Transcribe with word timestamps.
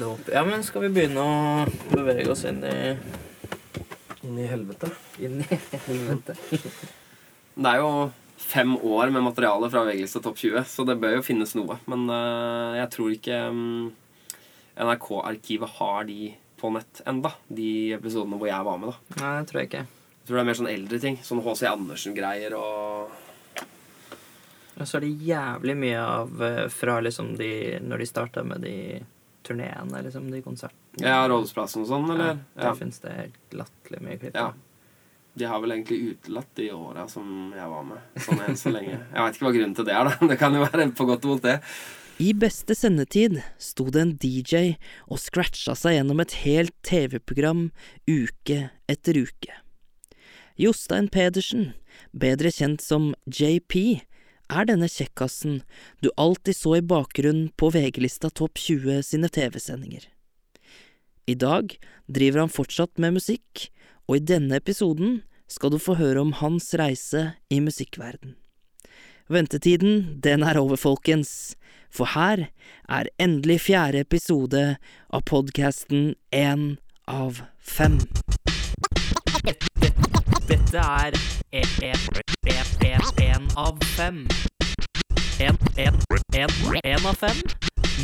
Låp. 0.00 0.28
Ja, 0.32 0.44
men 0.44 0.64
skal 0.64 0.86
vi 0.86 0.92
begynne 0.94 1.20
å 1.20 1.66
bevege 1.92 2.30
oss 2.32 2.46
inn 2.48 2.62
i 2.64 2.76
Inn 4.22 4.38
i 4.38 4.46
helvete. 4.46 4.88
Inn 5.18 5.40
i 5.42 5.56
helvete. 5.88 6.36
Det 7.54 7.68
er 7.68 7.80
jo 7.82 7.88
fem 8.38 8.76
år 8.78 9.10
med 9.10 9.24
materiale 9.26 9.68
fra 9.70 9.82
VG-lista 9.86 10.22
Topp 10.22 10.38
20, 10.38 10.62
så 10.68 10.86
det 10.86 10.96
bør 11.02 11.16
jo 11.18 11.24
finnes 11.26 11.56
noe. 11.58 11.78
Men 11.90 12.06
uh, 12.10 12.78
jeg 12.78 12.90
tror 12.94 13.16
ikke 13.16 13.40
um, 13.50 13.90
NRK-arkivet 14.78 15.74
har 15.80 16.06
de 16.08 16.32
på 16.62 16.70
nett 16.70 17.02
enda, 17.10 17.32
de 17.50 17.96
episodene 17.98 18.38
hvor 18.38 18.50
jeg 18.50 18.68
var 18.68 18.78
med. 18.78 18.92
da. 18.94 19.18
Nei, 19.18 19.34
det 19.40 19.50
tror 19.50 19.60
jeg 19.60 19.70
ikke. 19.72 19.84
Jeg 20.22 20.28
tror 20.28 20.38
det 20.38 20.42
er 20.44 20.48
mer 20.52 20.60
sånn 20.60 20.70
eldre 20.70 21.00
ting. 21.02 21.18
Sånn 21.26 21.42
H.C. 21.42 21.66
Andersen-greier 21.66 22.54
og 22.54 23.18
Og 24.78 24.86
så 24.86 25.00
er 25.00 25.04
det 25.04 25.26
jævlig 25.26 25.74
mye 25.82 25.98
av 26.00 26.44
eh, 26.46 26.68
fra 26.72 26.94
liksom 27.02 27.34
de 27.36 27.50
Når 27.82 28.00
de 28.00 28.06
starta 28.08 28.44
med 28.46 28.62
de 28.64 28.76
turneene, 29.46 30.02
liksom, 30.04 30.28
de 30.32 30.42
konsertene. 30.44 31.04
Ja, 31.04 31.22
Rådhusplassen 31.30 31.84
og 31.84 31.88
sånn, 31.90 32.10
eller? 32.14 32.34
Ja, 32.34 32.60
der 32.60 32.68
ja. 32.70 32.74
finnes 32.78 33.02
det 33.02 33.14
helt 33.16 33.56
latterlig 33.62 34.02
mye 34.04 34.20
klipp. 34.20 34.36
Ja. 34.38 34.52
De 35.34 35.48
har 35.48 35.62
vel 35.62 35.72
egentlig 35.72 36.12
utelatt 36.12 36.50
de 36.60 36.68
åra 36.76 37.06
som 37.08 37.26
jeg 37.56 37.72
var 37.72 37.84
med. 37.88 38.20
Sånn 38.20 38.42
enn 38.44 38.58
så 38.60 38.72
lenge. 38.74 38.98
Jeg 38.98 39.24
veit 39.24 39.38
ikke 39.38 39.46
hva 39.46 39.54
grunnen 39.56 39.74
til 39.78 39.88
det 39.88 39.96
er, 39.96 40.10
da. 40.10 40.28
Det 40.32 40.38
kan 40.40 40.56
jo 40.56 40.64
være 40.66 40.88
på 40.98 41.08
godt 41.08 41.24
og 41.24 41.34
vondt, 41.34 41.48
det. 41.48 41.58
I 42.20 42.34
beste 42.36 42.76
sendetid 42.76 43.38
sto 43.58 43.88
det 43.90 44.02
en 44.02 44.12
DJ 44.20 44.74
og 45.08 45.18
scratcha 45.18 45.74
seg 45.78 45.96
gjennom 45.96 46.20
et 46.22 46.36
helt 46.44 46.74
TV-program 46.86 47.70
uke 48.06 48.58
etter 48.92 49.18
uke. 49.24 49.56
Jostein 50.60 51.08
Pedersen, 51.08 51.72
bedre 52.12 52.52
kjent 52.52 52.84
som 52.84 53.14
JP, 53.24 54.02
er 54.52 54.68
denne 54.68 54.88
kjekkasen 54.90 55.60
du 56.04 56.10
alltid 56.20 56.56
så 56.56 56.76
i 56.78 56.84
bakgrunnen 56.84 57.50
på 57.56 57.70
VG-lista 57.74 58.30
Topp 58.30 58.60
20 58.60 59.02
sine 59.06 59.30
TV-sendinger. 59.32 60.04
I 61.26 61.34
dag 61.38 61.76
driver 62.10 62.44
han 62.44 62.52
fortsatt 62.52 62.98
med 63.02 63.16
musikk, 63.18 63.68
og 64.10 64.18
i 64.18 64.24
denne 64.32 64.58
episoden 64.58 65.22
skal 65.50 65.72
du 65.74 65.78
få 65.80 65.96
høre 66.00 66.22
om 66.24 66.32
hans 66.40 66.72
reise 66.78 67.32
i 67.52 67.60
musikkverden. 67.62 68.36
Ventetiden, 69.32 70.18
den 70.20 70.42
er 70.42 70.58
over, 70.60 70.76
folkens, 70.76 71.54
for 71.92 72.10
her 72.16 72.48
er 72.88 73.10
endelig 73.22 73.62
fjerde 73.68 74.02
episode 74.02 74.64
av 75.12 75.24
podkasten 75.28 76.14
Én 76.34 76.76
av 77.06 77.44
fem. 77.60 78.00
Dette 80.48 80.82
er 80.82 82.21
én 82.46 83.46
av 83.56 83.78
fem. 83.96 84.26
Én 85.38 87.06
av 87.06 87.14
fem 87.14 87.36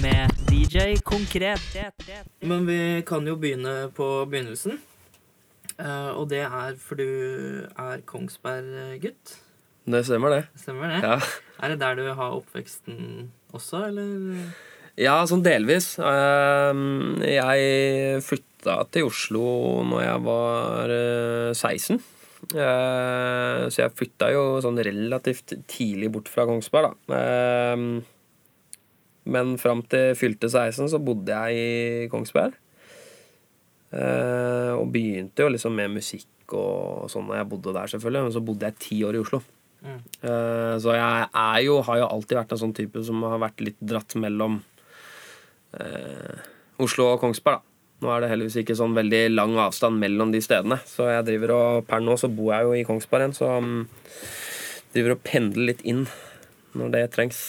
med 0.02 0.30
DJ 0.50 0.96
Konkret. 1.02 1.60
Men 2.40 2.66
vi 2.66 3.02
kan 3.06 3.26
jo 3.26 3.34
begynne 3.36 3.88
på 3.94 4.06
begynnelsen. 4.30 4.78
Uh, 5.78 6.10
og 6.18 6.28
det 6.30 6.44
er 6.46 6.76
for 6.78 6.98
du 6.98 7.66
er 7.78 8.02
Kongsberg-gutt. 8.06 9.34
Det 9.88 10.04
stemmer, 10.06 10.30
det. 10.30 10.44
Stemmer 10.58 10.94
det? 10.94 11.00
Ja. 11.02 11.18
Er 11.62 11.74
det 11.74 11.80
der 11.80 11.98
du 11.98 12.04
har 12.12 12.36
oppveksten 12.38 13.32
også, 13.52 13.88
eller? 13.88 14.52
Ja, 14.98 15.22
sånn 15.26 15.42
delvis. 15.42 15.96
Uh, 15.98 17.18
Jeg 17.26 18.22
flytta 18.26 18.84
til 18.94 19.10
Oslo 19.10 19.82
når 19.86 20.06
jeg 20.06 20.24
var 20.30 20.94
uh, 20.94 21.50
16. 21.54 21.98
Eh, 22.54 23.68
Så 23.68 23.82
jeg 23.82 23.92
flytta 23.98 24.30
jo 24.32 24.44
sånn 24.64 24.78
relativt 24.80 25.52
tidlig 25.68 26.10
bort 26.12 26.28
fra 26.32 26.46
Kongsberg, 26.48 26.94
da. 27.08 27.18
Ehm, 27.18 28.02
Men 29.28 29.58
fram 29.60 29.82
til 29.84 30.14
fylte 30.16 30.48
16 30.48 30.88
så 30.88 30.98
bodde 31.04 31.28
jeg 31.28 31.54
i 32.04 32.08
Kongsberg. 32.08 32.54
Eh, 33.92 34.72
Og 34.78 34.90
begynte 34.92 35.44
jo 35.44 35.48
liksom 35.52 35.74
med 35.76 35.90
musikk 35.90 36.26
og 36.56 37.10
sånn 37.12 37.28
da 37.28 37.42
jeg 37.42 37.48
bodde 37.50 37.74
der, 37.76 37.86
selvfølgelig. 37.92 38.22
Men 38.24 38.32
så 38.32 38.40
bodde 38.44 38.64
jeg 38.70 38.78
ti 38.80 39.02
år 39.04 39.14
i 39.18 39.20
Oslo. 39.20 39.42
Mm. 39.84 40.00
Eh, 40.22 40.78
Så 40.80 40.94
jeg 40.96 41.28
er 41.34 41.60
jo, 41.64 41.82
har 41.82 41.98
jo 41.98 42.08
alltid 42.08 42.38
vært 42.38 42.52
en 42.52 42.58
sånn 42.64 42.74
type 42.74 43.04
som 43.04 43.22
har 43.22 43.38
vært 43.38 43.60
litt 43.60 43.76
dratt 43.84 44.14
mellom 44.16 44.62
eh, 45.78 46.38
Oslo 46.80 47.12
og 47.12 47.20
Kongsberg, 47.20 47.60
da. 47.60 47.62
Nå 47.98 48.10
er 48.14 48.22
det 48.22 48.30
heldigvis 48.30 48.60
ikke 48.60 48.76
sånn 48.78 48.94
veldig 48.94 49.24
lang 49.32 49.56
avstand 49.58 49.98
mellom 49.98 50.30
de 50.30 50.40
stedene. 50.44 50.78
Så 50.86 51.08
jeg 51.10 51.26
driver 51.26 51.54
og 51.56 51.86
Per 51.88 52.02
nå 52.04 52.14
så 52.20 52.30
bor 52.30 52.52
jeg 52.54 52.68
jo 52.68 52.76
i 52.78 52.84
Kongsberg 52.86 53.24
igjen, 53.24 53.34
så 53.34 53.56
um, 53.58 53.80
driver 54.94 55.16
og 55.16 55.24
pendler 55.26 55.72
litt 55.72 55.82
inn 55.82 56.04
når 56.78 56.92
det 56.94 57.02
trengs. 57.16 57.40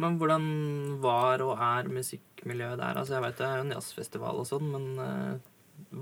Men 0.00 0.14
hvordan 0.20 0.44
var 1.02 1.42
og 1.42 1.58
er 1.58 1.90
musikkmiljøet 1.90 2.78
der? 2.78 3.00
Altså, 3.00 3.16
jeg 3.16 3.24
vet 3.24 3.40
det 3.40 3.48
er 3.48 3.58
jo 3.58 3.66
en 3.66 3.74
jazzfestival 3.74 4.38
og 4.42 4.46
sånn, 4.48 4.70
men 4.70 4.86
eh, 5.02 5.34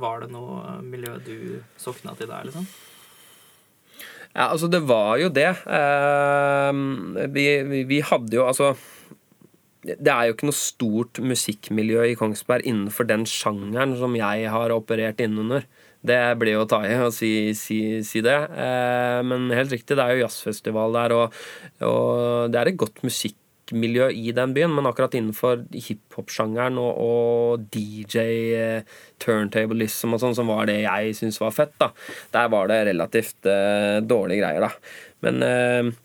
var 0.03 0.22
det 0.22 0.28
noe 0.34 0.76
miljø 0.84 1.16
du 1.25 1.38
sokna 1.81 2.12
til 2.19 2.28
der, 2.28 2.44
liksom? 2.50 2.69
Ja, 4.34 4.50
altså 4.53 4.69
det 4.70 4.82
var 4.87 5.16
jo 5.19 5.32
det. 5.32 5.49
Eh, 5.65 6.82
vi, 7.32 7.47
vi, 7.72 7.82
vi 7.88 8.03
hadde 8.05 8.37
jo 8.37 8.44
altså 8.47 8.75
Det 9.87 10.11
er 10.11 10.27
jo 10.27 10.34
ikke 10.34 10.49
noe 10.49 10.59
stort 10.59 11.21
musikkmiljø 11.22 12.09
i 12.11 12.16
Kongsberg 12.19 12.66
innenfor 12.66 13.06
den 13.06 13.22
sjangeren 13.31 13.94
som 14.00 14.16
jeg 14.19 14.49
har 14.50 14.75
operert 14.75 15.22
innunder. 15.22 15.69
Det 16.03 16.19
blir 16.39 16.56
jo 16.56 16.65
å 16.65 16.71
ta 16.71 16.81
i 16.87 16.94
å 17.03 17.11
si, 17.15 17.55
si, 17.59 18.00
si 18.06 18.22
det. 18.25 18.37
Eh, 18.55 19.19
men 19.27 19.49
helt 19.55 19.75
riktig, 19.75 19.97
det 19.99 20.05
er 20.05 20.17
jo 20.17 20.25
jazzfestival 20.25 20.94
der, 20.94 21.15
og, 21.15 21.37
og 21.87 22.50
det 22.55 22.61
er 22.61 22.71
et 22.71 22.81
godt 22.81 23.03
musikkmiljø 23.06 24.09
i 24.15 24.34
den 24.34 24.55
byen, 24.56 24.75
men 24.75 24.87
akkurat 24.91 25.15
innenfor 25.19 25.62
hiphop-sjangeren 25.75 26.78
og, 26.83 26.91
og 27.03 27.69
DJ, 27.75 28.27
eh, 28.59 28.99
turntablism 29.22 30.15
og 30.15 30.22
sånn, 30.22 30.38
som 30.38 30.50
var 30.50 30.71
det 30.71 30.81
jeg 30.84 31.15
syntes 31.19 31.43
var 31.43 31.55
fett, 31.55 31.75
da, 31.83 31.91
der 32.34 32.50
var 32.55 32.71
det 32.71 32.83
relativt 32.93 33.50
eh, 33.50 33.99
dårlige 34.06 34.43
greier, 34.43 34.69
da. 34.69 34.93
Men 35.27 35.43
eh, 35.47 35.97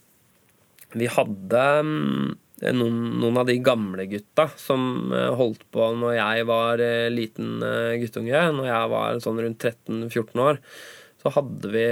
vi 0.98 1.10
hadde 1.10 1.68
mm, 1.86 2.34
noen, 2.72 3.20
noen 3.20 3.38
av 3.42 3.48
de 3.50 3.58
gamle 3.64 4.06
gutta 4.12 4.48
som 4.60 5.12
eh, 5.14 5.32
holdt 5.36 5.66
på 5.74 5.90
når 6.00 6.18
jeg 6.18 6.48
var 6.50 6.84
eh, 6.84 7.12
liten 7.12 7.64
eh, 7.66 8.00
guttunge, 8.02 8.44
når 8.56 8.70
jeg 8.70 8.92
var 8.94 9.22
sånn 9.24 9.42
rundt 9.44 9.66
13-14 9.68 10.44
år, 10.46 10.62
så 11.24 11.34
hadde 11.38 11.72
vi 11.74 11.86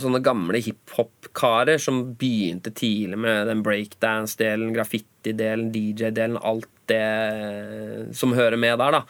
sånne 0.01 0.23
gamle 0.25 0.61
hiphop-karer 0.63 1.79
som 1.83 2.15
begynte 2.19 2.71
tidlig 2.75 3.19
med 3.23 3.47
den 3.51 3.63
breakdance-delen, 3.67 4.75
graffiti-delen, 4.77 5.71
DJ-delen, 5.75 6.39
alt 6.39 6.71
det 6.91 8.15
som 8.15 8.35
hører 8.37 8.59
med 8.61 8.79
der, 8.83 9.01
da. 9.01 9.05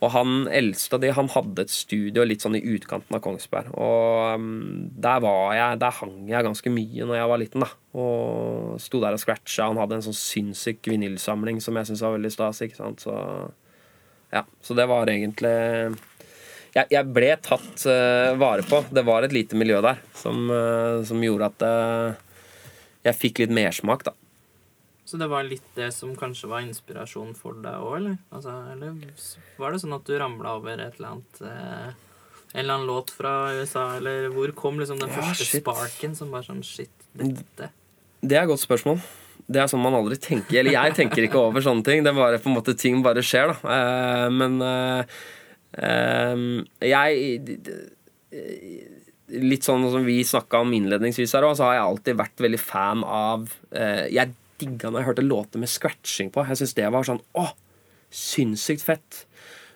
Og 0.00 0.12
han 0.14 0.46
eldste 0.48 0.96
av 0.96 1.02
de, 1.02 1.10
han 1.12 1.28
hadde 1.28 1.66
et 1.66 1.72
studio 1.72 2.24
litt 2.24 2.40
sånn 2.40 2.56
i 2.56 2.62
utkanten 2.72 3.16
av 3.16 3.20
Kongsberg. 3.24 3.68
Og 3.76 4.40
um, 4.40 4.86
der 4.96 5.20
var 5.20 5.52
jeg, 5.58 5.80
der 5.82 5.96
hang 5.98 6.14
jeg 6.30 6.46
ganske 6.46 6.72
mye 6.72 7.08
når 7.08 7.18
jeg 7.18 7.30
var 7.32 7.42
liten, 7.42 7.64
da. 7.66 7.68
Og 8.00 8.78
sto 8.80 9.02
der 9.02 9.16
og 9.16 9.20
scratcha. 9.20 9.68
Han 9.68 9.80
hadde 9.80 9.98
en 9.98 10.06
sånn 10.08 10.16
sinnssyk 10.16 10.88
vinylsamling 10.88 11.60
som 11.60 11.76
jeg 11.76 11.90
syntes 11.90 12.04
var 12.06 12.16
veldig 12.16 12.32
stas, 12.32 12.62
ikke 12.64 12.80
sant. 12.80 13.04
Så 13.04 13.16
ja, 14.32 14.46
så 14.64 14.78
det 14.78 14.88
var 14.88 15.10
egentlig 15.10 15.52
jeg, 16.70 16.86
jeg 16.86 17.06
ble 17.12 17.34
tatt 17.44 17.84
uh, 17.90 18.32
vare 18.40 18.64
på. 18.64 18.80
Det 18.88 19.04
var 19.04 19.26
et 19.26 19.36
lite 19.36 19.58
miljø 19.58 19.82
der 19.84 20.00
som, 20.16 20.46
uh, 20.48 21.04
som 21.04 21.20
gjorde 21.20 21.50
at 21.50 21.66
uh, 21.66 22.26
jeg 23.04 23.20
fikk 23.20 23.44
litt 23.44 23.52
mersmak, 23.52 24.06
da. 24.06 24.16
Så 25.10 25.18
det 25.18 25.26
var 25.32 25.42
litt 25.42 25.66
det 25.74 25.88
som 25.96 26.12
kanskje 26.14 26.46
var 26.52 26.62
inspirasjonen 26.62 27.32
for 27.34 27.56
deg 27.64 27.82
òg, 27.82 27.96
eller? 27.96 28.18
Altså, 28.30 28.52
eller 28.76 28.94
var 29.58 29.74
det 29.74 29.80
sånn 29.82 29.96
at 29.96 30.04
du 30.06 30.12
ramla 30.20 30.52
over 30.60 30.78
et 30.84 31.00
eller 31.00 31.16
annet 31.16 31.40
eh, 31.50 31.88
En 32.52 32.60
eller 32.62 32.76
annen 32.76 32.86
låt 32.90 33.10
fra 33.14 33.32
USA, 33.58 33.88
eller 33.98 34.28
hvor 34.34 34.52
kom 34.58 34.78
liksom 34.78 35.00
den 35.02 35.10
Ja, 35.10 35.18
første 35.18 35.48
shit. 35.48 35.64
sparken 35.64 36.14
som 36.18 36.30
bare 36.30 36.46
sånn 36.46 36.62
Shit, 36.66 36.92
dette 37.18 37.72
Det 38.22 38.36
er 38.38 38.44
et 38.44 38.52
godt 38.52 38.62
spørsmål. 38.62 39.00
Det 39.50 39.58
er 39.64 39.66
sånn 39.72 39.82
man 39.82 39.96
aldri 39.98 40.14
tenker 40.22 40.60
Eller 40.62 40.76
jeg 40.76 40.94
tenker 41.00 41.26
ikke 41.26 41.40
over 41.42 41.64
sånne 41.64 41.82
ting. 41.86 42.04
Det 42.06 42.14
bare 42.14 42.38
på 42.38 42.50
en 42.52 42.58
måte 42.60 42.76
ting 42.78 43.02
bare 43.02 43.22
skjer, 43.26 43.50
da. 43.50 43.74
Eh, 43.74 44.28
men 44.30 44.60
eh, 44.62 45.16
eh, 45.82 46.44
jeg 46.92 47.48
Litt 49.30 49.62
sånn 49.66 49.84
som 49.92 50.02
vi 50.06 50.20
snakka 50.26 50.58
om 50.64 50.72
innledningsvis 50.74 51.34
her 51.36 51.46
òg, 51.46 51.54
så 51.58 51.68
har 51.68 51.76
jeg 51.76 51.86
alltid 51.86 52.16
vært 52.18 52.42
veldig 52.42 52.58
fan 52.62 53.02
av 53.06 53.44
eh, 53.70 54.06
Jeg 54.10 54.32
digga 54.60 54.90
når 54.90 55.02
jeg 55.02 55.08
hørte 55.10 55.26
låter 55.26 55.62
med 55.62 55.72
scratching 55.72 56.30
på. 56.34 56.44
Jeg 56.48 56.60
syns 56.60 56.76
det 56.78 56.86
var 56.94 57.08
sånn 57.08 57.22
åh, 57.40 57.52
Sinnssykt 58.10 58.82
fett. 58.82 59.24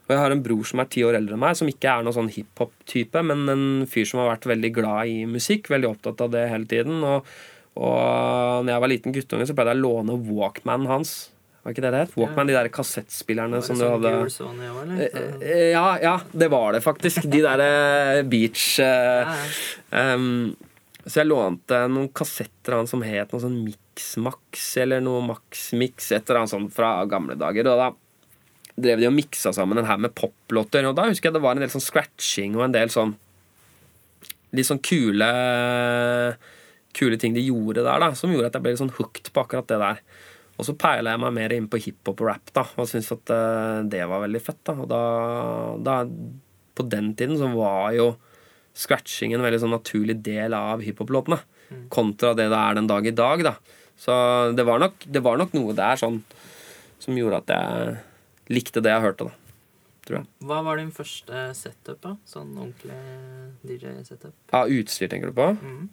Og 0.05 0.13
jeg 0.13 0.21
har 0.21 0.33
en 0.35 0.43
bror 0.45 0.67
som 0.69 0.83
er 0.83 0.89
ti 0.93 1.05
år 1.07 1.17
eldre 1.17 1.37
enn 1.37 1.41
meg, 1.41 1.55
som 1.57 1.69
ikke 1.71 1.89
er 1.89 2.03
noen 2.05 2.17
sånn 2.17 2.33
hiphop-type, 2.35 3.21
men 3.25 3.45
en 3.49 3.67
fyr 3.89 4.09
som 4.11 4.21
har 4.21 4.35
vært 4.35 4.49
veldig 4.51 4.71
glad 4.77 5.13
i 5.13 5.21
musikk, 5.31 5.71
veldig 5.73 5.89
opptatt 5.95 6.25
av 6.27 6.33
det 6.35 6.43
hele 6.51 6.69
tiden. 6.69 6.99
Og, 7.07 7.31
og 7.79 8.67
når 8.67 8.75
jeg 8.75 8.83
var 8.85 8.93
liten 8.93 9.15
guttunge, 9.15 9.47
så 9.49 9.57
pleide 9.57 9.73
jeg 9.73 9.81
å 9.81 9.87
låne 9.87 10.19
Walkmanen 10.27 10.91
hans. 10.91 11.15
Var 11.65 11.73
ikke 11.73 11.87
det 11.87 11.95
det 11.95 12.03
het? 12.03 12.13
Walkman, 12.21 12.51
de 12.51 12.59
der 12.59 12.69
kassettspillerne 12.75 13.63
som 13.65 13.79
du 13.79 13.87
sånn 13.87 13.95
hadde 13.95 14.29
Sony? 14.35 14.69
Eh, 14.99 15.17
eh, 15.41 15.65
Ja, 15.73 15.87
ja, 16.03 16.19
det 16.37 16.51
var 16.53 16.77
det 16.77 16.83
faktisk. 16.85 17.25
De 17.33 17.41
der 17.47 17.63
eh, 17.65 18.21
beach 18.29 18.75
uh, 18.85 18.85
Ja, 18.85 19.39
ja. 19.41 20.05
um, 20.13 20.53
Så 21.05 21.21
jeg 21.21 21.29
lånte 21.29 21.83
noen 21.93 22.09
kassetter 22.17 22.75
av 22.75 22.83
han 22.83 22.89
som 22.89 23.03
het 23.05 23.33
noe 23.33 23.43
sånn 23.43 23.59
Mix-Max 23.67 24.71
eller 24.81 25.03
noe 25.05 25.21
Max-Mix, 25.27 26.09
et 26.13 26.25
eller 26.25 26.43
annet 26.43 26.55
sånt 26.55 26.73
fra 26.73 26.97
gamle 27.11 27.37
dager. 27.37 27.69
Og 27.69 27.81
da 27.83 27.91
drev 28.75 29.03
de 29.03 29.09
og 29.11 29.15
miksa 29.15 29.53
sammen 29.55 29.79
en 29.79 29.89
her 29.89 30.01
med 30.01 30.15
poplåter. 30.17 30.87
Og 30.89 30.97
da 30.97 31.07
husker 31.11 31.29
jeg 31.29 31.37
det 31.37 31.45
var 31.45 31.57
en 31.57 31.65
del 31.65 31.73
sånn 31.73 31.85
scratching 31.85 32.57
og 32.59 32.69
en 32.69 32.77
del 32.77 32.93
sånn 32.95 33.17
Litt 34.55 34.69
sånn 34.69 34.79
kule 34.87 35.29
Kule 36.95 37.17
ting 37.19 37.35
de 37.35 37.43
gjorde 37.43 37.83
der, 37.83 37.99
da, 37.99 38.13
som 38.15 38.31
gjorde 38.31 38.53
at 38.53 38.55
jeg 38.55 38.63
ble 38.63 38.73
litt 38.75 38.83
sånn 38.85 38.93
hooked 38.95 39.33
på 39.35 39.43
akkurat 39.43 39.67
det 39.67 39.81
der. 39.83 40.03
Og 40.55 40.69
så 40.69 40.77
peila 40.79 41.11
jeg 41.11 41.23
meg 41.25 41.33
mer 41.35 41.55
inn 41.57 41.67
på 41.67 41.81
hiphop 41.83 42.21
og 42.23 42.29
rap, 42.29 42.53
da, 42.55 42.63
og 42.79 42.87
syntes 42.87 43.11
at 43.17 43.33
eh, 43.35 43.81
det 43.91 44.05
var 44.07 44.23
veldig 44.23 44.43
fett. 44.45 44.61
da, 44.63 44.77
Og 44.79 44.87
da, 44.93 45.01
da 45.83 45.97
På 46.79 46.87
den 46.87 47.11
tiden 47.19 47.35
så 47.41 47.51
var 47.51 47.91
jo 47.97 48.13
scratching 48.75 49.35
en 49.35 49.45
veldig 49.45 49.61
sånn 49.63 49.75
naturlig 49.75 50.19
del 50.27 50.57
av 50.57 50.83
hiphop-låtene. 50.85 51.41
Kontra 51.95 52.35
det 52.37 52.49
det 52.53 52.59
er 52.59 52.77
den 52.79 52.91
dag 52.91 53.07
i 53.07 53.15
dag, 53.15 53.45
da. 53.47 53.55
Så 53.99 54.15
det 54.57 54.67
var 54.67 54.83
nok, 54.83 55.07
det 55.07 55.23
var 55.23 55.39
nok 55.39 55.55
noe 55.55 55.75
der 55.77 55.99
sånn 56.01 56.21
som 57.03 57.17
gjorde 57.19 57.43
at 57.45 57.53
jeg 57.55 57.97
likte 58.55 58.83
det 58.85 58.93
jeg 58.93 59.05
hørte, 59.05 59.29
da. 59.31 59.41
Tror 60.05 60.19
jeg. 60.19 60.29
Hva 60.45 60.61
var 60.67 60.81
din 60.81 60.91
første 60.93 61.45
setup, 61.57 62.01
da? 62.03 62.15
Sånn 62.29 62.51
ordentlig 62.61 62.99
DJ-setup? 63.65 64.35
Ja, 64.53 64.65
utstyr, 64.69 65.09
tenker 65.09 65.31
du 65.33 65.39
på? 65.39 65.47
Mm. 65.57 65.87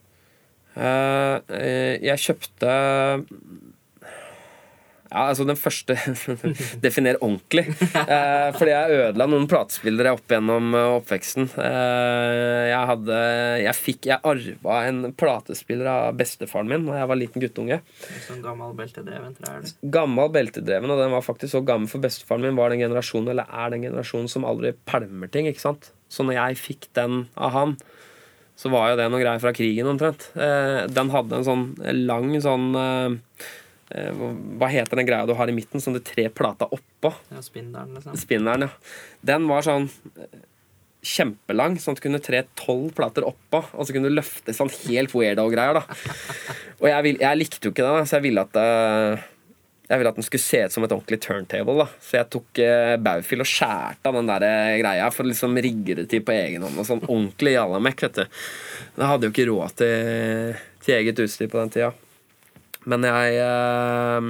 Eh, 0.76 1.96
jeg 2.04 2.24
kjøpte 2.26 2.74
ja, 5.12 5.26
altså 5.28 5.44
den 5.48 5.58
første 5.60 5.96
Definer 6.84 7.18
ordentlig. 7.20 7.66
Eh, 7.68 8.50
fordi 8.56 8.72
jeg 8.72 9.00
ødela 9.02 9.28
noen 9.28 9.48
platespillere 9.52 10.14
opp 10.16 10.32
gjennom 10.32 10.72
eh, 10.78 10.88
oppveksten. 11.02 11.50
Eh, 11.60 12.70
jeg 12.72 12.90
hadde 12.92 13.18
Jeg 13.66 13.76
fikk 13.78 14.08
Jeg 14.08 14.24
arva 14.32 14.78
en 14.88 15.04
platespiller 15.18 15.90
av 15.92 16.20
bestefaren 16.20 16.72
min 16.72 16.88
da 16.88 17.02
jeg 17.02 17.12
var 17.12 17.20
liten 17.20 17.44
guttunge. 17.44 17.82
Sånn 18.28 18.44
gammel 18.46 18.76
beltedreven 18.78 19.36
trær? 19.36 19.68
Gammel 19.98 20.32
beltedreven, 20.34 20.94
og 20.94 21.04
den 21.04 21.16
var 21.16 21.26
faktisk 21.26 21.58
så 21.58 21.64
gammel 21.68 21.92
for 21.92 22.04
bestefaren 22.04 22.48
min 22.48 22.60
var 22.60 22.72
den 22.72 22.84
generasjonen, 22.86 23.34
eller 23.34 23.52
er 23.52 23.74
den 23.76 23.84
generasjonen 23.90 24.32
som 24.32 24.48
aldri 24.48 24.74
pælmer 24.88 25.32
ting. 25.32 25.50
ikke 25.52 25.64
sant? 25.64 25.92
Så 26.12 26.24
når 26.28 26.40
jeg 26.40 26.62
fikk 26.62 26.88
den 26.96 27.26
av 27.36 27.56
han, 27.56 27.76
så 28.62 28.70
var 28.70 28.92
jo 28.92 29.00
det 29.00 29.08
noe 29.10 29.22
greier 29.22 29.42
fra 29.42 29.54
krigen 29.56 29.90
omtrent. 29.90 30.28
Eh, 30.36 30.86
den 30.92 31.12
hadde 31.14 31.40
en 31.40 31.48
sånn 31.48 31.66
lang 32.06 32.36
sånn 32.44 32.68
eh, 32.78 33.48
Hva 33.92 34.70
heter 34.72 35.02
den 35.02 35.10
greia 35.10 35.28
du 35.28 35.36
har 35.38 35.52
i 35.52 35.56
midten, 35.56 35.84
som 35.84 35.96
du 35.96 36.00
tre 36.04 36.30
plata 36.34 36.68
oppå? 36.72 37.14
Ja, 37.34 37.42
spinneren, 37.46 37.94
liksom. 37.98 38.16
Spinneren, 38.20 38.68
ja. 38.68 38.96
Den 39.34 39.50
var 39.50 39.66
sånn 39.68 39.90
eh, 40.16 40.40
kjempelang, 41.02 41.80
sånn 41.82 41.98
at 41.98 42.02
du 42.02 42.06
kunne 42.06 42.22
tre 42.24 42.44
tolv 42.60 42.94
plater 42.98 43.26
oppå, 43.26 43.64
og 43.74 43.86
så 43.86 43.96
kunne 43.96 44.12
du 44.12 44.18
løfte 44.20 44.54
sånn 44.56 44.72
helt 44.86 45.16
weirdo-greier, 45.18 45.82
da. 45.82 46.00
Og 46.82 46.88
jeg, 46.90 47.06
vil, 47.08 47.22
jeg 47.24 47.40
likte 47.42 47.68
jo 47.68 47.74
ikke 47.74 47.86
det, 47.86 47.94
da, 47.98 48.08
så 48.10 48.20
jeg 48.20 48.28
ville 48.30 48.46
at 48.46 48.60
eh, 48.62 49.30
jeg 49.92 50.00
ville 50.00 50.12
at 50.14 50.20
den 50.22 50.24
skulle 50.24 50.44
se 50.44 50.60
ut 50.64 50.72
som 50.72 50.86
et 50.86 50.94
ordentlig 50.96 51.20
turntable. 51.20 51.74
da 51.82 51.88
Så 52.00 52.16
jeg 52.16 52.30
tok 52.32 52.62
eh, 52.64 52.94
baufil 53.04 53.44
og 53.44 53.50
skjærte 53.50 54.08
av 54.08 54.16
den 54.16 54.30
der 54.30 54.46
eh, 54.48 54.78
greia 54.80 55.10
for 55.12 55.28
å 55.28 55.32
liksom 55.32 55.58
rigge 55.66 55.98
det 56.00 56.06
til 56.14 56.24
på 56.24 56.32
egen 56.32 56.64
hånd. 56.64 56.78
Og 56.80 56.88
sånn 56.88 57.04
ordentlig 57.10 57.58
jallamekk, 57.58 58.06
vet 58.06 58.22
du. 58.22 58.40
Jeg 58.96 59.10
hadde 59.10 59.28
jo 59.28 59.34
ikke 59.34 59.50
råd 59.50 59.76
til, 59.82 60.62
til 60.86 60.96
eget 60.96 61.20
utstyr 61.26 61.52
på 61.52 61.60
den 61.60 61.76
tida. 61.76 61.92
Men 62.90 63.06
jeg 63.06 63.38
eh, 63.38 64.30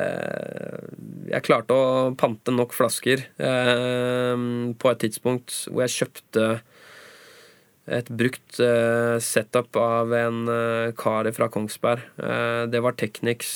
eh, 0.00 0.86
Jeg 1.34 1.44
klarte 1.44 1.76
å 1.76 2.14
pante 2.18 2.54
nok 2.54 2.74
flasker 2.76 3.26
eh, 3.36 4.46
på 4.78 4.92
et 4.92 5.02
tidspunkt 5.04 5.64
hvor 5.68 5.84
jeg 5.84 5.96
kjøpte 5.98 6.48
et 7.88 8.08
brukt 8.12 8.58
setup 9.24 9.76
av 9.80 10.10
en 10.12 10.42
kar 10.92 11.24
fra 11.32 11.46
Kongsberg. 11.48 12.02
Det 12.68 12.82
var 12.84 12.98
Technics 13.00 13.52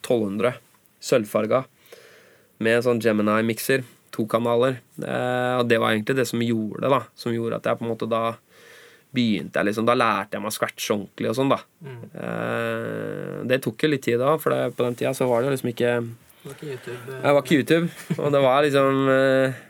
1200. 0.00 0.54
Sølvfarga. 1.04 1.60
Med 2.64 2.78
en 2.78 2.86
sånn 2.86 3.02
Gemini-mikser. 3.04 3.84
To 4.16 4.24
kanaler. 4.24 4.78
Og 4.96 5.68
det 5.68 5.82
var 5.82 5.92
egentlig 5.92 6.16
det 6.16 6.24
som 6.30 6.40
gjorde 6.40 6.86
det, 6.86 6.94
da. 6.94 7.02
Som 7.12 7.36
gjorde 7.36 7.60
at 7.60 7.68
jeg 7.68 7.76
på 7.76 7.84
en 7.84 7.92
måte 7.92 8.08
da 8.08 8.22
begynte 9.16 9.58
jeg 9.60 9.68
liksom 9.70 9.86
Da 9.88 9.96
lærte 9.98 10.36
jeg 10.36 10.44
meg 10.44 10.52
å 10.52 10.56
scratche 10.56 10.94
ordentlig 10.94 11.30
og 11.32 11.36
sånn, 11.38 11.52
da. 11.52 11.58
Mm. 11.86 12.02
Eh, 12.22 13.36
det 13.50 13.58
tok 13.64 13.86
jo 13.86 13.90
litt 13.92 14.04
tid 14.06 14.20
da, 14.22 14.34
for 14.42 14.54
det, 14.54 14.74
på 14.76 14.86
den 14.86 14.98
tida 15.00 15.14
så 15.16 15.28
var 15.30 15.42
det 15.42 15.50
jo 15.50 15.54
liksom 15.56 15.72
ikke 15.72 15.94
Det 16.02 16.50
var 16.50 16.58
ikke 16.58 16.68
YouTube? 16.74 16.98
eh, 17.16 17.22
det 17.24 17.32
var 17.36 17.42
ikke 17.42 17.58
YouTube, 17.60 17.88
og 18.20 18.36
det 18.36 18.42
var 18.46 18.66
liksom 18.66 19.00
eh, 19.14 19.62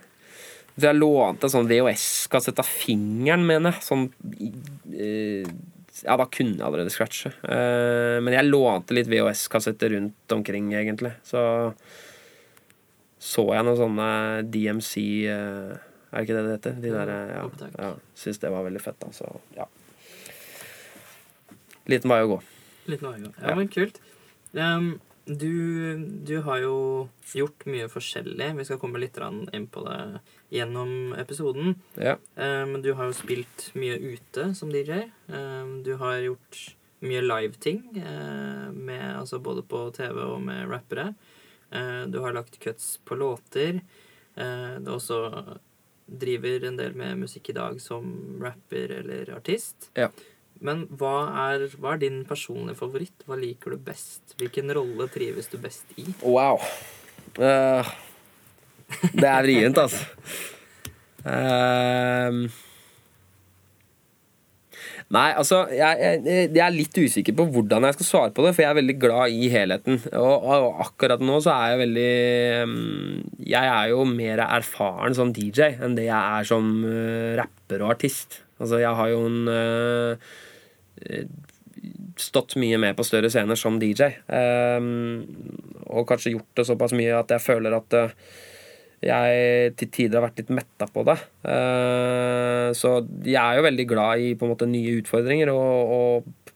Så 0.75 0.85
jeg 0.89 0.99
lånte 1.01 1.47
en 1.49 1.55
sånn 1.55 1.71
VHS-kassett 1.71 2.59
av 2.61 2.67
fingeren, 2.69 3.47
mener 3.49 3.73
jeg. 3.73 3.87
Sånn 3.87 4.07
eh, 4.93 5.47
Ja, 6.03 6.13
da 6.19 6.27
kunne 6.29 6.59
jeg 6.59 6.67
allerede 6.67 6.93
scratche. 6.93 7.31
Eh, 7.41 8.19
men 8.21 8.35
jeg 8.35 8.51
lånte 8.51 8.93
litt 8.93 9.09
VHS-kassetter 9.09 9.95
rundt 9.95 10.35
omkring, 10.35 10.69
egentlig. 10.77 11.15
Så 11.25 11.41
så 13.27 13.43
jeg 13.49 13.65
noen 13.65 13.79
sånne 13.79 14.09
DMC 14.53 14.93
eh, 15.33 15.71
Er 16.17 16.23
det 16.23 16.29
ikke 16.29 16.37
det 16.37 16.45
det 16.47 16.53
heter? 16.55 16.77
De 16.81 16.91
der, 16.95 17.09
eh, 17.13 17.33
ja, 17.35 17.41
Opptak. 17.45 17.73
ja, 17.77 17.89
Syns 18.17 18.39
det 18.41 18.49
var 18.49 18.63
veldig 18.65 18.81
fett, 18.81 18.97
da. 19.03 19.09
Så 19.13 19.27
ja. 19.55 19.67
Liten 21.87 22.09
vei 22.11 22.23
å 22.25 22.31
gå. 22.31 22.37
Liten 22.89 23.05
vei 23.11 23.19
å 23.19 23.27
gå. 23.27 23.33
ja, 23.37 23.49
Ja. 23.51 23.55
men 23.55 23.67
kult. 23.71 23.99
Um, 24.57 24.99
du, 25.27 25.97
du 26.25 26.39
har 26.41 26.61
jo 26.63 27.09
gjort 27.35 27.65
mye 27.67 27.87
forskjellig. 27.91 28.47
Vi 28.57 28.65
skal 28.65 28.79
komme 28.81 28.97
litt 28.99 29.17
inn 29.53 29.67
på 29.67 29.83
det 29.85 30.21
gjennom 30.55 31.13
episoden. 31.19 31.75
Ja. 31.99 32.15
Men 32.35 32.71
Men 32.71 32.81
du 32.81 32.93
har 32.95 33.05
jo 33.11 33.13
spilt 33.13 33.69
mye 33.75 33.99
ute 33.99 34.53
som 34.55 34.71
DJ. 34.71 35.11
Um, 35.27 35.83
Du 35.83 35.95
har 35.97 36.17
gjort 36.23 36.73
mye 37.01 37.21
live-ting, 37.21 37.83
uh, 38.01 38.71
altså 39.19 39.37
både 39.39 39.61
på 39.61 39.91
TV 39.93 40.17
og 40.23 40.41
med 40.41 40.67
rappere. 40.71 41.13
Uh, 41.71 42.05
Du 42.07 42.19
har 42.21 42.33
lagt 42.33 42.57
cuts 42.59 42.97
på 43.05 43.15
låter. 43.15 43.81
Det 44.35 44.85
Du 44.85 44.91
også 44.91 45.59
driver 46.07 46.65
en 46.69 46.79
del 46.79 46.95
med 46.97 47.19
musikk 47.25 47.51
i 47.51 47.57
dag 47.57 47.79
som 47.83 48.09
rapper 48.41 48.93
eller 49.01 49.31
artist. 49.35 49.89
Ja. 49.97 50.09
Men 50.63 50.85
hva 50.97 51.27
er, 51.51 51.67
hva 51.77 51.93
er 51.93 52.01
din 52.01 52.21
personlige 52.27 52.79
favoritt? 52.79 53.25
Hva 53.27 53.37
liker 53.37 53.75
du 53.75 53.81
best? 53.89 54.37
Hvilken 54.39 54.73
rolle 54.73 55.09
trives 55.13 55.51
du 55.51 55.57
best 55.61 55.91
i? 55.99 56.07
Wow. 56.23 56.63
Uh, 57.37 57.85
det 59.13 59.27
er 59.27 59.43
vrient, 59.45 59.83
altså. 59.83 60.05
Ehm. 61.27 62.45
Nei, 65.15 65.27
altså 65.39 65.61
jeg, 65.71 65.99
jeg, 66.01 66.49
jeg 66.55 66.63
er 66.63 66.73
litt 66.75 66.97
usikker 66.99 67.35
på 67.37 67.45
hvordan 67.53 67.87
jeg 67.87 67.97
skal 67.97 68.07
svare 68.09 68.33
på 68.35 68.43
det, 68.45 68.53
for 68.55 68.65
jeg 68.65 68.71
er 68.71 68.79
veldig 68.79 68.97
glad 69.01 69.35
i 69.35 69.49
helheten. 69.53 70.01
Og, 70.19 70.47
og 70.47 70.81
akkurat 70.87 71.23
nå 71.23 71.39
så 71.43 71.53
er 71.53 71.71
jeg 71.71 71.81
veldig 71.83 72.11
ehm, 72.57 73.21
Jeg 73.47 73.71
er 73.71 73.91
jo 73.93 74.03
mer 74.09 74.43
erfaren 74.47 75.15
som 75.17 75.33
DJ 75.35 75.77
enn 75.79 75.95
det 75.97 76.09
jeg 76.09 76.39
er 76.39 76.49
som 76.49 76.73
eh, 76.87 77.35
rapper 77.39 77.85
og 77.85 77.95
artist. 77.95 78.41
Altså, 78.57 78.81
jeg 78.81 78.93
har 78.99 79.13
jo 79.13 79.21
en 79.29 79.53
eh, 79.53 81.29
stått 82.17 82.57
mye 82.59 82.79
med 82.81 82.97
på 82.97 83.05
større 83.05 83.29
scener 83.31 83.59
som 83.59 83.77
DJ. 83.79 84.11
ehm, 84.27 85.23
og 85.87 86.07
kanskje 86.09 86.35
gjort 86.35 86.59
det 86.59 86.67
såpass 86.67 86.95
mye 86.97 87.15
at 87.15 87.31
jeg 87.31 87.43
føler 87.43 87.77
at 87.77 87.95
eh, 87.95 88.15
jeg 89.03 89.73
til 89.77 89.89
tider 89.93 90.17
har 90.17 90.27
vært 90.27 90.41
litt 90.41 90.53
metta 90.57 90.87
på 90.89 91.03
det. 91.05 91.17
Eh, 91.45 92.69
så 92.77 92.93
jeg 93.25 93.39
er 93.41 93.59
jo 93.59 93.65
veldig 93.67 93.87
glad 93.89 94.23
i 94.23 94.35
på 94.37 94.47
en 94.47 94.53
måte 94.55 94.69
nye 94.69 94.95
utfordringer, 95.01 95.51
og, 95.53 95.97
og 95.97 96.53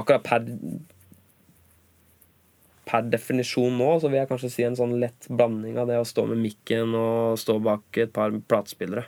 akkurat 0.00 0.24
per 0.26 0.46
Per 2.86 3.02
definisjon 3.10 3.74
nå 3.74 3.86
så 3.98 4.06
vil 4.06 4.20
jeg 4.20 4.28
kanskje 4.30 4.48
si 4.52 4.62
en 4.62 4.76
sånn 4.78 4.92
lett 5.02 5.26
blanding 5.26 5.74
av 5.82 5.88
det 5.90 5.96
å 5.98 6.04
stå 6.06 6.22
med 6.30 6.38
mikken 6.38 6.92
og 6.94 7.34
stå 7.42 7.56
bak 7.58 7.98
et 7.98 8.12
par 8.14 8.30
platespillere. 8.46 9.02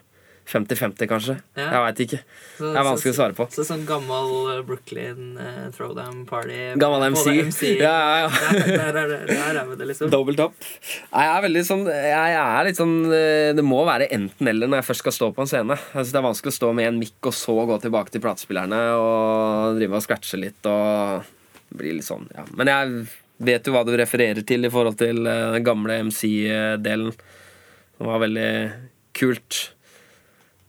50-50, 0.49 1.09
kanskje. 1.11 1.35
Ja. 1.59 1.67
Jeg 1.67 1.81
veit 1.85 1.99
ikke. 2.07 2.19
Så, 2.57 2.71
Det 2.73 2.81
er 2.81 2.87
vanskelig 2.87 3.13
å 3.13 3.17
svare 3.19 3.37
på. 3.37 3.47
Så, 3.53 3.65
sånn 3.69 3.83
gammel 3.89 4.31
eh, 4.55 4.63
Brooklyn 4.65 5.37
uh, 5.37 5.67
throwdown 5.77 6.23
party. 6.29 6.57
Gammel 6.81 7.05
MC. 7.13 7.27
MC. 7.51 7.73
Ja, 7.85 7.93
ja, 7.93 8.31
ja. 8.31 8.63
der, 8.65 8.97
er 9.03 9.11
der, 9.13 9.27
der 9.29 9.59
er 9.61 9.69
vi 9.69 9.77
det, 9.77 9.91
liksom. 9.91 10.11
Double 10.13 10.35
top. 10.39 10.57
Jeg 10.89 11.29
er 11.35 11.45
veldig 11.45 11.63
sånn 11.69 11.85
Jeg 11.89 12.35
er 12.41 12.67
litt 12.67 12.79
sånn 12.79 12.97
eh, 13.15 13.51
Det 13.57 13.65
må 13.65 13.83
være 13.87 14.09
enten-eller 14.15 14.71
når 14.71 14.81
jeg 14.81 14.89
først 14.89 15.05
skal 15.05 15.17
stå 15.19 15.31
på 15.37 15.45
en 15.45 15.51
scene. 15.53 15.77
Jeg 15.77 16.01
synes 16.01 16.15
Det 16.17 16.21
er 16.23 16.27
vanskelig 16.31 16.55
å 16.55 16.59
stå 16.59 16.73
med 16.81 16.89
en 16.89 17.01
mikk 17.05 17.31
og 17.31 17.37
så 17.37 17.57
gå 17.69 17.79
tilbake 17.85 18.15
til 18.15 18.25
platespillerne 18.25 18.83
og 18.97 19.79
drive 19.79 20.01
og 20.01 20.05
scratche 20.05 20.41
litt 20.41 20.69
og 20.71 21.29
bli 21.79 21.93
litt 21.99 22.09
sånn, 22.09 22.25
ja. 22.33 22.47
Men 22.57 22.73
jeg 22.73 23.01
vet 23.53 23.69
jo 23.69 23.75
hva 23.77 23.85
du 23.87 23.93
refererer 24.01 24.41
til 24.49 24.65
i 24.65 24.73
forhold 24.73 24.97
til 24.99 25.21
den 25.29 25.67
gamle 25.67 26.01
MC-delen. 26.09 27.13
Det 27.99 28.07
var 28.09 28.25
veldig 28.25 28.53
kult. 29.19 29.67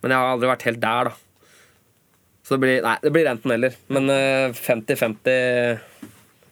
Men 0.01 0.12
jeg 0.13 0.20
har 0.22 0.32
aldri 0.34 0.50
vært 0.51 0.65
helt 0.70 0.79
der, 0.84 1.10
da. 1.10 1.13
Så 2.48 2.56
det 2.56 2.62
blir, 2.63 2.82
nei, 2.86 2.96
det 3.03 3.12
blir 3.13 3.27
enten-eller. 3.29 3.75
Men 3.94 4.10
eh, 4.10 4.56
50-50 4.58 5.79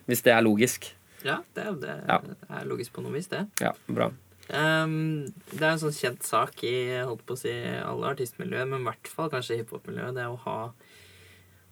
hvis 0.07 0.21
det 0.23 0.31
er 0.35 0.43
logisk. 0.45 0.89
Ja, 1.25 1.39
det, 1.55 1.63
er- 1.65 1.79
det 1.81 1.95
Ja. 2.07 2.19
er 2.59 2.67
logisk 2.69 2.93
på 2.95 3.01
noe 3.03 3.11
vis, 3.15 3.27
det. 3.31 3.45
Ja, 3.59 3.73
bra. 3.87 4.11
Um, 4.47 5.25
det 5.51 5.59
er 5.59 5.73
en 5.73 5.81
sånn 5.81 5.91
kjent 5.95 6.23
sak 6.23 6.61
i 6.63 6.75
holdt 7.03 7.25
på 7.27 7.35
å 7.35 7.39
si, 7.41 7.51
alle 7.51 8.13
artistmiljøer, 8.13 8.67
men 8.69 8.79
i 8.85 8.87
hvert 8.87 9.09
fall 9.11 9.27
kanskje 9.33 9.57
hiphop-miljøet, 9.59 10.15
det 10.15 10.27
å 10.29 10.37
ha 10.45 10.57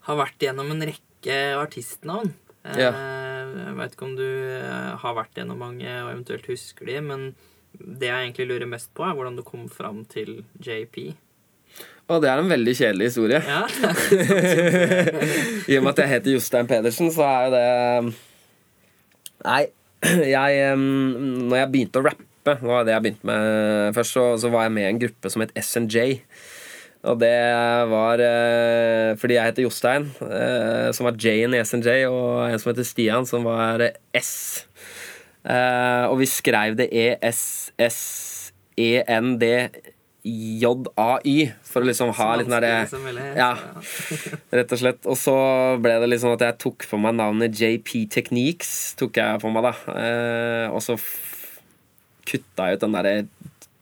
ha 0.05 0.13
vært 0.19 0.43
gjennom 0.43 0.67
en 0.73 0.83
rekke 0.85 1.37
artistnavn. 1.57 2.33
Ja. 2.77 2.91
Uh, 2.91 3.53
Jeg 3.55 3.77
veit 3.77 3.93
ikke 3.95 4.05
om 4.09 4.15
du 4.17 4.25
eh, 4.25 4.95
har 4.99 5.15
vært 5.15 5.37
gjennom 5.37 5.59
mange 5.61 5.87
og 6.01 6.09
eventuelt 6.11 6.47
husker 6.49 6.85
de, 6.89 6.97
men 7.01 7.23
det 7.79 8.09
jeg 8.09 8.25
egentlig 8.27 8.47
lurer 8.49 8.67
mest 8.69 8.91
på, 8.97 9.05
er 9.07 9.15
hvordan 9.15 9.37
du 9.37 9.43
kom 9.47 9.67
fram 9.71 10.03
til 10.11 10.43
JP. 10.59 11.13
Og 12.05 12.21
det 12.21 12.29
er 12.29 12.37
en 12.37 12.51
veldig 12.51 12.75
kjedelig 12.77 13.07
historie. 13.09 13.39
Ja, 13.41 13.63
I 15.71 15.77
og 15.79 15.85
med 15.87 15.91
at 15.95 16.01
jeg 16.03 16.11
heter 16.11 16.35
Jostein 16.35 16.69
Pedersen, 16.69 17.09
så 17.13 17.25
er 17.25 17.47
jo 17.47 17.51
det 17.55 18.15
Nei, 19.45 19.63
jeg 20.35 20.77
Når 20.77 21.57
jeg 21.57 21.71
begynte 21.73 22.01
å 22.01 22.05
rappe, 22.05 22.27
det 22.45 22.59
var 22.61 22.85
det 22.85 22.93
jeg 22.93 23.05
begynte 23.07 23.25
med 23.25 23.95
først, 23.97 24.13
så, 24.13 24.25
så 24.37 24.51
var 24.53 24.67
jeg 24.67 24.75
med 24.75 24.85
i 24.85 24.91
en 24.91 25.01
gruppe 25.01 25.31
som 25.33 25.41
het 25.41 25.55
SNJ. 25.57 26.19
Og 27.09 27.19
det 27.21 27.37
var 27.89 28.21
eh, 28.21 29.17
fordi 29.21 29.37
jeg 29.37 29.49
heter 29.49 29.65
Jostein, 29.65 30.07
eh, 30.25 30.89
som 30.93 31.09
var 31.09 31.17
J-en 31.21 31.53
i 31.57 31.61
SNJ, 31.65 32.05
og 32.09 32.45
en 32.49 32.61
som 32.61 32.71
heter 32.71 32.85
Stian, 32.85 33.25
som 33.29 33.45
var 33.45 33.81
eh, 33.85 33.97
S. 34.17 34.65
Eh, 35.45 36.05
og 36.09 36.19
vi 36.21 36.29
skrev 36.29 36.77
det 36.77 36.89
E 36.93 37.17
E-S-S-E-N-D-J-A-Y, 40.25 41.53
for 41.69 41.83
å 41.83 41.87
liksom 41.87 42.11
ha 42.17 42.27
litt 42.39 42.49
den 42.49 42.55
derre 42.57 43.33
Ja. 43.37 43.51
Rett 44.57 44.73
og 44.73 44.81
slett. 44.81 45.05
Og 45.05 45.17
så 45.19 45.35
ble 45.81 45.93
det 46.01 46.09
liksom 46.09 46.33
at 46.33 46.43
jeg 46.45 46.57
tok 46.63 46.87
på 46.89 46.99
meg 47.01 47.17
navnet 47.19 47.53
JP 47.59 48.07
Techniques. 48.13 48.95
Tok 48.97 49.19
jeg 49.21 49.41
på 49.43 49.51
meg 49.53 49.67
da 49.67 49.73
eh, 49.93 50.67
Og 50.73 50.81
så 50.83 50.97
kutta 52.25 52.71
jeg 52.71 52.79
ut 52.79 52.85
den 52.87 52.97
derre. 52.97 53.15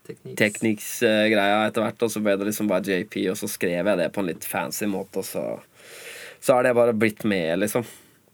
Techniques-greia 0.03 1.61
etter 1.69 1.85
hvert, 1.85 2.01
og 2.03 2.11
så 2.11 2.19
ble 2.19 2.35
det 2.35 2.49
liksom 2.49 2.67
bare 2.67 2.83
JP, 2.83 3.21
og 3.31 3.37
så 3.39 3.47
skrev 3.47 3.87
jeg 3.87 3.99
det 4.01 4.09
på 4.11 4.19
en 4.19 4.27
litt 4.27 4.43
fancy 4.43 4.89
måte, 4.91 5.23
og 5.23 5.27
så 5.29 5.43
Så 6.43 6.57
har 6.57 6.65
det 6.67 6.73
bare 6.75 6.91
blitt 6.91 7.23
med, 7.23 7.61
liksom. 7.61 7.87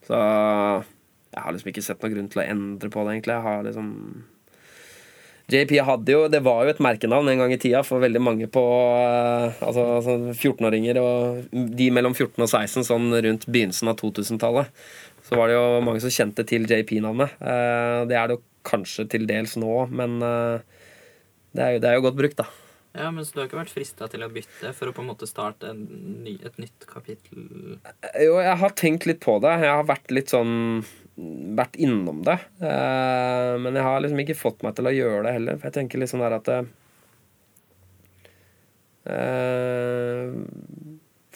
Så 0.08 0.18
jeg 0.18 1.44
har 1.44 1.54
liksom 1.54 1.70
ikke 1.70 1.84
sett 1.86 2.02
noen 2.02 2.16
grunn 2.16 2.30
til 2.34 2.42
å 2.42 2.48
endre 2.56 2.90
på 2.90 3.04
det, 3.06 3.14
egentlig. 3.14 3.36
Jeg 3.38 3.46
har 3.46 3.68
liksom 3.68 3.92
JP 5.50 5.72
hadde 5.88 6.14
jo 6.14 6.22
Det 6.32 6.42
var 6.46 6.66
jo 6.66 6.74
et 6.74 6.82
merkenavn 6.84 7.30
en 7.32 7.42
gang 7.42 7.54
i 7.56 7.60
tida 7.62 7.82
for 7.86 8.02
veldig 8.04 8.22
mange 8.22 8.48
på 8.52 8.62
altså, 8.62 9.84
Altså 9.98 10.06
sånn 10.08 10.28
14-åringer 10.36 11.00
og 11.02 11.50
de 11.80 11.90
mellom 11.96 12.14
14 12.16 12.46
og 12.46 12.50
16 12.50 12.88
sånn 12.88 13.10
rundt 13.26 13.48
begynnelsen 13.50 13.92
av 13.92 13.98
2000-tallet. 14.02 14.70
Så 15.26 15.38
var 15.38 15.50
det 15.50 15.58
jo 15.58 15.66
mange 15.86 16.02
som 16.04 16.14
kjente 16.14 16.46
til 16.50 16.66
JP-navnet. 16.70 17.36
Eh, 17.42 18.00
Det 18.10 18.18
er 18.18 18.30
det 18.32 18.38
jo 18.40 18.44
kanskje 18.70 19.06
til 19.10 19.28
dels 19.30 19.56
nå, 19.62 19.74
men 19.94 20.18
eh, 20.26 20.82
det 21.58 21.66
er 21.66 21.76
jo, 21.76 21.84
det 21.84 21.90
er 21.90 21.98
jo 21.98 22.06
godt 22.08 22.18
brukt, 22.20 22.40
da. 22.42 22.48
Ja, 22.98 23.12
men 23.14 23.24
Så 23.26 23.36
du 23.36 23.42
har 23.42 23.48
ikke 23.50 23.60
vært 23.60 23.74
frista 23.74 24.08
til 24.10 24.24
å 24.26 24.32
bytte 24.34 24.72
for 24.74 24.90
å 24.90 24.94
på 24.96 25.04
en 25.04 25.12
måte 25.12 25.28
starte 25.30 25.70
en 25.70 25.84
ny, 26.26 26.40
et 26.46 26.58
nytt 26.62 26.88
kapittel? 26.90 27.78
Jo, 28.18 28.40
jeg 28.42 28.58
har 28.64 28.74
tenkt 28.78 29.06
litt 29.06 29.22
på 29.22 29.38
det. 29.44 29.54
Jeg 29.62 29.70
har 29.70 29.86
vært 29.86 30.10
litt 30.14 30.34
sånn 30.34 30.84
Vært 31.60 31.76
innom 31.82 32.22
det. 32.28 32.38
Eh, 32.64 33.54
men 33.60 33.76
jeg 33.76 33.86
har 33.86 34.00
liksom 34.04 34.22
ikke 34.24 34.38
fått 34.38 34.64
meg 34.66 34.76
til 34.78 34.88
å 34.90 34.96
gjøre 34.96 35.24
det 35.28 35.36
heller. 35.36 35.60
For 35.60 35.70
jeg 35.70 35.78
tenker 35.80 36.02
liksom 36.02 36.24
der 36.24 36.38
at 36.38 36.52
eh, 36.54 36.66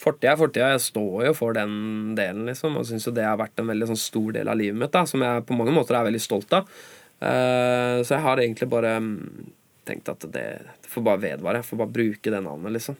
Fortida 0.04 0.34
er 0.34 0.40
fortida. 0.40 0.72
Jeg 0.74 0.84
står 0.84 1.28
jo 1.28 1.34
for 1.36 1.56
den 1.56 1.74
delen, 2.18 2.44
liksom. 2.48 2.76
Og 2.80 2.86
syns 2.88 3.06
jo 3.08 3.14
det 3.14 3.24
har 3.24 3.40
vært 3.40 3.60
en 3.60 3.70
veldig 3.70 3.88
sånn 3.92 4.00
stor 4.00 4.34
del 4.36 4.50
av 4.52 4.58
livet 4.60 4.76
mitt, 4.80 4.92
da, 4.92 5.04
som 5.08 5.22
jeg 5.24 5.46
på 5.48 5.56
mange 5.56 5.74
måter 5.74 5.96
er 5.96 6.08
veldig 6.08 6.22
stolt 6.22 6.52
av. 6.56 6.68
Eh, 7.24 8.02
så 8.02 8.16
jeg 8.16 8.24
har 8.26 8.42
egentlig 8.42 8.68
bare 8.72 8.98
mm, 9.00 9.16
tenkt 9.88 10.10
at 10.12 10.26
det, 10.34 10.46
det 10.84 10.92
får 10.92 11.06
bare 11.06 11.22
vedvare. 11.22 11.62
Jeg 11.62 11.70
får 11.70 11.80
bare 11.84 11.96
bruke 11.96 12.34
det 12.34 12.42
navnet, 12.44 12.76
liksom. 12.76 12.98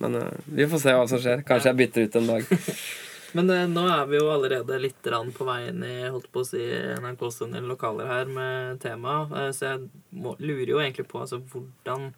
Men 0.00 0.16
eh, 0.16 0.40
vi 0.46 0.68
får 0.70 0.82
se 0.84 0.96
hva 0.96 1.06
som 1.10 1.20
skjer. 1.20 1.44
Kanskje 1.48 1.72
jeg 1.72 1.80
bytter 1.82 2.08
ut 2.08 2.20
en 2.20 2.34
dag. 2.34 2.50
Men 3.36 3.50
eh, 3.50 3.66
nå 3.70 3.84
er 3.90 4.08
vi 4.10 4.18
jo 4.18 4.30
allerede 4.32 4.78
litt 4.82 5.06
på 5.36 5.46
vei 5.46 5.60
inn 5.68 5.84
i 5.86 6.08
holdt 6.08 6.30
på 6.32 6.42
å 6.42 6.48
si, 6.48 6.62
NRK 7.02 7.22
sine 7.34 7.62
lokaler 7.66 8.10
her 8.10 8.30
med 8.30 8.80
tema. 8.82 9.22
Eh, 9.30 9.50
så 9.56 9.72
jeg 9.72 9.86
må, 10.10 10.34
lurer 10.38 10.74
jo 10.74 10.82
egentlig 10.82 11.06
på 11.10 11.22
altså, 11.22 11.40
hvordan, 11.52 12.10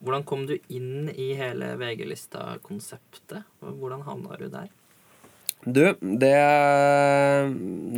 hvordan 0.00 0.26
kom 0.28 0.46
du 0.50 0.58
inn 0.68 1.10
i 1.14 1.32
hele 1.38 1.74
VG-lista-konseptet? 1.80 3.48
Hvordan 3.60 4.06
havna 4.08 4.38
du 4.40 4.48
der? 4.52 4.70
Du, 5.64 5.84
det, 6.00 6.38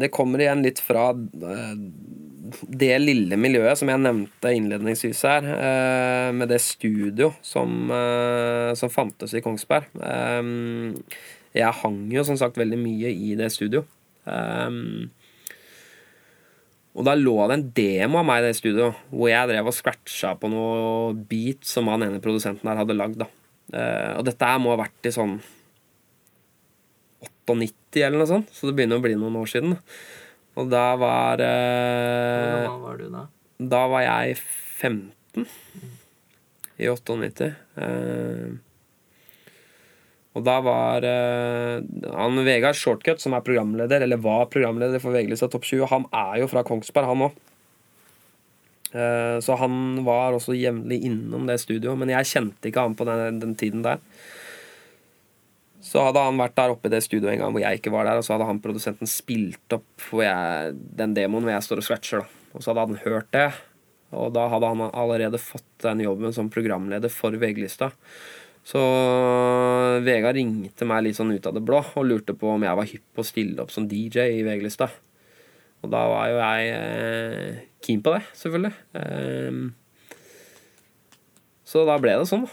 det 0.00 0.12
kommer 0.12 0.42
igjen 0.42 0.62
litt 0.66 0.82
fra 0.84 1.08
eh, 1.16 1.78
det 2.68 2.98
lille 3.00 3.38
miljøet 3.40 3.80
som 3.80 3.88
jeg 3.88 4.02
nevnte 4.04 4.52
innledningsvis 4.52 5.22
her, 5.24 5.46
eh, 5.54 6.28
med 6.36 6.52
det 6.52 6.60
studio 6.60 7.32
som, 7.42 7.88
eh, 7.90 8.74
som 8.76 8.92
fantes 8.92 9.32
i 9.34 9.40
Kongsberg. 9.44 9.88
Eh, 11.54 11.60
Jeg 11.62 11.72
hang 11.82 12.10
jo 12.12 12.24
som 12.26 12.36
sagt 12.36 12.56
veldig 12.58 12.78
mye 12.78 13.10
i 13.14 13.34
det 13.38 13.50
studio. 13.54 13.84
Um, 14.26 15.10
Og 16.94 17.02
da 17.04 17.14
lå 17.18 17.34
det 17.50 17.54
en 17.58 17.70
demo 17.74 18.18
av 18.20 18.26
meg 18.28 18.42
i 18.42 18.46
det 18.48 18.56
studio, 18.56 18.92
hvor 19.10 19.28
jeg 19.28 19.48
drev 19.50 19.66
og 19.66 19.74
scratcha 19.74 20.34
på 20.38 20.46
noe 20.50 21.12
beat 21.26 21.64
som 21.66 21.88
han 21.90 22.02
ene 22.06 22.20
produsenten 22.22 22.68
her 22.70 22.78
hadde 22.78 22.94
lagd. 22.94 23.18
da. 23.18 23.26
Uh, 23.74 24.18
Og 24.20 24.24
dette 24.28 24.46
her 24.46 24.58
må 24.62 24.70
ha 24.74 24.82
vært 24.84 25.08
i 25.10 25.14
sånn 25.14 25.40
98 27.46 28.02
eller 28.04 28.18
noe 28.20 28.28
sånt, 28.30 28.50
så 28.54 28.68
det 28.68 28.76
begynner 28.78 29.00
å 29.00 29.04
bli 29.04 29.14
noen 29.18 29.36
år 29.40 29.50
siden. 29.50 29.74
Og 30.54 30.68
da 30.70 30.94
var 30.96 31.42
uh, 31.42 32.62
Hva 32.68 32.78
var 32.84 33.00
du 33.00 33.08
da? 33.12 33.24
Da 33.58 33.82
var 33.90 34.04
jeg 34.06 34.36
15 34.38 35.46
i 36.78 36.88
98. 36.90 37.48
Eh, 37.78 38.54
og 40.34 40.42
da 40.42 40.58
var 40.66 41.04
uh, 41.06 41.82
han 42.10 42.44
Vegard 42.46 42.78
Shortcut, 42.78 43.22
som 43.22 43.36
er 43.36 43.44
programleder, 43.46 44.02
eller 44.02 44.22
var 44.22 44.48
programleder 44.50 45.02
for 45.02 45.14
VG-lista 45.14 45.46
Topp 45.50 45.66
20, 45.68 45.86
han 45.92 46.06
er 46.10 46.40
jo 46.42 46.48
fra 46.50 46.64
Kongsberg, 46.66 47.10
han 47.10 47.26
òg. 47.28 47.36
Uh, 48.94 49.38
så 49.42 49.58
han 49.58 50.02
var 50.06 50.34
også 50.34 50.56
jevnlig 50.58 51.00
innom 51.06 51.46
det 51.50 51.60
studioet, 51.62 51.98
men 51.98 52.10
jeg 52.16 52.30
kjente 52.32 52.70
ikke 52.70 52.82
han 52.82 52.98
på 52.98 53.06
den, 53.06 53.38
den 53.42 53.54
tiden 53.58 53.86
der. 53.86 54.02
Så 55.84 56.02
hadde 56.02 56.22
han 56.26 56.40
vært 56.40 56.56
der 56.58 56.72
oppe 56.72 56.88
i 56.88 56.94
det 56.94 57.02
studioet 57.04 57.34
en 57.34 57.44
gang 57.44 57.54
hvor 57.54 57.62
jeg 57.62 57.78
ikke 57.78 57.92
var 57.94 58.08
der, 58.08 58.18
og 58.18 58.26
så 58.26 58.34
hadde 58.34 58.48
han 58.48 58.62
produsenten 58.64 59.10
spilt 59.10 59.76
opp 59.76 60.08
jeg, 60.18 60.74
den 60.98 61.14
demoen 61.14 61.44
hvor 61.44 61.54
jeg 61.54 61.66
står 61.66 61.82
og 61.82 61.86
scratcher. 61.86 62.24
da. 62.24 62.42
Og 62.54 62.62
så 62.62 62.72
hadde 62.72 62.86
han 62.88 63.02
hørt 63.04 63.30
det, 63.34 63.48
og 64.14 64.32
da 64.34 64.48
hadde 64.50 64.70
han 64.70 64.88
allerede 64.90 65.38
fått 65.42 65.66
den 65.84 66.02
jobben 66.02 66.34
som 66.34 66.50
programleder 66.50 67.12
for 67.12 67.34
VG-lista. 67.38 67.90
Så 68.64 68.80
Vegard 70.04 70.38
ringte 70.38 70.86
meg 70.88 71.04
litt 71.04 71.18
sånn 71.18 71.34
ut 71.34 71.46
av 71.46 71.56
det 71.56 71.62
blå 71.64 71.82
og 71.84 72.06
lurte 72.08 72.32
på 72.38 72.54
om 72.54 72.62
jeg 72.64 72.78
var 72.78 72.88
hypp 72.88 73.04
på 73.12 73.20
å 73.20 73.28
stille 73.28 73.60
opp 73.60 73.72
som 73.74 73.88
DJ 73.90 74.38
i 74.38 74.44
VG-lista. 74.46 74.88
Og 75.84 75.90
da 75.92 76.00
var 76.08 76.30
jo 76.32 76.38
jeg 76.40 76.70
eh, 76.72 77.58
keen 77.84 78.00
på 78.04 78.14
det, 78.14 78.22
selvfølgelig. 78.40 78.72
Eh, 79.00 79.58
så 81.68 81.84
da 81.88 81.98
ble 82.00 82.16
det 82.20 82.30
sånn. 82.30 82.46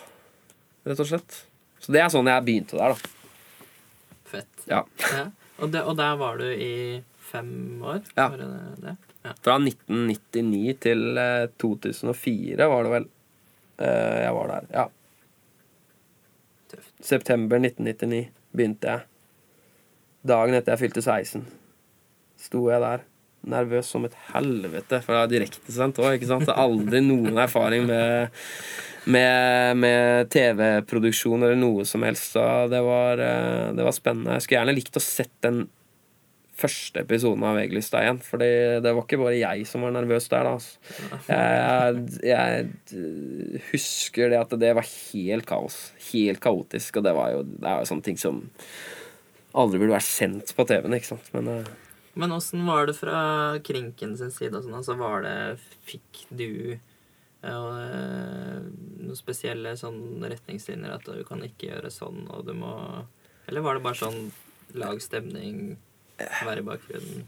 Rett 0.88 1.00
og 1.00 1.08
slett. 1.08 1.44
Så 1.82 1.96
det 1.96 2.03
er 2.03 2.12
sånn 2.12 2.27
jeg 2.27 2.46
begynte 2.48 2.80
der, 2.80 2.91
da. 2.91 3.68
Fett. 4.32 4.68
Ja. 4.68 4.84
Ja. 5.15 5.25
Og, 5.62 5.72
det, 5.72 5.86
og 5.86 5.96
der 6.00 6.20
var 6.20 6.41
du 6.41 6.48
i 6.50 7.00
fem 7.32 7.80
år? 7.86 8.01
Ja. 8.18 8.27
Det 8.36 8.48
det? 8.84 8.96
Ja. 9.22 9.36
Fra 9.46 9.58
1999 9.62 10.75
til 10.82 11.20
eh, 11.22 11.48
2004 11.62 12.68
var 12.72 12.88
det 12.88 12.94
vel. 12.96 13.06
Eh, 13.86 14.18
jeg 14.25 14.34
var 14.38 14.51
der, 14.56 14.68
ja. 14.74 14.86
September 17.05 17.62
1999 17.62 18.29
begynte 18.55 18.91
jeg. 18.91 19.08
Dagen 20.27 20.58
etter 20.58 20.75
jeg 20.75 20.84
fylte 20.84 21.01
16, 21.01 21.46
sto 22.41 22.67
jeg 22.70 22.84
der. 22.84 23.08
Nervøs 23.51 23.88
som 23.89 24.03
et 24.05 24.13
helvete, 24.36 25.00
for 25.01 25.17
det 25.17 25.22
er 25.22 25.31
direktesendt 25.31 25.98
òg, 25.98 26.20
ikke 26.20 26.29
sant. 26.29 26.46
Så 26.46 26.53
aldri 26.62 27.00
noen 27.01 27.39
erfaring 27.41 27.88
med, 27.89 28.38
med, 29.10 29.79
med 29.81 30.29
TV-produksjon 30.29 31.41
eller 31.41 31.58
noe 31.58 31.88
som 31.89 32.05
helst. 32.05 32.36
Så 32.36 32.43
det 32.70 32.84
var, 32.86 33.17
eh, 33.17 33.72
det 33.74 33.88
var 33.88 33.98
spennende. 33.98 34.38
Jeg 34.38 34.46
skulle 34.46 34.60
gjerne 34.60 34.77
likt 34.77 35.00
å 35.00 35.01
sett 35.01 35.34
den 35.41 35.63
første 36.62 37.03
episoden 37.03 37.44
av 37.48 37.58
VG-lista 37.60 38.01
igjen. 38.03 38.22
For 38.24 38.41
det 38.41 38.86
var 38.86 39.03
ikke 39.03 39.20
bare 39.22 39.38
jeg 39.39 39.68
som 39.70 39.86
var 39.86 39.94
nervøs 39.96 40.30
der. 40.32 40.48
da 40.48 40.56
altså. 40.56 40.80
jeg, 41.27 42.01
jeg 42.32 43.65
husker 43.72 44.34
det 44.34 44.41
at 44.41 44.58
det 44.62 44.74
var 44.77 44.88
helt 44.88 45.48
kaos. 45.50 45.84
Helt 46.12 46.41
kaotisk. 46.44 47.01
Og 47.01 47.08
det 47.08 47.15
var 47.18 47.36
jo, 47.36 47.46
det 47.51 47.68
er 47.68 47.84
jo 47.84 47.91
sånne 47.91 48.08
ting 48.08 48.20
som 48.22 48.44
aldri 49.58 49.82
burde 49.82 49.96
vært 49.98 50.08
sendt 50.08 50.53
på 50.56 50.65
TV-en. 50.70 50.96
ikke 50.98 51.12
sant? 51.13 51.32
Men 51.36 51.50
eh, 51.51 51.72
Men 52.13 52.36
åssen 52.36 52.65
var 52.68 52.88
det 52.88 52.98
fra 53.00 53.60
Krinken 53.63 54.18
sin 54.20 54.32
side? 54.32 54.56
og 54.56 54.65
sånn? 54.65 54.77
Altså, 54.80 54.98
var 55.00 55.25
det 55.25 55.38
Fikk 55.88 56.25
du 56.30 56.77
eh, 57.44 58.60
noen 59.01 59.18
spesielle 59.20 59.75
sånn 59.80 60.24
retningslinjer 60.24 60.96
at 60.96 61.08
du 61.08 61.24
kan 61.27 61.44
ikke 61.46 61.72
gjøre 61.72 61.91
sånn, 61.94 62.25
og 62.32 62.46
du 62.48 62.53
må 62.58 62.74
Eller 63.50 63.65
var 63.65 63.77
det 63.77 63.86
bare 63.88 64.00
sånn 64.00 64.32
lag 64.77 65.01
stemning, 65.03 65.77
være 66.48 66.63
i 66.63 66.68
bakgrunnen? 66.68 67.28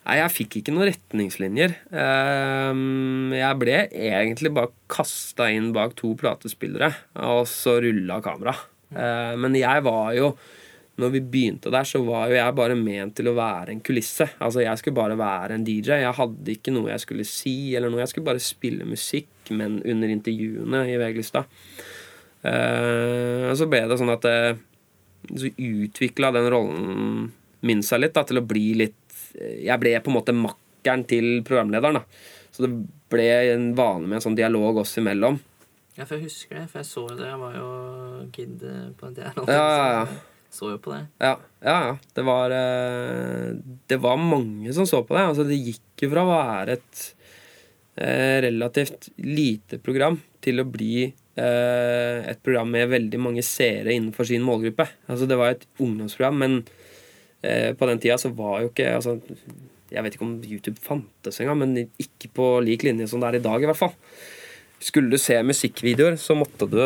Nei, 0.00 0.16
jeg 0.16 0.32
fikk 0.32 0.56
ikke 0.60 0.72
noen 0.74 0.88
retningslinjer. 0.88 1.74
Ehm, 1.92 3.34
Jeg 3.36 3.58
ble 3.60 3.76
egentlig 3.90 4.52
bare 4.56 4.72
kasta 4.90 5.50
inn 5.52 5.72
bak 5.76 5.92
to 5.98 6.14
platespillere, 6.18 6.88
og 7.20 7.44
så 7.50 7.76
rulla 7.84 8.20
kamera. 8.24 8.56
Eh, 8.90 9.36
Men 9.36 9.54
jeg 9.54 9.84
var 9.84 10.14
jo 10.16 10.34
når 11.00 11.12
vi 11.14 11.20
begynte 11.32 11.70
der, 11.72 11.86
så 11.88 12.00
var 12.04 12.28
jo 12.28 12.36
jeg 12.36 12.56
bare 12.58 12.76
ment 12.76 13.14
til 13.16 13.30
å 13.30 13.36
være 13.36 13.72
en 13.72 13.80
kulisse. 13.80 14.26
Altså, 14.42 14.60
jeg 14.64 14.80
skulle 14.80 14.98
bare 14.98 15.16
være 15.16 15.56
en 15.56 15.64
DJ. 15.64 16.02
Jeg 16.02 16.16
hadde 16.18 16.52
ikke 16.52 16.74
noe 16.74 16.90
jeg 16.92 17.04
skulle 17.06 17.24
si, 17.24 17.74
eller 17.76 17.88
noe. 17.88 18.02
Jeg 18.02 18.12
skulle 18.12 18.28
bare 18.28 18.42
spille 18.44 18.84
musikk, 18.84 19.30
men 19.50 19.78
under 19.80 20.12
intervjuene 20.12 20.82
i 20.90 20.98
VG-lista. 21.00 21.46
Uh, 22.40 23.50
så 23.56 23.68
ble 23.68 23.82
det 23.88 23.98
sånn 24.00 24.12
at 24.14 24.24
uh, 24.24 24.54
Så 25.36 25.50
utvikla 25.60 26.30
den 26.32 26.46
rollen 26.48 27.26
min 27.66 27.82
seg 27.84 28.02
litt 28.02 28.16
da, 28.16 28.24
til 28.26 28.40
å 28.40 28.46
bli 28.46 28.72
litt 28.78 28.96
Jeg 29.36 29.78
ble 29.78 29.92
på 30.02 30.10
en 30.10 30.16
måte 30.16 30.34
makkeren 30.34 31.04
til 31.08 31.42
programlederen. 31.46 32.00
da 32.00 32.50
Så 32.54 32.64
det 32.64 32.72
ble 33.12 33.28
en 33.52 33.70
vane 33.78 34.08
med 34.08 34.18
en 34.18 34.26
sånn 34.28 34.38
dialog 34.38 34.82
oss 34.82 34.96
imellom. 34.98 35.38
Ja, 35.96 36.06
for 36.06 36.16
jeg 36.16 36.30
husker 36.30 36.60
det, 36.60 36.66
for 36.72 36.80
jeg 36.80 36.88
så 36.88 37.04
det. 37.12 37.28
Jeg 37.28 37.38
var 37.40 37.54
jo 37.58 37.70
kid 38.34 38.66
eh, 38.66 38.90
på 38.96 39.08
en 39.08 39.16
del 39.16 39.40
Ja, 39.50 39.54
ja, 39.54 39.88
ja. 40.00 40.04
Så 40.50 40.72
jo 40.72 40.80
på 40.82 40.90
det. 40.96 41.04
Ja, 41.22 41.36
ja. 41.62 41.76
ja. 41.90 41.94
Det 42.16 42.24
var 42.26 42.50
uh, 42.50 43.54
Det 43.86 44.00
var 44.02 44.18
mange 44.18 44.72
som 44.74 44.88
så 44.88 45.04
på 45.06 45.14
det. 45.14 45.28
Altså, 45.30 45.46
det 45.46 45.60
gikk 45.60 46.06
jo 46.06 46.12
fra 46.14 46.26
å 46.26 46.34
være 46.34 46.78
et 46.78 47.08
relativt 48.00 49.10
lite 49.20 49.76
program 49.82 50.14
til 50.40 50.62
å 50.62 50.64
bli 50.64 51.10
Eh, 51.40 52.30
et 52.30 52.40
program 52.42 52.68
med 52.74 52.90
veldig 52.90 53.20
mange 53.22 53.42
seere 53.46 53.94
innenfor 53.94 54.26
sin 54.28 54.44
målgruppe. 54.44 54.86
Altså 55.08 55.26
Det 55.26 55.38
var 55.38 55.54
et 55.54 55.66
ungdomsprogram, 55.78 56.38
men 56.42 56.56
eh, 56.58 56.79
på 57.40 57.86
den 57.88 58.00
tida 58.02 58.18
så 58.20 58.28
var 58.36 58.58
jo 58.60 58.68
ikke 58.68 58.90
altså, 58.98 59.14
Jeg 59.88 60.04
vet 60.04 60.16
ikke 60.16 60.26
om 60.26 60.34
YouTube 60.44 60.82
fantes 60.84 61.40
engang, 61.40 61.62
men 61.62 61.78
ikke 61.98 62.28
på 62.36 62.48
lik 62.62 62.84
linje 62.84 63.08
som 63.08 63.22
det 63.22 63.30
er 63.30 63.38
i 63.38 63.44
dag, 63.46 63.64
i 63.64 63.70
hvert 63.70 63.80
fall. 63.80 63.94
Skulle 64.80 65.12
du 65.12 65.20
se 65.20 65.36
musikkvideoer, 65.44 66.16
så 66.16 66.32
måtte 66.38 66.64
du 66.64 66.78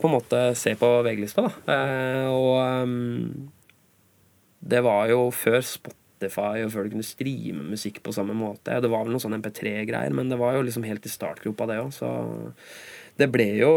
på 0.00 0.08
en 0.08 0.14
måte 0.14 0.38
se 0.56 0.72
på 0.80 0.88
VG-lista. 1.04 1.44
da. 1.44 1.74
Eh, 1.74 2.28
og 2.32 2.86
um, 2.88 3.50
det 4.64 4.80
var 4.84 5.10
jo 5.12 5.26
før 5.34 5.60
Spotify 5.60 6.64
og 6.64 6.72
før 6.72 6.86
du 6.86 6.94
kunne 6.94 7.04
streame 7.04 7.66
musikk 7.74 8.00
på 8.04 8.14
samme 8.16 8.36
måte. 8.38 8.78
Det 8.80 8.88
var 8.88 9.04
vel 9.04 9.12
noen 9.12 9.24
sånn 9.26 9.36
MP3-greier, 9.42 10.16
men 10.16 10.32
det 10.32 10.40
var 10.40 10.56
jo 10.56 10.64
liksom 10.64 10.86
helt 10.88 11.04
i 11.04 11.12
startgropa, 11.12 11.68
det 11.68 11.82
òg. 11.82 11.92
Så 11.92 12.08
det 13.20 13.28
ble 13.34 13.50
jo 13.60 13.74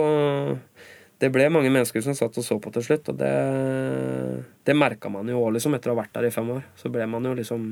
det 1.18 1.30
ble 1.34 1.48
mange 1.50 1.72
mennesker 1.74 2.04
som 2.06 2.16
satt 2.18 2.38
og 2.38 2.46
så 2.46 2.60
på 2.62 2.72
til 2.76 2.86
slutt, 2.86 3.10
og 3.10 3.18
det, 3.18 3.34
det 4.68 4.76
merka 4.78 5.10
man 5.10 5.30
jo 5.32 5.42
òg, 5.42 5.56
liksom, 5.56 5.74
etter 5.78 5.92
å 5.92 5.96
ha 5.96 6.04
vært 6.04 6.14
der 6.18 6.28
i 6.30 6.34
fem 6.34 6.52
år. 6.54 6.66
Så 6.78 6.92
ble 6.94 7.08
man 7.10 7.26
jo 7.26 7.36
liksom 7.38 7.70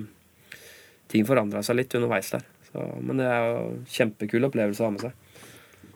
Ting 1.06 1.22
forandra 1.22 1.60
seg 1.62 1.76
litt 1.78 1.94
underveis 1.94 2.32
der. 2.34 2.42
Så, 2.66 2.82
men 2.98 3.20
det 3.22 3.28
er 3.30 3.44
jo 3.46 3.58
kjempekul 3.94 4.48
opplevelse 4.48 4.82
å 4.82 4.88
ha 4.88 4.94
med 4.96 5.04
seg. 5.04 5.44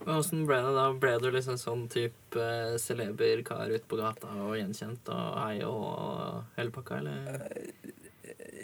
Åssen 0.05 0.43
ble 0.45 0.59
det 0.61 0.73
da? 0.75 0.83
Ble 1.01 1.15
du 1.17 1.25
liksom 1.33 1.57
sånn 1.57 1.87
type 1.89 2.37
uh, 2.37 2.77
celeber 2.77 3.41
kar 3.47 3.73
ute 3.73 3.89
på 3.89 3.97
gata 3.97 4.29
og 4.45 4.53
gjenkjent 4.59 5.09
og 5.15 5.39
hei 5.41 5.55
og 5.65 6.43
hele 6.59 6.75
pakka, 6.75 7.01
eller? 7.01 7.49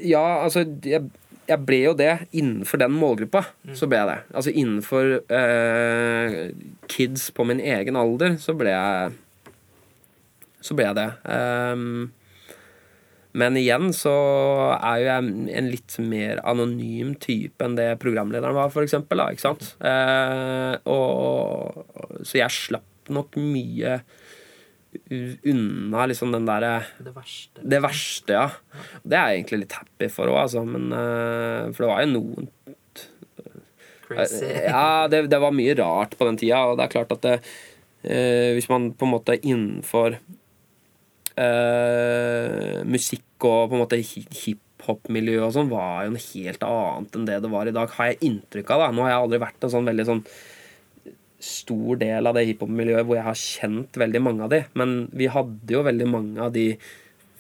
Ja, 0.06 0.22
altså 0.46 0.68
jeg 0.86 1.10
jeg 1.46 1.62
ble 1.68 1.80
jo 1.84 1.94
det 1.98 2.12
innenfor 2.32 2.82
den 2.82 2.96
målgruppa. 2.98 3.44
Mm. 3.68 3.76
Så 3.78 3.90
ble 3.90 4.02
jeg 4.02 4.10
det. 4.12 4.18
Altså 4.34 4.54
innenfor 4.54 5.14
eh, 5.40 6.38
kids 6.92 7.30
på 7.36 7.46
min 7.48 7.62
egen 7.62 8.00
alder, 8.00 8.38
så 8.42 8.58
ble 8.58 8.74
jeg 8.74 9.16
Så 10.66 10.74
ble 10.74 10.88
jeg 10.88 10.98
det. 10.98 11.10
Um, 11.30 12.10
men 13.36 13.58
igjen 13.60 13.92
så 13.94 14.14
er 14.80 15.02
jo 15.02 15.08
jeg 15.10 15.56
en 15.60 15.68
litt 15.70 15.98
mer 16.02 16.40
anonym 16.48 17.12
type 17.22 17.62
enn 17.62 17.76
det 17.78 17.90
programlederen 18.02 18.56
var, 18.56 18.72
for 18.74 18.86
eksempel. 18.86 19.20
Da, 19.20 19.28
ikke 19.36 19.44
sant? 19.44 19.74
Eh, 19.84 20.74
og, 20.90 21.84
så 22.24 22.40
jeg 22.40 22.56
slapp 22.56 23.12
nok 23.14 23.36
mye 23.38 24.00
unna 25.52 26.06
liksom 26.10 26.32
den 26.34 26.48
derre 26.48 26.86
Det 26.98 27.14
verste. 27.16 27.64
Det 27.64 27.82
verste, 27.84 28.36
ja. 28.36 28.48
Det 29.04 29.18
er 29.18 29.32
jeg 29.32 29.42
egentlig 29.42 29.62
litt 29.64 29.78
happy 29.80 30.10
for 30.14 30.32
òg, 30.32 30.40
altså. 30.46 30.64
Men 30.68 30.90
uh, 30.94 31.72
For 31.72 31.86
det 31.86 31.92
var 31.92 32.04
jo 32.04 32.12
noen 32.14 32.50
Crazy. 34.06 34.46
ja, 34.46 35.08
det, 35.10 35.24
det, 35.32 35.40
var 35.42 35.56
mye 35.56 35.74
rart 35.80 36.14
på 36.18 36.28
den 36.28 36.38
tida, 36.38 36.60
og 36.70 36.78
det 36.78 36.86
er 36.86 36.94
klart 36.94 37.14
at 37.16 37.24
det, 37.26 37.38
uh, 38.06 38.52
hvis 38.54 38.70
man 38.70 38.92
på 38.94 39.08
en 39.08 39.14
måte 39.16 39.40
innenfor 39.40 40.20
uh, 41.40 42.82
musikk 42.86 43.48
og 43.50 43.72
på 43.72 43.78
en 43.78 43.82
måte 43.82 44.02
hiphop-miljø 44.02 45.40
og 45.48 45.56
sånn, 45.56 45.72
var 45.74 46.06
jo 46.06 46.14
noe 46.14 46.28
helt 46.32 46.68
annet 46.70 47.18
enn 47.18 47.26
det 47.30 47.40
det 47.44 47.54
var 47.54 47.66
i 47.70 47.74
dag, 47.76 47.96
har 47.98 48.12
jeg 48.12 48.22
inntrykk 48.30 48.76
av. 48.76 48.86
da 48.86 48.92
Nå 48.94 49.08
har 49.08 49.16
jeg 49.16 49.24
aldri 49.24 49.42
vært 49.48 49.66
en 49.66 49.74
sånn 49.74 49.90
veldig 49.90 50.08
sånn 50.12 50.24
stor 51.46 52.00
del 52.02 52.28
av 52.28 52.38
det 52.38 52.46
hiphop-miljøet 52.50 53.08
hvor 53.08 53.20
jeg 53.20 53.28
har 53.28 53.40
kjent 53.40 54.00
veldig 54.02 54.22
mange 54.26 54.46
av 54.46 54.54
de. 54.54 54.62
Men 54.80 54.96
vi 55.16 55.30
hadde 55.32 55.76
jo 55.76 55.84
veldig 55.86 56.08
mange 56.10 56.42
av 56.42 56.54
de 56.56 56.72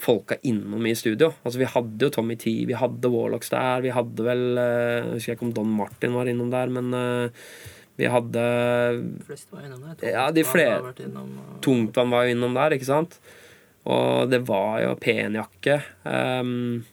folka 0.02 0.38
innom 0.44 0.86
i 0.88 0.96
studio. 0.96 1.32
Altså 1.44 1.62
Vi 1.62 1.70
hadde 1.72 2.08
jo 2.08 2.12
Tommy 2.14 2.36
T, 2.40 2.52
vi 2.68 2.78
hadde 2.78 3.12
Warlocks 3.12 3.52
der, 3.54 3.84
vi 3.86 3.94
hadde 3.96 4.26
vel 4.28 4.44
eh, 4.60 4.98
Jeg 5.00 5.14
husker 5.14 5.38
ikke 5.38 5.48
om 5.48 5.56
Don 5.56 5.72
Martin 5.78 6.18
var 6.18 6.30
innom 6.30 6.52
der, 6.52 6.74
men 6.74 6.92
uh, 6.92 7.48
vi 7.96 8.10
hadde 8.12 8.44
De 8.44 9.28
fleste 9.30 9.56
var 9.56 9.64
innom 9.68 9.86
der. 9.86 10.10
Ja, 10.12 10.28
de 10.36 10.44
flere. 10.48 10.94
Tungtvann 11.64 12.12
var 12.12 12.26
jo 12.26 12.36
innom 12.36 12.58
der, 12.58 12.76
ikke 12.76 12.90
sant? 12.90 13.20
Og 13.86 14.32
det 14.32 14.42
var 14.50 14.82
jo 14.82 14.96
penjakke. 15.00 15.80
Um, 16.04 16.84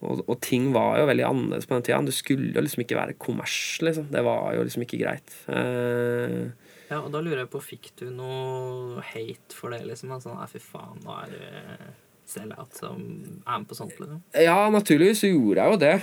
og, 0.00 0.22
og, 0.24 0.34
ting 0.44 0.70
var 0.74 0.98
jo 1.00 1.08
veldig 1.08 1.26
annerledes 1.26 1.68
på 1.68 1.76
den 1.76 1.86
tida. 1.86 2.00
Det 2.06 2.16
skulle 2.16 2.52
jo 2.54 2.64
liksom 2.64 2.84
ikke 2.84 2.98
være 2.98 3.18
kommers, 3.20 3.56
liksom. 3.84 4.08
Det 4.12 4.22
var 4.26 4.56
jo 4.56 4.64
liksom 4.66 4.84
ikke 4.86 5.00
greit. 5.02 5.36
Uh, 5.48 6.50
ja, 6.88 7.00
og 7.02 7.10
da 7.12 7.22
lurer 7.22 7.42
jeg 7.44 7.52
på, 7.52 7.62
fikk 7.64 7.90
du 8.00 8.06
noe 8.14 9.02
hate 9.10 9.56
for 9.56 9.74
det, 9.74 9.82
liksom? 9.88 10.14
Altså, 10.16 10.34
nei, 10.36 10.48
fy 10.50 10.62
faen, 10.62 11.02
nå 11.04 11.16
er 11.22 11.34
du 11.34 11.90
sellout 12.28 12.76
som 12.76 13.00
er 13.00 13.60
med 13.60 13.68
på 13.68 13.76
sånt, 13.76 13.96
liksom? 14.00 14.22
Ja, 14.36 14.60
naturligvis 14.72 15.24
gjorde 15.28 15.64
jeg 15.64 15.74
jo 15.74 15.82
det. 15.84 15.96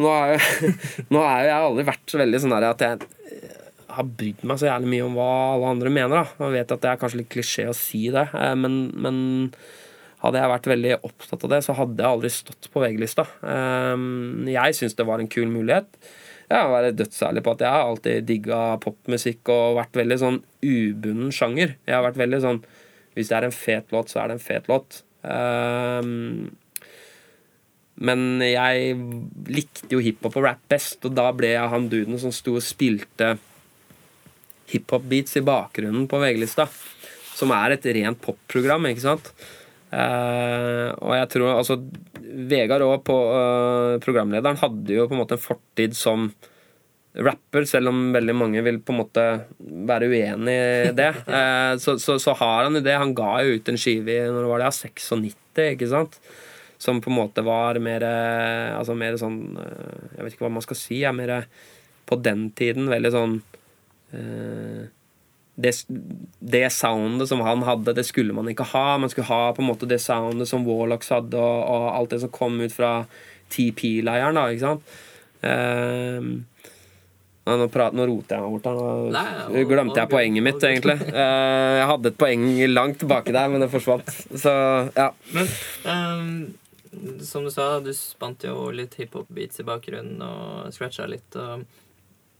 Nå 0.00 0.12
har 0.14 0.36
jeg, 0.36 0.74
nå 1.12 1.24
er 1.26 1.48
jeg 1.48 1.56
aldri 1.56 1.88
vært 1.90 2.12
så 2.12 2.20
veldig 2.20 2.40
sånn 2.42 2.56
der 2.56 2.68
at 2.70 2.86
jeg 2.86 3.02
har 3.90 4.06
brydd 4.06 4.44
meg 4.46 4.60
så 4.60 4.68
jævlig 4.68 4.92
mye 4.92 5.06
om 5.08 5.16
hva 5.18 5.30
alle 5.54 5.74
andre 5.74 5.92
mener. 5.92 6.22
da. 6.22 6.46
Jeg 6.46 6.56
vet 6.56 6.74
at 6.76 6.82
det 6.84 6.90
er 6.90 7.00
kanskje 7.00 7.20
litt 7.22 7.32
klisjé 7.32 7.66
å 7.70 7.76
si 7.76 8.04
det, 8.14 8.28
eh, 8.36 8.54
men, 8.58 8.80
men 8.94 9.16
hadde 10.20 10.40
jeg 10.40 10.52
vært 10.52 10.68
veldig 10.68 10.96
opptatt 11.08 11.44
av 11.46 11.52
det, 11.54 11.60
så 11.64 11.76
hadde 11.78 12.02
jeg 12.02 12.14
aldri 12.14 12.30
stått 12.32 12.68
på 12.72 12.82
VG-lista. 12.82 13.24
Ehm, 13.48 14.48
jeg 14.50 14.76
syns 14.76 14.96
det 14.98 15.06
var 15.08 15.22
en 15.22 15.30
kul 15.32 15.48
mulighet. 15.48 15.88
Jeg 16.50 16.66
må 16.66 16.74
være 16.74 16.96
dødsærlig 16.98 17.44
på 17.46 17.54
at 17.54 17.62
jeg 17.64 17.72
har 17.72 17.86
alltid 17.86 18.26
digga 18.28 18.60
popmusikk 18.82 19.52
og 19.54 19.78
vært 19.78 20.00
veldig 20.00 20.18
sånn 20.20 20.40
ubunden 20.66 21.30
sjanger. 21.32 21.76
Jeg 21.86 21.94
har 21.96 22.04
vært 22.08 22.20
veldig 22.20 22.40
sånn 22.42 22.62
Hvis 23.10 23.26
det 23.26 23.36
er 23.36 23.44
en 23.48 23.54
fet 23.54 23.88
låt, 23.90 24.12
så 24.12 24.20
er 24.22 24.28
det 24.30 24.34
en 24.36 24.42
fet 24.44 24.68
låt. 24.70 25.00
Ehm, 25.26 26.52
men 28.00 28.20
jeg 28.40 28.94
likte 29.50 29.90
jo 29.90 29.98
hiphop 30.00 30.38
og 30.38 30.46
rap 30.46 30.60
best, 30.70 31.02
og 31.04 31.16
da 31.18 31.26
ble 31.34 31.50
jeg 31.50 31.72
han 31.72 31.88
duden 31.90 32.20
som 32.22 32.32
sto 32.32 32.54
og 32.54 32.62
spilte 32.62 33.32
hiphop-beats 34.70 35.40
i 35.40 35.42
bakgrunnen 35.44 36.06
på 36.08 36.20
VG-lista. 36.22 36.68
Som 37.34 37.50
er 37.56 37.74
et 37.74 37.90
rent 37.98 38.22
popprogram, 38.22 38.86
ikke 38.92 39.04
sant. 39.08 39.32
Uh, 39.90 40.94
og 41.02 41.16
jeg 41.18 41.28
tror 41.32 41.56
altså 41.56 41.74
Vegard 42.50 42.84
òg, 42.86 43.00
på, 43.02 43.16
uh, 43.34 43.96
programlederen 44.02 44.60
hadde 44.60 44.94
jo 44.94 45.08
på 45.10 45.16
en 45.16 45.20
måte 45.24 45.34
en 45.34 45.42
fortid 45.42 45.96
som 45.98 46.28
rapper, 47.26 47.66
selv 47.66 47.90
om 47.90 48.12
veldig 48.14 48.36
mange 48.38 48.62
vil 48.62 48.78
på 48.86 48.94
en 48.94 49.00
måte 49.00 49.24
være 49.58 50.06
uenig 50.12 50.54
i 50.54 50.92
det. 50.94 51.10
Uh, 51.26 51.74
så, 51.82 51.96
så, 51.98 52.20
så, 52.22 52.36
har 52.38 52.68
han 52.68 52.78
jo 52.78 52.84
det. 52.86 52.94
Han 53.02 53.16
ga 53.18 53.32
jo 53.42 53.58
ut 53.58 53.72
en 53.72 53.80
skive 53.80 54.14
i 54.14 54.30
når 54.30 54.46
var 54.52 54.62
det, 54.62 54.70
96, 54.78 55.34
ikke 55.72 55.90
sant? 55.90 56.20
Som 56.80 57.02
på 57.02 57.10
en 57.10 57.18
måte 57.18 57.42
var 57.44 57.76
mer 57.84 58.00
Altså 58.08 58.94
mer 58.96 59.18
sånn 59.20 59.34
Jeg 59.52 60.22
vet 60.22 60.32
ikke 60.32 60.46
hva 60.46 60.52
man 60.54 60.64
skal 60.64 60.78
si. 60.80 61.02
Er 61.04 61.12
mer 61.12 61.42
på 62.08 62.16
den 62.24 62.46
tiden 62.56 62.88
veldig 62.88 63.10
sånn 63.12 63.34
det, 65.62 65.74
det 66.40 66.66
soundet 66.74 67.28
som 67.28 67.42
han 67.44 67.64
hadde, 67.66 67.94
det 67.96 68.06
skulle 68.08 68.34
man 68.36 68.48
ikke 68.50 68.68
ha. 68.72 68.98
Man 69.00 69.12
skulle 69.12 69.30
ha 69.30 69.50
på 69.56 69.62
en 69.62 69.70
måte 69.70 69.88
det 69.90 70.00
soundet 70.02 70.48
som 70.50 70.66
Warlocks 70.66 71.12
hadde, 71.12 71.38
og, 71.38 71.64
og 71.64 71.88
alt 71.94 72.14
det 72.14 72.22
som 72.24 72.32
kom 72.34 72.60
ut 72.60 72.74
fra 72.74 72.92
TP-leiren. 73.52 74.38
da, 74.38 74.46
ikke 74.50 74.66
sant? 74.68 74.94
Uh, 75.40 76.40
nå, 77.50 77.66
prater, 77.72 77.96
nå, 77.96 78.06
roter 78.06 78.36
jeg 78.36 78.44
meg 78.44 78.54
bort 78.54 78.68
her. 78.70 79.44
Nå 79.50 79.66
glemte 79.68 79.98
jeg 79.98 80.12
poenget 80.12 80.46
mitt, 80.46 80.64
egentlig. 80.70 80.96
Uh, 81.10 81.76
jeg 81.80 81.90
hadde 81.92 82.12
et 82.12 82.20
poeng 82.20 82.48
langt 82.70 83.00
tilbake 83.02 83.34
der, 83.36 83.52
men 83.52 83.64
det 83.64 83.70
forsvant. 83.72 84.10
Så, 84.30 84.54
ja. 84.96 85.10
Men 85.34 85.52
um, 85.88 86.32
som 87.24 87.46
du 87.46 87.52
sa, 87.54 87.72
du 87.82 87.92
spant 87.96 88.44
jo 88.46 88.70
litt 88.74 88.96
hiphop-beats 89.00 89.62
i 89.62 89.66
bakgrunnen 89.66 90.22
og 90.24 90.74
scratcha 90.74 91.08
litt. 91.10 91.28
og 91.38 91.66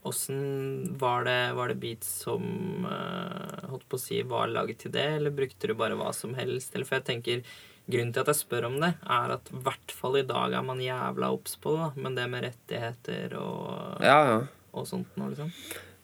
Åssen 0.08 0.96
var 1.00 1.26
det, 1.28 1.52
var 1.58 1.68
det 1.68 1.80
beats 1.82 2.08
som 2.22 2.44
uh, 2.88 3.66
holdt 3.68 3.84
på 3.90 3.98
å 3.98 4.00
si 4.00 4.22
var 4.24 4.48
laget 4.48 4.86
til 4.86 4.94
det, 4.94 5.08
eller 5.18 5.34
brukte 5.34 5.68
du 5.68 5.74
bare 5.76 5.98
hva 5.98 6.08
som 6.16 6.32
helst? 6.38 6.72
Eller 6.74 6.88
for 6.88 7.00
jeg 7.00 7.08
tenker, 7.10 7.44
Grunnen 7.90 8.12
til 8.14 8.22
at 8.22 8.30
jeg 8.30 8.38
spør 8.44 8.68
om 8.68 8.76
det, 8.82 8.92
er 9.02 9.32
at 9.34 9.48
i 9.50 9.60
hvert 9.64 9.92
fall 9.94 10.20
i 10.20 10.26
dag 10.26 10.54
er 10.54 10.66
man 10.66 10.82
jævla 10.82 11.30
obs 11.34 11.56
på 11.62 11.74
det. 11.74 11.88
Men 12.04 12.16
det 12.18 12.26
med 12.30 12.44
rettigheter 12.46 13.34
og, 13.40 14.02
ja, 14.04 14.18
ja. 14.28 14.40
og 14.76 14.86
sånt 14.86 15.16
nå, 15.18 15.30
liksom. 15.32 15.50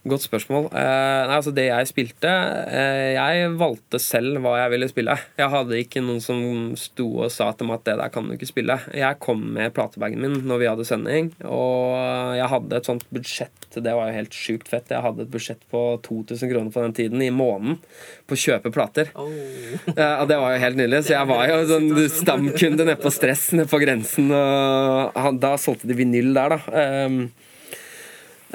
Godt 0.07 0.23
spørsmål. 0.23 0.69
Eh, 0.71 1.23
nei, 1.27 1.35
altså 1.35 1.51
Det 1.55 1.65
jeg 1.67 1.89
spilte 1.91 2.31
eh, 2.31 3.17
Jeg 3.17 3.49
valgte 3.59 3.99
selv 4.03 4.39
hva 4.45 4.55
jeg 4.61 4.73
ville 4.77 4.89
spille. 4.91 5.17
Jeg 5.41 5.51
hadde 5.51 5.81
ikke 5.83 6.03
noen 6.05 6.23
som 6.23 6.39
sto 6.79 7.09
og 7.25 7.33
sa 7.35 7.49
til 7.57 7.67
meg 7.67 7.81
at 7.81 7.89
det 7.89 7.97
der 7.99 8.13
kan 8.15 8.29
du 8.29 8.37
ikke 8.37 8.49
spille. 8.49 8.77
Jeg 8.95 9.19
kom 9.25 9.43
med 9.57 9.75
platebagen 9.75 10.23
min 10.23 10.39
når 10.47 10.63
vi 10.63 10.69
hadde 10.71 10.87
sending, 10.87 11.33
og 11.43 11.97
jeg 12.39 12.51
hadde 12.53 12.79
et 12.79 12.91
sånt 12.91 13.07
budsjett. 13.11 13.67
Det 13.75 13.97
var 13.99 14.09
jo 14.09 14.19
helt 14.21 14.37
sjukt 14.37 14.71
fett. 14.71 14.93
Jeg 14.95 15.03
hadde 15.05 15.27
et 15.27 15.33
budsjett 15.33 15.67
på 15.73 15.83
2000 16.07 16.53
kroner 16.53 16.71
på 16.73 16.87
den 16.87 16.97
tiden 16.97 17.27
i 17.27 17.33
måneden 17.35 17.81
på 18.29 18.39
å 18.39 18.43
kjøpe 18.47 18.75
plater. 18.75 19.13
Oh. 19.19 19.35
Eh, 19.97 20.19
og 20.21 20.27
det 20.29 20.37
var 20.37 20.53
jo 20.53 20.61
helt 20.61 20.77
nydelig. 20.77 20.99
Så 21.07 21.15
jeg 21.15 21.29
var 21.31 21.47
jo 21.49 21.61
sånn 21.71 21.87
stamkunde 22.13 22.85
nede 22.85 22.99
på 23.01 23.11
Stress, 23.15 23.47
nede 23.57 23.71
på 23.71 23.79
grensen. 23.81 24.29
Og 24.29 25.39
da 25.41 25.55
solgte 25.61 25.89
de 25.89 25.97
vinyl 25.97 26.35
der, 26.37 26.53
da. 26.53 26.83
Um, 27.07 27.17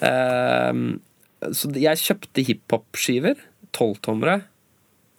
um, 0.06 0.84
så 1.50 1.72
jeg 1.74 1.98
kjøpte 1.98 2.44
hiphop-skiver, 2.46 3.40
tolvtommere, 3.74 4.42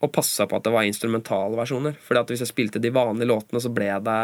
og 0.02 0.10
passa 0.14 0.48
på 0.50 0.58
at 0.58 0.64
det 0.66 0.72
var 0.74 0.86
instrumentale 0.86 1.54
versjoner. 1.58 1.94
Fordi 2.02 2.20
at 2.22 2.30
hvis 2.32 2.42
jeg 2.42 2.50
spilte 2.50 2.80
de 2.82 2.90
vanlige 2.94 3.30
låtene, 3.30 3.60
så 3.62 3.70
ble 3.74 3.90
det 4.02 4.20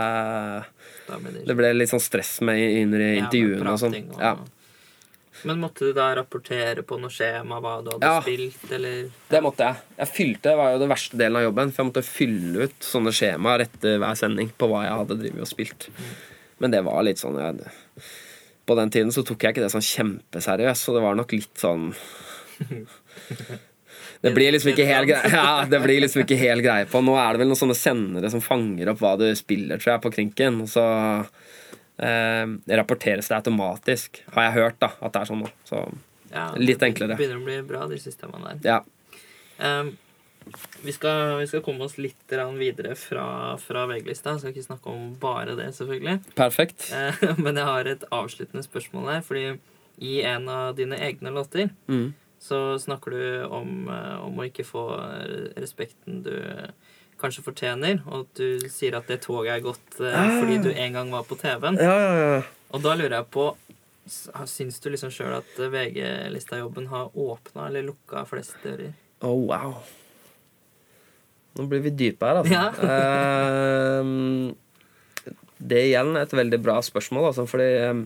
det 1.47 1.57
ble 1.59 1.73
litt 1.77 1.93
sånn 1.93 2.03
stress 2.03 2.41
med 2.47 2.59
under 2.83 3.03
med 3.05 3.21
intervjuene 3.23 3.75
og 3.75 3.83
sånn. 3.83 3.99
Ja, 4.19 4.33
Men 5.47 5.61
måtte 5.63 5.87
du 5.87 5.93
da 5.95 6.09
rapportere 6.19 6.83
på 6.83 6.99
noe 6.99 7.15
skjema 7.15 7.61
hva 7.63 7.77
du 7.85 7.93
hadde 7.93 8.09
Ja. 8.11 8.21
spilt, 8.21 8.65
eller 8.75 9.11
det 9.31 9.43
måtte 9.45 9.69
jeg. 9.69 9.77
Jeg 9.99 10.09
fylte, 10.09 10.43
Det 10.43 10.57
var 10.57 10.73
jo 10.73 10.79
den 10.81 10.89
verste 10.91 11.17
delen 11.17 11.37
av 11.37 11.45
jobben, 11.47 11.71
for 11.73 11.85
jeg 11.85 11.93
måtte 11.93 12.05
fylle 12.05 12.63
ut 12.67 12.81
sånne 12.81 13.13
skjemaer 13.15 13.61
etter 13.61 13.99
hver 14.03 14.17
sending 14.19 14.51
på 14.59 14.67
hva 14.67 14.83
jeg 14.83 14.99
hadde 14.99 15.19
drevet 15.23 15.41
og 15.41 15.47
spilt. 15.47 15.89
Men 16.59 16.73
det 16.73 16.83
var 16.83 17.05
litt 17.05 17.19
sånn 17.23 17.39
jeg, 17.39 17.71
På 18.69 18.77
den 18.79 18.93
tiden 18.93 19.15
så 19.15 19.25
tok 19.27 19.45
jeg 19.45 19.57
ikke 19.57 19.65
det 19.65 19.73
sånn 19.73 19.87
kjempeseriøst, 19.87 20.85
så 20.85 20.95
det 20.97 21.05
var 21.05 21.17
nok 21.19 21.35
litt 21.37 21.57
sånn 21.61 21.91
Det 24.21 24.33
blir 24.35 24.51
liksom 24.51 24.73
ikke 24.73 24.87
helt 24.89 25.09
greie 25.11 25.31
Ja, 25.39 25.65
det 25.71 25.79
blir 25.85 26.03
liksom 26.03 26.25
ikke 26.25 26.39
helt 26.41 26.65
greie 26.65 26.89
på. 26.91 27.01
Nå 27.05 27.15
er 27.21 27.35
det 27.35 27.43
vel 27.45 27.53
noen 27.53 27.61
sånne 27.61 27.79
sendere 27.79 28.31
som 28.33 28.43
fanger 28.43 28.91
opp 28.93 29.03
hva 29.05 29.15
du 29.21 29.29
spiller, 29.39 29.79
tror 29.79 29.95
jeg, 29.95 30.03
på 30.05 30.13
krinken. 30.17 30.59
Og 30.65 30.73
så 30.73 30.85
eh, 32.03 32.45
rapporteres 32.81 33.31
det 33.31 33.39
automatisk, 33.39 34.23
har 34.35 34.49
jeg 34.49 34.57
hørt, 34.59 34.81
da, 34.83 34.91
at 34.99 35.15
det 35.15 35.23
er 35.23 35.31
sånn 35.31 35.45
nå. 35.45 35.53
Så 35.69 35.85
ja, 36.33 36.51
Litt 36.59 36.83
det 36.83 36.93
begynner 36.99 37.39
å 37.39 37.47
bli 37.47 37.61
bra, 37.71 37.87
de 37.89 38.01
systemene 38.03 38.59
der. 38.59 38.77
ja. 38.77 38.83
Um, 39.59 39.97
vi, 40.83 40.93
skal, 40.93 41.39
vi 41.41 41.47
skal 41.51 41.63
komme 41.67 41.85
oss 41.85 41.97
litt 41.99 42.35
videre 42.59 42.95
fra, 42.99 43.57
fra 43.59 43.87
VG-lista. 43.91 44.37
Skal 44.39 44.53
ikke 44.55 44.67
snakke 44.67 44.93
om 44.93 45.15
bare 45.21 45.55
det, 45.59 45.71
selvfølgelig. 45.77 46.19
Perfekt. 46.39 46.91
Eh, 46.93 47.23
Men 47.45 47.57
jeg 47.57 47.65
har 47.65 47.85
et 47.91 48.05
avsluttende 48.11 48.63
spørsmål 48.67 49.11
her. 49.13 49.23
Fordi 49.27 49.59
i 49.99 50.21
en 50.23 50.49
av 50.49 50.77
dine 50.79 50.97
egne 51.03 51.31
låter 51.35 51.71
Mm. 51.89 52.13
så 52.39 52.79
snakker 52.79 53.11
du 53.11 53.45
om, 53.51 53.89
eh, 53.91 54.19
om 54.25 54.37
å 54.39 54.45
ikke 54.47 54.65
få 54.65 54.85
respekten 55.59 56.23
du 56.23 56.37
kanskje 57.19 57.43
fortjener, 57.43 57.99
og 58.07 58.21
at 58.29 58.35
du 58.39 58.69
sier 58.71 58.95
at 58.95 59.09
det 59.11 59.17
toget 59.25 59.57
er 59.57 59.65
gått 59.65 59.97
eh, 60.01 60.15
Ah. 60.15 60.39
fordi 60.39 60.61
du 60.63 60.71
en 60.71 60.93
gang 60.93 61.11
var 61.11 61.25
på 61.27 61.35
TV-en. 61.41 61.75
Ja, 61.83 61.97
ja, 61.99 62.13
ja. 62.37 62.43
Og 62.71 62.83
da 62.85 62.95
lurer 62.95 63.17
jeg 63.19 63.31
på 63.35 63.49
Syns 64.47 64.79
du 64.81 64.87
liksom 64.89 65.11
sjøl 65.13 65.35
at 65.37 65.51
VG-lista-jobben 65.59 66.87
har 66.89 67.11
åpna 67.13 67.67
eller 67.67 67.83
lukka 67.91 68.23
flest 68.25 68.55
dører? 68.65 68.95
Oh, 69.21 69.35
wow. 69.51 69.83
Nå 71.57 71.67
blir 71.71 71.83
vi 71.87 71.95
dype 71.97 72.29
her, 72.29 72.43
altså. 72.43 72.55
Ja. 72.55 72.69
Ehm, 74.03 74.53
det 75.59 75.89
igjen 75.89 76.15
er 76.15 76.27
et 76.27 76.37
veldig 76.39 76.61
bra 76.63 76.79
spørsmål, 76.85 77.31
altså, 77.33 77.49
fordi 77.51 77.69
ehm, 77.87 78.05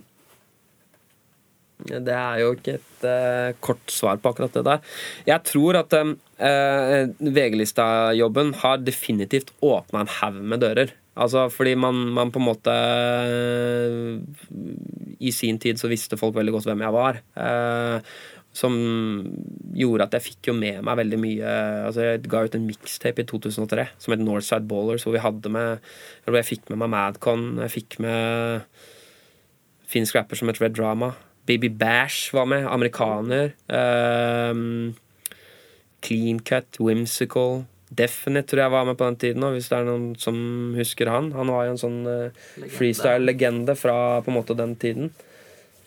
det 1.83 2.15
er 2.15 2.41
jo 2.43 2.53
ikke 2.55 2.77
et 2.79 3.07
uh, 3.07 3.51
kort 3.65 3.91
svar 3.91 4.21
på 4.23 4.31
akkurat 4.31 4.55
det 4.55 4.65
der. 4.69 4.83
Jeg 5.27 5.43
tror 5.49 5.81
at 5.81 5.97
eh, 5.99 7.09
VG-lista-jobben 7.19 8.53
har 8.63 8.83
definitivt 8.87 9.51
åpna 9.59 10.05
en 10.05 10.13
haug 10.21 10.39
med 10.47 10.63
dører. 10.63 10.93
Altså 11.13 11.49
fordi 11.53 11.75
man, 11.77 11.99
man 12.17 12.31
på 12.33 12.41
en 12.41 12.47
måte 12.47 12.75
I 15.21 15.33
sin 15.35 15.59
tid 15.61 15.77
så 15.77 15.91
visste 15.91 16.17
folk 16.17 16.39
veldig 16.39 16.55
godt 16.55 16.71
hvem 16.71 16.87
jeg 16.87 16.95
var. 16.95 17.19
Som 18.53 18.75
gjorde 19.73 20.05
at 20.05 20.17
jeg 20.19 20.27
fikk 20.27 20.51
jo 20.51 20.55
med 20.57 20.83
meg 20.85 20.99
veldig 21.01 21.19
mye 21.23 21.53
Altså 21.87 22.03
Jeg 22.05 22.27
ga 22.29 22.43
ut 22.45 22.57
en 22.59 22.67
mixtape 22.69 23.25
i 23.25 23.29
2003 23.31 23.87
som 23.97 24.13
het 24.13 24.21
Northside 24.21 24.69
Ballers, 24.69 25.07
hvor 25.07 25.17
vi 25.17 25.23
hadde 25.25 25.53
med 25.53 25.93
Hvor 26.27 26.37
jeg 26.37 26.51
fikk 26.51 26.69
med 26.69 26.83
meg 26.83 26.93
Madcon, 26.93 27.47
jeg 27.65 27.73
fikk 27.79 27.97
med 28.05 28.67
finsk 29.93 30.17
rapper 30.17 30.39
som 30.39 30.49
het 30.49 30.61
Red 30.63 30.77
Drama. 30.79 31.13
Baby 31.47 31.69
Bash 31.69 32.33
var 32.35 32.47
med. 32.49 32.65
Amerikaner. 32.65 33.53
Um, 33.69 34.95
Clean 36.03 36.41
Cut, 36.41 36.81
Whimsical. 36.81 37.65
Definite 37.93 38.49
tror 38.49 38.63
jeg 38.63 38.73
var 38.73 38.85
med 38.89 38.97
på 38.97 39.05
den 39.05 39.19
tiden 39.21 39.45
hvis 39.53 39.69
det 39.69 39.77
er 39.79 39.89
noen 39.89 40.15
som 40.17 40.37
husker 40.79 41.11
han. 41.13 41.33
Han 41.37 41.53
var 41.53 41.67
jo 41.67 41.75
en 41.75 41.83
sånn 41.83 42.01
uh, 42.09 42.47
freestyle-legende 42.73 43.77
fra 43.77 44.23
på 44.25 44.33
en 44.33 44.39
måte 44.39 44.57
den 44.57 44.77
tiden. 44.81 45.13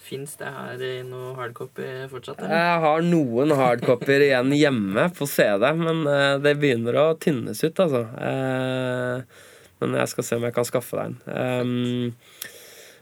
Fins 0.05 0.35
det 0.37 0.51
her 0.53 0.81
i 0.85 0.93
noe 1.07 1.33
hardcopy 1.33 1.85
fortsatt? 2.11 2.43
Eller? 2.43 2.59
Jeg 2.59 2.81
har 2.83 3.05
noen 3.07 3.53
hardcopier 3.57 4.27
igjen 4.27 4.51
hjemme 4.53 5.07
på 5.17 5.25
CD, 5.29 5.65
men 5.79 6.03
eh, 6.11 6.35
det 6.43 6.53
begynner 6.61 6.99
å 7.01 7.05
tynnes 7.17 7.63
ut, 7.65 7.81
altså. 7.81 8.03
Eh, 8.21 9.45
men 9.81 9.97
jeg 9.99 10.11
skal 10.11 10.27
se 10.27 10.37
om 10.37 10.45
jeg 10.45 10.55
kan 10.55 10.67
skaffe 10.67 10.99
deg 10.99 11.09
en. 11.09 11.17
Um, 11.25 12.13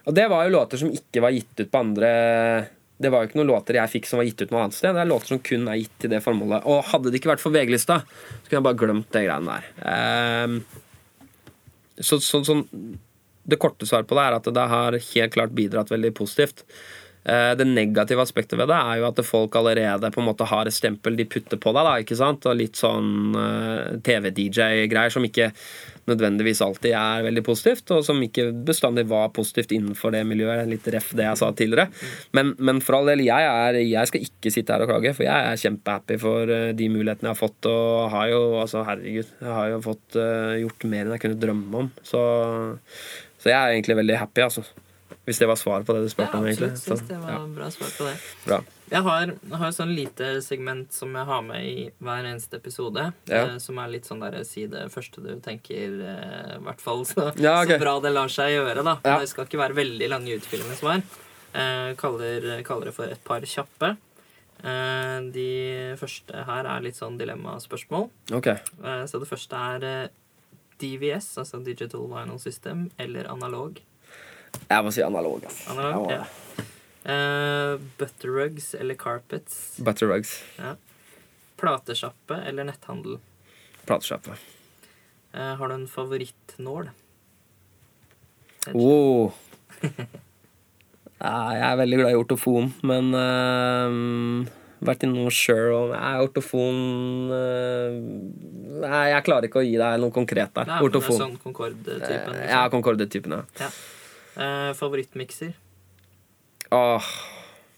og 0.08 0.16
det 0.16 0.26
var 0.32 0.46
jo 0.46 0.56
låter 0.56 0.80
som 0.80 0.92
ikke 0.92 1.22
var 1.24 1.36
gitt 1.36 1.62
ut 1.62 1.70
på 1.72 1.80
andre 1.80 2.10
Det 3.00 3.12
var 3.12 3.24
jo 3.24 3.30
ikke 3.30 3.40
noen 3.40 3.52
låter 3.54 3.78
jeg 3.78 3.92
fikk 3.94 4.10
som 4.10 4.20
var 4.20 4.28
gitt 4.28 4.42
ut 4.42 4.52
noe 4.52 4.66
annet 4.66 4.76
sted. 4.76 4.96
Det 4.96 5.04
er 5.04 5.10
låter 5.12 5.32
som 5.34 5.44
kun 5.44 5.70
er 5.72 5.80
gitt 5.80 5.96
til 6.04 6.12
det 6.12 6.24
formålet. 6.24 6.66
Og 6.68 6.88
hadde 6.92 7.12
det 7.12 7.20
ikke 7.20 7.34
vært 7.34 7.44
for 7.44 7.56
VG-lista, 7.56 8.00
så 8.04 8.48
kunne 8.48 8.60
jeg 8.60 8.68
bare 8.68 8.80
glemt 8.80 9.12
det 9.16 9.26
greiene 9.28 9.58
der. 9.60 9.64
Um, 10.48 10.60
så, 12.00 12.20
så, 12.24 12.42
sånn 12.48 12.66
Det 13.44 13.60
korte 13.60 13.88
svaret 13.90 14.08
på 14.08 14.16
det 14.18 14.26
er 14.28 14.38
at 14.40 14.52
det 14.56 14.68
har 14.76 15.00
helt 15.00 15.34
klart 15.34 15.56
bidratt 15.56 15.92
veldig 15.92 16.14
positivt. 16.16 16.64
Eh, 17.26 17.56
Det 17.56 17.66
negative 17.66 18.22
aspektet 18.22 18.60
ved 18.60 18.68
det 18.68 18.76
er 18.76 19.00
jo 19.00 19.08
at 19.08 19.24
folk 19.26 19.56
allerede 19.56 20.12
på 20.12 20.22
en 20.22 20.28
måte 20.28 20.48
har 20.50 20.68
et 20.68 20.76
stempel 20.76 21.16
de 21.16 21.26
putter 21.26 21.58
på 21.58 21.72
deg. 21.72 21.86
da, 21.88 21.96
ikke 22.04 22.20
sant? 22.20 22.46
Og 22.46 22.60
litt 22.60 22.76
sånn 22.80 23.36
eh, 23.40 23.98
TV-DJ-greier 24.04 25.14
som 25.14 25.24
ikke 25.24 25.54
nødvendigvis 26.04 26.60
alltid 26.60 26.92
er 27.00 27.24
veldig 27.24 27.46
positivt, 27.48 27.92
og 27.96 28.02
som 28.04 28.20
ikke 28.20 28.50
bestandig 28.68 29.06
var 29.08 29.30
positivt 29.32 29.72
innenfor 29.72 30.12
det 30.12 30.26
miljøet. 30.28 30.68
Litt 30.68 30.90
ref 30.92 31.14
det 31.16 31.24
jeg 31.30 31.40
sa 31.40 31.52
tidligere. 31.56 31.88
Men, 32.36 32.52
men 32.60 32.82
for 32.84 32.98
all 32.98 33.08
del, 33.08 33.24
jeg, 33.24 33.48
er, 33.48 33.80
jeg 33.80 34.12
skal 34.12 34.26
ikke 34.28 34.52
sitte 34.52 34.76
her 34.76 34.84
og 34.84 34.92
klage, 34.92 35.16
for 35.16 35.24
jeg 35.24 35.32
er 35.54 35.62
kjempehappy 35.64 36.20
for 36.20 36.52
eh, 36.52 36.72
de 36.76 36.92
mulighetene 36.92 37.32
jeg 37.32 37.38
har 37.38 37.40
fått, 37.40 37.72
og 37.72 38.12
har 38.12 38.34
jo, 38.34 38.42
altså 38.66 38.84
herregud, 38.84 39.32
jeg 39.40 39.60
har 39.62 39.72
jo 39.72 39.84
fått 39.88 40.20
gjort 40.60 40.90
mer 40.92 41.06
enn 41.06 41.16
jeg 41.16 41.24
kunne 41.24 41.40
drømme 41.40 41.86
om. 41.86 41.94
Så, 42.04 42.20
så 43.44 43.52
jeg 43.52 43.60
er 43.60 43.74
egentlig 43.76 44.00
veldig 44.00 44.18
happy, 44.24 44.46
altså. 44.48 44.64
Hvis 45.24 45.38
det 45.40 45.48
var 45.48 45.56
svaret 45.56 45.86
på 45.88 45.94
det 45.96 46.02
du 46.04 46.08
Ja, 46.10 46.12
spurte 46.12 46.36
om, 46.40 46.46
egentlig. 46.50 46.72
Så, 46.82 46.96
det 47.08 47.16
var 47.22 47.32
ja, 47.32 47.42
bra 47.48 47.68
svar 47.72 47.92
på 47.96 48.08
det. 48.10 48.16
bra. 48.44 48.58
Jeg 48.92 49.02
har, 49.06 49.30
har 49.56 49.68
et 49.70 49.76
sånn 49.78 49.94
lite 49.96 50.28
segment 50.44 50.92
som 50.94 51.14
jeg 51.16 51.26
har 51.30 51.42
med 51.48 51.64
i 51.64 51.86
hver 52.04 52.28
eneste 52.28 52.58
episode. 52.60 53.06
Ja. 53.32 53.44
Eh, 53.54 53.54
som 53.64 53.80
er 53.80 53.92
litt 53.94 54.06
sånn 54.10 54.20
der 54.24 54.36
si 54.48 54.66
det 54.68 54.82
første 54.92 55.24
du 55.24 55.30
tenker, 55.44 55.96
eh, 56.12 56.58
hvert 56.66 56.84
fall. 56.84 57.06
Så, 57.10 57.30
Ja, 57.40 57.62
okay. 57.64 57.78
så 57.78 57.84
bra 57.86 57.94
det 58.04 58.12
lar 58.12 58.28
seg 58.34 58.52
gjøre, 58.58 58.84
da. 58.84 58.98
Ja. 59.08 59.20
Det 59.24 59.30
skal 59.32 59.48
ikke 59.48 59.62
være 59.64 59.78
veldig 59.80 60.10
lange 60.12 60.36
utfyllende 60.36 60.76
svar. 60.82 61.06
Eh, 61.54 61.94
kaller, 62.02 62.50
kaller 62.68 62.92
det 62.92 62.96
for 62.98 63.16
et 63.16 63.24
par 63.24 63.48
kjappe. 63.48 63.94
Eh, 64.64 65.18
de 65.36 65.48
første 66.00 66.44
her 66.48 66.68
er 66.76 66.84
litt 66.86 67.00
sånn 67.00 67.18
dilemmaspørsmål. 67.20 68.10
Ok. 68.36 68.52
Eh, 68.58 69.06
så 69.08 69.20
det 69.24 69.30
første 69.32 69.64
er 69.72 69.88
eh, 69.88 70.12
DVS, 70.84 71.32
altså 71.42 71.64
Digital 71.64 72.06
Vinyl 72.12 72.40
System, 72.44 72.86
eller 73.02 73.32
analog. 73.32 73.80
Jeg 74.68 74.86
må 74.86 74.92
si 74.94 75.04
analog. 75.04 75.46
ass. 75.48 75.64
Analog, 75.74 76.12
ja. 76.12 76.24
Eh, 77.04 77.80
butterrugs 78.00 78.74
eller 78.80 78.96
carpets. 78.96 79.78
Butterrugs. 79.84 80.38
Ja. 80.60 80.76
Platesjappe 81.60 82.38
eller 82.48 82.68
netthandel. 82.68 83.18
Platesjappe. 83.88 84.38
Eh, 85.34 85.56
har 85.60 85.68
du 85.68 85.74
en 85.74 85.88
favorittnål? 85.88 86.92
Ja, 91.24 91.54
jeg 91.56 91.64
er 91.64 91.78
veldig 91.80 91.98
glad 92.02 92.12
i 92.12 92.18
ortofon, 92.20 92.66
men 92.84 93.14
uh, 93.16 94.50
vært 94.88 95.04
innom 95.08 95.30
Sure 95.34 95.74
og 95.76 95.92
Nei, 95.94 96.14
ortofon 96.24 96.80
eh, 97.36 97.98
Nei, 98.84 99.04
jeg 99.14 99.26
klarer 99.28 99.48
ikke 99.50 99.62
å 99.62 99.66
gi 99.66 99.76
deg 99.80 100.00
noe 100.04 100.14
konkret 100.16 100.54
der. 100.56 100.68
Nei, 100.70 100.80
men 100.80 100.84
det 100.84 100.84
er 100.84 100.90
ortofon. 100.90 101.20
sånn 101.22 101.38
Concorde-typen. 101.44 102.34
Liksom. 102.34 102.50
Ja, 102.50 102.64
Concorde-typen, 102.74 103.38
ja. 103.62 103.70
Eh, 104.34 104.72
favorittmikser. 104.80 105.54
Åh, 106.74 107.10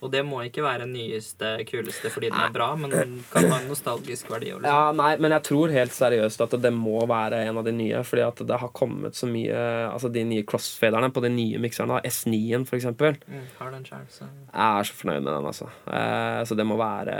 Og 0.05 0.11
det 0.13 0.21
må 0.27 0.43
ikke 0.45 0.61
være 0.61 0.85
nyeste, 0.85 1.55
kuleste 1.65 2.11
fordi 2.13 2.29
den 2.29 2.37
er 2.37 2.53
bra, 2.53 2.67
men 2.77 2.93
den 2.93 3.15
kan 3.31 3.47
ha 3.49 3.57
en 3.57 3.69
nostalgisk 3.71 4.29
verdi. 4.29 4.51
Liksom. 4.53 4.67
Ja, 4.69 4.91
nei, 4.95 5.15
men 5.21 5.33
jeg 5.33 5.45
tror 5.47 5.73
helt 5.73 5.95
seriøst 5.95 6.43
at 6.45 6.53
det 6.61 6.71
må 6.75 7.01
være 7.09 7.41
en 7.47 7.57
av 7.61 7.65
de 7.65 7.73
nye. 7.73 8.03
Fordi 8.05 8.25
at 8.25 8.43
det 8.45 8.59
har 8.61 8.73
kommet 8.75 9.17
så 9.17 9.29
mye 9.29 9.63
Altså 9.85 10.09
de 10.11 10.21
nye 10.27 10.43
crossfaderne 10.47 11.09
på 11.13 11.21
de 11.23 11.31
nye 11.33 11.59
mikserne, 11.61 11.97
S9-en 12.05 12.65
f.eks. 12.67 12.87
Mm, 12.91 13.43
har 13.57 13.73
den 13.73 13.85
selv, 13.87 14.07
så. 14.13 14.27
Jeg 14.51 14.79
er 14.79 14.87
så 14.87 14.97
fornøyd 14.99 15.21
med 15.23 15.31
den, 15.31 15.49
altså. 15.51 15.69
Eh, 15.87 16.41
så 16.47 16.57
det 16.57 16.65
må 16.67 16.77
være 16.79 17.15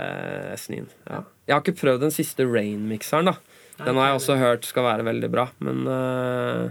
S9-en. 0.56 0.88
Ja. 1.08 1.22
Jeg 1.46 1.54
har 1.54 1.62
ikke 1.64 1.80
prøvd 1.80 2.06
den 2.06 2.14
siste 2.14 2.46
Rain-mikseren, 2.46 3.32
da. 3.32 3.36
Den 3.82 3.98
har 3.98 4.10
jeg 4.10 4.20
også 4.20 4.38
hørt 4.40 4.66
skal 4.68 4.86
være 4.86 5.04
veldig 5.04 5.28
bra, 5.32 5.50
men 5.64 5.82
uh, 5.84 6.70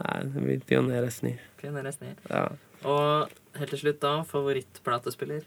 Nei, 0.00 0.16
det 0.32 0.42
blir 0.42 0.64
Pioner 0.66 1.06
S9. 1.06 1.34
Pioner 1.60 1.86
S9. 1.90 2.14
Ja. 2.30 2.46
Og 2.88 3.39
helt 3.58 3.72
til 3.74 3.82
slutt, 3.84 4.00
da, 4.02 4.16
favorittplatespiller? 4.28 5.46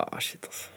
Ah, 0.00 0.20
shit, 0.22 0.44
altså. 0.46 0.70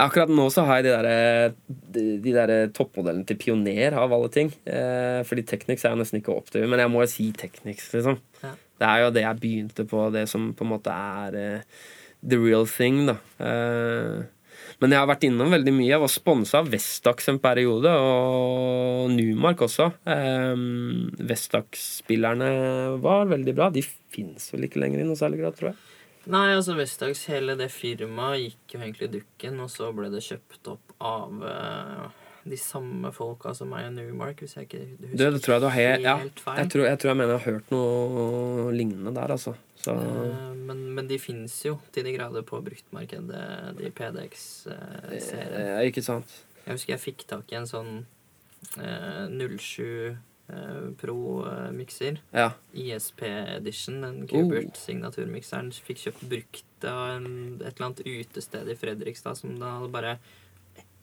Akkurat 0.00 0.30
nå 0.32 0.46
så 0.48 0.62
har 0.64 0.80
jeg 0.80 0.86
de 0.86 0.92
der, 0.94 1.54
de, 1.92 2.02
de 2.24 2.32
der 2.32 2.52
toppmodellene 2.72 3.26
til 3.28 3.36
Pioner, 3.40 3.96
av 4.00 4.14
alle 4.16 4.30
ting. 4.32 4.52
Eh, 4.64 5.20
fordi 5.28 5.44
Technics 5.50 5.84
er 5.84 5.92
jo 5.92 6.00
nesten 6.00 6.20
ikke 6.20 6.32
opp 6.32 6.48
til, 6.54 6.64
men 6.70 6.80
jeg 6.80 6.92
må 6.92 7.02
jo 7.04 7.10
si 7.12 7.26
Technics, 7.36 7.90
liksom. 7.92 8.16
Ja. 8.40 8.54
Det 8.80 8.88
er 8.88 9.02
jo 9.02 9.10
det 9.12 9.24
jeg 9.26 9.40
begynte 9.42 9.84
på, 9.90 10.06
det 10.14 10.24
som 10.30 10.52
på 10.56 10.64
en 10.64 10.72
måte 10.72 10.94
er 10.94 11.36
eh, 11.36 11.82
the 12.24 12.38
real 12.40 12.64
thing, 12.70 13.02
da. 13.10 13.18
Eh, 13.44 14.22
men 14.80 14.94
jeg 14.94 15.02
har 15.02 15.08
vært 15.10 15.26
innom 15.28 15.52
veldig 15.52 15.72
mye. 15.76 15.90
Jeg 15.90 16.00
var 16.00 16.12
sponsa 16.12 16.60
av 16.62 16.70
Vestax 16.72 17.28
en 17.28 17.40
periode, 17.42 17.90
og 17.92 19.10
Numark 19.12 19.66
også. 19.66 19.90
Um, 20.08 21.10
Vestax-spillerne 21.20 22.50
var 23.04 23.28
veldig 23.28 23.54
bra. 23.58 23.68
De 23.74 23.84
fins 23.84 24.48
vel 24.54 24.64
ikke 24.68 24.80
lenger 24.80 25.02
i 25.02 25.08
noe 25.08 25.20
særlig 25.20 25.42
grad, 25.42 25.58
tror 25.58 25.72
jeg. 25.72 25.82
Nei, 26.30 26.46
altså 26.54 26.76
Vestax, 26.78 27.26
hele 27.32 27.56
det 27.60 27.68
firmaet 27.72 28.46
gikk 28.46 28.74
jo 28.74 28.80
egentlig 28.80 29.12
dukken, 29.18 29.60
og 29.64 29.70
så 29.72 29.92
ble 29.96 30.08
det 30.12 30.24
kjøpt 30.24 30.72
opp 30.72 30.96
av 31.10 31.44
uh, 31.44 32.08
de 32.48 32.58
samme 32.60 33.12
folka 33.12 33.52
som 33.56 33.68
meg 33.72 33.88
og 33.88 33.96
Newmark, 33.98 34.40
hvis 34.40 34.56
jeg 34.56 34.68
ikke 34.68 34.84
husker 34.84 35.16
det, 35.16 35.32
det 35.36 35.42
tror 35.44 35.54
jeg 35.54 35.62
du 35.62 35.68
har 35.68 35.76
helt, 35.76 36.12
helt 36.24 36.44
feil. 36.44 36.60
Jeg 36.62 36.72
tror, 36.72 36.86
jeg 36.88 37.00
tror 37.00 37.12
jeg 37.12 37.20
mener 37.20 37.34
jeg 37.34 37.42
har 37.42 37.56
hørt 37.56 37.74
noe 37.74 38.72
lignende 38.76 39.12
der, 39.16 39.36
altså. 39.36 39.56
Så. 39.80 39.94
Uh, 39.96 40.52
men, 40.56 40.82
men, 40.94 41.08
de 41.08 41.18
fins 41.20 41.54
jo 41.64 41.78
til 41.94 42.04
de 42.04 42.14
grader 42.14 42.44
på 42.46 42.60
bruktmarkedet, 42.64 43.44
de 43.78 43.92
PDX-seriene. 43.96 45.60
Uh, 45.60 45.76
eh, 45.78 45.84
ikke 45.88 46.04
sant. 46.04 46.40
Jeg 46.66 46.76
husker 46.76 46.94
jeg 46.94 47.04
fikk 47.04 47.24
tak 47.30 47.52
i 47.52 47.60
en 47.60 47.68
sånn 47.68 48.02
07 48.76 50.18
Pro-mikser. 50.98 52.18
Ja. 52.34 52.50
ISP 52.74 53.22
Edition, 53.22 54.00
den 54.02 54.24
Kubert 54.28 54.80
oh. 54.90 55.68
Fikk 55.86 56.02
kjøpt 56.02 56.24
brukt 56.26 56.86
av 56.90 57.22
et 57.22 57.68
eller 57.70 57.86
annet 57.86 58.02
utested 58.02 58.68
i 58.68 58.76
Fredrikstad 58.78 59.38
som 59.38 59.54
da 59.60 59.76
hadde 59.76 59.92
bare 59.94 60.16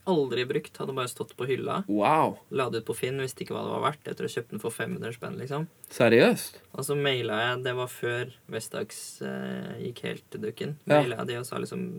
Aldri 0.08 0.46
brukt. 0.50 0.78
Hadde 0.80 0.96
bare 0.98 1.12
stått 1.12 1.34
på 1.38 1.48
hylla. 1.50 1.82
Wow. 1.88 2.38
La 2.56 2.70
det 2.72 2.84
ut 2.84 2.90
på 2.90 2.96
Finn, 2.98 3.20
visste 3.24 3.44
ikke 3.46 3.56
hva 3.58 3.66
det 3.66 3.74
var 3.76 3.86
verdt. 3.90 4.06
Etter 4.08 4.26
å 4.26 4.30
ha 4.30 4.36
kjøpt 4.38 4.54
den 4.56 4.64
for 4.64 4.76
500 4.76 5.18
spenn, 5.18 5.40
liksom. 5.42 5.68
Seriøst? 5.94 6.62
Og 6.74 6.88
så 6.88 6.98
maila 7.00 7.40
jeg 7.44 7.64
Det 7.66 7.74
var 7.78 7.92
før 7.92 8.36
Vestax 8.52 9.02
eh, 9.26 9.74
gikk 9.88 10.04
helt 10.08 10.28
til 10.34 10.48
dukken. 10.48 10.78
Ja. 10.86 11.02
Maila 11.02 11.22
jeg 11.22 11.32
de 11.32 11.42
og 11.42 11.50
sa 11.50 11.62
liksom 11.64 11.90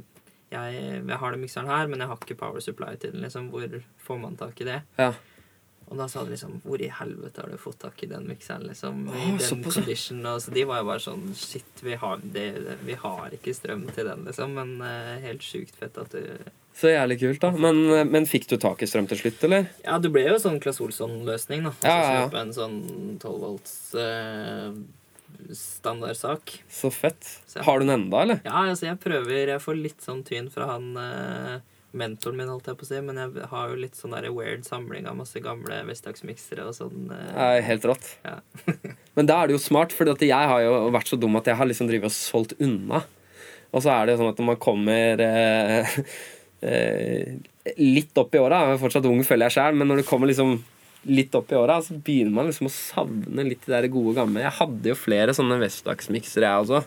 jeg, 0.49 0.77
jeg 1.05 1.19
har 1.21 1.35
den 1.35 1.43
mikseren 1.43 1.69
her, 1.69 1.89
men 1.93 2.01
jeg 2.01 2.09
har 2.09 2.21
ikke 2.23 2.39
power 2.41 2.63
supply 2.65 2.95
til 2.97 3.13
den. 3.13 3.25
liksom 3.27 3.51
Hvor 3.53 3.83
får 4.01 4.23
man 4.23 4.39
tak 4.41 4.61
i 4.63 4.69
det? 4.69 4.81
Ja. 4.97 5.13
Og 5.89 5.97
da 5.97 6.09
sa 6.09 6.25
de 6.25 6.35
liksom 6.35 6.61
Hvor 6.65 6.83
i 6.85 6.91
helvete 6.93 7.43
har 7.43 7.53
du 7.53 7.61
fått 7.61 7.81
tak 7.85 8.03
i 8.05 8.11
den 8.11 8.29
mikseren? 8.29 8.67
liksom 8.69 9.07
I 9.09 9.37
den 9.41 9.65
condition 9.65 10.25
og 10.27 10.43
Så 10.45 10.53
de 10.55 10.65
var 10.69 10.83
jo 10.83 10.89
bare 10.91 11.05
sånn 11.05 11.29
Shit, 11.37 11.83
vi 11.85 11.97
har, 12.01 12.21
det, 12.23 12.49
vi 12.85 12.97
har 13.01 13.37
ikke 13.37 13.57
strøm 13.57 13.87
til 13.93 14.09
den, 14.11 14.25
liksom. 14.29 14.57
Men 14.59 14.77
uh, 14.85 15.17
helt 15.25 15.45
sjukt 15.45 15.77
fett 15.79 15.99
at 16.01 16.17
du 16.17 16.25
Så 16.79 16.93
jævlig 16.93 17.19
kult, 17.19 17.41
da. 17.43 17.51
Men, 17.59 17.81
men, 18.13 18.27
fikk 18.31 18.47
du 18.53 18.55
tak 18.63 18.83
i 18.85 18.87
strøm 18.87 19.09
til 19.11 19.19
slutt, 19.19 19.43
eller? 19.49 19.67
Ja, 19.83 19.97
det 20.03 20.13
ble 20.15 20.23
jo 20.29 20.37
sånn 20.39 20.61
Claes 20.63 20.79
Olsson-løsning, 20.85 21.67
da. 21.67 21.73
Altså 21.75 21.91
ja, 21.91 22.13
ja. 22.15 22.21
kjøpe 22.23 22.45
en 22.45 22.55
sånn 22.55 22.77
12 23.19 23.41
volts 23.43 23.75
eh, 23.99 24.69
standardsak. 25.59 26.55
Så 26.71 26.93
fett. 26.95 27.19
Så 27.49 27.59
jeg, 27.59 27.67
har 27.67 27.81
du 27.81 27.87
den 27.87 27.97
enda, 27.97 28.23
eller? 28.23 28.39
Ja, 28.47 28.63
altså 28.69 28.93
jeg 28.93 29.01
prøver 29.03 29.55
Jeg 29.57 29.65
får 29.65 29.81
litt 29.81 30.07
sånn 30.07 30.23
tyn 30.27 30.53
fra 30.55 30.71
han 30.77 30.95
eh, 31.03 31.59
mentoren 31.99 32.39
min, 32.39 32.51
holdt 32.53 32.71
jeg 32.71 32.79
på 32.79 32.87
å 32.87 32.91
si, 32.93 33.03
men 33.03 33.19
jeg 33.25 33.51
har 33.51 33.73
jo 33.73 33.83
litt 33.83 33.99
sånn 33.99 34.15
der 34.15 34.31
weird 34.35 34.67
samling 34.69 35.09
av 35.11 35.19
masse 35.19 35.41
gamle 35.43 35.83
Vestax-miksere 35.89 36.67
og 36.69 36.79
sånn. 36.79 37.11
Eh. 37.11 37.61
helt 37.65 37.91
rått. 37.91 38.11
Ja. 38.23 38.39
men 39.19 39.29
da 39.29 39.41
er 39.41 39.49
det 39.49 39.59
jo 39.59 39.67
smart, 39.67 39.95
for 39.97 40.15
jeg 40.15 40.31
har 40.55 40.63
jo 40.63 40.81
vært 40.95 41.11
så 41.11 41.19
dum 41.19 41.39
at 41.41 41.49
jeg 41.49 41.59
har 41.59 41.71
liksom 41.71 41.91
drevet 41.91 42.13
og 42.13 42.15
solgt 42.15 42.59
unna. 42.63 43.03
Og 43.75 43.85
så 43.85 43.93
er 43.93 44.07
det 44.07 44.15
jo 44.15 44.23
sånn 44.23 44.33
at 44.33 44.39
når 44.41 44.49
man 44.49 44.61
kommer 44.63 45.21
eh, 45.21 45.81
eh, 45.81 46.13
litt 46.61 48.19
opp 48.19 48.33
i 48.35 48.41
åra 48.43 48.65
Jeg 48.65 48.75
er 48.75 48.81
fortsatt 48.81 49.07
ung, 49.07 49.21
føler 49.27 49.47
jeg 49.47 49.59
sjøl, 49.59 49.77
men 49.79 49.87
når 49.91 50.01
det 50.01 50.09
kommer 50.09 50.31
liksom 50.31 50.57
litt 51.09 51.35
opp 51.39 51.53
i 51.53 51.59
åra, 51.59 51.79
så 51.85 51.95
begynner 51.95 52.35
man 52.35 52.49
liksom 52.49 52.69
å 52.69 52.75
savne 52.75 53.45
litt 53.47 53.63
de 53.67 53.73
der 53.73 53.87
gode 53.93 54.17
gamle. 54.19 54.43
Jeg 54.43 54.57
hadde 54.59 54.91
jo 54.91 54.99
flere 54.99 55.35
sånne 55.37 55.61
Vestax-miksere, 55.63 56.51
jeg 56.51 56.67
også. 56.67 56.83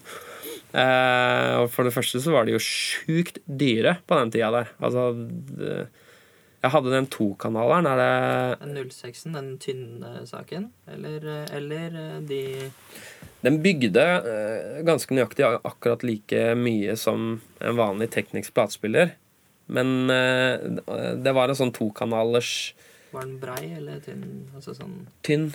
Eh, 0.72 1.54
og 1.60 1.68
for 1.74 1.88
det 1.88 1.92
første 1.96 2.22
så 2.24 2.32
var 2.32 2.48
de 2.48 2.56
jo 2.56 2.64
sjukt 2.64 3.42
dyre 3.46 3.98
på 4.08 4.20
den 4.20 4.32
tida 4.34 4.52
der. 4.56 4.72
Altså 4.84 5.12
det, 5.16 5.82
Jeg 6.62 6.72
hadde 6.76 6.92
den 6.94 7.08
tokanaleren. 7.10 7.88
Er 7.90 7.98
det 7.98 8.60
Den 8.62 8.92
06-en, 8.92 9.34
den 9.34 9.58
tynne 9.58 10.26
saken? 10.30 10.70
Eller, 10.88 11.48
eller 11.52 12.22
de 12.22 12.70
Den 13.42 13.58
bygde 13.64 14.06
eh, 14.22 14.84
ganske 14.86 15.16
nøyaktig 15.16 15.48
akkurat 15.64 16.04
like 16.04 16.54
mye 16.56 16.96
som 16.96 17.42
en 17.60 17.80
vanlig 17.80 18.12
teknisk 18.14 18.54
platespiller. 18.54 19.16
Men 19.65 20.10
eh, 20.10 21.15
det 21.21 21.34
var 21.36 21.52
en 21.52 21.58
sånn 21.58 21.74
tokanalers 21.76 22.74
Var 23.12 23.28
den 23.28 23.38
brei 23.41 23.74
eller 23.78 24.00
tynn? 24.04 24.24
Altså 24.56 24.74
sånn 24.76 25.06
Tynn. 25.26 25.52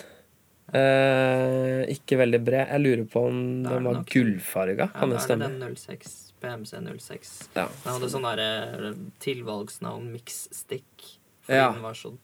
Eh, 0.74 1.82
ikke 1.94 2.18
veldig 2.18 2.40
bred. 2.42 2.70
Jeg 2.72 2.82
lurer 2.82 3.04
på 3.10 3.22
om 3.28 3.40
den 3.64 3.86
var 3.86 4.02
gullfarga. 4.10 4.88
Kan 4.96 5.14
det 5.14 5.22
stemme? 5.22 5.46
Ja, 5.46 5.60
den 5.62 5.76
06, 5.78 6.16
BMC 6.42 6.80
06. 6.98 7.34
Ja. 7.54 7.66
Den 7.84 7.92
hadde 7.92 8.10
sånn 8.10 8.26
derre 8.26 8.94
tilvalgsnavn 9.22 10.08
Mix-stick. 10.14 11.12
Fordi 11.46 11.60
ja. 11.60 11.70
den 11.70 11.86
var 11.86 11.98
så 11.98 12.16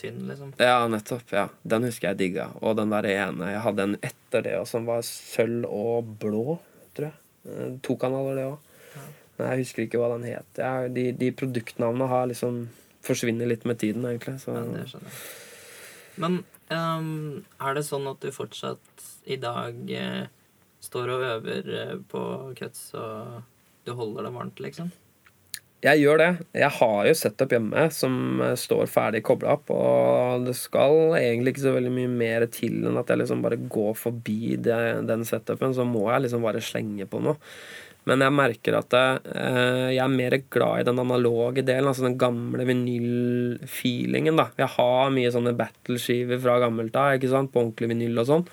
tynn, 0.00 0.22
liksom. 0.28 0.54
Ja, 0.56 0.86
nettopp. 0.88 1.32
ja 1.34 1.48
Den 1.62 1.88
husker 1.88 2.12
jeg 2.12 2.20
digga. 2.22 2.50
Og 2.62 2.76
den 2.78 2.94
der 2.94 3.08
ene 3.10 3.52
Jeg 3.52 3.64
hadde 3.66 3.88
en 3.88 3.98
etter 4.06 4.46
det 4.46 4.56
som 4.70 4.86
var 4.88 5.02
sølv 5.06 5.66
og 5.66 6.14
blå, 6.22 6.60
tror 6.96 7.10
jeg. 7.10 7.18
Eh, 7.50 7.72
to 7.84 7.98
kanaler, 8.00 8.38
det 8.38 8.48
òg. 8.52 8.69
Jeg 9.46 9.64
husker 9.64 9.86
ikke 9.86 10.00
hva 10.00 10.12
den 10.14 10.28
het. 10.28 10.62
De, 10.94 11.10
de 11.16 11.32
produktnavnene 11.36 12.08
har 12.10 12.30
liksom 12.30 12.64
forsvinner 13.06 13.48
litt 13.48 13.66
med 13.68 13.80
tiden, 13.80 14.04
egentlig. 14.08 14.38
Så. 14.42 14.54
Ja, 14.54 14.64
det 14.76 14.88
skjønner 14.90 15.12
jeg. 15.12 15.20
Men 16.20 16.42
Um, 16.70 17.42
er 17.58 17.74
det 17.74 17.82
sånn 17.88 18.06
at 18.06 18.22
du 18.22 18.30
fortsatt 18.30 19.06
i 19.26 19.36
dag 19.42 19.88
eh, 19.90 20.28
står 20.80 21.10
og 21.10 21.24
øver 21.26 21.70
eh, 21.74 21.96
på 22.10 22.22
cuts, 22.58 22.92
og 22.94 23.40
du 23.86 23.90
holder 23.98 24.28
det 24.28 24.32
varmt, 24.36 24.62
liksom? 24.62 24.92
Jeg 25.82 26.02
gjør 26.02 26.20
det. 26.20 26.28
Jeg 26.60 26.70
har 26.76 27.08
jo 27.08 27.16
setup 27.18 27.54
hjemme 27.56 27.88
som 27.94 28.14
eh, 28.44 28.54
står 28.58 28.86
ferdig 28.92 29.24
kobla 29.26 29.56
opp, 29.58 29.72
og 29.74 30.46
det 30.46 30.54
skal 30.60 31.16
egentlig 31.18 31.56
ikke 31.56 31.66
så 31.66 31.74
veldig 31.74 31.92
mye 31.96 32.12
mer 32.22 32.46
til 32.54 32.84
enn 32.86 33.02
at 33.02 33.10
jeg 33.10 33.24
liksom 33.24 33.42
bare 33.42 33.58
går 33.66 33.98
forbi 33.98 34.54
det, 34.62 34.80
den 35.10 35.26
setupen, 35.26 35.74
så 35.74 35.88
må 35.88 36.06
jeg 36.12 36.28
liksom 36.28 36.46
bare 36.46 36.62
slenge 36.62 37.10
på 37.10 37.24
noe. 37.26 37.34
Men 38.10 38.24
jeg 38.24 38.34
merker 38.34 38.76
at 38.80 38.96
eh, 38.98 39.90
jeg 39.94 40.02
er 40.02 40.10
mer 40.10 40.36
glad 40.50 40.82
i 40.82 40.88
den 40.88 40.98
analoge 40.98 41.62
delen, 41.62 41.90
altså 41.92 42.08
den 42.08 42.18
gamle 42.18 42.66
vinylfeelingen. 42.66 44.40
da. 44.40 44.48
Jeg 44.58 44.72
har 44.74 45.14
mye 45.14 45.30
sånne 45.30 45.54
battleskiver 45.58 46.42
fra 46.42 46.58
gammelt 46.64 46.98
av, 46.98 47.14
ikke 47.16 47.30
sant, 47.30 47.52
på 47.54 47.62
ordentlig 47.62 47.92
vinyl 47.92 48.22
og 48.24 48.30
sånn. 48.32 48.46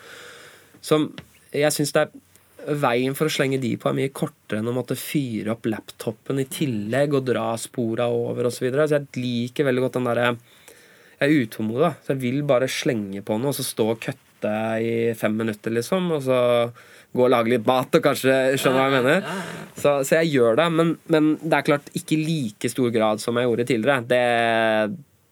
Som 0.85 1.09
jeg 1.55 1.73
syns 1.73 1.95
det 1.95 2.05
er 2.05 2.15
Veien 2.67 3.13
for 3.15 3.29
å 3.29 3.31
slenge 3.31 3.61
de 3.63 3.69
på 3.79 3.87
er 3.87 3.95
mye 3.95 4.11
kortere 4.11 4.59
enn 4.59 4.67
å 4.67 4.73
måtte 4.75 4.97
fyre 4.99 5.53
opp 5.53 5.69
laptopen 5.71 6.41
i 6.41 6.47
tillegg 6.51 7.13
og 7.15 7.29
dra 7.29 7.45
spora 7.55 8.09
over 8.11 8.49
osv. 8.49 8.57
Så, 8.57 8.65
videre. 8.65 8.87
så 8.89 8.97
jeg 8.97 9.21
liker 9.23 9.69
veldig 9.69 9.85
godt 9.85 9.95
den 9.95 10.09
derre 10.09 10.25
Jeg 10.33 11.29
er 11.29 11.45
utålmodig, 11.45 11.91
så 12.03 12.11
jeg 12.11 12.21
vil 12.25 12.41
bare 12.49 12.67
slenge 12.67 13.23
på 13.23 13.37
noe 13.39 13.53
og 13.53 13.55
så 13.55 13.63
stå 13.63 13.87
og 13.93 14.01
kutte 14.03 14.26
i 14.45 15.13
fem 15.17 15.33
minutter, 15.37 15.73
liksom. 15.73 16.11
Og 16.17 16.21
så 16.27 16.39
gå 17.17 17.25
og 17.25 17.31
lage 17.31 17.53
litt 17.53 17.67
mat 17.67 17.95
og 17.97 18.03
kanskje 18.03 18.35
skjønner 18.59 18.79
hva 18.79 18.87
jeg 18.87 18.95
mener. 18.97 19.45
Så, 19.77 19.93
så 20.07 20.19
jeg 20.21 20.33
gjør 20.35 20.59
det, 20.59 20.67
men, 20.73 20.95
men, 21.13 21.29
det 21.41 21.59
er 21.59 21.67
klart 21.69 21.91
ikke 21.97 22.17
i 22.17 22.23
like 22.25 22.71
stor 22.71 22.91
grad 22.93 23.23
som 23.23 23.39
jeg 23.39 23.47
gjorde 23.47 23.67
tidligere. 23.71 24.05
Det, 24.09 24.23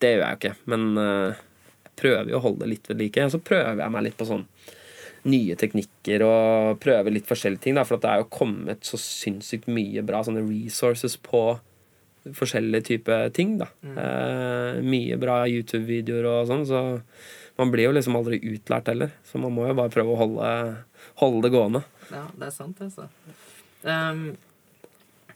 det 0.02 0.14
gjør 0.14 0.24
jeg 0.24 0.32
jo 0.32 0.40
ikke. 0.42 0.54
Men 0.72 0.88
uh, 0.98 1.44
jeg 1.86 1.96
prøver 2.02 2.34
jo 2.34 2.40
å 2.40 2.44
holde 2.48 2.64
det 2.64 2.72
litt 2.74 2.92
ved 2.92 3.04
like. 3.04 3.28
Og 3.28 3.36
så 3.36 3.44
prøver 3.52 3.84
jeg 3.84 3.96
meg 3.98 4.08
litt 4.08 4.20
på 4.20 4.30
sånn 4.30 4.48
nye 5.26 5.56
teknikker 5.58 6.22
og 6.22 6.82
prøver 6.84 7.14
litt 7.14 7.30
forskjellige 7.30 7.64
ting. 7.64 7.78
Da, 7.78 7.86
for 7.88 8.02
det 8.02 8.12
er 8.12 8.22
jo 8.22 8.34
kommet 8.34 8.86
så 8.86 9.00
sinnssykt 9.02 9.70
mye 9.72 10.06
bra 10.06 10.22
sånne 10.26 10.46
resources 10.46 11.18
på 11.22 11.48
forskjellige 12.34 12.88
typer 12.92 13.30
ting. 13.34 13.58
da. 13.62 13.70
Mm. 13.86 13.98
Uh, 13.98 14.84
mye 14.86 15.18
bra 15.22 15.44
YouTube-videoer 15.50 16.30
og 16.30 16.48
sånn. 16.50 16.70
Så 16.70 16.84
man 17.58 17.72
blir 17.72 17.88
jo 17.88 17.96
liksom 17.96 18.18
aldri 18.20 18.40
utlært 18.44 18.92
heller. 18.92 19.14
Så 19.24 19.40
man 19.42 19.54
må 19.56 19.68
jo 19.70 19.78
bare 19.78 19.94
prøve 19.94 20.14
å 20.14 20.20
holde 20.20 20.50
holde 21.22 21.46
det 21.46 21.54
gående. 21.56 21.84
Ja, 22.12 22.26
det 22.36 22.50
er 22.50 22.56
sant, 22.56 22.82
altså. 22.84 23.08
Um, 23.86 24.24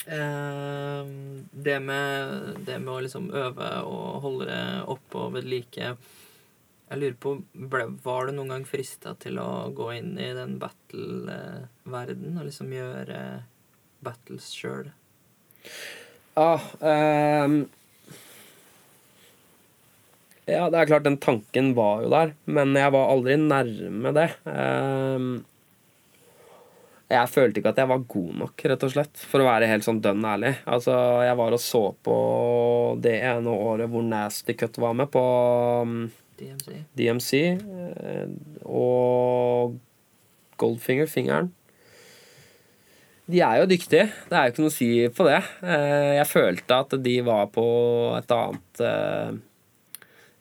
um, 0.09 1.11
det, 1.51 1.77
med, 1.83 2.63
det 2.65 2.79
med 2.81 2.93
å 2.93 3.03
liksom 3.05 3.29
øve 3.29 3.69
og 3.85 4.23
holde 4.25 4.49
det 4.49 4.63
oppe 4.89 5.21
og 5.21 5.35
ved 5.35 5.45
like 5.49 5.91
Jeg 6.89 6.97
lurer 6.97 7.17
på, 7.21 7.35
ble, 7.53 7.83
Var 8.01 8.25
du 8.25 8.33
noen 8.33 8.55
gang 8.55 8.65
frista 8.65 9.13
til 9.21 9.37
å 9.37 9.69
gå 9.77 9.91
inn 9.99 10.15
i 10.17 10.31
den 10.33 10.57
battle-verden 10.61 12.39
og 12.39 12.47
liksom 12.49 12.73
gjøre 12.73 13.19
battles 14.01 14.49
sjøl? 14.55 14.89
Ja, 16.39 16.55
ehm, 16.81 17.67
ja, 20.49 20.65
det 20.71 20.81
er 20.81 20.89
klart 20.89 21.05
den 21.05 21.19
tanken 21.21 21.73
var 21.77 22.03
jo 22.03 22.11
der, 22.13 22.33
men 22.49 22.75
jeg 22.77 22.93
var 22.95 23.13
aldri 23.13 23.37
nærme 23.41 24.13
det. 24.15 24.27
Ehm, 24.49 25.31
jeg 27.09 27.31
følte 27.33 27.61
ikke 27.61 27.73
at 27.73 27.81
jeg 27.81 27.89
var 27.89 28.05
god 28.13 28.33
nok, 28.43 28.63
rett 28.69 28.85
og 28.85 28.93
slett, 28.93 29.21
for 29.31 29.41
å 29.41 29.47
være 29.47 29.69
helt 29.71 29.85
sånn 29.85 30.01
dønn 30.03 30.25
ærlig. 30.29 30.53
Altså, 30.69 30.93
jeg 31.25 31.37
var 31.39 31.55
og 31.57 31.61
så 31.63 31.83
på 32.05 32.17
det 33.01 33.15
ene 33.31 33.53
året 33.69 33.89
hvor 33.89 34.05
Nasty 34.05 34.53
Cut 34.57 34.77
var 34.81 34.93
med, 34.97 35.09
på 35.13 35.23
um, 35.81 36.03
DMC? 36.37 36.75
DMC, 36.99 37.39
eh, 37.57 38.35
og 38.65 39.79
Goldfinger, 40.59 41.09
fingeren. 41.09 41.49
De 43.29 43.41
er 43.45 43.59
jo 43.61 43.67
dyktige, 43.69 44.07
det 44.29 44.37
er 44.37 44.47
jo 44.47 44.53
ikke 44.53 44.63
noe 44.63 44.71
å 44.71 44.77
si 44.77 44.91
på 45.13 45.25
det. 45.27 45.41
Eh, 45.61 46.15
jeg 46.17 46.29
følte 46.29 46.79
at 46.83 46.95
de 47.05 47.19
var 47.25 47.49
på 47.53 47.65
et 48.17 48.31
annet 48.33 48.81
eh, 48.85 49.37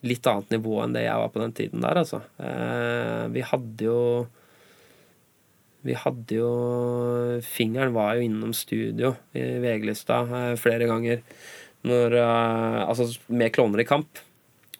Litt 0.06 0.26
annet 0.30 0.52
nivå 0.54 0.76
enn 0.84 0.94
det 0.94 1.06
jeg 1.06 1.22
var 1.22 1.30
på 1.34 1.42
den 1.42 1.54
tiden 1.56 1.82
der, 1.82 1.98
altså. 2.02 2.22
Eh, 2.38 3.24
vi 3.34 3.42
hadde 3.42 3.88
jo 3.88 4.02
Vi 5.86 5.94
hadde 5.94 6.38
jo 6.38 6.52
Fingeren 7.46 7.94
var 7.94 8.16
jo 8.18 8.26
innom 8.26 8.54
studio 8.54 9.14
i 9.34 9.44
VG-lista 9.62 10.24
flere 10.58 10.88
ganger 10.90 11.22
når 11.86 12.16
Altså 12.18 13.06
med 13.30 13.52
Klovner 13.54 13.84
i 13.84 13.86
kamp. 13.86 14.18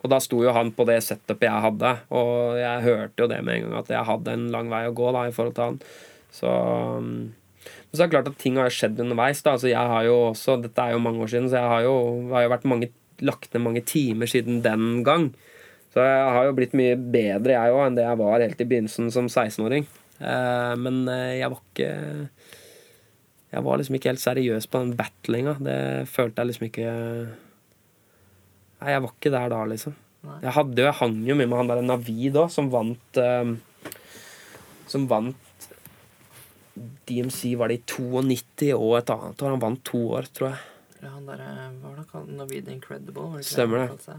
Og 0.02 0.10
da 0.10 0.18
sto 0.22 0.40
jo 0.42 0.54
han 0.54 0.70
på 0.74 0.86
det 0.86 1.00
setupet 1.06 1.46
jeg 1.48 1.64
hadde, 1.64 1.92
og 2.14 2.58
jeg 2.58 2.84
hørte 2.84 3.22
jo 3.22 3.28
det 3.30 3.38
med 3.42 3.56
en 3.56 3.64
gang 3.66 3.78
at 3.80 3.90
jeg 3.94 4.08
hadde 4.10 4.34
en 4.34 4.46
lang 4.54 4.70
vei 4.70 4.84
å 4.86 4.94
gå 4.94 5.10
da 5.14 5.24
i 5.26 5.34
forhold 5.34 5.56
til 5.56 5.70
han. 5.70 5.80
Så 6.34 6.52
men 7.88 7.96
så 7.96 8.02
er 8.02 8.08
det 8.08 8.14
klart 8.14 8.28
at 8.30 8.40
ting 8.40 8.58
har 8.60 8.72
skjedd 8.72 9.00
underveis. 9.00 9.40
da, 9.42 9.56
altså 9.56 9.70
jeg 9.70 9.92
har 9.92 10.04
jo 10.04 10.16
også, 10.30 10.58
Dette 10.62 10.84
er 10.84 10.92
jo 10.92 11.02
mange 11.02 11.22
år 11.24 11.30
siden, 11.32 11.48
så 11.48 11.56
jeg 11.56 11.72
har 11.72 11.84
jo, 11.86 11.94
har 12.34 12.44
jo 12.44 12.52
vært 12.52 12.68
mange, 12.68 12.90
lagt 13.24 13.52
ned 13.54 13.64
mange 13.64 13.84
timer 13.86 14.30
siden 14.30 14.62
den 14.64 15.02
gang. 15.06 15.30
Så 15.94 16.04
jeg 16.04 16.32
har 16.34 16.46
jo 16.46 16.54
blitt 16.56 16.76
mye 16.76 16.96
bedre 16.98 17.56
jeg 17.56 17.74
òg 17.74 17.86
enn 17.86 17.96
det 17.96 18.04
jeg 18.04 18.20
var 18.20 18.44
helt 18.44 18.60
i 18.60 18.68
begynnelsen 18.68 19.12
som 19.14 19.28
16-åring. 19.30 19.86
Eh, 20.18 20.74
men 20.80 21.04
eh, 21.12 21.38
jeg 21.38 21.52
var 21.52 21.60
ikke 21.62 21.90
Jeg 23.48 23.64
var 23.64 23.78
liksom 23.78 23.96
ikke 23.96 24.10
helt 24.10 24.20
seriøs 24.20 24.66
på 24.68 24.82
den 24.82 24.96
battlinga. 24.98 25.56
Det 25.62 25.78
følte 26.10 26.42
jeg 26.42 26.50
liksom 26.50 26.68
ikke 26.68 26.88
Nei, 28.78 28.92
jeg 28.92 29.02
var 29.02 29.14
ikke 29.14 29.34
der 29.34 29.48
da, 29.50 29.64
liksom. 29.66 29.94
Jeg 30.42 30.54
hadde 30.54 30.82
jo, 30.82 30.86
jeg 30.86 30.98
hang 30.98 31.16
jo 31.26 31.34
mye 31.38 31.48
med 31.48 31.58
han 31.58 31.70
der 31.70 31.80
Navid 31.86 32.36
òg, 32.38 32.50
som 32.52 32.68
vant 32.70 33.18
eh, 33.22 33.54
Som 34.90 35.06
vant 35.10 35.68
DMC 37.08 37.56
var 37.58 37.72
det 37.72 37.80
i 37.80 37.84
92 37.90 38.74
og 38.76 38.98
et 39.00 39.10
annet 39.10 39.42
år. 39.42 39.54
Han 39.54 39.62
vant 39.62 39.80
to 39.86 40.02
år, 40.14 40.28
tror 40.34 40.52
jeg. 40.52 40.60
Han 41.06 41.28
derre 41.28 41.50
Hva 41.78 41.92
var 41.92 42.00
det 42.00 42.06
han 42.12 42.38
Navid 42.38 42.70
Incredible? 42.72 43.38
Det 43.38 43.46
Stemmer 43.46 43.86
det. 43.86 44.16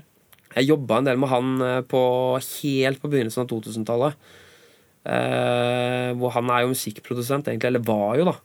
Jeg 0.56 0.70
jobba 0.72 1.00
en 1.00 1.10
del 1.10 1.20
med 1.22 1.30
han 1.30 1.62
eh, 1.62 1.82
på, 1.86 2.02
helt 2.40 3.02
på 3.02 3.10
begynnelsen 3.12 3.44
av 3.44 3.50
2000-tallet. 3.52 4.30
Eh, 5.10 6.10
hvor 6.18 6.34
han 6.34 6.50
er 6.54 6.64
jo 6.64 6.72
musikkprodusent, 6.72 7.48
egentlig. 7.48 7.70
Eller 7.70 7.86
var 7.86 8.18
jo, 8.18 8.26
da. 8.32 8.36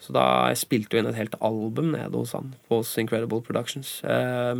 Så 0.00 0.12
da 0.16 0.24
jeg 0.50 0.62
spilte 0.62 0.96
jo 0.96 1.02
inn 1.02 1.10
et 1.10 1.18
helt 1.18 1.36
album 1.44 1.92
nede 1.94 2.16
hos 2.16 2.34
han, 2.36 2.54
hos 2.72 2.92
Incredible 3.00 3.42
Productions. 3.46 3.88
Eh, 4.04 4.56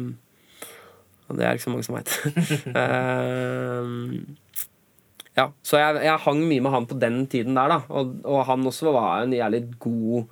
og 1.31 1.39
det 1.39 1.47
er 1.47 1.55
ikke 1.55 1.69
så 1.69 1.75
mange 1.75 1.87
som 1.87 1.99
veit. 1.99 2.11
ja, 5.39 5.47
så 5.63 5.75
jeg, 5.79 5.91
jeg 6.09 6.25
hang 6.25 6.41
mye 6.43 6.63
med 6.65 6.75
han 6.75 6.91
på 6.91 6.99
den 6.99 7.17
tiden 7.31 7.55
der, 7.59 7.69
da. 7.71 7.79
Og, 7.93 8.05
og 8.25 8.47
han 8.49 8.67
også 8.67 8.93
var 8.97 9.23
en 9.23 9.37
jævlig 9.37 9.63
god 9.83 10.25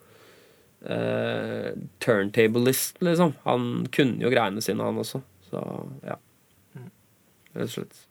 eh, 0.87 1.73
turntablist, 2.05 3.03
liksom. 3.03 3.35
Han 3.45 3.87
kunne 3.95 4.23
jo 4.25 4.33
greiene 4.33 4.63
sine, 4.65 4.85
han 4.85 5.01
også. 5.01 5.23
Så 5.51 5.63
ja. 6.07 6.19
Rett 7.55 7.65
og 7.65 7.75
slett. 7.75 8.03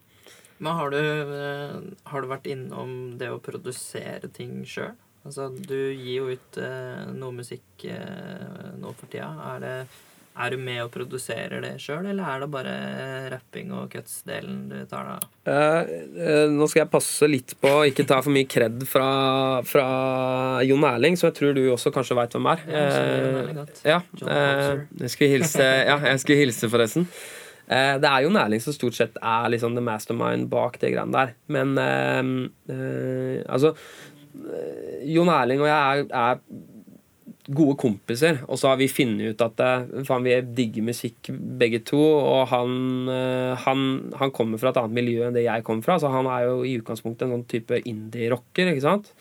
Men 0.57 0.73
har 0.73 0.89
du, 0.89 1.01
eh, 1.37 1.75
har 2.03 2.21
du 2.21 2.27
vært 2.27 2.47
innom 2.49 3.17
det 3.19 3.29
å 3.29 3.41
produsere 3.43 4.29
ting 4.33 4.63
sjøl? 4.65 4.95
Altså, 5.27 5.49
du 5.51 5.91
gir 5.91 6.21
jo 6.21 6.29
ut 6.31 6.57
eh, 6.63 7.03
noe 7.13 7.35
musikk 7.35 7.83
eh, 7.85 8.71
nå 8.79 8.93
for 8.95 9.11
tida. 9.11 9.29
Er, 9.51 9.59
det, 9.61 9.73
er 10.37 10.53
du 10.53 10.61
med 10.61 10.81
og 10.83 10.91
produserer 10.93 11.61
det 11.63 11.73
sjøl, 11.81 12.05
eller 12.11 12.27
er 12.29 12.43
det 12.43 12.49
bare 12.53 12.73
eh, 12.73 13.25
rapping 13.33 13.71
og 13.75 13.89
cuts-delen 13.93 14.67
du 14.69 14.75
tar 14.89 15.07
da? 15.09 15.15
Eh, 15.49 15.93
eh, 16.21 16.43
nå 16.53 16.67
skal 16.69 16.83
jeg 16.83 16.91
passe 16.93 17.29
litt 17.29 17.55
på 17.61 17.71
å 17.79 17.85
ikke 17.89 18.05
ta 18.09 18.19
for 18.23 18.33
mye 18.35 18.49
kred 18.49 18.85
fra, 18.89 19.07
fra 19.67 19.87
Jon 20.67 20.85
Erling, 20.89 21.17
som 21.19 21.29
jeg 21.31 21.37
tror 21.39 21.57
du 21.57 21.63
også 21.73 21.93
kanskje 21.95 22.19
veit 22.19 22.37
hvem 22.37 22.51
er. 22.53 22.63
Eh, 22.67 23.63
ja, 23.87 23.99
eh, 24.27 24.85
jeg 25.03 25.15
skulle 25.15 25.33
hilse, 25.37 25.67
ja, 25.89 25.97
jeg 26.13 26.23
skulle 26.23 26.41
hilse 26.45 26.71
forresten. 26.71 27.09
Det 27.67 28.07
er 28.07 28.21
jo 28.23 28.29
Erling 28.31 28.61
som 28.63 28.71
stort 28.71 28.95
sett 28.95 29.17
er 29.19 29.49
liksom 29.51 29.73
the 29.75 29.81
mastermind 29.83 30.47
bak 30.47 30.77
det 30.79 30.93
greiene 30.93 31.11
der. 31.11 31.33
Men 31.51 31.73
altså 33.43 33.73
Jon 35.03 35.31
Erling 35.33 35.65
og 35.65 35.67
jeg 35.67 36.05
er, 36.07 36.07
er 36.15 36.76
gode 37.47 37.77
kompiser, 37.79 38.41
og 38.47 38.59
så 38.59 38.71
har 38.71 38.79
vi 38.79 38.89
funnet 38.91 39.31
ut 39.31 39.43
at 39.45 39.61
eh, 39.63 40.03
faen, 40.07 40.25
vi 40.25 40.35
digger 40.57 40.87
musikk 40.89 41.29
begge 41.31 41.79
to. 41.87 41.99
Og 41.99 42.47
han, 42.51 42.71
eh, 43.13 43.53
han, 43.63 43.83
han 44.19 44.33
kommer 44.35 44.61
fra 44.61 44.73
et 44.73 44.79
annet 44.81 44.97
miljø 44.97 45.27
enn 45.27 45.37
det 45.37 45.45
jeg 45.47 45.65
kommer 45.67 45.85
fra, 45.85 45.99
så 46.01 46.11
han 46.13 46.29
er 46.31 46.47
jo 46.47 46.63
i 46.67 46.77
utgangspunktet 46.81 47.27
en 47.27 47.37
sånn 47.37 47.47
type 47.51 47.79
indie-rocker, 47.83 48.73
ikke 48.73 48.85
sant. 48.87 49.13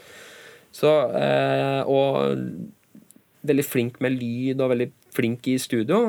Så, 0.75 0.91
eh, 1.17 1.83
og 1.87 2.35
veldig 3.47 3.67
flink 3.67 4.01
med 4.05 4.19
lyd 4.19 4.61
og 4.61 4.73
veldig 4.75 4.91
flink 5.17 5.47
i 5.49 5.57
studio. 5.62 6.03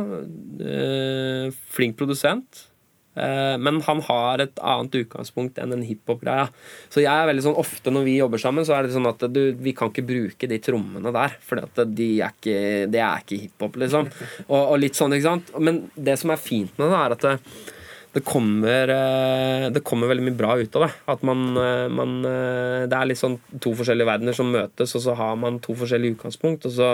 Eh, 0.60 1.54
flink 1.76 1.98
produsent. 2.00 2.66
Eh, 3.18 3.56
men 3.58 3.80
han 3.86 4.02
har 4.06 4.44
et 4.44 4.60
annet 4.62 4.98
utgangspunkt 5.02 5.58
enn 5.62 5.74
en 5.74 5.86
hiphop-greia. 5.86 6.48
Så 6.94 7.02
jeg 7.02 7.12
er 7.12 7.30
veldig 7.30 7.46
sånn 7.48 7.58
ofte 7.60 7.94
når 7.94 8.06
vi 8.08 8.18
jobber 8.20 8.42
sammen, 8.42 8.68
så 8.68 8.78
er 8.78 8.86
det 8.86 8.94
sånn 8.96 9.10
at 9.10 9.26
du, 9.34 9.42
vi 9.58 9.74
kan 9.78 9.92
ikke 9.92 10.06
bruke 10.08 10.50
de 10.50 10.60
trommene 10.64 11.14
der. 11.16 11.38
For 11.46 11.64
de 11.88 12.10
er 12.20 12.36
ikke, 12.36 12.60
det 12.94 13.02
er 13.02 13.24
ikke 13.24 13.42
hiphop, 13.46 13.80
liksom. 13.82 14.12
Og, 14.52 14.62
og 14.62 14.78
litt 14.80 14.98
sånn, 14.98 15.16
ikke 15.16 15.30
sant. 15.32 15.50
Men 15.64 15.88
det 15.96 16.18
som 16.22 16.32
er 16.34 16.42
fint 16.42 16.78
med 16.78 16.92
det, 16.92 17.00
er 17.00 17.16
at 17.16 17.26
det, 17.26 17.64
det 18.18 18.24
kommer, 18.28 18.94
eh, 18.94 19.70
det 19.74 19.84
kommer 19.88 20.12
veldig 20.12 20.28
mye 20.28 20.38
bra 20.38 20.58
ut 20.60 20.78
av 20.78 20.86
det. 20.88 20.92
At 21.14 21.26
man, 21.28 21.48
eh, 21.58 21.88
man 21.94 22.20
Det 22.22 22.94
er 22.94 23.10
litt 23.10 23.20
sånn 23.20 23.40
to 23.64 23.74
forskjellige 23.78 24.10
verdener 24.10 24.38
som 24.38 24.54
møtes, 24.54 24.94
og 24.98 25.04
så 25.04 25.18
har 25.18 25.36
man 25.42 25.60
to 25.64 25.76
forskjellige 25.78 26.18
utgangspunkt, 26.18 26.70
og 26.70 26.78
så 26.78 26.92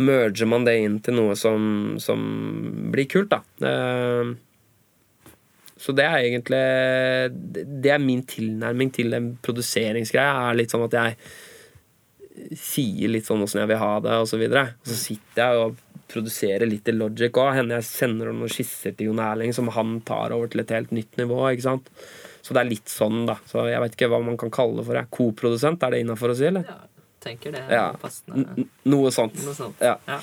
merger 0.00 0.46
man 0.48 0.64
det 0.64 0.78
inn 0.80 1.00
til 1.02 1.18
noe 1.18 1.34
som, 1.36 1.98
som 2.00 2.22
blir 2.94 3.10
kult, 3.10 3.34
da. 3.34 3.42
Så 5.80 5.94
det 5.96 6.04
er 6.04 6.18
egentlig 6.20 6.58
Det 7.82 7.90
er 7.94 8.02
min 8.04 8.22
tilnærming 8.28 8.90
til 8.92 9.10
den 9.14 9.30
produseringsgreia. 9.42 10.50
Er 10.50 10.58
litt 10.58 10.72
sånn 10.74 10.84
at 10.84 10.96
jeg 10.98 11.16
sier 12.56 13.08
litt 13.12 13.26
sånn 13.28 13.42
åssen 13.44 13.60
jeg 13.62 13.70
vil 13.72 13.80
ha 13.80 13.94
det, 14.04 14.12
og 14.22 14.28
så 14.30 14.38
videre. 14.40 14.74
Og 14.80 14.90
så 14.92 14.96
sitter 14.98 15.40
jeg 15.42 15.62
og 15.64 15.80
produserer 16.10 16.66
litt 16.68 16.88
i 16.90 16.94
Logic 16.96 17.36
òg. 17.38 17.52
Hender 17.58 17.78
jeg 17.80 17.88
sender 17.88 18.30
noen 18.32 18.50
skisser 18.50 18.94
til 18.96 19.10
Jon 19.10 19.20
Erling 19.22 19.52
som 19.56 19.68
han 19.74 19.98
tar 20.08 20.32
over 20.36 20.50
til 20.50 20.62
et 20.64 20.72
helt 20.74 20.92
nytt 20.96 21.18
nivå. 21.20 21.40
ikke 21.52 21.66
sant? 21.68 21.90
Så 22.42 22.54
det 22.56 22.62
er 22.62 22.70
litt 22.70 22.88
sånn, 22.90 23.26
da. 23.28 23.36
Så 23.50 23.66
jeg 23.68 23.80
vet 23.84 23.96
ikke 23.98 24.08
hva 24.10 24.22
man 24.24 24.38
kan 24.40 24.50
kalle 24.50 24.80
det 24.80 24.86
for. 24.88 25.00
Koprodusent, 25.12 25.82
er 25.84 25.90
det 25.96 26.00
innafor 26.04 26.32
å 26.32 26.36
si, 26.38 26.46
eller? 26.48 26.64
Ja, 26.66 26.78
tenker 27.20 27.52
det 27.52 27.60
er 27.66 27.70
Ja. 27.76 27.92
passende. 28.00 28.36
N 28.36 28.46
n- 28.64 28.70
noe 28.86 29.10
sånt. 29.12 29.36
Noe 29.44 29.54
sånt. 29.54 29.76
Ja. 29.80 29.96
Ja. 30.08 30.20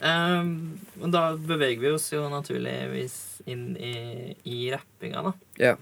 Og 0.00 1.12
da 1.12 1.22
beveger 1.40 1.80
vi 1.80 1.92
oss 1.96 2.10
jo 2.12 2.26
naturligvis 2.32 3.16
inn 3.48 3.70
i, 3.80 4.34
i 4.44 4.58
rappinga, 4.72 5.22
da. 5.28 5.32
Ja. 5.60 5.74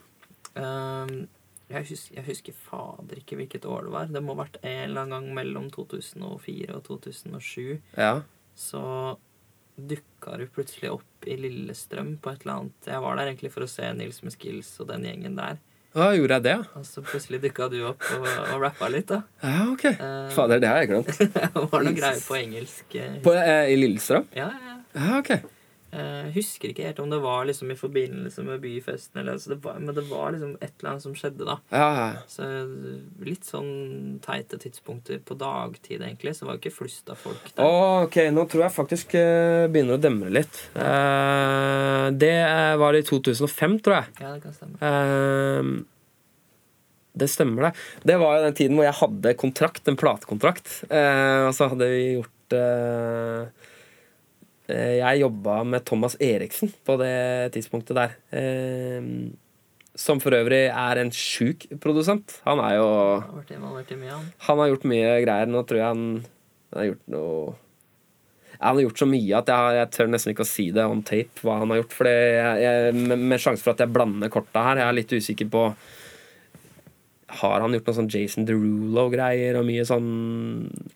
Um, 0.55 1.25
jeg, 1.67 1.89
husker, 1.91 2.15
jeg 2.21 2.27
husker 2.29 2.59
fader 2.69 3.19
ikke 3.19 3.39
hvilket 3.41 3.67
år 3.67 3.89
det 3.89 3.95
var. 3.97 4.11
Det 4.15 4.23
må 4.23 4.37
ha 4.37 4.45
vært 4.45 4.61
en 4.63 4.81
eller 4.85 5.05
annen 5.05 5.17
gang 5.17 5.39
mellom 5.41 5.69
2004 5.75 6.77
og 6.77 6.85
2007. 6.91 7.81
ja. 7.99 8.17
Så 8.55 8.81
dukka 9.75 10.37
du 10.39 10.45
plutselig 10.55 10.93
opp 10.95 11.27
i 11.27 11.35
Lillestrøm 11.35 12.13
på 12.23 12.31
et 12.31 12.45
eller 12.45 12.61
annet 12.61 12.87
Jeg 12.87 13.03
var 13.03 13.17
der 13.19 13.31
egentlig 13.33 13.51
for 13.51 13.67
å 13.67 13.71
se 13.71 13.89
Nils 13.99 14.21
med 14.23 14.35
Skills 14.37 14.69
og 14.79 14.93
den 14.93 15.07
gjengen 15.09 15.35
der. 15.39 15.59
Hva 15.95 16.09
gjorde 16.17 16.35
jeg 16.41 16.43
det? 16.49 16.55
Og 16.75 16.87
så 16.89 17.03
plutselig 17.07 17.39
dukka 17.45 17.69
du 17.71 17.77
opp 17.87 18.03
og, 18.17 18.25
og 18.27 18.63
rappa 18.65 18.89
litt, 18.91 19.07
da. 19.13 19.21
Ja, 19.45 19.61
ok. 19.71 19.85
Uh, 19.95 20.31
Fader, 20.35 20.59
det 20.63 20.71
har 20.73 20.81
jeg 20.83 20.91
glemt. 20.91 21.13
det 21.37 21.51
var 21.55 21.85
noe 21.87 21.93
greier 21.95 22.23
på 22.27 22.35
engelsk. 22.41 22.97
eh, 22.99 23.21
På, 23.23 23.35
eh, 23.39 23.71
I 23.71 23.77
Lillestrøm? 23.79 24.27
Ja, 24.35 24.49
ja, 24.51 24.73
ja. 24.73 24.81
Ja, 24.95 25.21
ok. 25.21 25.31
Jeg 25.95 26.33
husker 26.35 26.71
ikke 26.71 26.87
helt 26.89 27.01
om 27.03 27.13
det 27.13 27.21
var 27.23 27.45
liksom 27.49 27.71
i 27.71 27.79
forbindelse 27.79 28.45
med 28.47 28.63
byfesten, 28.65 29.21
eller, 29.21 29.37
altså 29.37 29.55
det 29.55 29.59
var, 29.65 29.79
men 29.81 29.95
det 29.97 30.05
var 30.11 30.35
liksom 30.35 30.57
et 30.59 30.73
eller 30.73 30.91
annet 30.93 31.05
som 31.07 31.15
skjedde 31.19 31.49
da. 31.49 31.57
Ja, 31.75 31.89
ja. 32.01 32.09
Så 32.31 32.49
Litt 33.25 33.47
sånn 33.49 34.19
teite 34.25 34.59
tidspunkter 34.61 35.21
på 35.25 35.37
dagtid, 35.39 36.03
egentlig. 36.03 36.35
Så 36.37 36.49
var 36.49 36.57
det 36.57 36.65
ikke 36.65 36.79
flust 36.83 37.11
av 37.13 37.21
folk 37.21 37.47
der. 37.53 37.65
Oh, 37.65 38.05
ok, 38.05 38.19
nå 38.35 38.47
tror 38.51 38.67
jeg 38.67 38.77
faktisk 38.77 39.17
uh, 39.17 39.71
begynner 39.73 39.99
å 39.99 40.03
demre 40.03 40.33
litt. 40.35 40.61
Uh, 40.77 42.11
det 42.15 42.37
eh, 42.43 42.75
var 42.81 42.97
i 42.97 43.03
2005, 43.07 43.81
tror 43.85 44.01
jeg. 44.01 44.15
Ja, 44.21 44.35
det 44.35 44.45
kan 44.45 44.57
stemme. 44.57 44.79
Uh, 44.81 45.85
det 47.15 47.29
stemmer, 47.31 47.69
det. 47.69 47.73
Det 48.11 48.17
var 48.19 48.39
jo 48.39 48.47
den 48.49 48.57
tiden 48.59 48.79
hvor 48.79 48.89
jeg 48.89 48.99
hadde 48.99 49.37
kontrakt, 49.39 49.87
en 49.87 49.99
platekontrakt. 49.99 50.71
Eh, 50.91 51.47
og 51.47 51.53
så 51.55 51.69
hadde 51.71 51.87
vi 51.93 52.01
gjort 52.17 52.57
eh, 52.59 53.45
eh, 53.45 53.64
Jeg 54.69 55.21
jobba 55.21 55.59
med 55.69 55.85
Thomas 55.85 56.15
Eriksen 56.23 56.71
på 56.87 56.97
det 57.01 57.53
tidspunktet 57.53 57.99
der. 57.99 58.15
Eh, 58.33 59.03
som 59.95 60.19
for 60.23 60.35
øvrig 60.35 60.67
er 60.67 61.01
en 61.01 61.13
sjuk 61.15 61.69
produsent. 61.83 62.41
Han 62.47 62.63
er 62.65 62.79
jo 62.79 62.87
han. 64.11 64.31
Har 64.47 64.57
gjort 64.73 64.89
mye 64.91 65.13
greier. 65.23 65.51
Nå 65.51 65.63
tror 65.69 65.81
jeg 65.81 65.87
han, 65.87 66.09
han 66.73 66.81
har 66.81 66.89
gjort 66.91 67.05
noe 67.15 67.53
Han 68.55 68.77
har 68.79 68.85
gjort 68.87 69.03
så 69.03 69.07
mye 69.11 69.39
at 69.39 69.51
jeg, 69.51 69.77
jeg 69.77 69.91
tør 69.95 70.11
nesten 70.15 70.33
ikke 70.33 70.45
å 70.47 70.49
si 70.49 70.69
det 70.73 70.85
on 70.87 71.03
tape 71.07 71.43
hva 71.45 71.59
han 71.61 71.73
har 71.75 71.83
gjort. 71.83 71.97
Jeg, 72.09 72.63
jeg, 72.65 72.95
med, 73.05 73.25
med 73.35 73.43
sjanse 73.43 73.63
for 73.67 73.75
at 73.75 73.85
jeg 73.85 73.93
blander 73.95 74.33
korta 74.33 74.63
her. 74.71 74.81
Jeg 74.81 74.89
er 74.89 74.99
litt 74.99 75.15
usikker 75.15 75.51
på 75.53 75.65
Har 77.41 77.63
han 77.65 77.75
gjort 77.75 77.89
noe 77.91 77.97
sånn 77.99 78.11
Jason 78.13 78.47
Derulo-greier 78.49 79.57
og 79.59 79.67
mye 79.69 79.85
sånn 79.89 80.09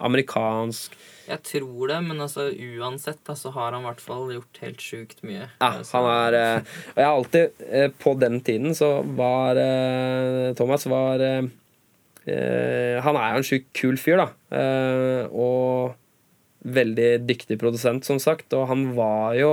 amerikansk 0.04 0.94
Jeg 1.28 1.42
tror 1.44 1.90
det, 1.90 1.98
men 2.06 2.20
altså 2.24 2.48
uansett 2.52 3.20
da, 3.26 3.34
så 3.36 3.52
har 3.56 3.74
han 3.74 3.82
i 3.84 3.88
hvert 3.88 4.00
fall 4.04 4.30
gjort 4.32 4.60
helt 4.62 4.80
sjukt 4.84 5.22
mye. 5.26 5.48
Ja, 5.60 5.70
Altså, 5.80 5.98
han 5.98 6.10
er 6.14 6.36
eh, 6.38 6.74
Og 6.94 7.00
jeg 7.02 7.08
har 7.08 7.16
alltid 7.16 7.64
eh, 7.68 7.88
På 8.00 8.14
den 8.20 8.38
tiden 8.46 8.76
så 8.78 8.90
var 9.18 9.60
eh, 9.60 10.52
Thomas 10.58 10.86
var 10.88 11.24
eh, 11.24 11.48
eh, 12.24 13.00
Han 13.04 13.18
er 13.20 13.34
jo 13.34 13.42
en 13.42 13.48
sjukt 13.50 13.68
kul 13.76 13.98
fyr, 14.00 14.22
da. 14.22 14.28
Eh, 14.54 15.24
og 15.32 15.96
veldig 16.68 17.10
dyktig 17.28 17.56
produsent, 17.60 18.04
som 18.04 18.18
sagt. 18.20 18.52
Og 18.56 18.66
han 18.68 18.88
var 18.96 19.36
jo 19.38 19.52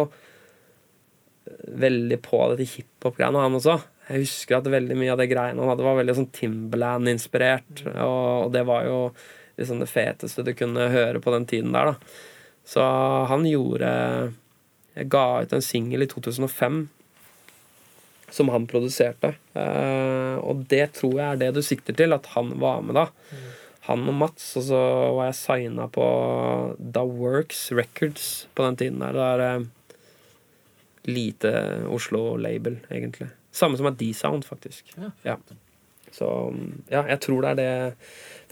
veldig 1.65 2.17
på 2.25 2.39
dette 2.51 2.65
hiphop-greiene, 2.71 3.43
han 3.43 3.57
også. 3.59 3.77
Jeg 4.05 4.25
husker 4.27 4.59
at 4.59 4.69
veldig 4.69 4.97
mye 4.99 5.13
av 5.13 5.21
det 5.21 5.29
greiene 5.31 5.61
han 5.61 5.71
hadde, 5.71 5.85
var 5.87 5.97
veldig 5.97 6.15
sånn 6.19 6.31
Timberland-inspirert. 6.35 7.85
Og, 7.95 8.45
og 8.45 8.49
det 8.53 8.65
var 8.69 8.85
jo 8.85 8.99
liksom 9.57 9.81
det 9.81 9.89
feteste 9.89 10.45
du 10.45 10.53
kunne 10.57 10.89
høre 10.93 11.21
på 11.23 11.33
den 11.33 11.47
tiden 11.49 11.73
der, 11.75 11.93
da. 11.93 12.23
Så 12.65 12.81
han 13.29 13.43
gjorde 13.45 13.89
Jeg 14.95 15.09
ga 15.11 15.43
ut 15.43 15.51
en 15.53 15.61
singel 15.61 16.05
i 16.05 16.07
2005 16.09 16.85
som 18.31 18.49
han 18.49 18.67
produserte. 18.67 19.35
Eh, 19.53 20.35
og 20.39 20.65
det 20.71 20.87
tror 20.97 21.19
jeg 21.19 21.27
er 21.27 21.41
det 21.41 21.51
du 21.55 21.61
sikter 21.63 21.95
til, 21.97 22.15
at 22.15 22.31
han 22.33 22.53
var 22.61 22.81
med 22.83 22.97
da. 22.97 23.07
Han 23.85 24.07
og 24.09 24.17
Mats, 24.17 24.47
og 24.57 24.65
så 24.71 24.81
var 25.17 25.29
jeg 25.29 25.37
signa 25.37 25.85
på 25.93 26.05
Da 26.79 27.03
Works 27.05 27.67
Records 27.75 28.47
på 28.57 28.65
den 28.65 28.79
tiden 28.81 29.03
der. 29.03 29.13
Det 29.13 29.27
er 29.27 29.43
eh, 29.45 29.67
lite 31.11 31.51
Oslo-label, 31.93 32.79
egentlig. 32.89 33.29
Samme 33.55 33.79
som 33.79 33.87
er 33.87 33.95
D-Sound, 33.95 34.43
faktisk. 34.43 34.91
Ja. 34.99 35.13
Ja. 35.25 35.35
Så 36.15 36.27
ja, 36.91 37.01
jeg 37.09 37.19
tror 37.23 37.41
det 37.41 37.49
er 37.49 37.55
det 37.59 37.95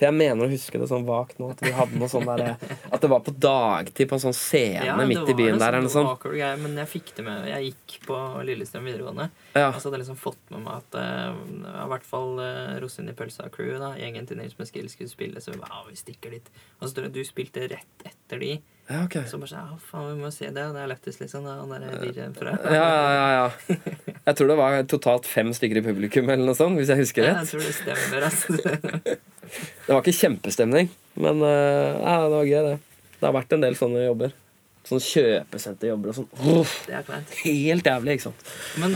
For 0.03 0.09
jeg 0.09 0.19
mener 0.19 0.43
å 0.43 0.51
huske 0.51 0.79
det 0.81 0.87
sånn 0.91 1.05
vagt 1.07 1.37
nå, 1.39 1.53
at 1.53 1.61
vi 1.63 1.71
hadde 1.71 1.99
noe 1.99 2.11
sånn 2.11 2.25
der 2.27 2.57
At 2.91 2.99
det 2.99 3.09
var 3.11 3.21
på 3.23 3.31
dagtid 3.31 4.09
på 4.11 4.17
en 4.17 4.23
sånn 4.25 4.35
scene 4.35 4.83
Ja, 4.89 4.97
midt 4.99 5.31
i 5.31 5.35
byen 5.37 5.55
en 5.55 5.61
der, 5.61 5.77
eller 5.77 5.93
sånn 5.93 6.09
sånt. 6.11 6.25
men 6.59 6.75
jeg 6.81 6.91
fikk 6.91 7.13
det 7.15 7.23
med. 7.23 7.47
Jeg 7.47 7.69
gikk 7.69 7.95
på 8.09 8.17
Lillestrøm 8.43 8.89
videregående. 8.89 9.29
Ja. 9.53 9.69
Og 9.69 9.79
så 9.79 9.87
hadde 9.87 10.01
jeg 10.01 10.03
liksom 10.03 10.19
fått 10.19 10.51
med 10.51 10.65
meg 10.65 10.81
at 10.81 10.99
uh, 10.99 11.39
i 11.85 11.87
hvert 11.93 12.07
fall 12.07 12.35
uh, 12.41 12.75
Rosin 12.83 13.07
i 13.07 13.15
pølsa-crew, 13.15 13.77
da, 13.79 13.93
gjengen 14.01 14.27
til 14.27 14.41
Nils 14.41 14.57
med 14.59 14.67
skulle 14.67 15.09
spille. 15.11 15.39
Så 15.39 15.53
vi 15.53 15.61
bare, 15.61 15.71
ah, 15.71 15.87
vi 15.87 15.95
stikker 15.95 16.35
dit. 16.35 16.53
Og 16.81 16.89
så 16.89 16.97
tror 16.97 17.07
jeg 17.07 17.15
du 17.15 17.23
spilte 17.27 17.67
rett 17.71 18.07
etter 18.09 18.43
de. 18.43 18.57
Ja, 18.89 19.05
ok. 19.05 19.21
Så 19.31 19.39
bare 19.39 19.53
sånn, 19.53 19.69
Ja, 19.71 19.77
faen, 19.87 20.09
vi 20.11 20.25
må 20.25 20.31
se 20.35 20.49
det. 20.51 20.63
Det 20.75 20.81
er 20.83 20.89
lettest, 20.91 21.23
liksom. 21.23 21.47
da, 21.47 21.61
Han 21.61 21.71
der 21.71 22.01
DJ-en 22.03 22.35
fra 22.35 22.57
Ja, 22.67 22.73
ja, 22.91 23.13
ja, 23.15 23.27
ja. 23.37 24.15
Jeg 24.25 24.35
tror 24.35 24.51
det 24.51 24.59
var 24.59 24.81
totalt 24.91 25.29
fem 25.29 25.53
stykker 25.55 25.79
i 25.79 25.85
publikum, 25.85 26.27
eller 26.27 26.51
noe 26.51 26.59
sånt, 26.59 26.75
hvis 26.81 26.91
jeg 26.91 27.05
husker 27.05 27.29
rett. 27.29 27.39
Ja, 27.39 27.45
jeg 27.45 27.53
tror 27.53 27.63
det 27.63 27.77
stemmer, 27.79 28.27
altså. 28.27 29.21
Det 29.93 29.99
var 29.99 30.07
ikke 30.07 30.23
kjempestemning, 30.23 30.87
men 31.21 31.43
eh, 31.45 31.99
ja, 32.01 32.13
det 32.25 32.29
var 32.33 32.47
gøy, 32.49 32.61
det. 32.65 33.09
Det 33.13 33.27
har 33.27 33.33
vært 33.35 33.51
en 33.53 33.61
del 33.61 33.75
sånne 33.77 33.99
jobber. 34.07 34.31
Sånne 34.89 35.03
kjøpesenterjobber 35.05 36.09
og 36.09 36.15
sånn. 36.17 36.31
Det 36.87 36.95
er 36.97 37.03
kleint. 37.05 37.35
helt 37.43 37.89
jævlig, 37.91 38.15
ikke 38.17 38.25
sant. 38.25 38.47
Men 38.81 38.95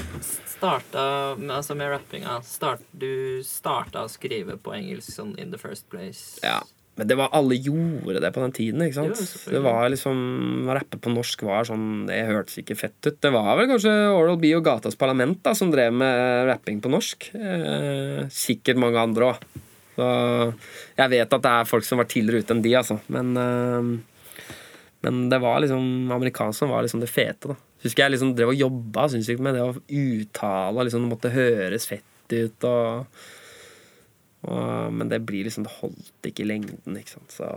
starta 0.58 1.04
altså 1.38 1.78
med 1.78 1.92
rappinga 1.94 2.40
start, 2.42 2.82
Du 2.90 3.44
starta 3.46 4.08
å 4.08 4.10
skrive 4.10 4.58
på 4.58 4.74
engelsk 4.74 5.14
sånn 5.20 5.36
in 5.38 5.54
the 5.54 5.62
first 5.62 5.86
place. 5.94 6.42
Ja. 6.42 6.64
Men 6.98 7.12
det 7.12 7.20
var, 7.20 7.30
alle 7.38 7.60
gjorde 7.62 8.24
det 8.24 8.34
på 8.34 8.42
den 8.42 8.56
tiden. 8.58 8.82
ikke 8.82 8.98
sant? 8.98 9.22
Jo, 9.22 9.54
det 9.54 9.62
var 9.62 9.86
liksom, 9.94 10.18
Å 10.66 10.80
rappe 10.80 10.98
på 10.98 11.14
norsk 11.14 11.46
var 11.46 11.70
sånn 11.70 12.08
Det 12.10 12.24
hørtes 12.26 12.58
ikke 12.64 12.80
fett 12.80 12.98
ut. 13.06 13.22
Det 13.22 13.30
var 13.38 13.52
vel 13.62 13.70
kanskje 13.70 13.94
Oral 14.16 14.42
B 14.42 14.50
og 14.58 14.66
Gatas 14.66 14.98
Parlament 14.98 15.44
da, 15.46 15.54
som 15.54 15.70
drev 15.70 15.94
med 15.94 16.50
rapping 16.50 16.82
på 16.82 16.90
norsk. 16.90 17.30
Eh, 17.38 18.26
sikkert 18.34 18.82
mange 18.82 19.06
andre 19.06 19.30
òg. 19.30 19.48
Så 19.98 20.08
jeg 21.00 21.10
vet 21.16 21.34
at 21.34 21.44
det 21.44 21.54
er 21.54 21.70
folk 21.70 21.88
som 21.88 21.98
var 21.98 22.10
tidligere 22.12 22.46
ute 22.46 22.54
enn 22.54 22.62
de, 22.62 22.76
altså. 22.78 23.00
Men, 23.14 23.32
eh, 23.42 24.52
men 25.08 25.24
det 25.32 25.40
var 25.42 25.64
liksom 25.64 26.12
Amerikanerne 26.14 26.70
var 26.70 26.86
liksom 26.86 27.02
det 27.02 27.10
fete. 27.10 27.54
da. 27.54 27.58
Husker 27.82 28.06
jeg 28.06 28.14
liksom 28.16 28.36
drev 28.38 28.54
og 28.54 28.62
jobba 28.62 29.08
jeg, 29.14 29.42
med 29.42 29.58
det 29.58 29.66
å 29.66 29.74
uttale. 29.74 30.86
liksom 30.86 31.06
Det 31.06 31.12
måtte 31.16 31.34
høres 31.34 31.90
fett 31.90 32.38
ut. 32.38 32.64
og 32.70 33.06
og, 34.48 34.94
men 34.94 35.10
det 35.10 35.24
blir 35.28 35.48
liksom 35.48 35.66
Det 35.66 35.74
holdt 35.82 36.30
ikke 36.30 36.46
i 36.46 36.52
lengden, 36.52 36.98
ikke 37.00 37.16
sant. 37.18 37.34
Så, 37.34 37.50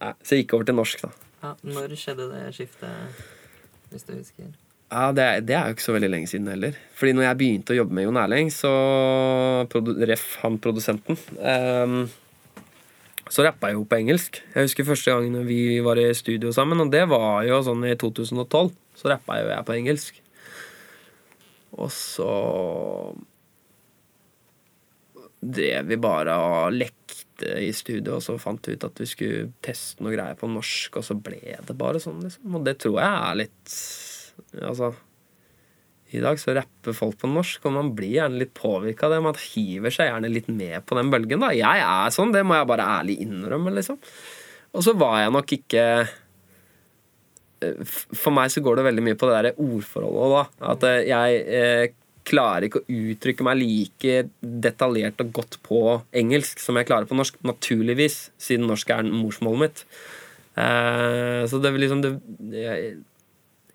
nei, 0.00 0.12
så 0.22 0.36
jeg 0.36 0.44
gikk 0.44 0.56
over 0.58 0.68
til 0.68 0.78
norsk, 0.78 1.02
da. 1.04 1.10
Ja, 1.42 1.54
når 1.66 1.96
skjedde 1.98 2.28
det 2.30 2.42
skiftet, 2.54 3.24
hvis 3.90 4.06
du 4.06 4.14
husker? 4.14 4.52
Ja, 4.92 5.06
det, 5.16 5.26
det 5.48 5.54
er 5.56 5.70
jo 5.70 5.76
ikke 5.76 5.86
så 5.86 5.94
veldig 5.94 6.08
lenge 6.12 6.28
siden 6.28 6.50
heller. 6.52 6.76
Fordi 6.98 7.14
når 7.16 7.24
jeg 7.24 7.38
begynte 7.40 7.72
å 7.72 7.78
jobbe 7.78 7.96
med 7.96 8.04
Jon 8.04 8.18
Erling, 8.20 8.50
så 8.52 8.72
Ref 10.10 10.26
han 10.42 10.58
produsenten 10.60 11.16
um, 11.38 12.02
Så 13.32 13.46
rappa 13.46 13.70
jeg 13.70 13.78
jo 13.78 13.86
på 13.88 13.96
engelsk. 14.02 14.42
Jeg 14.52 14.68
husker 14.68 14.88
første 14.90 15.14
gangen 15.14 15.48
vi 15.48 15.80
var 15.84 15.96
i 15.96 16.10
studio 16.16 16.52
sammen, 16.52 16.84
og 16.84 16.92
det 16.92 17.06
var 17.08 17.46
jo 17.48 17.62
sånn 17.64 17.88
i 17.88 17.94
2012. 17.96 18.74
Så 19.00 19.08
rappa 19.08 19.40
jo 19.40 19.48
jeg 19.48 19.68
på 19.70 19.78
engelsk. 19.78 20.20
Og 21.80 21.88
så 21.96 22.30
drev 25.42 25.88
vi 25.88 25.98
bare 25.98 26.36
og 26.36 26.76
lekte 26.76 27.56
i 27.64 27.72
studio, 27.74 28.18
og 28.18 28.22
så 28.28 28.36
fant 28.38 28.68
vi 28.68 28.76
ut 28.76 28.84
at 28.86 29.00
vi 29.00 29.08
skulle 29.08 29.48
teste 29.64 30.04
noe 30.04 30.12
greier 30.12 30.36
på 30.38 30.52
norsk, 30.52 31.00
og 31.00 31.06
så 31.06 31.16
ble 31.16 31.40
det 31.40 31.80
bare 31.80 32.02
sånn, 32.02 32.20
liksom. 32.22 32.60
Og 32.60 32.68
det 32.68 32.76
tror 32.84 33.00
jeg 33.00 33.22
er 33.32 33.44
litt 33.46 33.78
Altså 34.60 34.92
I 36.12 36.20
dag 36.22 36.40
så 36.40 36.54
rapper 36.56 36.96
folk 36.96 37.18
på 37.22 37.30
norsk, 37.30 37.64
og 37.68 37.76
man 37.76 37.92
blir 37.96 38.18
gjerne 38.18 38.40
litt 38.42 38.52
påvirka 38.56 39.08
av 39.08 39.14
det. 39.14 39.22
Man 39.24 39.38
hiver 39.40 39.94
seg 39.94 40.10
gjerne 40.10 40.32
litt 40.32 40.50
med 40.52 40.84
på 40.88 40.98
den 40.98 41.12
bølgen, 41.12 41.40
da. 41.44 41.52
Jeg 41.56 41.86
er 41.86 42.12
sånn, 42.12 42.34
det 42.34 42.44
må 42.44 42.58
jeg 42.58 42.68
bare 42.68 42.90
ærlig 42.98 43.20
innrømme, 43.24 43.72
liksom. 43.78 44.00
Og 44.72 44.84
så 44.84 44.94
var 44.96 45.22
jeg 45.22 45.32
nok 45.34 45.54
ikke 45.56 45.86
eh, 47.64 47.96
For 48.16 48.32
meg 48.32 48.52
så 48.52 48.62
går 48.64 48.78
det 48.78 48.86
veldig 48.86 49.04
mye 49.08 49.18
på 49.20 49.28
det 49.28 49.38
der 49.38 49.58
ordforholdet, 49.60 50.36
da. 50.36 50.70
At 50.72 50.86
eh, 50.88 51.02
jeg 51.08 51.42
eh, 51.60 51.98
klarer 52.28 52.68
ikke 52.68 52.82
å 52.82 52.98
uttrykke 53.12 53.46
meg 53.46 53.60
like 53.60 54.24
detaljert 54.40 55.22
og 55.24 55.32
godt 55.40 55.58
på 55.66 55.80
engelsk 56.18 56.60
som 56.62 56.78
jeg 56.78 56.88
klarer 56.88 57.08
på 57.08 57.18
norsk. 57.18 57.40
Naturligvis, 57.46 58.28
siden 58.40 58.68
norsk 58.70 58.92
er 58.94 59.08
morsmålet 59.08 59.64
mitt. 59.64 59.84
Eh, 60.52 61.42
så 61.48 61.62
det 61.62 61.72
liksom 61.80 62.02
det, 62.04 62.12
Jeg, 62.52 62.92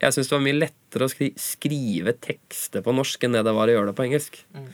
jeg 0.02 0.14
syns 0.14 0.30
det 0.30 0.36
var 0.36 0.43
mye 0.45 0.60
lettere 0.60 1.08
å 1.08 1.12
skri 1.12 1.32
skrive 1.41 2.14
tekster 2.22 2.84
på 2.86 2.93
norsk 2.95 3.24
enn 3.26 3.38
det 3.38 3.45
det 3.48 3.56
var 3.58 3.70
å 3.70 3.78
gjøre 3.78 3.91
det 3.91 3.98
på 3.98 4.06
engelsk. 4.06 4.41
Mm. 4.54 4.68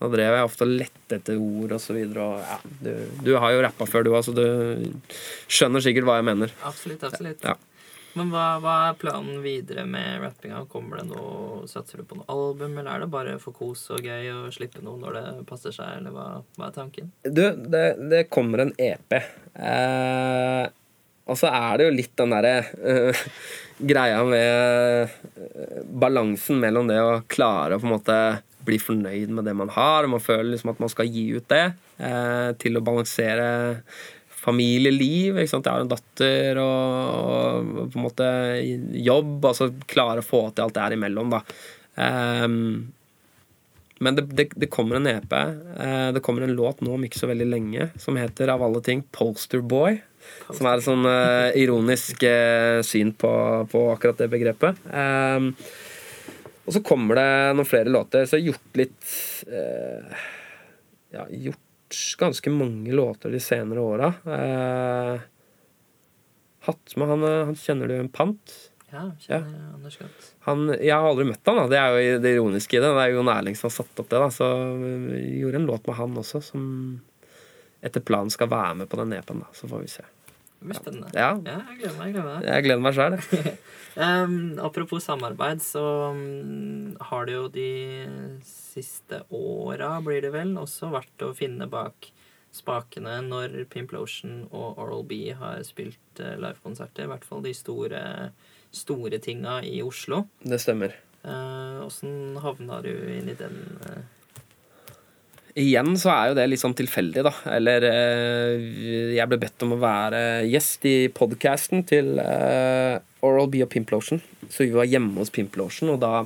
Da 0.00 0.08
drev 0.08 0.34
jeg 0.38 0.46
ofte 0.48 0.64
og 0.64 0.76
lette 0.80 1.16
etter 1.18 1.40
ord 1.40 1.74
videre. 1.92 2.28
Ja, 2.40 2.60
du, 2.80 2.92
du 3.26 3.34
har 3.36 3.52
jo 3.52 3.64
rappa 3.66 3.88
før, 3.88 4.06
du 4.06 4.14
òg, 4.14 4.22
så 4.24 4.32
du 4.32 4.46
skjønner 5.44 5.84
sikkert 5.84 6.08
hva 6.08 6.16
jeg 6.22 6.28
mener. 6.30 6.54
Absolutt, 6.64 7.04
absolutt. 7.04 7.44
Ja. 7.44 7.58
Men 8.16 8.32
hva, 8.32 8.44
hva 8.58 8.72
er 8.88 8.96
planen 8.98 9.42
videre 9.44 9.84
med 9.86 10.24
rappinga? 10.24 10.64
Kommer 10.72 10.98
det 10.98 11.10
noe, 11.12 11.68
Satser 11.70 12.00
du 12.00 12.08
på 12.08 12.18
noe 12.18 12.26
album, 12.32 12.74
eller 12.80 12.96
er 12.96 13.04
det 13.04 13.10
bare 13.12 13.36
for 13.42 13.54
kos 13.54 13.84
og 13.94 14.02
gøy 14.02 14.32
å 14.32 14.40
slippe 14.54 14.82
noe 14.82 14.98
når 14.98 15.18
det 15.18 15.24
passer 15.50 15.74
seg, 15.76 16.00
eller 16.00 16.16
hva, 16.16 16.26
hva 16.56 16.70
er 16.70 16.74
tanken? 16.74 17.12
Du, 17.22 17.44
det, 17.70 17.84
det 18.10 18.24
kommer 18.32 18.64
en 18.64 18.74
EP. 18.80 19.14
Eh, 19.52 20.64
og 21.30 21.38
så 21.38 21.50
er 21.54 21.78
det 21.78 21.88
jo 21.88 21.96
litt 21.96 22.14
den 22.18 22.34
derre 22.34 22.54
uh, 22.82 23.24
greia 23.90 24.20
med 24.28 25.08
eh, 25.08 25.82
balansen 26.02 26.58
mellom 26.60 26.90
det 26.90 26.98
å 27.00 27.22
klare 27.32 27.78
å 27.78 27.80
på 27.80 27.88
en 27.88 27.94
måte 27.94 28.16
bli 28.66 28.76
fornøyd 28.76 29.30
med 29.32 29.46
det 29.48 29.54
man 29.56 29.70
har, 29.72 30.04
og 30.04 30.18
man 30.18 30.20
føler 30.20 30.50
liksom 30.50 30.74
at 30.74 30.82
man 30.82 30.92
skal 30.92 31.08
gi 31.08 31.30
ut 31.38 31.46
det, 31.48 31.70
uh, 32.02 32.50
til 32.60 32.76
å 32.76 32.84
balansere 32.84 33.48
familieliv. 34.40 35.38
Ikke 35.40 35.52
sant? 35.52 35.68
Jeg 35.68 35.76
har 35.76 35.84
en 35.84 35.90
datter 35.90 36.60
og, 36.62 37.18
og 37.20 37.90
på 37.92 38.00
en 38.00 38.06
måte 38.06 38.30
jobb. 39.00 39.36
Altså 39.52 39.70
klare 39.90 40.22
å 40.22 40.26
få 40.26 40.46
til 40.50 40.66
alt 40.66 40.76
det 40.76 40.84
her 40.84 40.96
imellom, 40.96 41.34
da. 41.34 41.42
Um, 42.00 42.92
men 44.00 44.16
det, 44.16 44.24
det, 44.32 44.46
det, 44.56 44.70
kommer 44.72 44.96
en 44.96 45.08
EP. 45.10 45.32
Uh, 45.32 46.08
det 46.16 46.22
kommer 46.24 46.46
en 46.46 46.56
låt 46.56 46.80
nå 46.84 46.94
om 46.96 47.04
ikke 47.04 47.20
så 47.20 47.28
veldig 47.28 47.48
lenge 47.50 47.90
som 48.00 48.16
heter 48.20 48.52
av 48.52 48.64
alle 48.64 48.80
ting 48.84 49.04
Polster 49.12 49.60
Boy. 49.60 50.00
Som 50.50 50.68
er 50.68 50.78
et 50.78 50.86
sånn 50.86 51.06
uh, 51.06 51.50
ironisk 51.58 52.24
uh, 52.26 52.80
syn 52.86 53.12
på, 53.18 53.30
på, 53.70 53.84
akkurat 53.94 54.20
det 54.20 54.30
begrepet. 54.32 54.78
Um, 54.90 55.52
og 56.66 56.76
så 56.76 56.82
kommer 56.86 57.18
det 57.18 57.28
noen 57.56 57.68
flere 57.68 57.92
låter. 57.92 58.26
Så 58.26 58.38
jeg 58.38 58.44
har 58.44 58.52
gjort 58.54 58.80
litt 58.82 59.12
uh, 59.50 60.24
Ja, 61.16 61.26
gjort 61.30 62.00
ganske 62.20 62.52
mange 62.54 62.94
låter 62.94 63.32
de 63.34 63.40
senere 63.42 63.82
åra. 63.82 64.12
hatt 66.62 66.92
med 66.96 67.08
han, 67.10 67.24
han 67.48 67.56
kjenner 67.58 67.90
du 67.90 67.96
en 67.96 68.12
pant? 68.14 68.52
Ja, 68.90 69.08
kjenner 69.22 69.50
ja. 69.54 69.72
Anders 69.74 69.98
godt. 69.98 70.30
Han, 70.46 70.68
jeg 70.74 70.94
har 70.94 71.06
aldri 71.06 71.26
møtt 71.28 71.46
han, 71.46 71.58
da. 71.58 71.66
Det 71.70 71.78
er 71.78 71.90
jo 71.94 72.22
det 72.22 72.32
ironiske 72.36 72.78
i 72.78 72.82
det. 72.82 72.90
Det 72.94 73.04
er 73.04 73.14
jo 73.14 73.26
Erling 73.30 73.58
som 73.58 73.68
har 73.68 73.74
satt 73.76 74.02
opp 74.02 74.10
det. 74.10 74.22
da 74.22 74.30
Så 74.34 74.48
vi 74.80 75.20
gjorde 75.40 75.60
en 75.60 75.68
låt 75.70 75.86
med 75.86 75.98
han 75.98 76.18
også, 76.22 76.42
som 76.42 76.64
etter 77.80 78.04
planen 78.04 78.32
skal 78.32 78.50
være 78.50 78.80
med 78.82 78.90
på 78.90 78.98
den 79.00 79.14
EP-en. 79.16 79.44
da 79.44 79.50
Så 79.56 79.68
får 79.70 79.84
vi 79.84 79.92
se. 79.92 80.04
Det 80.60 80.68
blir 80.68 80.76
spennende. 80.76 81.10
Ja. 81.16 81.30
ja 81.46 81.58
jeg 81.70 81.80
gleder 81.80 81.96
meg. 81.96 82.04
Jeg 82.04 82.14
gleder 82.14 82.28
meg, 82.28 82.46
jeg 82.46 82.64
gleder 82.66 82.84
meg 82.84 82.96
sjøl. 82.98 83.16
um, 84.04 84.38
apropos 84.60 85.06
samarbeid, 85.08 85.62
så 85.64 85.84
um, 86.12 86.96
har 87.10 87.28
det 87.28 87.36
jo 87.38 87.46
de 87.54 87.70
siste 88.44 89.22
åra, 89.32 89.94
blir 90.04 90.20
det 90.26 90.34
vel, 90.36 90.52
også 90.60 90.92
vært 90.92 91.24
å 91.24 91.32
finne 91.36 91.70
bak 91.70 92.10
spakene 92.52 93.20
når 93.24 93.56
Pimplotion 93.72 94.42
og 94.50 94.80
Oral 94.82 95.06
B 95.08 95.22
har 95.38 95.62
spilt 95.64 96.20
uh, 96.20 96.36
livekonserter. 96.36 97.06
I 97.06 97.12
hvert 97.14 97.24
fall 97.24 97.44
de 97.46 97.56
store 97.56 98.04
store 98.70 99.18
tinga 99.18 99.62
i 99.66 99.80
Oslo. 99.82 100.26
Det 100.44 100.60
stemmer. 100.62 100.92
Åssen 101.24 102.36
uh, 102.36 102.42
havna 102.44 102.82
du 102.84 102.92
inn 102.92 103.32
i 103.32 103.38
den? 103.38 103.56
Uh? 103.86 104.19
Igjen 105.58 105.96
så 105.98 106.12
er 106.14 106.30
jo 106.30 106.36
det 106.38 106.46
litt 106.50 106.62
sånn 106.62 106.76
tilfeldig, 106.78 107.24
da. 107.26 107.32
Eller 107.56 107.86
uh, 107.90 108.68
jeg 109.16 109.26
ble 109.30 109.38
bedt 109.42 109.64
om 109.66 109.74
å 109.74 109.80
være 109.82 110.20
gjest 110.46 110.86
i 110.86 110.96
podkasten 111.14 111.82
til 111.88 112.20
Oral 112.20 113.50
B 113.50 113.64
og 113.64 113.70
Pimplotion. 113.72 114.22
Så 114.48 114.66
vi 114.66 114.76
var 114.76 114.88
hjemme 114.90 115.18
hos 115.18 115.32
Pimplotion, 115.34 115.94
og 115.94 116.02
da 116.04 116.22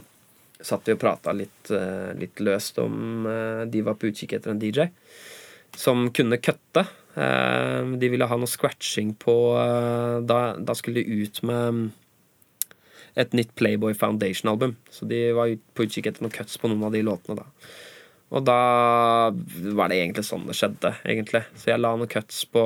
satt 0.64 0.86
vi 0.88 0.94
og 0.96 1.00
prata 1.00 1.32
litt, 1.36 1.72
litt, 2.16 2.38
løst 2.40 2.78
om 2.80 3.26
De 3.68 3.82
var 3.84 3.98
på 4.00 4.08
utkikk 4.08 4.32
etter 4.38 4.54
en 4.54 4.60
DJ 4.62 4.86
som 5.76 6.06
kunne 6.14 6.38
kutte. 6.40 6.86
De 7.12 8.08
ville 8.08 8.28
ha 8.30 8.38
noe 8.40 8.48
scratching 8.48 9.10
på 9.20 9.34
Da, 10.24 10.38
da 10.56 10.76
skulle 10.78 11.02
de 11.02 11.20
ut 11.26 11.42
med 11.44 11.90
et 13.14 13.34
nytt 13.34 13.54
Playboy 13.54 13.94
Foundation-album. 13.94 14.76
Så 14.90 15.06
de 15.10 15.32
var 15.36 15.52
på 15.74 15.86
utkikk 15.86 16.10
etter 16.10 16.24
noen 16.24 16.34
cuts 16.34 16.58
på 16.58 16.70
noen 16.70 16.86
av 16.88 16.94
de 16.94 17.02
låtene 17.06 17.38
da. 17.38 17.46
Og 18.34 18.42
da 18.42 19.30
var 19.78 19.90
det 19.90 20.00
egentlig 20.00 20.24
sånn 20.26 20.48
det 20.48 20.56
skjedde, 20.58 20.90
egentlig. 21.06 21.44
Så 21.54 21.70
jeg 21.70 21.80
la 21.80 21.92
noen 21.94 22.10
cuts 22.10 22.40
på 22.50 22.64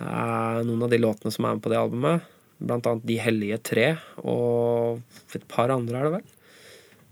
uh, 0.00 0.58
noen 0.64 0.86
av 0.86 0.92
de 0.92 1.00
låtene 1.02 1.32
som 1.34 1.44
er 1.44 1.58
med 1.58 1.64
på 1.64 1.72
det 1.72 1.80
albumet. 1.80 2.32
Blant 2.56 2.88
annet 2.88 3.04
De 3.04 3.18
hellige 3.20 3.58
tre, 3.60 3.86
og 4.24 5.02
et 5.36 5.44
par 5.50 5.68
andre, 5.74 5.98
er 5.98 6.08
det 6.08 6.14
vel. 6.16 6.26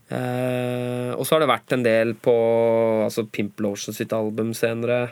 Uh, 0.04 1.12
og 1.18 1.24
så 1.24 1.34
har 1.34 1.44
det 1.44 1.52
vært 1.52 1.74
en 1.76 1.84
del 1.84 2.14
på 2.24 2.34
altså 3.04 3.26
Pimp 3.28 3.60
Lotion 3.64 3.96
sitt 3.96 4.12
album 4.16 4.54
senere. 4.56 5.02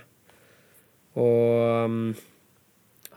Og 1.21 1.85
um, 1.85 2.15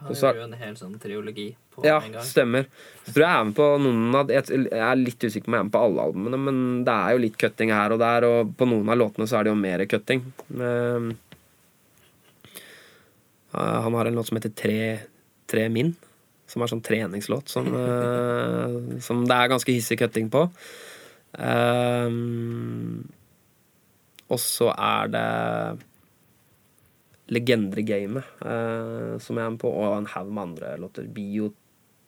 Han 0.02 0.12
gjør 0.12 0.42
jo 0.42 0.48
en 0.50 0.60
hel 0.60 0.76
sånn 0.76 0.98
triologi 1.00 1.54
ja, 1.84 1.98
stemmer. 2.24 2.68
Så 3.04 3.12
tror 3.12 3.22
jeg 3.22 3.30
jeg 3.30 3.40
er 3.40 3.48
med 3.48 3.56
på 3.58 3.66
noen 3.82 4.16
av 4.18 4.30
Jeg 4.32 4.70
er 4.72 4.98
litt 4.98 5.26
usikker 5.26 5.46
på 5.46 5.50
om 5.50 5.56
jeg 5.56 5.62
er 5.62 5.68
med 5.68 5.74
på 5.74 5.82
alle 5.88 6.06
albumene, 6.08 6.40
men 6.46 6.62
det 6.86 6.94
er 6.94 7.14
jo 7.14 7.22
litt 7.26 7.38
cutting 7.40 7.72
her 7.74 7.94
og 7.94 8.00
der, 8.02 8.26
og 8.28 8.54
på 8.58 8.68
noen 8.68 8.92
av 8.92 9.00
låtene 9.00 9.28
så 9.28 9.38
er 9.38 9.46
det 9.46 9.52
jo 9.52 9.60
mer 9.60 9.84
cutting. 9.90 10.24
Uh, 10.56 11.12
han 13.56 13.96
har 13.96 14.08
en 14.08 14.18
låt 14.18 14.28
som 14.28 14.40
heter 14.40 14.52
Tre, 14.56 14.80
Tre 15.48 15.68
min, 15.72 15.94
som 16.50 16.62
er 16.62 16.72
sånn 16.72 16.84
treningslåt 16.84 17.52
som, 17.52 17.68
uh, 17.72 18.98
som 19.06 19.24
det 19.28 19.36
er 19.36 19.52
ganske 19.52 19.76
hissig 19.76 20.00
cutting 20.00 20.32
på. 20.32 20.46
Uh, 21.36 22.08
og 24.26 24.40
så 24.42 24.72
er 24.72 25.12
det 25.12 25.26
Legender 27.34 27.80
i 27.82 27.82
gamet, 27.82 28.26
uh, 28.46 29.18
som 29.18 29.34
jeg 29.34 29.42
er 29.42 29.54
med 29.56 29.58
på, 29.58 29.70
og 29.70 29.96
en 29.96 30.06
haug 30.12 30.28
med 30.30 30.42
andre 30.44 30.76
låter. 30.78 31.08
Biot 31.10 31.56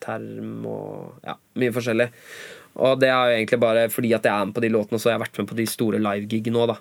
term 0.03 0.67
og 0.69 1.27
ja, 1.27 1.37
mye 1.61 1.75
forskjellig. 1.75 2.09
Og 2.79 3.01
det 3.03 3.09
er 3.11 3.17
jo 3.17 3.39
egentlig 3.41 3.59
bare 3.63 3.87
fordi 3.91 4.13
at 4.15 4.27
jeg 4.29 4.33
er 4.33 4.47
med 4.47 4.55
på 4.55 4.63
de 4.63 4.71
låtene, 4.71 5.01
så 5.01 5.11
jeg 5.11 5.19
har 5.19 5.25
vært 5.25 5.41
med 5.41 5.49
på 5.51 5.57
de 5.59 5.67
store 5.71 5.99
live-gigene 6.03 6.61
òg, 6.61 6.71
da. 6.71 6.77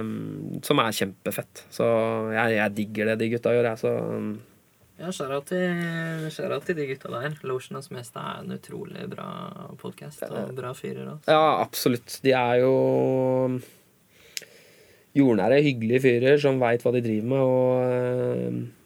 Um, 0.00 0.58
som 0.66 0.82
er 0.82 0.96
kjempefett. 0.96 1.62
Så 1.74 1.86
jeg, 2.34 2.56
jeg, 2.56 2.74
digger 2.80 3.12
det 3.12 3.20
de 3.22 3.30
gutta 3.36 3.54
gjør, 3.54 3.70
jeg, 3.70 3.82
så 3.84 3.94
um. 4.16 4.32
ja, 4.98 5.12
skjæra 5.14 5.38
til, 5.46 6.26
til 6.66 6.80
de 6.80 6.88
gutta 6.90 7.14
der. 7.14 7.38
Lotionas 7.46 7.92
Meste 7.94 8.26
er 8.26 8.42
en 8.42 8.58
utrolig 8.58 9.06
bra 9.12 9.28
podkast 9.78 10.26
og 10.26 10.54
bra 10.58 10.74
fyrer. 10.74 11.06
Også. 11.14 11.30
Ja, 11.30 11.60
absolutt. 11.62 12.18
De 12.24 12.34
er 12.34 12.64
jo 12.64 12.74
jordnære, 15.14 15.62
hyggelige 15.62 16.02
fyrer 16.08 16.40
som 16.42 16.58
veit 16.58 16.82
hva 16.82 16.90
de 16.96 17.04
driver 17.04 17.30
med, 17.30 17.44
og 17.44 18.83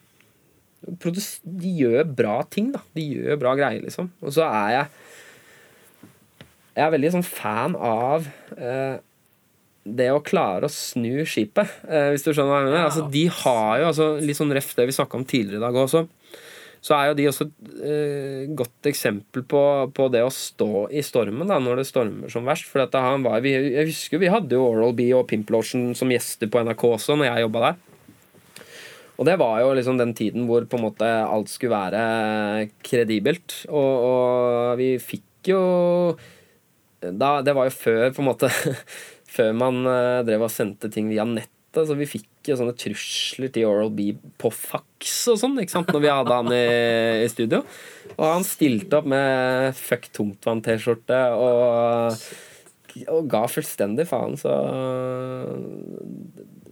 de 0.88 1.74
gjør 1.82 2.08
bra 2.18 2.38
ting, 2.50 2.72
da. 2.74 2.82
De 2.96 3.04
gjør 3.04 3.40
bra 3.40 3.54
greier, 3.58 3.84
liksom. 3.84 4.10
Og 4.24 4.34
så 4.34 4.46
er 4.48 4.74
jeg 4.76 4.86
Jeg 6.78 6.86
er 6.86 6.92
veldig 6.94 7.10
sånn 7.10 7.26
fan 7.26 7.72
av 7.74 8.26
eh, 8.54 9.00
det 9.82 10.08
å 10.14 10.20
klare 10.22 10.68
å 10.68 10.72
snu 10.72 11.24
skipet, 11.26 11.80
eh, 11.88 12.12
hvis 12.12 12.22
du 12.22 12.30
skjønner 12.30 12.52
hva 12.52 12.60
jeg 12.60 12.68
mener. 12.68 12.78
Ja. 12.78 12.84
Altså, 12.86 13.06
de 13.10 13.24
har 13.40 13.80
jo, 13.80 13.88
altså, 13.88 14.06
litt 14.22 14.38
sånn 14.38 14.54
ref 14.54 14.70
det 14.76 14.86
vi 14.86 14.94
snakka 14.94 15.18
om 15.18 15.26
tidligere 15.26 15.58
i 15.58 15.64
dag 15.64 15.80
også, 15.82 16.04
så 16.84 16.94
er 16.94 17.08
jo 17.08 17.16
de 17.18 17.26
også 17.26 17.46
et 17.48 17.70
eh, 17.82 18.42
godt 18.56 18.86
eksempel 18.86 19.42
på, 19.50 19.62
på, 19.94 20.06
det 20.14 20.22
å 20.22 20.30
stå 20.30 20.86
i 20.94 21.02
stormen 21.02 21.50
da, 21.50 21.58
når 21.62 21.82
det 21.82 21.88
stormer 21.88 22.30
som 22.32 22.46
verst. 22.46 22.68
For 22.70 22.84
dette, 22.84 23.02
han 23.02 23.26
var, 23.26 23.42
vi, 23.44 23.56
jeg 23.56 23.90
husker 23.90 24.22
vi 24.22 24.30
hadde 24.30 24.54
jo 24.54 24.68
Oral 24.68 24.94
B 24.96 25.10
og 25.16 25.26
Pimp 25.30 25.50
Lotion 25.54 25.90
som 25.98 26.14
gjester 26.14 26.50
på 26.50 26.62
NRK 26.62 26.84
også, 26.92 27.18
når 27.18 27.32
jeg 27.32 27.46
jobba 27.48 27.64
der. 27.66 27.80
Og 29.18 29.26
det 29.26 29.34
var 29.40 29.58
jo 29.64 29.74
liksom 29.74 29.98
den 29.98 30.14
tiden 30.14 30.46
hvor 30.46 30.66
på 30.70 30.78
en 30.78 30.86
måte 30.86 31.06
alt 31.06 31.50
skulle 31.50 31.74
være 31.74 32.68
kredibelt. 32.86 33.64
Og, 33.66 34.06
og 34.06 34.78
vi 34.78 34.92
fikk 35.02 35.50
jo 35.50 35.62
da, 36.98 37.38
Det 37.46 37.54
var 37.54 37.68
jo 37.68 37.74
før 37.74 38.08
på 38.10 38.22
en 38.22 38.28
måte 38.30 38.50
Før 39.38 39.52
man 39.54 39.84
uh, 39.86 40.24
drev 40.26 40.46
og 40.46 40.52
sendte 40.54 40.90
ting 40.90 41.10
via 41.10 41.26
nett. 41.28 41.52
Så 41.74 41.94
vi 41.98 42.08
fikk 42.08 42.48
jo 42.48 42.56
sånne 42.58 42.72
trusler 42.80 43.50
til 43.52 43.68
Oral 43.68 43.90
B 43.94 44.08
på 44.40 44.48
fax 44.50 45.12
og 45.30 45.36
sånn 45.38 45.58
ikke 45.60 45.74
sant, 45.74 45.90
når 45.92 46.00
vi 46.02 46.10
hadde 46.10 46.38
han 46.38 46.48
i, 46.56 46.62
i 47.26 47.28
studio. 47.30 47.60
Og 48.16 48.24
han 48.24 48.46
stilte 48.46 48.98
opp 48.98 49.06
med 49.12 49.76
fuck 49.76 50.08
tungtvann-T-skjorte 50.16 51.20
og, 51.36 52.24
og 53.12 53.28
ga 53.30 53.42
fullstendig 53.52 54.08
faen, 54.08 54.34
så 54.40 54.56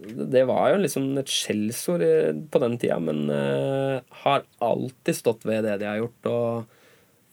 det 0.07 0.43
var 0.47 0.71
jo 0.71 0.81
liksom 0.83 1.09
et 1.19 1.31
skjellsord 1.31 2.03
på 2.51 2.61
den 2.63 2.77
tida, 2.81 2.97
men 3.03 3.27
uh, 3.31 3.99
har 4.23 4.45
alltid 4.63 5.17
stått 5.17 5.45
ved 5.47 5.65
det 5.67 5.77
de 5.81 5.89
har 5.89 6.01
gjort, 6.01 6.29
og 6.31 6.75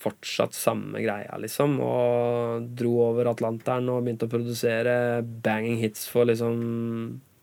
fortsatt 0.04 0.56
samme 0.56 1.00
greia, 1.00 1.36
liksom. 1.40 1.78
Og 1.80 2.66
dro 2.76 2.96
over 3.06 3.30
Atlanteren 3.30 3.88
og 3.92 4.02
begynte 4.04 4.28
å 4.28 4.32
produsere 4.32 4.96
banging 5.22 5.78
hits 5.80 6.08
for 6.10 6.28
liksom 6.28 6.58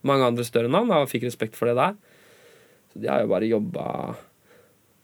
mange 0.06 0.28
andre 0.28 0.46
større 0.46 0.70
navn, 0.70 0.92
og 0.94 1.10
fikk 1.10 1.26
respekt 1.28 1.58
for 1.58 1.70
det 1.70 1.78
der. 1.78 1.96
Så 2.92 3.02
de 3.02 3.10
har 3.10 3.24
jo 3.24 3.32
bare 3.32 3.50
jobba 3.50 3.88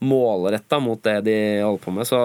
målretta 0.07 0.79
mot 0.83 1.03
det 1.03 1.19
de 1.27 1.39
holder 1.65 1.83
på 1.83 1.95
med. 1.97 2.07
Så 2.07 2.23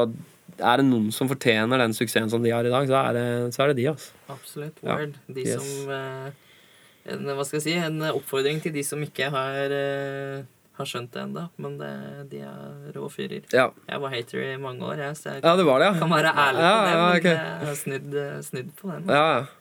er 0.59 0.79
det 0.79 0.85
noen 0.85 1.09
som 1.15 1.29
fortjener 1.31 1.81
den 1.81 1.95
suksessen 1.97 2.29
som 2.29 2.43
de 2.45 2.53
har 2.53 2.65
i 2.67 2.73
dag, 2.73 2.85
så 2.89 2.99
er 3.01 3.17
det, 3.17 3.27
så 3.55 3.63
er 3.63 3.73
det 3.73 3.81
de. 3.81 3.89
altså. 3.95 4.23
Absolutt. 4.33 4.81
Word. 4.85 5.17
Ja. 5.17 5.35
De 5.39 5.45
yes. 5.49 5.57
som 5.57 5.93
uh 5.93 6.42
en, 7.09 7.31
hva 7.35 7.45
skal 7.47 7.59
jeg 7.59 7.65
si, 7.65 7.77
en 7.77 8.03
oppfordring 8.13 8.61
til 8.63 8.75
de 8.75 8.83
som 8.87 9.01
ikke 9.03 9.27
har, 9.33 9.73
uh, 9.73 10.45
har 10.79 10.89
skjønt 10.89 11.11
det 11.15 11.23
ennå. 11.25 11.47
Men 11.63 11.75
det, 11.81 11.95
de 12.31 12.43
er 12.47 12.93
rå 12.95 13.09
fyrer. 13.11 13.43
Ja. 13.53 13.69
Jeg 13.89 14.03
var 14.05 14.15
hater 14.15 14.45
i 14.45 14.53
mange 14.61 14.87
år, 14.87 15.01
jeg, 15.07 15.19
så 15.19 15.35
jeg 15.35 15.43
ja, 15.43 15.57
det 15.59 15.67
var 15.67 15.83
det, 15.83 15.91
ja. 15.91 15.99
kan 16.03 16.15
være 16.15 16.37
ærlig 16.45 16.63
på 16.63 16.77
det. 16.77 16.93
Men 16.93 17.03
okay. 17.09 17.35
jeg 17.35 17.67
har 17.67 17.83
snudd, 17.83 18.15
snudd 18.51 18.71
på 18.79 18.93
den. 18.93 19.51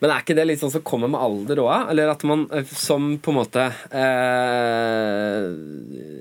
Men 0.00 0.12
er 0.12 0.22
ikke 0.22 0.36
det 0.36 0.46
litt 0.46 0.60
sånn 0.62 0.72
som 0.72 0.84
kommer 0.86 1.10
med 1.10 1.20
alder 1.20 1.60
òg? 1.64 1.90
Eller 1.92 2.12
at 2.12 2.22
man 2.28 2.46
eh, 2.54 2.68
som 2.78 3.14
på 3.22 3.32
en 3.32 3.38
måte 3.38 3.66
eh, 3.90 5.48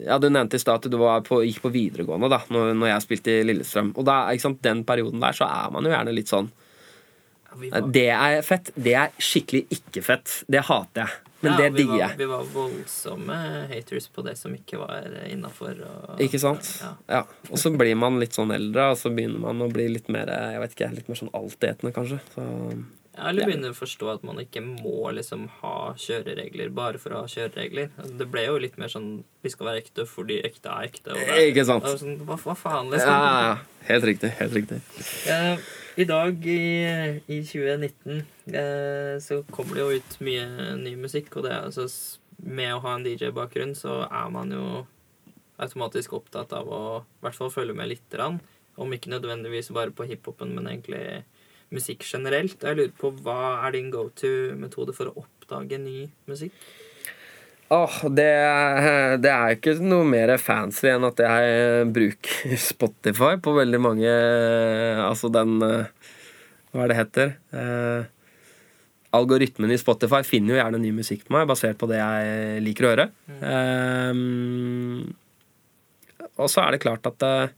Ja, 0.07 0.19
du 0.19 0.30
nevnte 0.30 0.59
i 0.59 0.63
stad 0.63 0.82
at 0.82 0.89
du 0.91 0.97
på, 1.28 1.41
gikk 1.45 1.61
på 1.63 1.74
videregående 1.74 2.32
da 2.34 2.43
når, 2.53 2.74
når, 2.78 2.91
jeg 2.95 3.05
spilte 3.07 3.38
i 3.38 3.45
Lillestrøm. 3.47 3.93
Og 3.97 4.07
da, 4.07 4.26
sant, 4.41 4.61
den 4.65 4.84
perioden 4.88 5.24
der 5.24 5.38
så 5.38 5.47
er 5.47 5.74
man 5.74 5.88
jo 5.88 5.93
gjerne 5.93 6.15
litt 6.15 6.32
sånn 6.32 6.51
det 7.91 8.08
er 8.14 8.41
fett. 8.45 8.72
Det 8.76 8.95
er 8.97 9.14
skikkelig 9.22 9.66
ikke 9.78 10.04
fett. 10.06 10.39
Det 10.47 10.64
hater 10.70 11.06
jeg. 11.06 11.22
Men 11.43 11.51
Ja, 11.51 11.58
det 11.58 11.70
digger 11.76 11.97
jeg. 11.99 12.18
Vi 12.22 12.26
var 12.32 12.43
voldsomme 12.54 13.36
haters 13.68 14.08
på 14.08 14.24
det 14.24 14.38
som 14.39 14.54
ikke 14.56 14.80
var 14.80 15.10
innafor. 15.28 15.76
Ikke 16.24 16.39
sant? 16.39 16.70
Ja. 16.80 16.93
Ja. 17.18 17.22
Og 17.49 17.60
så 17.60 17.74
blir 17.76 17.97
man 17.99 18.16
litt 18.22 18.38
sånn 18.38 18.54
eldre, 18.56 18.93
og 18.93 18.99
så 19.01 19.12
begynner 19.12 19.43
man 19.43 19.60
å 19.66 19.68
bli 19.72 19.89
litt 19.91 20.08
mer 20.14 20.32
jeg 20.32 20.62
vet 20.64 20.78
ikke, 20.78 20.91
litt 20.95 21.12
mer 21.12 21.20
sånn 21.20 21.34
altetende, 21.36 21.91
kanskje. 21.95 22.22
Så, 22.36 22.47
Ja, 23.14 23.28
eller 23.30 23.45
begynner 23.45 23.70
å 23.70 23.78
forstå 23.78 24.08
at 24.10 24.24
man 24.26 24.39
ikke 24.41 24.64
må 24.64 25.12
liksom 25.14 25.43
ha 25.60 25.91
kjøreregler 26.01 26.72
bare 26.74 26.97
for 26.97 27.14
å 27.14 27.20
ha 27.22 27.28
kjøreregler. 27.30 27.91
Altså, 27.99 28.16
Det 28.18 28.26
ble 28.32 28.45
jo 28.47 28.56
litt 28.64 28.80
mer 28.82 28.89
sånn 28.89 29.12
vi 29.43 29.51
skal 29.54 29.68
være 29.68 29.84
ekte 29.84 30.08
fordi 30.10 30.39
ekte 30.47 30.72
er 30.72 30.88
ekte. 30.88 31.12
Og 31.12 31.28
det 31.28 31.43
ikke 31.51 31.68
sant? 31.68 31.86
og 31.86 31.99
sånn, 32.01 32.16
hva, 32.26 32.39
hva 32.41 32.56
faen, 32.58 32.89
liksom? 32.89 33.12
ja, 33.12 33.43
ja. 33.51 33.56
Helt 33.91 34.08
riktig. 34.10 34.32
Helt 34.39 34.56
riktig. 34.58 34.80
Eh, 35.30 35.60
I 35.94 36.06
dag 36.10 36.46
i, 36.50 36.62
i 37.30 37.36
2019 37.46 38.24
eh, 38.50 39.20
så 39.22 39.44
kommer 39.54 39.78
det 39.78 39.84
jo 39.84 40.00
ut 40.00 40.16
mye 40.26 40.72
ny 40.80 40.96
musikk, 40.98 41.36
og 41.38 41.46
det 41.46 41.54
altså 41.54 41.86
med 42.41 42.72
å 42.74 42.80
ha 42.82 42.96
en 42.98 43.06
DJ-bakgrunn 43.06 43.76
så 43.78 44.00
er 44.08 44.32
man 44.34 44.50
jo 44.56 44.64
automatisk 45.62 46.16
opptatt 46.18 46.56
av 46.58 46.72
å 46.74 46.82
i 47.04 47.22
hvert 47.22 47.38
fall 47.38 47.54
følge 47.54 47.78
med 47.78 47.91
lite 47.91 48.18
grann. 48.18 48.39
Om 48.74 48.96
ikke 48.96 49.14
nødvendigvis 49.14 49.70
bare 49.76 49.94
på 49.94 50.08
hiphopen, 50.10 50.56
men 50.58 50.72
egentlig 50.72 51.22
musikk 51.74 52.02
generelt. 52.10 52.58
Og 52.58 52.72
jeg 52.72 52.80
lurer 52.80 52.96
på 52.98 53.14
hva 53.22 53.38
er 53.68 53.78
din 53.78 53.94
go 53.94 54.08
to-metode 54.18 54.98
for 54.98 55.12
å 55.12 55.28
oppdage 55.28 55.78
ny 55.78 56.08
musikk? 56.30 56.58
Åh, 57.72 57.95
det, 58.11 58.30
det 59.24 59.32
er 59.32 59.55
ikke 59.55 59.78
noe 59.82 60.05
mer 60.05 60.36
fancy 60.41 60.89
enn 60.91 61.05
at 61.07 61.22
jeg 61.24 61.86
bruker 61.95 62.57
Spotify 62.59 63.38
på 63.41 63.53
veldig 63.55 63.80
mange 63.82 64.11
Altså 65.07 65.32
den 65.34 65.55
Hva 65.64 66.84
er 66.84 66.91
det 66.91 66.97
heter? 66.99 67.34
Eh, 67.55 68.03
algoritmen 69.14 69.72
i 69.74 69.78
Spotify 69.80 70.22
finner 70.26 70.53
jo 70.53 70.59
gjerne 70.59 70.80
ny 70.82 70.91
musikk 70.97 71.26
på 71.28 71.36
meg, 71.36 71.45
basert 71.49 71.78
på 71.78 71.89
det 71.89 71.99
jeg 71.99 72.61
liker 72.66 72.88
å 72.88 72.93
høre. 72.93 73.05
Eh, 73.45 74.14
og 76.41 76.49
så 76.49 76.64
er 76.64 76.74
det 76.74 76.82
klart 76.82 77.05
at 77.09 77.26
eh, 77.28 77.53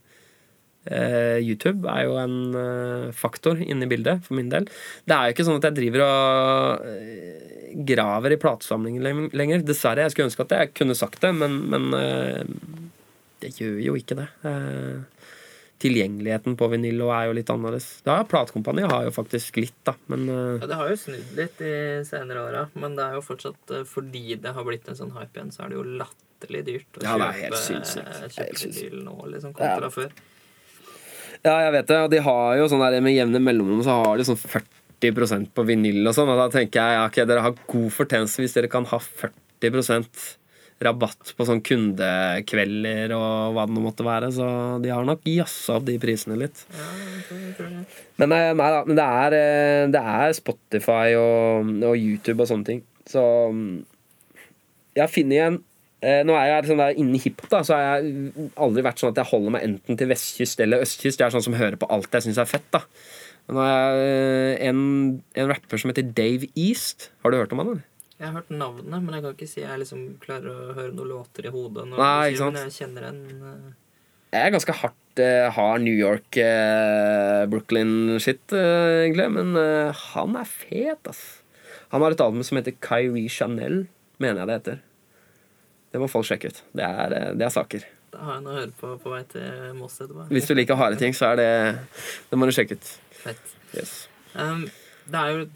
YouTube 1.42 1.88
er 1.90 2.04
jo 2.06 2.16
en 2.22 2.36
eh, 2.60 3.08
faktor 3.16 3.58
inne 3.62 3.86
i 3.86 3.90
bildet, 3.90 4.22
for 4.26 4.38
min 4.38 4.50
del. 4.52 4.68
Det 5.04 5.16
er 5.16 5.28
jo 5.30 5.36
ikke 5.36 5.46
sånn 5.48 5.58
at 5.60 5.68
jeg 5.70 5.78
driver 5.80 6.04
og 6.06 6.86
eh, 6.92 7.74
graver 7.86 8.36
i 8.36 8.40
platesamlinger 8.40 9.30
lenger. 9.36 9.64
Dessverre. 9.66 10.06
Jeg 10.06 10.14
skulle 10.14 10.30
ønske 10.30 10.46
at 10.46 10.56
jeg 10.56 10.74
kunne 10.78 10.96
sagt 10.98 11.20
det, 11.24 11.32
men, 11.36 11.58
men 11.72 11.90
eh, 11.98 12.44
det 13.42 13.52
gjør 13.60 13.80
jo 13.90 13.96
ikke 13.98 14.16
det. 14.22 14.28
Eh, 14.48 15.04
tilgjengeligheten 15.82 16.54
på 16.56 16.68
vinyl 16.72 17.02
er 17.12 17.26
jo 17.28 17.34
litt 17.36 17.50
annerledes. 17.52 17.88
Ja, 18.06 18.22
Platekompaniet 18.28 18.88
har 18.88 19.04
jo 19.04 19.10
faktisk 19.12 19.58
litt, 19.60 19.76
da, 19.84 19.92
men 20.12 20.24
eh, 20.32 20.54
Ja, 20.62 20.70
Det 20.70 20.78
har 20.80 20.92
jo 20.92 21.00
snudd 21.02 21.34
litt 21.36 21.58
de 21.60 21.72
senere 22.08 22.46
åra, 22.46 22.62
men 22.80 22.96
det 22.96 23.04
er 23.04 23.18
jo 23.18 23.24
fortsatt 23.26 23.74
eh, 23.76 23.84
fordi 23.88 24.38
det 24.40 24.54
har 24.56 24.64
blitt 24.64 24.88
en 24.88 24.96
sånn 24.96 25.12
hype 25.18 25.36
igjen, 25.36 25.52
så 25.52 25.66
er 25.66 25.74
det 25.74 25.78
jo 25.78 25.84
latterlig 26.00 26.62
dyrt 26.70 26.96
å 27.00 27.04
Ja, 27.04 27.28
kjøpe, 27.42 27.82
kjøpe 28.38 28.56
vinyl 28.62 29.04
nå, 29.04 29.18
liksom, 29.34 29.52
kontra 29.58 29.92
før. 29.92 30.16
Ja, 31.46 31.60
jeg 31.62 31.76
vet 31.76 31.90
det. 31.90 32.00
Og 32.02 32.10
de 32.10 32.22
har 32.26 32.56
jo 32.58 32.70
sånn 32.70 32.82
der 32.82 32.98
med 33.04 33.14
jevne 33.14 33.42
mellomrom 33.42 33.84
så 33.86 34.00
har 34.02 34.18
de 34.18 34.26
sånn 34.26 34.40
40% 34.40 35.52
på 35.54 35.66
vinyl 35.68 36.02
og 36.02 36.16
sånn. 36.16 36.32
Og 36.32 36.40
da 36.40 36.48
tenker 36.52 36.82
jeg 36.82 36.98
ja, 36.98 37.06
ok, 37.06 37.20
dere 37.28 37.44
har 37.44 37.62
god 37.70 37.92
fortjeneste 37.94 38.42
hvis 38.42 38.56
dere 38.56 38.72
kan 38.72 38.88
ha 38.90 38.98
40% 39.02 40.26
rabatt 40.84 41.30
på 41.32 41.44
sånn 41.48 41.62
kundekvelder 41.64 43.14
og 43.16 43.54
hva 43.56 43.64
det 43.68 43.76
nå 43.76 43.84
måtte 43.84 44.04
være. 44.06 44.32
Så 44.34 44.48
de 44.82 44.92
har 44.92 45.06
nok 45.08 45.24
jazza 45.30 45.78
opp 45.78 45.86
de 45.86 45.96
prisene 46.02 46.38
litt. 46.40 46.64
Men, 48.20 48.34
eh, 48.34 48.50
nei, 48.52 48.70
da, 48.74 48.82
men 48.88 48.98
det, 48.98 49.06
er, 49.06 49.38
eh, 49.38 49.84
det 49.94 50.02
er 50.02 50.36
Spotify 50.36 51.14
og, 51.20 51.72
og 51.80 51.94
YouTube 51.94 52.42
og 52.42 52.50
sånne 52.50 52.68
ting. 52.72 52.84
Så 53.08 53.22
mm, 53.54 53.72
jeg 54.98 55.14
funnet 55.14 55.38
igjen 55.38 55.58
Nå 56.04 56.34
er 56.36 56.50
jeg 56.50 56.66
liksom 56.66 56.80
inne 57.00 57.16
i 57.16 57.20
hiphop, 57.22 57.46
da, 57.50 57.62
så 57.64 57.74
har 57.74 58.02
jeg 58.04 58.50
aldri 58.62 58.82
vært 58.84 59.00
sånn 59.00 59.14
at 59.14 59.20
jeg 59.22 59.30
holder 59.30 59.54
meg 59.54 59.64
enten 59.64 59.96
til 59.98 60.10
vestkyst 60.10 60.60
eller 60.62 60.84
østkyst. 60.84 61.22
Jeg 61.22 61.26
er 61.26 61.34
sånn 61.34 61.46
som 61.46 61.56
hører 61.56 61.78
på 61.80 61.88
alt 61.90 62.12
jeg 62.12 62.26
syns 62.26 62.40
er 62.42 62.50
fett. 62.50 62.68
da 62.74 62.82
Nå 63.46 63.62
er 63.62 63.72
jeg 63.72 64.06
eh, 64.06 64.68
en, 64.68 64.80
en 65.38 65.50
rapper 65.50 65.80
som 65.80 65.92
heter 65.92 66.08
Dave 66.16 66.50
East. 66.52 67.10
Har 67.22 67.32
du 67.32 67.38
hørt 67.38 67.54
om 67.54 67.62
han, 67.62 67.72
eller? 67.72 67.84
Jeg 68.16 68.30
har 68.30 68.38
hørt 68.38 68.52
navnet, 68.52 69.02
men 69.04 69.12
jeg 69.12 69.22
kan 69.24 69.34
ikke 69.36 69.48
si 69.50 69.60
jeg 69.60 69.80
liksom 69.82 70.04
klarer 70.22 70.48
å 70.48 70.76
høre 70.76 70.92
noen 70.96 71.10
låter 71.12 71.48
i 71.48 71.52
hodet. 71.52 71.84
Når 71.84 72.00
Nei, 72.00 72.28
ikke 72.30 72.40
sant? 72.40 72.56
Men 72.56 72.70
jeg 72.70 72.76
kjenner 72.78 73.10
en 73.10 73.20
uh... 73.42 73.74
Jeg 74.32 74.42
er 74.42 74.54
ganske 74.54 74.76
hardt 74.80 75.20
uh, 75.22 75.48
hard 75.54 75.84
New 75.84 75.94
York, 75.94 76.38
uh, 76.40 77.44
Brooklyn-shit, 77.52 78.42
eh, 78.56 79.04
egentlig. 79.04 79.28
Men 79.36 79.52
eh, 79.60 80.02
han 80.14 80.34
er 80.40 80.48
fet, 80.48 81.12
ass. 81.12 81.22
Han 81.92 82.02
har 82.02 82.16
et 82.16 82.24
album 82.24 82.42
som 82.44 82.58
heter 82.58 82.74
Kyrie 82.84 83.30
Chanel, 83.32 83.84
mener 84.20 84.42
jeg 84.42 84.48
det 84.48 84.58
heter. 84.58 84.82
Det 85.96 86.02
må 86.02 86.08
folk 86.12 86.26
sjekke 86.28 86.50
ut. 86.52 86.58
Det 86.76 86.84
er, 86.84 87.12
eh, 87.16 87.30
det 87.40 87.46
er 87.46 87.52
saker. 87.54 87.84
Da 88.12 88.18
har 88.26 88.34
jeg 88.36 88.44
noe 88.44 88.52
å 88.52 88.58
høre 88.60 88.74
på 88.76 88.90
på 89.00 89.10
vei 89.14 89.22
til 89.32 89.72
Moss 89.78 89.96
etterpå. 90.04 90.26
Hvis 90.28 90.46
du 90.48 90.52
liker 90.54 90.76
harde 90.76 90.98
ting, 91.00 91.14
så 91.16 91.30
er 91.32 91.36
det 91.40 91.48
Det 92.30 92.36
må 92.38 92.44
du 92.48 92.52
sjekke 92.52 92.76
ut. 92.76 92.90
Fett. 93.22 93.54
Yes. 93.74 93.94
Um, 94.36 94.66
det 95.08 95.22
er 95.22 95.32
jo 95.32 95.46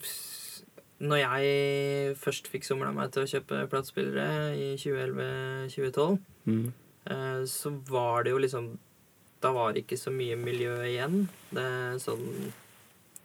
Når 1.00 1.20
jeg 1.22 2.16
først 2.20 2.48
fikk 2.52 2.64
somla 2.66 2.90
meg 2.92 3.12
til 3.12 3.22
å 3.24 3.28
kjøpe 3.30 3.60
platespillere 3.72 4.56
i 4.56 4.74
2011-2012, 4.80 6.18
Mm. 6.48 6.72
eh, 7.06 7.42
så 7.46 7.70
var 7.90 8.24
det 8.24 8.30
jo 8.32 8.38
liksom 8.38 8.78
Da 9.42 9.52
var 9.52 9.72
det 9.72 9.86
ikke 9.86 9.96
så 10.00 10.10
mye 10.12 10.36
miljø 10.36 10.74
igjen. 10.84 11.28
Det 11.52 11.62
er 11.64 11.96
sånn 12.00 12.52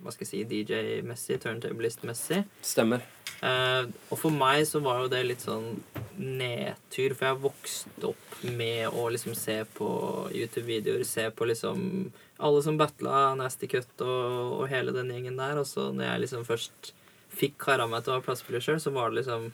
Hva 0.04 0.12
skal 0.14 0.28
jeg 0.28 0.32
si 0.32 0.44
DJ-messig, 0.64 1.40
turntablist-messig. 1.44 2.44
Stemmer. 2.62 3.02
Eh, 3.42 3.88
og 4.10 4.20
for 4.20 4.34
meg 4.34 4.64
så 4.70 4.82
var 4.84 5.04
jo 5.04 5.12
det 5.12 5.24
litt 5.26 5.44
sånn 5.44 5.74
nedtur, 6.16 7.16
for 7.16 7.28
jeg 7.28 7.42
vokste 7.44 8.12
opp 8.12 8.38
med 8.46 8.88
å 8.88 9.08
liksom 9.12 9.36
se 9.38 9.58
på 9.76 9.90
YouTube-videoer, 10.32 11.04
se 11.08 11.28
på 11.36 11.48
liksom 11.50 11.82
alle 12.38 12.64
som 12.64 12.80
battla 12.80 13.34
Nasty 13.40 13.68
Cut 13.72 14.04
og, 14.04 14.62
og 14.62 14.66
hele 14.72 14.96
den 14.96 15.12
gjengen 15.14 15.40
der. 15.40 15.60
Og 15.62 15.68
så 15.70 15.90
når 15.92 16.10
jeg 16.10 16.24
liksom 16.26 16.48
først 16.48 16.94
fikk 17.36 17.60
kara 17.68 17.88
meg 17.90 18.06
til 18.06 18.16
å 18.16 18.20
ha 18.20 18.26
plassspiller 18.26 18.64
sjøl, 18.64 18.82
så 18.82 18.96
var 18.96 19.12
det 19.12 19.24
liksom 19.24 19.52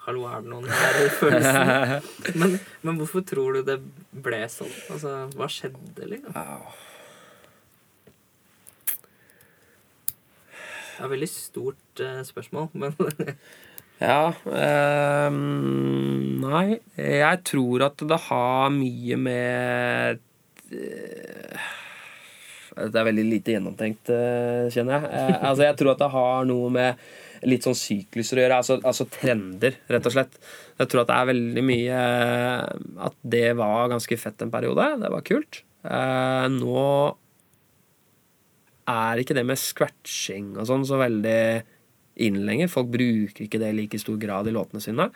Hallo, 0.00 0.22
er 0.24 0.40
det 0.40 0.48
noen 0.48 0.64
her 0.72 0.94
i 0.96 1.08
følelsen? 1.12 2.06
Men, 2.40 2.54
men 2.80 2.96
hvorfor 2.96 3.20
tror 3.28 3.58
du 3.58 3.66
det 3.68 3.76
ble 4.24 4.38
sånn? 4.48 4.70
Altså, 4.94 5.10
hva 5.36 5.48
skjedde, 5.52 6.06
liksom? 6.08 6.32
Au. 6.40 6.70
Det 11.00 11.06
er 11.06 11.12
veldig 11.14 11.28
stort 11.32 12.00
uh, 12.04 12.20
spørsmål, 12.28 12.66
men 12.80 12.92
Ja 14.00 14.32
ehm, 14.52 16.40
Nei, 16.44 16.80
jeg 16.96 17.40
tror 17.48 17.86
at 17.88 18.04
det 18.04 18.18
har 18.28 18.68
mye 18.72 19.16
med 19.20 20.20
eh, 20.72 21.72
Det 22.76 23.00
er 23.00 23.08
veldig 23.10 23.26
lite 23.28 23.56
gjennomtenkt, 23.56 24.12
eh, 24.12 24.68
kjenner 24.72 24.96
jeg. 24.96 25.10
Eh, 25.10 25.36
altså, 25.48 25.66
jeg 25.68 25.76
tror 25.80 25.92
at 25.92 26.00
det 26.04 26.10
har 26.14 26.48
noe 26.48 26.70
med 26.72 27.10
litt 27.48 27.64
sånn 27.64 27.76
sykluser 27.76 28.40
å 28.40 28.44
gjøre. 28.44 28.60
Altså, 28.60 28.78
altså 28.84 29.06
trender, 29.12 29.76
rett 29.88 30.08
og 30.08 30.16
slett. 30.16 30.36
Jeg 30.80 30.92
tror 30.92 31.02
at 31.02 31.10
det 31.12 31.18
er 31.18 31.30
veldig 31.30 31.64
mye 31.64 32.04
eh, 32.04 32.84
At 33.08 33.16
det 33.36 33.48
var 33.60 33.92
ganske 33.92 34.20
fett 34.20 34.44
en 34.44 34.52
periode. 34.52 34.86
Det 35.04 35.12
var 35.12 35.26
kult. 35.28 35.62
Eh, 35.84 36.46
nå 36.56 36.86
er 38.90 39.22
ikke 39.22 39.36
det 39.38 39.46
med 39.48 39.60
scratching 39.60 40.54
og 40.58 40.66
sånn 40.68 40.86
så 40.88 40.98
veldig 41.00 41.40
inn 42.26 42.40
lenger. 42.46 42.70
Folk 42.72 42.90
bruker 42.92 43.46
ikke 43.46 43.60
det 43.62 43.72
i 43.72 43.78
like 43.82 44.00
stor 44.00 44.18
grad 44.20 44.50
i 44.50 44.54
låtene 44.54 44.82
sine. 44.84 45.10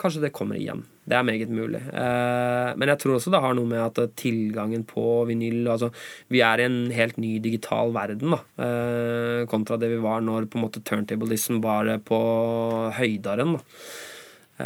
Kanskje 0.00 0.24
det 0.24 0.32
kommer 0.34 0.58
igjen. 0.58 0.82
Det 1.06 1.14
er 1.14 1.26
meget 1.26 1.50
mulig. 1.54 1.78
Eh, 1.78 2.70
men 2.74 2.90
jeg 2.90 2.98
tror 2.98 3.16
også 3.16 3.30
det 3.30 3.40
har 3.44 3.54
noe 3.54 3.70
med 3.70 3.78
at 3.78 4.16
tilgangen 4.18 4.82
på 4.88 5.22
vinyl 5.28 5.68
altså, 5.70 5.92
Vi 6.32 6.40
er 6.42 6.58
i 6.58 6.66
en 6.66 6.90
helt 6.94 7.20
ny 7.20 7.36
digital 7.44 7.94
verden, 7.94 8.34
da. 8.34 8.40
Eh, 8.64 9.44
kontra 9.50 9.78
det 9.78 9.92
vi 9.92 10.00
var 10.02 10.24
når 10.24 10.48
på 10.50 10.58
en 10.58 10.66
måte 10.66 10.82
turntablism 10.82 11.60
var 11.62 11.92
på 12.02 12.20
høydaren. 12.98 13.54
Da. 13.54 13.62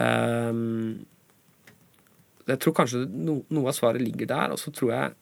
Eh, 0.00 0.52
jeg 2.48 2.62
tror 2.64 2.78
kanskje 2.80 3.04
noe 3.12 3.66
av 3.68 3.76
svaret 3.76 4.00
ligger 4.00 4.30
der, 4.30 4.54
og 4.54 4.62
så 4.62 4.72
tror 4.72 4.94
jeg 4.94 5.16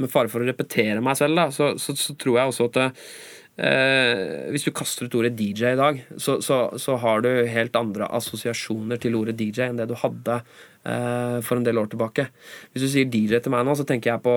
med 0.00 0.10
fare 0.10 0.30
for 0.32 0.42
å 0.42 0.48
repetere 0.48 1.02
meg 1.04 1.18
selv, 1.18 1.38
da, 1.38 1.48
så, 1.54 1.74
så, 1.80 1.94
så 1.98 2.16
tror 2.20 2.40
jeg 2.40 2.50
også 2.50 2.68
at 2.70 2.80
eh, 2.84 4.50
hvis 4.50 4.66
du 4.66 4.72
kaster 4.74 5.06
ut 5.06 5.16
ordet 5.20 5.34
DJ 5.38 5.74
i 5.74 5.80
dag, 5.80 6.00
så, 6.18 6.38
så, 6.42 6.96
har 7.02 7.24
du 7.24 7.30
helt 7.50 7.78
andre 7.78 8.08
assosiasjoner 8.18 9.00
til 9.02 9.18
ordet 9.18 9.36
DJ 9.38 9.68
enn 9.68 9.78
det 9.80 9.88
du 9.90 9.96
hadde 10.00 10.40
eh, 10.40 11.38
for 11.46 11.58
en 11.58 11.66
del 11.66 11.78
år 11.80 11.92
tilbake. 11.92 12.26
Hvis 12.72 12.86
du 12.86 12.90
sier 12.90 13.10
DJ 13.10 13.42
til 13.44 13.54
meg 13.54 13.66
nå, 13.66 13.76
så 13.78 13.86
tenker 13.88 14.14
jeg 14.14 14.24
på 14.24 14.36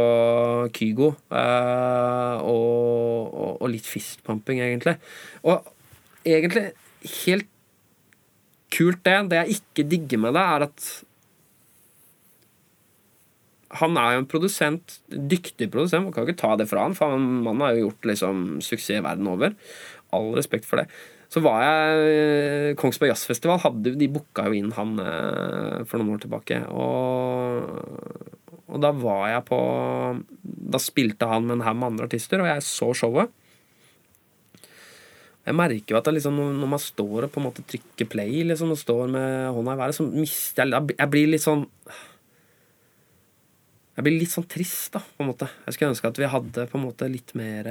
Kygo 0.77 1.13
eh, 1.31 2.45
og, 2.45 3.33
og, 3.33 3.51
og 3.57 3.73
litt 3.73 3.89
fistpumping, 3.89 4.61
egentlig. 4.65 4.97
Og 5.47 5.73
egentlig 6.27 6.69
helt 7.23 7.49
kult, 8.73 9.03
det. 9.05 9.19
Det 9.31 9.41
jeg 9.41 9.59
ikke 9.61 9.89
digger 9.89 10.25
med 10.27 10.35
det, 10.37 10.43
er 10.43 10.67
at 10.67 10.87
han 13.75 13.99
er 13.99 14.15
jo 14.15 14.23
en 14.23 14.29
produsent, 14.31 14.97
dyktig 15.11 15.69
produsent, 15.73 16.05
man 16.05 16.15
kan 16.15 16.23
jo 16.23 16.31
ikke 16.31 16.41
ta 16.43 16.55
det 16.59 16.69
fra 16.69 16.85
han, 16.85 16.95
for 16.95 17.11
han, 17.11 17.61
har 17.63 17.75
jo 17.75 17.87
gjort 17.87 18.09
liksom 18.13 18.43
suksess 18.63 19.03
verden 19.03 19.27
over. 19.27 19.55
All 20.15 20.31
respekt 20.37 20.67
for 20.67 20.79
det. 20.79 20.87
så 21.27 21.41
var 21.43 21.59
jeg 21.65 22.77
Kongsberg 22.79 23.11
Jazzfestival 23.11 23.59
hadde, 23.59 23.97
De 23.99 24.07
booka 24.07 24.45
jo 24.47 24.55
inn 24.55 24.71
han 24.71 24.93
eh, 25.03 25.81
for 25.83 25.99
noen 25.99 26.15
år 26.15 26.21
tilbake. 26.23 26.61
Og, 26.71 28.23
og 28.71 28.79
da 28.83 28.93
var 28.95 29.25
jeg 29.33 29.43
på 29.49 29.59
Da 30.71 30.79
spilte 30.79 31.27
han 31.27 31.43
med 31.43 31.57
en 31.57 31.67
haug 31.67 31.81
med 31.81 31.89
andre 31.91 32.07
artister, 32.07 32.39
og 32.39 32.47
jeg 32.47 32.63
så 32.63 32.93
showet. 32.95 33.35
Jeg 35.47 35.55
merker 35.55 35.93
jo 35.93 35.99
at 35.99 36.07
liksom, 36.11 36.39
når 36.59 36.71
man 36.71 36.81
står 36.83 37.27
og 37.27 37.31
på 37.31 37.39
en 37.39 37.45
måte 37.45 37.63
trykker 37.67 38.07
play 38.11 38.43
liksom, 38.47 38.71
og 38.71 38.79
står 38.79 39.11
med 39.11 39.51
hånda 39.55 39.75
i 39.75 39.79
været, 39.79 39.95
så 39.95 40.07
mister 40.07 40.63
jeg 40.67 40.95
Jeg 40.97 41.11
blir 41.11 41.29
litt 41.31 41.43
sånn 41.43 41.67
Jeg 43.97 44.05
blir 44.05 44.19
litt 44.21 44.29
sånn 44.29 44.45
trist, 44.45 44.91
da, 44.93 45.01
på 45.01 45.23
en 45.25 45.31
måte. 45.31 45.47
Jeg 45.65 45.73
skulle 45.73 45.89
ønske 45.95 46.11
at 46.11 46.19
vi 46.21 46.29
hadde 46.29 46.67
på 46.69 46.77
en 46.77 46.85
måte 46.85 47.09
litt 47.09 47.33
mer 47.37 47.69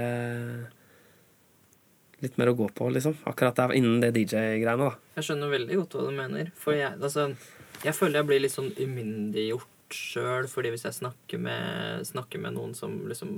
Litt 2.25 2.39
mer 2.41 2.49
å 2.49 2.57
gå 2.57 2.67
på, 2.73 2.89
liksom. 2.95 3.13
Akkurat 3.29 3.59
der 3.59 3.75
innen 3.77 4.01
det 4.01 4.15
DJ-greiene, 4.17 4.89
da. 4.89 4.95
Jeg 5.19 5.27
skjønner 5.29 5.53
veldig 5.53 5.77
godt 5.83 5.97
hva 5.99 6.05
du 6.07 6.15
mener. 6.17 6.49
For 6.57 6.73
jeg, 6.73 6.97
altså, 6.97 7.27
jeg 7.85 7.93
føler 7.95 8.23
jeg 8.23 8.29
blir 8.31 8.41
litt 8.41 8.55
sånn 8.55 8.71
umyndiggjort 8.73 9.95
sjøl, 9.95 10.49
fordi 10.51 10.73
hvis 10.73 10.87
jeg 10.89 10.97
snakker 10.97 11.43
med, 11.45 12.07
snakker 12.09 12.41
med 12.43 12.57
noen 12.57 12.73
som 12.75 12.97
liksom 13.07 13.37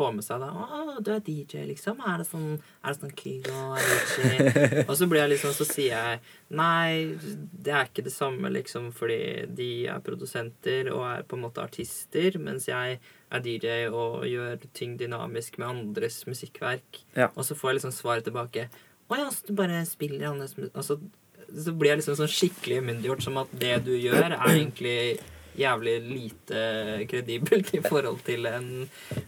får 0.00 0.16
med 0.16 0.24
seg 0.24 0.40
da 0.42 0.48
'Å, 0.50 0.98
du 1.04 1.12
er 1.12 1.22
DJ, 1.24 1.64
liksom? 1.68 2.00
Er 2.08 2.20
det 2.20 2.26
sånn, 2.28 2.56
er 2.56 2.92
det 2.92 3.00
sånn 3.00 3.14
Kygo 3.20 3.54
Avicii?' 3.76 4.84
og 4.88 4.94
så 4.96 5.08
blir 5.10 5.22
jeg 5.22 5.32
liksom, 5.34 5.54
så 5.56 5.66
sier 5.68 5.94
jeg 5.94 6.20
Nei, 6.50 7.14
det 7.52 7.72
er 7.76 7.86
ikke 7.86 8.02
det 8.08 8.12
samme, 8.14 8.50
liksom, 8.50 8.90
fordi 8.96 9.46
de 9.54 9.70
er 9.92 10.02
produsenter 10.02 10.90
og 10.90 11.04
er 11.06 11.22
på 11.22 11.38
en 11.38 11.44
måte 11.44 11.62
artister, 11.62 12.40
mens 12.42 12.66
jeg 12.66 12.98
er 13.30 13.44
DJ 13.44 13.86
og 13.94 14.24
gjør 14.26 14.64
ting 14.74 14.96
dynamisk 14.98 15.60
med 15.62 15.68
andres 15.68 16.24
musikkverk. 16.26 17.04
Ja. 17.14 17.28
Og 17.36 17.46
så 17.46 17.54
får 17.54 17.70
jeg 17.70 17.80
liksom 17.80 17.94
svaret 17.94 18.26
tilbake 18.26 18.68
'Å 19.10 19.18
ja, 19.18 19.28
så 19.30 19.46
du 19.46 19.54
bare 19.58 19.84
spiller 19.86 20.30
andres 20.30 20.56
musikk?' 20.56 20.76
Og 20.76 20.84
så, 20.84 20.98
så 21.50 21.74
blir 21.74 21.90
jeg 21.92 22.02
liksom 22.02 22.18
sånn 22.18 22.34
skikkelig 22.34 22.80
umyndiggjort, 22.82 23.22
som 23.22 23.38
at 23.42 23.52
det 23.58 23.84
du 23.84 23.94
gjør, 23.98 24.32
er 24.32 24.50
egentlig 24.54 25.20
jævlig 25.58 25.96
lite 26.06 26.60
kredibelt 27.10 27.74
i 27.74 27.80
forhold 27.84 28.22
til 28.26 28.46
en 28.46 28.70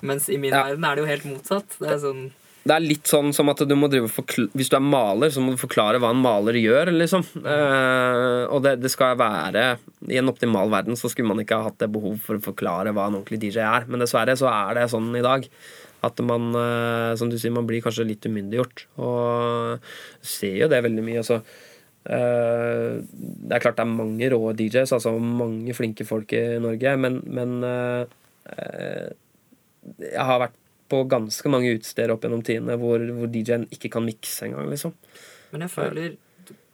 Mens 0.03 0.29
i 0.29 0.39
min 0.39 0.53
Ja. 0.53 0.65
verden 0.69 0.85
er 0.85 0.95
det 0.97 1.03
jo 1.05 1.11
helt 1.11 1.25
motsatt. 1.31 1.77
Det 1.81 1.91
er 1.91 1.99
sånn 1.99 2.23
Det 2.65 2.71
er 2.77 2.81
litt 2.85 3.05
sånn 3.11 3.33
som 3.35 3.49
at 3.51 3.59
du 3.67 3.75
må 3.75 3.89
drive 3.91 4.07
Hvis 4.55 4.69
du 4.71 4.77
er 4.77 4.81
maler, 4.87 5.31
så 5.35 5.43
må 5.43 5.51
du 5.51 5.57
forklare 5.59 5.99
hva 5.99 6.11
en 6.15 6.23
maler 6.23 6.55
gjør, 6.55 6.93
liksom. 6.95 7.25
Eh, 7.43 8.47
og 8.47 8.63
det, 8.63 8.81
det 8.81 8.91
skal 8.91 9.17
være 9.19 9.79
I 10.09 10.19
en 10.19 10.29
optimal 10.31 10.71
verden 10.71 10.95
så 10.95 11.11
skulle 11.11 11.27
man 11.29 11.43
ikke 11.43 11.59
ha 11.59 11.65
hatt 11.71 11.79
det 11.79 11.91
behov 11.91 12.21
for 12.23 12.37
å 12.39 12.45
forklare 12.45 12.93
hva 12.95 13.09
en 13.09 13.19
ordentlig 13.19 13.41
DJ 13.41 13.59
er. 13.67 13.87
Men 13.89 14.01
dessverre 14.01 14.37
så 14.39 14.47
er 14.51 14.75
det 14.79 14.91
sånn 14.91 15.11
i 15.19 15.23
dag. 15.27 15.49
At 16.03 16.19
man, 16.27 16.51
eh, 16.55 17.15
som 17.17 17.31
du 17.31 17.37
sier, 17.39 17.53
man 17.55 17.67
blir 17.67 17.83
kanskje 17.83 18.07
litt 18.07 18.27
umyndiggjort. 18.27 18.87
Og 18.99 19.79
ser 20.23 20.57
jo 20.65 20.69
det 20.69 20.83
veldig 20.83 21.03
mye. 21.07 21.19
Altså. 21.23 21.43
Eh, 22.03 22.99
det 23.07 23.55
er 23.55 23.63
klart 23.63 23.79
det 23.79 23.85
er 23.85 23.93
mange 23.93 24.31
rå 24.33 24.41
DJs, 24.59 24.95
altså 24.97 25.15
mange 25.23 25.75
flinke 25.77 26.07
folk 26.07 26.35
i 26.35 26.43
Norge, 26.63 26.97
men, 26.99 27.21
men 27.31 27.55
eh, 27.67 28.17
eh, 28.57 29.13
jeg 30.03 30.27
har 30.27 30.43
vært 30.43 30.59
på 30.93 31.05
ganske 31.11 31.53
mange 31.53 31.71
utesteder 31.77 32.13
opp 32.13 32.27
gjennom 32.27 32.43
tidene 32.45 32.77
hvor, 32.81 33.03
hvor 33.17 33.31
DJ-en 33.31 33.69
ikke 33.73 33.93
kan 33.95 34.05
mikse 34.07 34.49
engang, 34.49 34.69
liksom. 34.73 34.97
Men 35.55 35.67
jeg 35.67 35.75
føler 35.75 36.03
det 36.03 36.13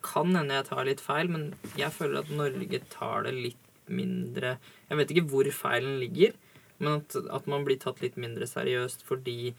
Kan 0.09 0.31
hende 0.39 0.55
jeg 0.55 0.69
tar 0.69 0.87
litt 0.87 1.01
feil, 1.03 1.29
men 1.29 1.49
jeg 1.77 1.91
føler 1.93 2.23
at 2.23 2.29
Norge 2.33 2.79
tar 2.93 3.27
det 3.27 3.33
litt 3.35 3.65
mindre 3.91 4.55
Jeg 4.89 5.01
vet 5.01 5.11
ikke 5.13 5.27
hvor 5.33 5.49
feilen 5.53 5.99
ligger, 6.01 6.37
men 6.79 7.01
at, 7.01 7.17
at 7.35 7.49
man 7.51 7.67
blir 7.67 7.81
tatt 7.83 8.01
litt 8.05 8.17
mindre 8.21 8.47
seriøst 8.49 9.05
fordi 9.09 9.53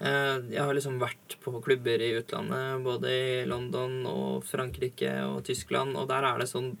jeg 0.00 0.58
har 0.58 0.74
liksom 0.74 0.98
vært 1.00 1.36
på 1.40 1.52
klubber 1.64 2.02
i 2.02 2.10
utlandet, 2.18 2.82
både 2.84 3.12
i 3.14 3.44
London 3.46 4.00
og 4.10 4.44
Frankrike 4.44 5.12
og 5.28 5.44
Tyskland, 5.46 5.94
og 5.96 6.08
der 6.10 6.26
er 6.26 6.42
det 6.42 6.48
sånn 6.50 6.74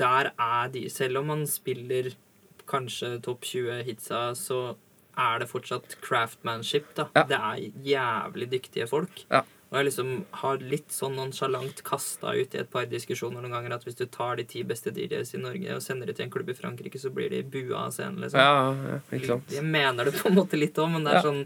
Der 0.00 0.32
er 0.34 0.72
de 0.72 0.88
Selv 0.90 1.20
om 1.20 1.28
man 1.30 1.44
spiller 1.46 2.08
kanskje 2.68 3.20
topp 3.24 3.44
20 3.48 3.84
hitsa, 3.86 4.22
så 4.34 4.76
er 5.18 5.38
det 5.40 5.48
fortsatt 5.50 5.96
craftmanship, 6.04 6.90
da. 6.96 7.06
Ja. 7.16 7.22
Det 7.28 7.38
er 7.38 7.78
jævlig 7.86 8.50
dyktige 8.52 8.88
folk. 8.90 9.22
Ja. 9.30 9.40
Og 9.68 9.78
jeg 9.78 9.88
liksom 9.90 10.12
har 10.40 10.62
litt 10.64 10.92
sånn 10.94 11.16
nonsjalant 11.18 11.82
kasta 11.84 12.32
ut 12.36 12.54
i 12.56 12.60
et 12.62 12.70
par 12.72 12.86
diskusjoner 12.88 13.42
noen 13.44 13.52
ganger 13.52 13.74
at 13.76 13.82
hvis 13.84 13.98
du 13.98 14.06
tar 14.08 14.38
de 14.38 14.46
ti 14.48 14.62
beste 14.68 14.92
DJs 14.96 15.34
i 15.36 15.40
Norge 15.42 15.74
og 15.76 15.82
sender 15.84 16.08
de 16.08 16.14
til 16.16 16.24
en 16.24 16.32
klubb 16.32 16.48
i 16.48 16.56
Frankrike, 16.56 17.00
så 17.00 17.12
blir 17.12 17.28
de 17.32 17.42
bua 17.44 17.86
av 17.86 17.96
scenen, 17.96 18.22
liksom. 18.24 18.40
Ja. 18.40 19.00
Jeg 19.52 19.64
mener 19.64 20.08
det 20.08 20.16
på 20.16 20.30
en 20.30 20.38
måte 20.38 20.60
litt 20.60 20.78
òg, 20.80 20.94
men 20.94 21.04
det 21.04 21.18
er 21.18 21.26
sånn 21.26 21.42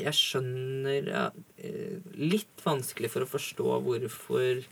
Jeg 0.00 0.16
skjønner 0.16 1.08
ja, 1.12 1.24
eh, 1.56 2.02
Litt 2.20 2.64
vanskelig 2.64 3.12
for 3.14 3.24
å 3.24 3.30
forstå 3.30 3.78
hvorfor 3.86 4.66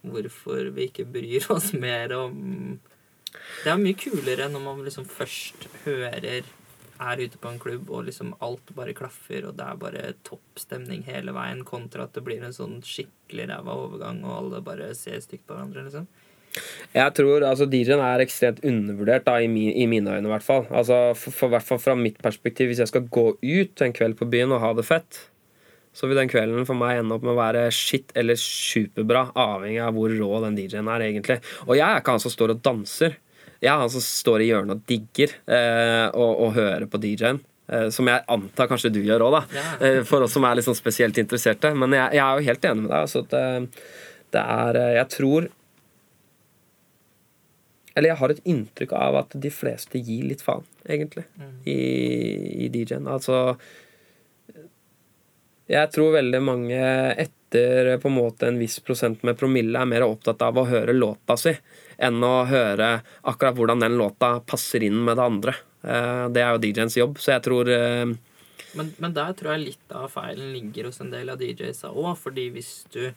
Hvorfor 0.00 0.70
vi 0.76 0.86
ikke 0.88 1.08
bryr 1.08 1.50
oss 1.52 1.72
mer 1.76 2.14
om 2.16 2.78
Det 3.64 3.72
er 3.72 3.82
mye 3.82 3.98
kulere 3.98 4.48
når 4.48 4.64
man 4.64 4.86
liksom 4.86 5.08
først 5.08 5.68
hører 5.84 6.44
er 7.00 7.20
ute 7.24 7.38
på 7.40 7.48
en 7.48 7.60
klubb, 7.60 7.90
og 7.90 8.06
liksom 8.08 8.34
alt 8.44 8.72
bare 8.76 8.94
klaffer, 8.96 9.46
og 9.48 9.56
det 9.58 9.66
er 9.66 9.78
bare 9.80 10.02
topp 10.26 10.60
stemning 10.60 11.04
hele 11.06 11.32
veien, 11.32 11.62
kontra 11.64 12.04
at 12.04 12.16
det 12.16 12.22
blir 12.26 12.42
en 12.44 12.52
sånn 12.52 12.80
skikkelig 12.84 13.46
ræva 13.50 13.76
overgang, 13.86 14.20
og 14.26 14.36
alle 14.36 14.60
bare 14.64 14.90
ser 14.98 15.22
stygt 15.24 15.46
på 15.48 15.56
hverandre, 15.56 15.86
liksom. 15.86 16.08
Jeg 16.94 17.14
tror 17.14 17.44
altså 17.46 17.66
DJ-en 17.70 18.02
er 18.02 18.24
ekstremt 18.24 18.62
undervurdert, 18.66 19.26
da, 19.28 19.36
i, 19.38 19.48
min, 19.50 19.70
i 19.70 19.86
mine 19.90 20.16
øyne 20.16 20.26
i 20.26 20.32
hvert 20.32 20.46
fall. 20.46 20.64
Altså, 20.68 21.12
for, 21.18 21.34
for 21.36 21.52
hvert 21.52 21.66
fall 21.66 21.82
fra 21.82 21.94
mitt 21.98 22.18
perspektiv, 22.22 22.70
hvis 22.70 22.82
jeg 22.82 22.90
skal 22.90 23.06
gå 23.12 23.26
ut 23.38 23.84
en 23.84 23.94
kveld 23.94 24.18
på 24.18 24.28
byen 24.30 24.56
og 24.56 24.62
ha 24.64 24.72
det 24.74 24.86
fett, 24.88 25.20
så 25.94 26.06
vil 26.06 26.18
den 26.18 26.30
kvelden 26.30 26.66
for 26.66 26.78
meg 26.78 27.00
ende 27.00 27.16
opp 27.16 27.24
med 27.26 27.34
å 27.34 27.40
være 27.40 27.64
shit 27.74 28.12
eller 28.18 28.38
superbra, 28.38 29.28
avhengig 29.38 29.82
av 29.82 29.94
hvor 29.96 30.12
rå 30.14 30.30
den 30.46 30.58
DJ-en 30.58 30.90
er, 30.90 31.06
egentlig. 31.06 31.40
Og 31.66 31.74
jeg 31.78 31.86
er 31.86 32.02
ikke 32.02 32.14
han 32.14 32.22
som 32.22 32.34
står 32.34 32.54
og 32.54 32.64
danser. 32.66 33.18
Jeg 33.60 33.72
er 33.72 33.82
han 33.82 33.92
som 33.92 34.04
står 34.04 34.44
i 34.44 34.50
hjørnet 34.50 34.78
og 34.78 34.84
digger 34.88 35.34
eh, 35.50 36.06
og, 36.14 36.30
og 36.46 36.54
hører 36.58 36.86
på 36.90 37.00
DJ-en. 37.02 37.42
Eh, 37.70 37.88
som 37.94 38.08
jeg 38.10 38.24
antar 38.30 38.70
kanskje 38.70 38.90
du 38.94 39.00
gjør 39.04 39.28
òg, 39.28 39.36
da. 39.36 39.42
Ja. 39.54 39.66
Eh, 39.86 40.00
for 40.06 40.26
oss 40.26 40.34
som 40.34 40.46
er 40.46 40.62
sånn 40.64 40.78
spesielt 40.78 41.18
interesserte. 41.22 41.70
Men 41.78 41.94
jeg, 41.94 42.18
jeg 42.18 42.24
er 42.24 42.38
jo 42.38 42.48
helt 42.48 42.70
enig 42.70 42.86
med 42.86 42.90
deg. 42.90 43.04
Altså, 43.04 43.24
at, 43.26 43.36
eh, 43.38 43.98
det 44.30 44.42
er 44.46 44.78
Jeg 44.94 45.08
tror 45.10 45.48
Eller 47.94 48.12
jeg 48.12 48.18
har 48.20 48.30
et 48.34 48.42
inntrykk 48.46 48.92
av 48.94 49.16
at 49.24 49.34
de 49.42 49.50
fleste 49.50 49.98
gir 49.98 50.24
litt 50.30 50.42
faen, 50.46 50.62
egentlig, 50.86 51.24
Mm. 51.38 51.54
i, 51.66 51.78
i 52.66 52.68
DJ-en. 52.68 53.08
Altså 53.10 53.56
Jeg 55.70 55.90
tror 55.94 56.16
veldig 56.16 56.40
mange 56.42 56.78
etter 57.22 57.92
på 58.02 58.10
en 58.10 58.16
måte 58.16 58.48
en 58.48 58.58
viss 58.58 58.78
prosent 58.82 59.22
med 59.26 59.38
promille 59.38 59.78
er 59.78 59.86
mer 59.90 60.02
opptatt 60.06 60.42
av 60.42 60.58
å 60.58 60.64
høre 60.66 60.94
låta 60.96 61.36
si 61.38 61.52
enn 62.00 62.18
å 62.26 62.44
høre 62.48 62.88
akkurat 63.28 63.54
hvordan 63.58 63.82
den 63.84 63.98
låta 64.00 64.32
passer 64.46 64.82
inn 64.86 64.98
med 65.04 65.18
det 65.20 65.26
andre. 65.26 65.54
Eh, 65.84 66.28
Det 66.32 66.42
er 66.42 66.54
jo 66.56 66.62
DJ-ens 66.64 66.96
jobb, 66.96 67.18
så 67.22 67.34
jeg 67.36 67.42
tror 67.46 67.68
eh, 67.70 68.06
Men, 68.74 68.92
men 68.98 69.12
der 69.14 69.32
tror 69.34 69.52
jeg 69.56 69.64
litt 69.68 69.92
av 69.98 70.08
feilen 70.14 70.52
ligger 70.54 70.86
hos 70.90 71.00
en 71.02 71.10
del 71.10 71.28
av 71.32 71.38
DJ-sa 71.42 71.90
òg, 71.90 72.16
fordi 72.18 72.48
hvis 72.54 72.84
du 72.94 73.12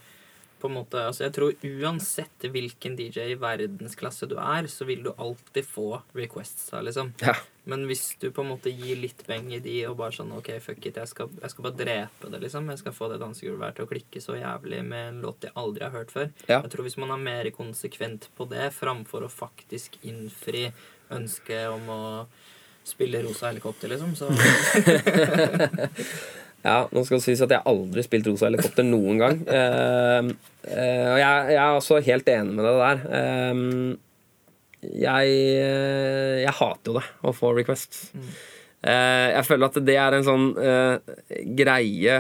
på 0.64 0.70
en 0.70 0.78
måte, 0.78 1.02
altså 1.04 1.26
Jeg 1.26 1.34
tror 1.36 1.66
uansett 1.84 2.46
hvilken 2.48 2.94
DJ 2.96 3.34
i 3.34 3.40
verdensklasse 3.40 4.30
du 4.32 4.38
er, 4.40 4.70
så 4.72 4.86
vil 4.88 5.02
du 5.04 5.10
alltid 5.12 5.66
få 5.68 5.98
requests. 6.16 6.70
da, 6.72 6.80
liksom. 6.88 7.10
Ja. 7.20 7.34
Men 7.68 7.84
hvis 7.90 8.06
du 8.22 8.30
på 8.32 8.46
en 8.46 8.54
måte 8.54 8.72
gir 8.72 9.02
litt 9.02 9.26
beng 9.28 9.50
i 9.52 9.60
de 9.64 9.82
og 9.90 9.98
bare 10.00 10.16
sånn 10.16 10.32
OK, 10.38 10.54
fuck 10.64 10.88
it, 10.88 11.02
jeg 11.02 11.12
skal, 11.12 11.34
jeg 11.42 11.52
skal 11.52 11.68
bare 11.68 11.80
drepe 11.82 12.32
det, 12.32 12.40
liksom. 12.46 12.72
Jeg 12.72 12.80
skal 12.80 12.96
få 12.96 13.10
det 13.12 13.20
dansegulvet 13.20 13.66
her 13.68 13.76
til 13.76 13.88
å 13.88 13.92
klikke 13.92 14.24
så 14.24 14.38
jævlig 14.40 14.80
med 14.88 15.10
en 15.10 15.20
låt 15.26 15.50
jeg 15.50 15.56
aldri 15.60 15.84
har 15.84 15.96
hørt 15.98 16.16
før. 16.16 16.32
Ja. 16.48 16.62
Jeg 16.62 16.72
tror 16.72 16.88
hvis 16.88 17.00
man 17.04 17.12
er 17.12 17.28
mer 17.28 17.52
konsekvent 17.58 18.30
på 18.38 18.48
det, 18.54 18.70
framfor 18.78 19.28
å 19.28 19.32
faktisk 19.32 20.00
innfri 20.08 20.70
ønsket 21.12 21.68
om 21.74 21.92
å 21.92 22.02
spille 22.88 23.20
rosa 23.28 23.52
helikopter, 23.52 23.92
liksom, 23.92 24.16
så 24.16 24.32
Ja, 26.64 26.86
nå 26.96 27.04
skal 27.04 27.20
det 27.20 27.26
sies 27.26 27.44
at 27.44 27.52
jeg 27.52 27.68
aldri 27.68 28.00
har 28.00 28.08
spilt 28.08 28.28
rosa 28.30 28.48
helikopter 28.48 28.88
noen 28.88 29.20
gang. 29.20 29.44
Uh, 29.44 30.32
uh, 30.72 31.08
og 31.12 31.20
jeg, 31.20 31.52
jeg 31.52 31.60
er 31.60 31.78
også 31.78 32.00
helt 32.06 32.34
enig 32.34 32.58
med 32.58 32.68
deg 32.70 32.82
der. 32.82 33.06
Uh, 33.12 34.02
jeg, 34.84 35.30
eh, 35.64 36.42
jeg 36.44 36.52
hater 36.58 36.92
jo 36.92 36.98
det, 36.98 37.06
å 37.24 37.32
få 37.32 37.54
requests. 37.56 38.10
Eh, 38.84 39.30
jeg 39.32 39.46
føler 39.48 39.70
at 39.70 39.78
det 39.88 39.94
er 39.96 40.18
en 40.18 40.26
sånn 40.28 40.50
greie 41.56 42.18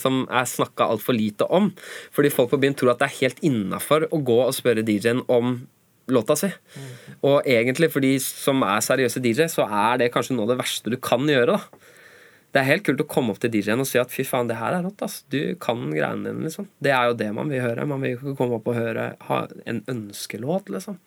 som 0.00 0.24
er 0.26 0.48
snakka 0.50 0.88
altfor 0.90 1.14
lite 1.14 1.46
om. 1.46 1.68
Fordi 2.10 2.32
folk 2.34 2.50
på 2.50 2.58
byen 2.64 2.74
tror 2.74 2.96
at 2.96 3.04
det 3.04 3.06
er 3.06 3.20
helt 3.20 3.44
innafor 3.46 4.08
å 4.10 4.18
gå 4.18 4.40
og 4.48 4.50
spørre 4.58 4.82
DJ-en 4.82 5.22
om 5.30 5.60
låta 6.10 6.34
si. 6.42 6.50
Og 7.22 7.46
egentlig 7.46 7.92
for 7.94 8.02
de 8.02 8.16
som 8.18 8.66
er 8.66 8.82
seriøse 8.82 9.22
DJ, 9.22 9.46
så 9.46 9.70
er 9.70 10.02
det 10.02 10.10
kanskje 10.10 10.34
noe 10.34 10.48
av 10.48 10.56
det 10.56 10.62
verste 10.64 10.90
du 10.90 10.98
kan 10.98 11.22
gjøre. 11.30 11.54
da 11.54 11.92
det 12.52 12.60
er 12.60 12.68
helt 12.68 12.84
kult 12.84 13.00
å 13.00 13.08
komme 13.08 13.32
opp 13.32 13.40
til 13.40 13.52
DJ-en 13.54 13.80
og 13.80 13.88
si 13.88 14.00
at 14.00 14.12
fy 14.12 14.26
faen, 14.28 14.50
det 14.50 14.58
her 14.60 14.76
er 14.76 14.84
rått. 14.84 15.00
ass. 15.04 15.22
Du 15.32 15.54
kan 15.60 15.86
greiene 15.88 16.28
dine, 16.28 16.44
liksom. 16.44 16.68
Det 16.84 16.92
er 16.92 17.08
jo 17.08 17.16
det 17.16 17.30
man 17.32 17.52
vil 17.52 17.64
høre. 17.64 17.86
Man 17.88 18.04
vil 18.04 18.18
ikke 18.18 18.36
komme 18.36 18.58
opp 18.58 18.68
og 18.68 18.76
høre 18.76 19.12
ha 19.28 19.38
en 19.64 19.80
ønskelåt, 19.88 20.68
liksom. 20.72 20.98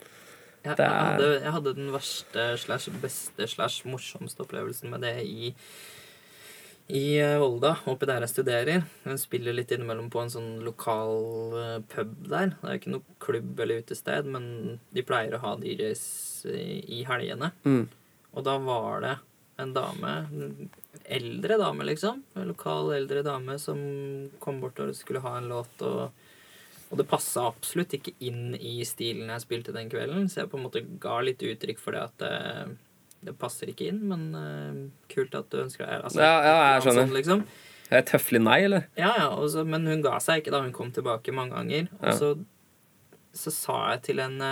Jeg, 0.66 0.74
jeg, 0.80 0.90
hadde, 0.90 1.28
jeg 1.44 1.54
hadde 1.54 1.76
den 1.78 1.92
verste 1.94 2.46
slash 2.58 2.90
beste 2.98 3.46
slash 3.52 3.86
morsomste 3.86 4.42
opplevelsen 4.42 4.90
med 4.90 5.06
det 5.06 5.20
i 5.22 5.52
i 6.86 7.18
eh, 7.18 7.40
Volda, 7.42 7.72
oppi 7.90 8.06
der 8.06 8.22
jeg 8.22 8.30
studerer. 8.30 8.84
Jeg 9.08 9.22
spiller 9.22 9.56
litt 9.58 9.72
innimellom 9.74 10.12
på 10.14 10.22
en 10.22 10.30
sånn 10.30 10.50
lokal 10.66 11.56
eh, 11.58 11.78
pub 11.90 12.12
der. 12.30 12.52
Det 12.60 12.70
er 12.70 12.78
ikke 12.78 12.94
noe 12.94 13.16
klubb 13.26 13.62
eller 13.66 13.82
utested, 13.82 14.30
men 14.30 14.78
de 14.94 15.06
pleier 15.06 15.34
å 15.34 15.42
ha 15.42 15.56
DJs 15.62 16.04
i, 16.54 16.68
i 17.00 17.06
helgene. 17.10 17.50
Mm. 17.66 17.88
Og 18.38 18.46
da 18.46 18.60
var 18.62 19.02
det 19.02 19.16
en 19.62 19.74
dame, 19.76 20.14
en 20.36 20.70
eldre 21.16 21.58
dame, 21.62 21.86
liksom. 21.88 22.24
En 22.36 22.48
lokal 22.50 22.94
eldre 22.98 23.22
dame 23.24 23.58
som 23.62 23.78
kom 24.44 24.58
bort 24.64 24.80
og 24.84 24.96
skulle 24.98 25.22
ha 25.24 25.38
en 25.40 25.48
låt. 25.52 25.84
Og, 25.86 26.10
og 26.90 26.98
det 27.00 27.06
passa 27.10 27.46
absolutt 27.50 27.96
ikke 27.98 28.14
inn 28.28 28.56
i 28.58 28.78
stilen 28.88 29.32
jeg 29.32 29.46
spilte 29.46 29.76
den 29.76 29.90
kvelden, 29.92 30.28
så 30.32 30.44
jeg 30.44 30.52
på 30.52 30.60
en 30.60 30.66
måte 30.68 30.84
ga 31.02 31.20
litt 31.24 31.42
uttrykk 31.46 31.80
for 31.82 31.96
det 31.96 32.04
at 32.04 32.18
det, 32.26 32.34
det 33.30 33.38
passer 33.42 33.72
ikke 33.72 33.88
inn, 33.94 34.04
men 34.12 34.28
uh, 34.36 34.82
kult 35.12 35.34
at 35.40 35.48
du 35.54 35.62
ønsker 35.64 35.86
deg 35.88 36.04
altså, 36.10 36.22
Ja, 36.22 36.36
ja, 36.46 36.58
jeg 36.76 36.86
skjønner. 36.86 37.08
Sånn, 37.08 37.16
liksom. 37.20 37.46
Er 37.86 38.02
det 38.02 38.10
tøffelig 38.12 38.42
nei, 38.42 38.60
eller? 38.66 38.88
Ja, 38.98 39.12
ja, 39.22 39.30
også, 39.38 39.64
men 39.70 39.86
hun 39.88 40.04
ga 40.06 40.18
seg 40.24 40.42
ikke 40.42 40.54
da 40.56 40.64
hun 40.66 40.74
kom 40.76 40.92
tilbake 40.94 41.34
mange 41.36 41.56
ganger. 41.58 41.90
Og 42.02 42.08
Ja. 42.12 42.16
så, 42.18 42.32
så 43.36 43.52
sa 43.54 43.76
jeg 43.94 44.02
til 44.10 44.22
henne 44.24 44.52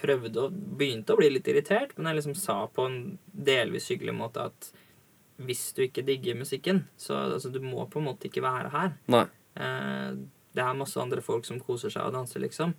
Prøvde 0.00 0.46
å 0.46 0.50
Begynte 0.50 1.12
å 1.14 1.20
bli 1.20 1.28
litt 1.30 1.48
irritert, 1.52 1.96
men 1.96 2.10
jeg 2.10 2.20
liksom 2.20 2.36
sa 2.38 2.62
på 2.72 2.86
en 2.88 3.18
delvis 3.32 3.90
hyggelig 3.92 4.14
måte 4.16 4.46
at 4.50 4.70
hvis 5.40 5.70
du 5.76 5.82
ikke 5.86 6.04
digger 6.04 6.36
musikken, 6.36 6.82
så 7.00 7.16
altså, 7.34 7.48
du 7.52 7.60
må 7.64 7.86
på 7.88 8.00
en 8.00 8.08
måte 8.10 8.28
ikke 8.28 8.44
være 8.44 8.72
her. 8.74 8.94
Nei. 9.12 9.24
Eh, 9.56 10.10
det 10.52 10.64
er 10.64 10.76
masse 10.76 11.00
andre 11.00 11.22
folk 11.24 11.46
som 11.48 11.60
koser 11.64 11.92
seg 11.92 12.08
og 12.08 12.16
danser, 12.16 12.42
liksom. 12.44 12.74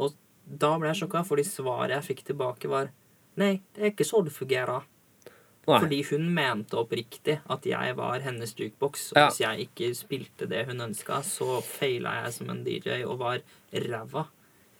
Og 0.00 0.14
da 0.44 0.74
ble 0.78 0.90
jeg 0.92 1.02
sjokka, 1.02 1.24
fordi 1.28 1.44
svaret 1.48 1.96
jeg 1.98 2.08
fikk 2.10 2.26
tilbake, 2.30 2.70
var 2.72 2.92
Nei, 3.34 3.64
det 3.74 3.82
er 3.82 3.90
ikke 3.90 4.06
så 4.06 4.20
det 4.22 4.30
fungerer. 4.30 4.84
Nei. 5.66 5.78
Fordi 5.80 5.98
hun 6.10 6.28
mente 6.36 6.76
oppriktig 6.78 7.38
at 7.50 7.64
jeg 7.66 7.96
var 7.98 8.22
hennes 8.22 8.52
jukebox. 8.54 9.08
Og 9.12 9.16
Ja. 9.18 9.28
hvis 9.28 9.40
jeg 9.40 9.68
ikke 9.68 9.88
spilte 9.96 10.46
det 10.48 10.66
hun 10.68 10.78
ønska, 10.80 11.22
så 11.24 11.60
feila 11.62 12.22
jeg 12.22 12.32
som 12.32 12.50
en 12.50 12.62
DJ 12.64 13.02
og 13.04 13.18
var 13.18 13.40
ræva. 13.72 14.28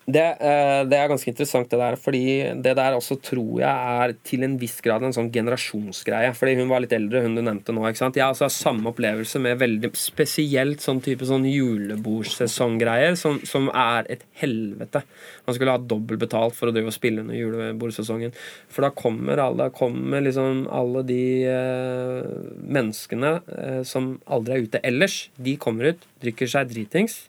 Det, 0.05 0.21
eh, 0.21 0.83
det 0.85 0.97
er 0.99 1.07
ganske 1.09 1.31
interessant, 1.31 1.69
det 1.71 1.79
der. 1.81 1.95
Fordi 1.97 2.23
det 2.61 2.75
der 2.77 2.93
også 2.93 3.17
tror 3.25 3.61
jeg 3.63 3.95
er 4.05 4.13
til 4.27 4.45
en 4.45 4.57
viss 4.61 4.77
grad 4.85 5.01
en 5.01 5.15
sånn 5.15 5.31
generasjonsgreie. 5.33 6.29
Fordi 6.37 6.53
hun 6.59 6.69
var 6.69 6.83
litt 6.83 6.93
eldre, 6.93 7.23
hun 7.25 7.33
du 7.37 7.41
nevnte 7.41 7.73
nå. 7.73 7.81
ikke 7.89 8.03
sant? 8.03 8.19
Jeg 8.19 8.27
har 8.29 8.53
samme 8.53 8.91
opplevelse 8.91 9.41
med 9.41 9.57
veldig 9.63 9.91
spesielt 9.97 10.85
sånn 10.85 11.01
type 11.01 11.25
sånn 11.25 11.47
julebordsesonggreier, 11.49 13.17
som, 13.17 13.41
som 13.49 13.71
er 13.73 14.05
et 14.13 14.21
helvete. 14.43 15.01
Man 15.49 15.57
skulle 15.57 15.73
ha 15.73 15.81
dobbelt 15.81 16.21
betalt 16.21 16.53
for 16.57 16.69
å 16.69 16.75
drive 16.75 16.93
og 16.93 16.97
spille 16.97 17.25
under 17.25 17.39
julebordsesongen. 17.39 18.37
For 18.69 18.85
da 18.85 18.93
kommer 18.93 19.41
alle, 19.41 19.71
kommer 19.73 20.21
liksom 20.21 20.67
alle 20.69 21.01
de 21.09 21.23
eh, 21.49 22.33
menneskene 22.61 23.37
eh, 23.57 23.81
som 23.89 24.19
aldri 24.29 24.53
er 24.53 24.69
ute 24.69 24.85
ellers. 24.85 25.23
De 25.41 25.57
kommer 25.57 25.95
ut, 25.95 26.11
drikker 26.21 26.51
seg 26.51 26.69
dritings 26.69 27.23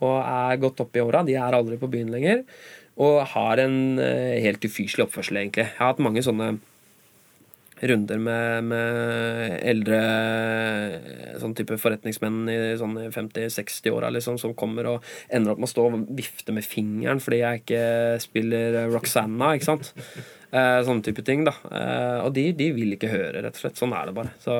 og 0.00 0.16
er 0.24 0.60
godt 0.62 0.82
oppe 0.84 1.00
i 1.00 1.04
åra. 1.04 1.24
De 1.26 1.36
er 1.38 1.56
aldri 1.56 1.78
på 1.80 1.90
byen 1.92 2.12
lenger. 2.12 2.44
Og 3.00 3.22
har 3.32 3.62
en 3.62 4.00
eh, 4.02 4.40
helt 4.44 4.64
ufyselig 4.64 5.06
oppførsel, 5.06 5.40
egentlig. 5.40 5.68
Jeg 5.68 5.78
har 5.78 5.94
hatt 5.94 6.02
mange 6.04 6.24
sånne 6.24 6.56
runder 7.80 8.18
med, 8.20 8.66
med 8.68 9.54
eldre 9.64 10.00
sånn 11.40 11.54
type 11.56 11.78
forretningsmenn 11.80 12.42
i 12.52 12.58
sånn 12.80 12.98
50-60-åra 13.14 14.10
liksom, 14.12 14.36
som 14.40 14.52
kommer 14.58 14.90
og 14.90 15.06
ender 15.32 15.54
opp 15.54 15.62
med 15.62 15.70
å 15.70 15.72
stå 15.72 15.86
og 15.88 16.10
vifte 16.18 16.52
med 16.52 16.66
fingeren 16.66 17.22
fordi 17.24 17.40
jeg 17.40 17.62
ikke 17.62 17.84
spiller 18.20 18.82
Roxanna, 18.92 19.54
ikke 19.56 19.70
sant? 19.70 19.94
Eh, 20.50 20.80
sånne 20.86 21.06
type 21.06 21.24
ting, 21.26 21.46
da. 21.48 21.54
Eh, 21.70 22.18
og 22.26 22.34
de, 22.36 22.50
de 22.58 22.72
vil 22.76 22.96
ikke 22.96 23.12
høre, 23.12 23.44
rett 23.44 23.56
og 23.56 23.62
slett. 23.64 23.80
Sånn 23.80 23.94
er 23.96 24.10
det 24.10 24.16
bare. 24.16 24.34
Så 24.42 24.56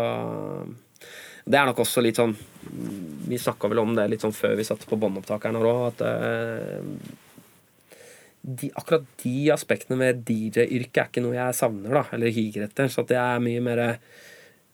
det 1.44 1.58
er 1.58 1.68
nok 1.68 1.80
også 1.84 2.02
litt 2.04 2.18
sånn 2.20 2.34
Vi 3.30 3.38
snakka 3.40 3.70
vel 3.70 3.82
om 3.82 3.94
det 3.96 4.08
litt 4.10 4.24
sånn 4.24 4.36
før 4.36 4.56
vi 4.58 4.66
satt 4.66 4.82
på 4.88 4.98
båndopptakeren 5.00 5.58
òg, 5.60 5.82
at 5.90 6.02
uh, 6.04 6.80
de, 8.40 8.70
akkurat 8.74 9.04
de 9.22 9.50
aspektene 9.52 9.98
med 10.00 10.24
DJ-yrket 10.26 11.00
er 11.02 11.08
ikke 11.10 11.22
noe 11.24 11.36
jeg 11.36 11.56
savner, 11.58 11.92
da, 12.00 12.04
eller 12.16 12.34
higer 12.34 12.66
etter. 12.66 12.88
Så 12.90 13.04
at 13.04 13.10
det 13.12 13.18
er 13.20 13.42
mye 13.44 13.62
mer 13.64 13.82
uh, 13.86 13.96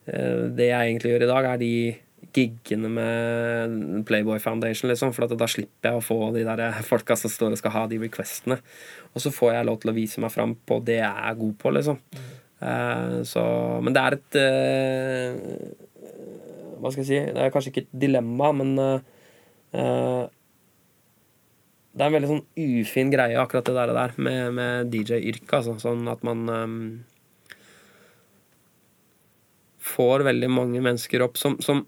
Det 0.06 0.68
jeg 0.70 0.90
egentlig 0.90 1.12
gjør 1.14 1.26
i 1.26 1.30
dag, 1.32 1.48
er 1.50 1.62
de 1.62 1.72
giggene 2.36 2.88
med 2.92 4.06
Playboy 4.06 4.38
Foundation, 4.42 4.90
liksom. 4.90 5.12
For 5.16 5.26
at 5.26 5.36
da 5.38 5.48
slipper 5.50 5.90
jeg 5.90 6.00
å 6.00 6.04
få 6.04 6.18
de 6.34 6.44
der 6.46 6.80
folka 6.86 7.16
som 7.18 7.32
står 7.32 7.54
og 7.54 7.60
skal 7.60 7.74
ha 7.76 7.84
de 7.90 8.00
requestene. 8.02 8.58
Og 9.14 9.24
så 9.24 9.32
får 9.34 9.54
jeg 9.56 9.68
lov 9.68 9.80
til 9.82 9.92
å 9.92 9.96
vise 9.96 10.22
meg 10.22 10.34
fram 10.34 10.56
på 10.68 10.80
det 10.86 11.00
jeg 11.00 11.12
er 11.30 11.40
god 11.40 11.56
på, 11.62 11.72
liksom. 11.78 12.00
Uh, 12.56 13.20
så 13.28 13.44
Men 13.84 13.96
det 13.96 14.02
er 14.02 14.14
et 14.16 14.36
eh, 14.40 15.34
Hva 16.76 16.92
skal 16.92 17.02
jeg 17.02 17.08
si? 17.08 17.20
Det 17.34 17.42
er 17.42 17.52
kanskje 17.54 17.72
ikke 17.72 17.84
et 17.86 17.94
dilemma, 18.06 18.52
men 18.56 18.72
eh, 18.82 20.26
det 21.96 22.04
er 22.04 22.10
en 22.10 22.16
veldig 22.18 22.30
sånn 22.30 22.46
ufin 22.60 23.10
greie, 23.12 23.36
akkurat 23.40 23.68
det 23.68 23.76
der, 23.78 23.92
der 23.96 24.16
med, 24.20 24.40
med 24.58 24.90
DJ-yrket. 24.92 25.52
Altså, 25.60 25.76
sånn 25.80 26.04
at 26.12 26.24
man 26.26 26.42
um, 26.52 26.80
får 29.80 30.26
veldig 30.26 30.50
mange 30.52 30.82
mennesker 30.84 31.24
opp 31.24 31.40
som, 31.40 31.56
som 31.64 31.86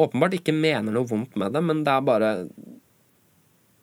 åpenbart 0.00 0.38
ikke 0.38 0.56
mener 0.56 0.94
noe 0.94 1.08
vondt 1.08 1.36
med 1.40 1.52
det, 1.52 1.60
men 1.66 1.84
det 1.84 1.92
er 1.92 2.06
bare 2.08 2.30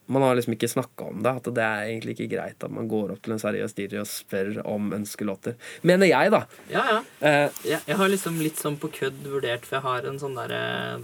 Man 0.07 0.23
har 0.23 0.37
liksom 0.37 0.53
ikke 0.55 0.69
snakka 0.71 1.09
om 1.11 1.21
det. 1.25 1.33
At 1.41 1.49
det 1.57 1.63
er 1.63 1.89
egentlig 1.89 2.15
ikke 2.15 2.29
greit 2.35 2.63
at 2.63 2.71
man 2.71 2.87
går 2.87 3.11
opp 3.15 3.21
til 3.25 3.35
en 3.35 3.41
seriøs 3.43 3.75
DJ 3.77 3.99
og 4.01 4.07
spør 4.07 4.61
om 4.65 4.89
ønskelåter. 4.95 5.57
Mener 5.87 6.07
jeg, 6.09 6.31
da. 6.31 6.41
Ja, 6.71 6.83
ja. 6.93 6.97
Eh, 7.19 7.49
Jeg, 7.67 7.81
jeg 7.89 7.97
har 7.99 8.09
liksom 8.13 8.39
litt 8.39 8.61
sånn 8.61 8.79
på 8.79 8.89
kødd 8.95 9.19
vurdert, 9.27 9.65
for 9.67 9.77
jeg 9.79 9.85
har 9.89 10.07
en 10.07 10.19
sånn 10.21 10.37
derre 10.39 10.61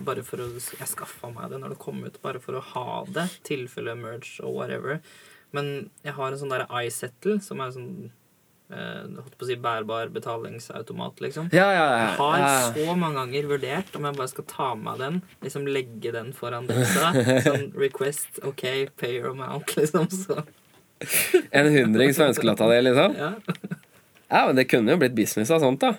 Bare 0.07 0.23
for 0.23 0.39
å 0.43 0.47
Jeg 0.55 0.87
skaffa 0.93 1.29
meg 1.35 1.51
det 1.51 1.59
når 1.59 1.75
det 1.75 1.81
kom 1.83 1.99
ut, 2.05 2.21
bare 2.23 2.39
for 2.43 2.55
å 2.59 2.63
ha 2.73 3.03
det. 3.11 3.27
Tilfelle 3.43 3.95
merge 3.99 4.39
og 4.43 4.55
whatever. 4.61 4.99
Men 5.53 5.89
jeg 6.03 6.15
har 6.17 6.31
en 6.33 6.39
sånn 6.41 6.53
derre 6.55 6.83
iSettle, 6.87 7.39
som 7.43 7.59
er 7.61 7.73
sånn 7.75 7.89
eh, 8.07 8.19
Holdt 8.73 9.35
på 9.37 9.45
å 9.45 9.49
si 9.49 9.55
bærbar 9.61 10.09
betalingsautomat, 10.15 11.21
liksom. 11.25 11.49
ja, 11.53 11.67
ja, 11.75 11.85
ja. 11.91 12.07
Jeg 12.13 12.17
har 12.47 12.73
så 12.77 12.95
mange 12.99 13.19
ganger 13.21 13.47
vurdert 13.51 13.95
om 13.99 14.07
jeg 14.09 14.17
bare 14.17 14.31
skal 14.31 14.47
ta 14.49 14.69
med 14.79 14.99
den. 15.03 15.19
Liksom 15.45 15.67
legge 15.69 16.11
den 16.15 16.31
foran 16.37 16.67
dette. 16.69 17.11
Sånn 17.47 17.69
request, 17.77 18.41
OK, 18.47 18.63
pay 18.99 19.17
your 19.19 19.31
amount, 19.33 19.75
liksom. 19.77 20.09
Så 20.09 20.41
En 21.51 21.67
hundrings 21.73 22.17
for 22.17 22.29
ønskelåta 22.31 22.69
di, 22.71 22.81
liksom? 22.89 23.15
ja. 23.19 23.33
Ja, 24.33 24.45
men 24.47 24.55
det 24.57 24.63
kunne 24.71 24.95
jo 24.95 24.97
blitt 24.97 25.13
business 25.13 25.51
av 25.53 25.59
sånt, 25.61 25.83
da. 25.83 25.91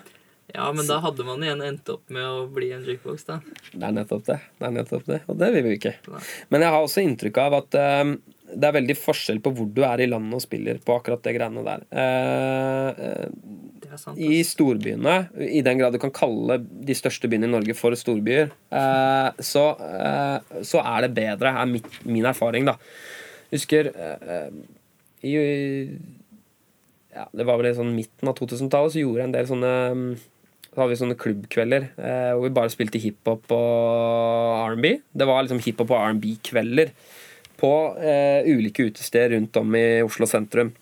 ja, 0.51 0.65
men 0.75 0.87
da 0.89 0.97
hadde 0.99 1.23
man 1.23 1.43
igjen 1.45 1.61
endt 1.63 1.87
opp 1.93 2.09
med 2.11 2.25
å 2.27 2.41
bli 2.51 2.71
en 2.75 2.81
jukebox, 2.83 3.23
da. 3.29 3.37
Det 3.71 3.79
er 3.85 3.93
nettopp 3.95 4.25
det. 4.27 4.35
Det 4.59 4.67
er 4.67 4.73
nettopp 4.75 5.05
det. 5.07 5.19
Og 5.31 5.37
det 5.39 5.51
vil 5.55 5.63
vi 5.69 5.75
ikke. 5.77 5.93
Nei. 6.11 6.19
Men 6.51 6.65
jeg 6.65 6.73
har 6.75 6.83
også 6.83 7.03
inntrykk 7.05 7.39
av 7.45 7.55
at 7.61 7.77
eh, 7.79 8.03
det 8.55 8.67
er 8.67 8.75
veldig 8.77 8.95
forskjell 8.97 9.39
på 9.43 9.51
hvor 9.55 9.69
du 9.71 9.81
er 9.87 10.03
i 10.03 10.09
landet 10.09 10.37
og 10.37 10.43
spiller 10.43 10.79
på 10.83 10.95
akkurat 10.97 11.23
det 11.25 11.35
greiene 11.37 11.63
der. 11.65 11.85
Eh, 12.01 13.05
eh, 13.07 13.95
sant. 13.99 14.19
I 14.19 14.41
storbyene, 14.47 15.15
i 15.39 15.63
den 15.65 15.79
grad 15.79 15.95
du 15.95 16.01
kan 16.01 16.13
kalle 16.15 16.59
de 16.59 16.97
største 16.97 17.29
byene 17.31 17.49
i 17.49 17.53
Norge 17.53 17.75
for 17.77 17.95
storbyer, 17.99 18.51
eh, 18.51 19.43
så, 19.43 19.65
eh, 19.79 20.61
så 20.67 20.83
er 20.83 21.05
det 21.05 21.15
bedre, 21.17 21.55
er 21.55 21.71
mitt, 21.71 21.89
min 22.07 22.27
erfaring, 22.27 22.67
da. 22.71 22.77
Husker 23.51 23.91
eh, 23.93 24.49
i 25.25 25.35
ja, 27.15 27.25
Det 27.31 27.45
var 27.47 27.59
vel 27.59 27.69
i 27.69 27.75
sånn 27.77 27.93
midten 27.95 28.27
av 28.27 28.35
2000-tallet 28.35 28.91
så 28.91 28.99
gjorde 28.99 29.21
jeg 29.21 29.29
en 29.29 29.35
del 29.35 29.45
sånne 29.47 29.73
så 30.75 30.81
hadde 30.81 30.91
vi 30.91 30.97
sånne 30.99 31.15
klubbkvelder 31.15 31.85
eh, 31.95 32.31
hvor 32.35 32.43
vi 32.43 32.55
bare 32.57 32.71
spilte 32.73 32.99
hiphop 32.99 33.47
og 33.55 34.73
R&B. 34.73 34.89
Det 35.15 35.27
var 35.29 35.45
liksom 35.45 35.61
hiphop 35.63 35.93
og 35.95 36.01
R&B-kvelder 36.01 36.91
på 37.59 37.71
eh, 37.97 38.45
ulike 38.45 38.89
utesteder 38.89 39.35
rundt 39.35 39.57
om 39.57 39.75
i 39.75 40.01
Oslo 40.05 40.27
sentrum. 40.29 40.73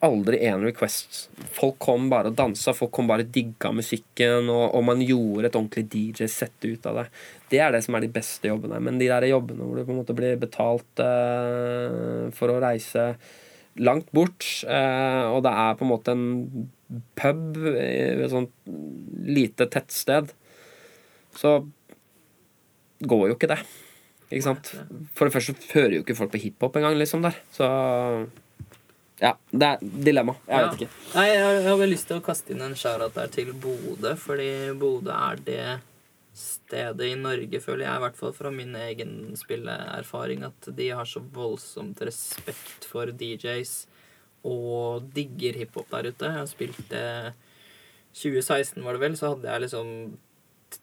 Aldri 0.00 0.38
én 0.48 0.62
request. 0.64 1.26
Folk 1.52 1.76
kom 1.82 2.08
bare 2.12 2.30
og 2.30 2.38
dansa, 2.38 2.72
folk 2.76 2.92
kom 2.96 3.10
bare 3.10 3.26
og 3.26 3.34
digga 3.34 3.72
musikken, 3.76 4.48
og, 4.48 4.70
og 4.76 4.86
man 4.88 5.02
gjorde 5.04 5.50
et 5.50 5.58
ordentlig 5.58 5.84
DJ-sett 5.92 6.64
ut 6.64 6.88
av 6.88 7.02
det. 7.02 7.06
Det 7.52 7.60
er 7.60 7.74
det 7.74 7.82
som 7.84 7.98
er 7.98 8.06
de 8.06 8.12
beste 8.14 8.48
jobbene. 8.48 8.80
Men 8.80 9.00
de 9.00 9.10
der 9.10 9.28
jobbene 9.28 9.66
hvor 9.66 9.76
du 9.76 9.84
på 9.84 9.94
en 9.94 10.00
måte 10.00 10.16
blir 10.16 10.40
betalt 10.40 11.04
eh, 11.04 12.30
for 12.36 12.52
å 12.52 12.60
reise 12.64 13.10
langt 13.80 14.08
bort, 14.16 14.46
eh, 14.66 15.24
og 15.30 15.44
det 15.44 15.52
er 15.52 15.76
på 15.76 15.86
en 15.86 15.92
måte 15.92 16.16
en 16.16 16.70
pub 17.18 17.60
i 17.70 18.24
et 18.24 18.32
sånt 18.32 18.52
lite 19.28 19.68
tettsted, 19.70 20.32
så 21.36 21.60
går 23.00 23.28
jo 23.30 23.36
ikke 23.36 23.52
det. 23.52 23.60
Ikke 24.30 24.46
sant? 24.46 24.70
For 25.18 25.26
det 25.26 25.34
første 25.34 25.54
hører 25.74 25.96
jo 25.98 26.04
ikke 26.04 26.14
folk 26.18 26.30
på 26.32 26.38
hiphop 26.44 26.76
engang, 26.78 26.94
liksom, 27.00 27.22
der. 27.26 27.34
Så 27.52 27.66
ja, 29.20 29.34
det 29.52 29.66
er 29.66 29.78
dilemma. 29.82 30.36
Jeg 30.46 30.56
Ja. 30.60 30.68
vet 30.70 30.80
ikke. 30.80 30.90
Nei, 31.14 31.26
jeg 31.34 31.42
har, 31.44 31.78
har 31.78 31.86
lyst 31.90 32.06
til 32.08 32.20
å 32.20 32.24
kaste 32.24 32.54
inn 32.54 32.62
en 32.62 32.74
shout-out 32.78 33.14
der 33.14 33.26
til 33.28 33.52
Bodø, 33.52 34.14
fordi 34.16 34.50
Bodø 34.78 35.10
er 35.12 35.36
det 35.44 35.80
stedet 36.40 37.00
i 37.10 37.16
Norge, 37.18 37.60
føler 37.60 37.84
jeg, 37.84 37.96
i 37.98 38.04
hvert 38.06 38.16
fall 38.16 38.32
fra 38.32 38.50
min 38.54 38.72
egen 38.78 39.34
spilleerfaring, 39.36 40.44
at 40.46 40.70
de 40.76 40.88
har 40.94 41.04
så 41.04 41.20
voldsomt 41.20 42.00
respekt 42.06 42.86
for 42.88 43.10
DJs 43.10 43.74
og 44.46 45.10
digger 45.12 45.58
hiphop 45.58 45.90
der 45.90 46.08
ute. 46.12 46.24
Jeg 46.30 46.38
har 46.38 46.46
spilt 46.48 46.80
det 46.88 47.34
2016, 48.14 48.82
var 48.84 48.96
det 48.96 49.00
vel, 49.02 49.16
så 49.18 49.34
hadde 49.34 49.50
jeg 49.50 49.66
liksom 49.66 49.90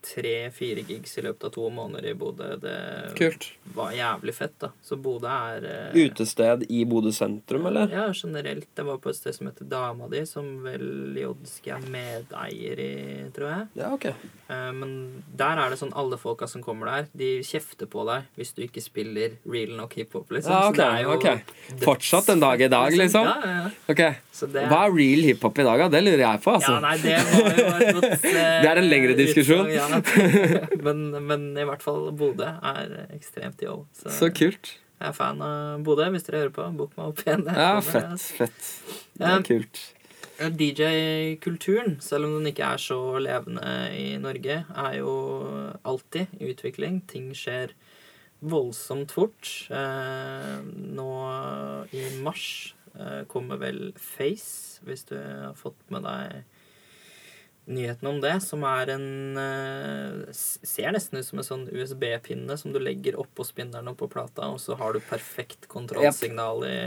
tre-fire 0.04 0.84
gigs 0.88 1.18
i 1.18 1.24
løpet 1.26 1.48
av 1.50 1.54
to 1.56 1.68
måneder 1.74 2.10
i 2.12 2.14
Bodø. 2.18 2.50
Det 2.62 2.76
Kult. 3.18 3.48
var 3.76 3.92
jævlig 3.96 4.34
fett, 4.36 4.56
da. 4.64 4.70
Så 4.84 4.98
Bodø 5.02 5.28
er 5.32 5.68
eh, 5.94 5.98
Utested 6.08 6.66
i 6.74 6.84
Bodø 6.90 7.12
sentrum, 7.16 7.66
eller? 7.70 7.92
Ja, 7.94 8.08
generelt. 8.14 8.68
Det 8.76 8.86
var 8.88 8.98
på 9.04 9.10
et 9.14 9.20
sted 9.20 9.36
som 9.38 9.50
heter 9.50 9.68
Dama 9.70 10.10
di, 10.12 10.24
som 10.30 10.50
vel 10.66 11.16
Jodski 11.22 11.72
er 11.76 11.86
medeier 11.94 12.82
i, 12.84 12.92
tror 13.36 13.52
jeg. 13.54 13.68
Ja, 13.82 13.92
ok. 13.96 14.06
Eh, 14.12 14.72
Men 14.78 14.94
der 15.38 15.64
er 15.64 15.74
det 15.74 15.80
sånn 15.82 15.94
alle 15.98 16.20
folka 16.22 16.48
som 16.50 16.64
kommer 16.66 16.92
der, 16.92 17.08
de 17.18 17.32
kjefter 17.46 17.90
på 17.92 18.04
deg 18.08 18.28
hvis 18.38 18.54
du 18.58 18.64
ikke 18.68 18.82
spiller 18.84 19.38
real 19.48 19.76
nok 19.78 19.94
hiphop, 20.00 20.32
liksom. 20.36 20.52
Ja, 20.54 20.70
Så 20.70 20.78
det 20.78 20.88
er 20.88 21.04
jo 21.06 21.16
okay. 21.16 21.42
Fortsatt 21.84 22.30
en 22.34 22.44
dag 22.44 22.62
i 22.62 22.70
dag, 22.72 22.94
liksom? 22.96 23.28
Ja, 23.28 23.38
ja, 23.44 23.58
ja. 23.64 23.72
Ok. 23.94 24.04
Så 24.38 24.46
det, 24.54 24.68
Hva 24.70 24.84
er 24.86 24.94
real 24.94 25.24
hiphop 25.26 25.58
i 25.58 25.66
dag, 25.66 25.80
da? 25.86 25.88
Det 25.98 26.04
lurer 26.06 26.22
jeg 26.24 26.42
på, 26.44 26.54
altså. 26.58 26.76
Ja, 26.76 26.82
nei, 26.84 26.98
det 27.02 27.16
var 27.18 27.86
jo 27.88 28.02
et 28.06 28.28
eh, 28.32 28.58
Det 28.62 28.70
er 28.70 28.82
en 28.84 28.90
lengre 28.92 29.16
diskusjon. 29.18 29.70
Ja. 29.78 30.02
Men, 30.88 31.06
men 31.28 31.48
i 31.58 31.64
hvert 31.68 31.84
fall 31.86 32.10
Bodø 32.18 32.48
er 32.48 32.94
ekstremt 33.16 33.62
år. 33.68 33.84
Så, 33.98 34.12
Så 34.14 34.30
kult. 34.36 34.74
jeg 35.00 35.10
er 35.12 35.16
fan 35.18 35.42
av 35.46 35.84
Bodø. 35.86 36.08
Hvis 36.14 36.26
dere 36.28 36.44
hører 36.46 36.56
på, 36.56 36.66
bok 36.80 36.98
meg 36.98 37.12
opp 37.14 37.22
igjen. 37.26 37.46
Ja, 37.50 37.72
fett. 37.86 38.10
altså. 38.16 38.42
Fett. 38.42 38.72
Det 39.18 39.32
er 39.34 39.46
kult. 39.48 39.84
DJ-kulturen, 40.38 41.96
selv 42.06 42.28
om 42.28 42.36
den 42.38 42.52
ikke 42.52 42.68
er 42.76 42.82
så 42.82 42.98
levende 43.22 43.64
i 43.98 44.18
Norge, 44.22 44.60
er 44.70 44.98
jo 45.00 45.14
alltid 45.88 46.36
i 46.38 46.52
utvikling. 46.52 47.00
Ting 47.10 47.32
skjer 47.38 47.74
voldsomt 48.46 49.14
fort. 49.16 49.50
Eh, 49.74 50.58
nå 50.94 51.08
i 51.98 52.04
mars 52.26 52.46
eh, 52.94 53.24
kommer 53.32 53.58
vel 53.62 53.82
Face, 53.98 54.78
hvis 54.86 55.08
du 55.10 55.16
har 55.18 55.58
fått 55.58 55.80
med 55.94 56.06
deg 56.06 56.44
nyheten 57.68 58.08
om 58.08 58.20
det, 58.24 58.34
som 58.44 58.64
er 58.68 58.92
en 58.96 59.08
eh, 59.42 60.34
Ser 60.36 60.94
nesten 60.96 61.20
ut 61.20 61.28
som 61.28 61.42
en 61.42 61.48
sånn 61.48 61.66
USB-pinne 61.68 62.56
som 62.60 62.74
du 62.74 62.80
legger 62.82 63.18
oppå 63.20 63.46
spinneren 63.48 63.90
og 63.92 63.98
på 64.00 64.08
plata, 64.12 64.48
og 64.54 64.60
så 64.64 64.78
har 64.80 64.96
du 64.96 65.02
perfekt 65.04 65.68
kontrollsignal 65.72 66.64
i, 66.68 66.78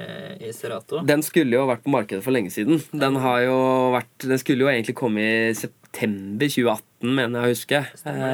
i 0.48 0.52
Serato. 0.56 1.02
Den 1.06 1.24
skulle 1.26 1.58
jo 1.58 1.66
vært 1.68 1.84
på 1.84 1.92
markedet 1.94 2.24
for 2.24 2.34
lenge 2.36 2.52
siden. 2.54 2.80
Den 2.92 3.18
har 3.20 3.44
jo 3.44 3.58
vært 3.96 4.28
Den 4.30 4.40
skulle 4.40 4.64
jo 4.66 4.72
egentlig 4.72 4.96
komme 4.98 5.24
i 5.24 5.52
september 5.58 6.48
2018, 6.48 6.86
mener 7.04 7.36
jeg 7.36 7.44
å 7.44 7.54
huske. 7.54 7.82
Eh, 8.06 8.24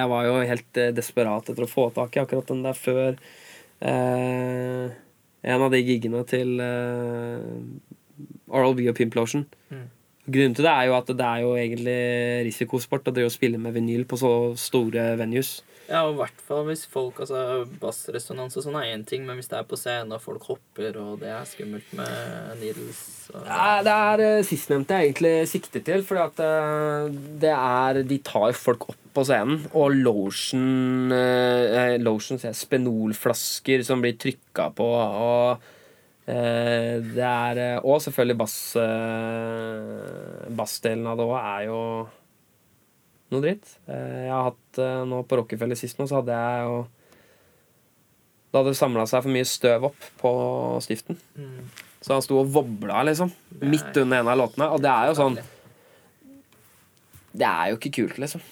Jeg 0.00 0.12
var 0.14 0.28
jo 0.30 0.38
helt 0.52 0.82
eh, 0.82 0.94
desperat 0.94 1.50
etter 1.50 1.66
å 1.66 1.70
få 1.70 1.88
tak 1.96 2.16
i 2.16 2.22
akkurat 2.22 2.54
den 2.54 2.62
der 2.66 2.78
før 2.78 3.18
en 3.76 5.62
av 5.62 5.68
de 5.74 5.82
giggene 5.84 6.22
til 6.24 6.54
Oral 8.48 8.72
B 8.78 8.86
og 8.88 8.96
Pimplotion. 8.96 9.42
Mm. 9.68 9.82
Grunnen 10.26 10.56
til 10.58 10.66
det 10.66 10.74
er 10.74 10.88
jo 10.88 10.96
at 10.98 11.10
det 11.14 11.26
er 11.26 11.44
jo 11.44 11.54
egentlig 11.54 12.00
risikosport 12.48 13.08
å 13.10 13.14
drive 13.14 13.30
og 13.30 13.34
spille 13.34 13.60
med 13.62 13.76
vinyl 13.76 14.06
på 14.10 14.18
så 14.18 14.32
store 14.58 15.12
venues. 15.20 15.60
Ja, 15.86 16.00
og 16.02 16.16
i 16.16 16.18
hvert 16.18 16.40
fall 16.48 16.64
hvis 16.66 16.82
folk 16.90 17.20
altså 17.22 17.62
Bassresonans 17.78 18.56
og 18.58 18.64
sånn 18.64 18.78
er 18.80 18.88
én 18.90 19.04
ting, 19.06 19.22
men 19.26 19.38
hvis 19.38 19.50
det 19.52 19.60
er 19.60 19.68
på 19.68 19.78
scenen 19.78 20.16
og 20.16 20.22
folk 20.24 20.48
hopper, 20.50 20.96
og 20.98 21.20
det 21.20 21.30
er 21.30 21.46
skummelt 21.46 21.92
med 21.94 22.56
needles 22.58 23.02
og 23.30 23.46
Ja, 23.46 23.84
det 23.86 23.94
er 23.94 24.24
uh, 24.24 24.46
sistnevnte 24.46 24.98
jeg 24.98 25.12
egentlig 25.12 25.34
sikter 25.50 25.84
til. 25.86 26.02
Fordi 26.06 26.22
at 26.24 26.42
eh, 26.42 27.14
det 27.42 27.52
er 27.54 28.02
De 28.06 28.18
tar 28.26 28.58
folk 28.58 28.88
opp 28.90 29.00
på 29.16 29.24
scenen, 29.26 29.62
og 29.72 29.94
lotion 29.94 31.14
uh, 31.14 31.94
Lotion, 32.02 32.42
Spenolflasker 32.42 33.86
som 33.86 34.02
blir 34.02 34.18
trykka 34.20 34.68
på, 34.76 34.90
og 34.90 35.54
eh, 35.54 35.72
det 36.26 37.22
er 37.22 37.58
eh, 37.62 37.76
Og 37.86 38.00
selvfølgelig 38.02 38.36
bass 38.40 38.56
uh, 38.80 40.46
bassdelen 40.58 41.06
av 41.06 41.20
det 41.20 41.26
òg 41.28 41.36
er 41.38 41.66
jo 41.68 41.80
noe 43.30 43.42
dritt. 43.42 43.72
Eh, 43.90 44.24
jeg 44.26 44.32
har 44.32 44.48
hatt 44.48 44.80
eh, 44.82 45.00
nå 45.06 45.20
på 45.26 45.38
Rockefeller 45.40 45.78
sist 45.78 45.98
nå, 45.98 46.06
så 46.10 46.20
hadde 46.20 46.34
jeg 46.38 46.66
jo 46.66 46.76
Da 48.50 48.60
hadde 48.60 48.72
det 48.72 48.78
samla 48.78 49.06
seg 49.10 49.24
for 49.24 49.34
mye 49.34 49.48
støv 49.50 49.88
opp 49.90 50.08
på 50.20 50.32
stiften. 50.86 51.18
mm, 51.38 51.64
Så 52.06 52.14
han 52.14 52.22
sto 52.26 52.38
og 52.42 52.50
vobla, 52.54 53.02
liksom. 53.06 53.30
Er- 53.60 53.70
Midt 53.72 53.98
under 54.02 54.20
en 54.22 54.30
av 54.34 54.38
låtene. 54.42 54.68
Og 54.74 54.82
det 54.82 54.90
er 54.92 55.10
jo 55.10 55.16
sånn 55.18 55.38
Det 57.36 57.46
er 57.50 57.72
jo 57.72 57.78
ikke 57.80 57.94
kult, 58.00 58.18
liksom. 58.22 58.42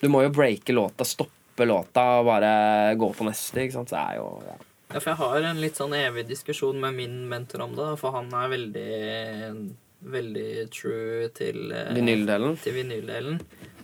Du 0.00 0.08
må 0.08 0.22
jo 0.24 0.32
breake 0.34 0.74
låta, 0.74 1.04
stoppe 1.04 1.66
låta 1.68 2.02
og 2.20 2.26
bare 2.30 2.50
gå 2.96 3.10
på 3.16 3.24
neste. 3.28 3.62
Ikke 3.66 3.78
sant? 3.78 3.90
Så 3.92 3.96
det 3.98 4.02
er 4.14 4.20
jo 4.22 4.28
ja. 4.46 4.58
Ja, 4.90 4.98
for 4.98 5.12
jeg 5.12 5.20
har 5.20 5.44
en 5.50 5.60
litt 5.62 5.78
sånn 5.78 5.94
evig 5.94 6.24
diskusjon 6.28 6.80
med 6.82 6.96
min 6.96 7.20
mentor 7.30 7.62
om 7.62 7.76
det, 7.78 7.92
for 8.00 8.16
han 8.16 8.32
er 8.34 8.50
veldig 8.56 9.70
Veldig 10.00 10.70
true 10.72 11.26
til 11.36 11.72
eh, 11.76 11.90
Vinyldelen. 11.92 12.54
til 12.62 12.72
vinyldelen. 12.72 13.34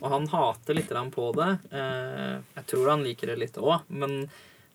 Og 0.01 0.07
han 0.09 0.25
hater 0.33 0.73
litt 0.79 0.89
på 1.13 1.27
det. 1.37 1.49
Eh, 1.77 2.39
jeg 2.57 2.65
tror 2.71 2.89
han 2.89 3.03
liker 3.05 3.27
det 3.27 3.35
litt 3.43 3.59
òg, 3.61 3.83
men, 3.93 4.23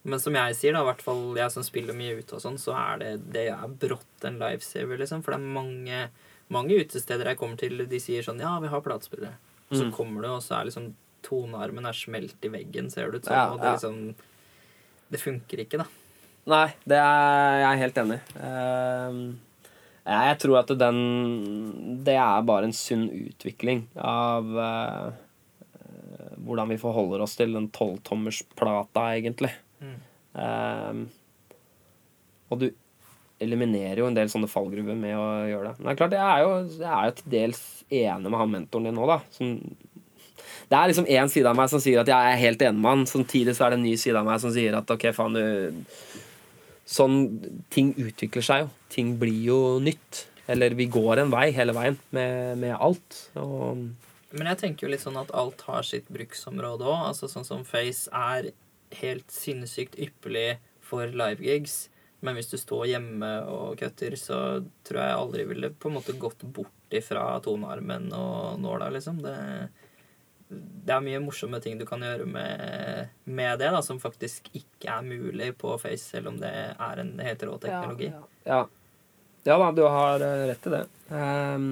men 0.06 0.20
som 0.22 0.38
jeg 0.38 0.54
sier, 0.60 0.74
da, 0.78 0.84
i 0.86 0.90
hvert 0.92 1.02
fall 1.02 1.24
jeg 1.40 1.50
som 1.56 1.66
spiller 1.66 1.98
mye 1.98 2.20
ute 2.20 2.38
og 2.38 2.44
sånn, 2.46 2.60
så 2.62 2.76
er 2.78 3.02
det, 3.02 3.10
det 3.34 3.48
er 3.56 3.66
brått 3.74 4.28
en 4.30 4.38
lifesaver, 4.38 5.02
liksom. 5.02 5.24
For 5.26 5.34
det 5.34 5.40
er 5.42 5.56
mange, 5.58 6.04
mange 6.54 6.78
utesteder 6.78 7.32
jeg 7.34 7.40
kommer 7.42 7.58
til, 7.58 7.88
de 7.90 8.00
sier 8.06 8.22
sånn 8.22 8.40
Ja, 8.46 8.60
vi 8.62 8.70
har 8.70 8.86
platespillere. 8.86 9.34
Og 9.72 9.80
så 9.80 9.88
Mm. 9.90 9.96
kommer 9.98 10.22
du, 10.22 10.28
og 10.36 10.44
så 10.46 10.60
er 10.60 10.70
liksom 10.70 10.92
tonearmen 11.26 11.90
er 11.90 11.98
smelt 11.98 12.38
i 12.46 12.54
veggen, 12.54 12.92
ser 12.94 13.10
det 13.10 13.24
ut 13.24 13.26
som. 13.26 13.34
Ja, 13.34 13.50
og 13.50 13.58
det 13.66 13.74
liksom 13.80 14.14
Det 15.12 15.20
funker 15.26 15.66
ikke, 15.66 15.82
da. 15.82 15.90
Nei, 16.50 16.68
det 16.90 16.98
er 16.98 17.58
jeg 17.62 17.70
er 17.70 17.82
helt 17.84 18.00
enig 18.02 18.18
i. 18.18 18.36
Ehm, 18.48 19.26
jeg 20.02 20.38
tror 20.42 20.58
at 20.64 20.72
den 20.82 21.02
Det 22.02 22.16
er 22.18 22.48
bare 22.48 22.66
en 22.66 22.74
sunn 22.74 23.06
utvikling 23.14 23.84
av 24.02 24.50
eh, 24.58 25.12
hvordan 26.42 26.72
vi 26.74 26.80
forholder 26.82 27.22
oss 27.22 27.36
til 27.38 27.54
den 27.54 27.70
tolvtommersplata, 27.70 29.04
egentlig. 29.14 29.52
Mm. 29.82 30.00
Ehm, 30.42 31.04
og 32.50 32.64
du 32.64 32.72
eliminerer 33.42 34.02
jo 34.02 34.10
en 34.10 34.18
del 34.18 34.30
sånne 34.30 34.50
fallgruver 34.50 34.98
med 34.98 35.16
å 35.18 35.28
gjøre 35.50 35.70
det. 35.70 35.76
Men 35.78 35.88
det 35.88 35.94
er 35.94 36.02
klart, 36.02 36.18
jeg 36.18 36.26
er 36.26 36.42
jo, 36.44 36.82
jeg 36.82 36.92
er 36.92 37.06
jo 37.06 37.16
til 37.20 37.32
dels 37.36 37.62
enig 38.02 38.34
med 38.34 38.42
han 38.42 38.52
mentoren 38.56 38.90
din 38.90 38.98
nå, 38.98 39.08
da. 39.10 39.20
Som, 39.38 39.54
det 40.72 40.78
er 40.78 40.92
liksom 40.92 41.10
én 41.10 41.32
side 41.32 41.50
av 41.50 41.58
meg 41.58 41.72
som 41.72 41.82
sier 41.84 42.02
at 42.02 42.10
jeg 42.12 42.34
er 42.34 42.42
helt 42.42 42.66
enig 42.66 42.82
med 42.82 42.94
han. 42.96 43.08
Samtidig 43.10 43.56
så 43.58 43.66
er 43.66 43.74
det 43.74 43.80
en 43.82 43.88
ny 43.88 43.96
side 44.02 44.18
av 44.18 44.28
meg 44.28 44.42
som 44.44 44.54
sier 44.54 44.78
at 44.78 44.94
ok, 44.94 45.08
faen, 45.16 45.38
du 45.38 46.28
Sånn 46.88 47.18
Ting 47.74 47.94
utvikler 48.00 48.46
seg 48.46 48.66
jo. 48.66 48.70
Ting 48.92 49.16
blir 49.22 49.42
jo 49.46 49.60
nytt. 49.84 50.26
Eller 50.52 50.76
vi 50.76 50.90
går 50.92 51.22
en 51.22 51.32
vei 51.32 51.50
hele 51.56 51.76
veien 51.76 51.98
med, 52.16 52.58
med 52.60 52.76
alt. 52.76 53.20
Og 53.40 53.86
Men 54.32 54.50
jeg 54.52 54.62
tenker 54.64 54.88
jo 54.88 54.92
litt 54.92 55.04
sånn 55.04 55.20
at 55.22 55.32
alt 55.38 55.64
har 55.68 55.88
sitt 55.88 56.10
bruksområde 56.12 56.88
òg. 56.88 57.08
Altså 57.14 57.30
sånn 57.32 57.48
som 57.48 57.64
Face 57.68 58.12
er 58.12 58.52
helt 59.02 59.32
sinnssykt 59.32 59.96
ypperlig 60.02 60.60
for 60.84 61.08
livegigs. 61.08 61.86
Men 62.22 62.38
hvis 62.38 62.52
du 62.52 62.58
står 62.60 62.90
hjemme 62.92 63.30
og 63.50 63.80
cutter, 63.80 64.18
så 64.20 64.40
tror 64.86 65.02
jeg 65.02 65.18
aldri 65.18 65.46
ville 65.50 65.72
på 65.74 65.90
en 65.90 65.98
måte 65.98 66.18
gått 66.22 66.44
bort 66.44 66.94
ifra 66.94 67.24
tonearmen 67.42 68.12
og 68.14 68.60
nåla, 68.62 68.92
liksom. 68.94 69.24
Det, 69.24 69.38
det 70.52 70.94
er 70.94 71.04
mye 71.06 71.22
morsomme 71.24 71.62
ting 71.64 71.78
du 71.80 71.86
kan 71.88 72.04
gjøre 72.04 72.26
med, 72.28 73.12
med 73.24 73.60
det, 73.62 73.70
da, 73.72 73.80
som 73.86 74.00
faktisk 74.02 74.50
ikke 74.58 74.92
er 74.92 75.06
mulig 75.06 75.52
på 75.62 75.78
Face, 75.80 76.04
selv 76.04 76.32
om 76.34 76.40
det 76.42 76.52
er 76.52 77.02
en 77.04 77.14
helt 77.24 77.46
rå 77.48 77.56
teknologi. 77.62 78.12
Ja. 78.44 78.66
ja 79.48 79.58
da, 79.62 79.72
du 79.76 79.84
har 79.86 80.26
eh, 80.26 80.48
rett 80.52 80.68
i 80.68 80.74
det. 80.74 80.84
Um, 81.12 81.68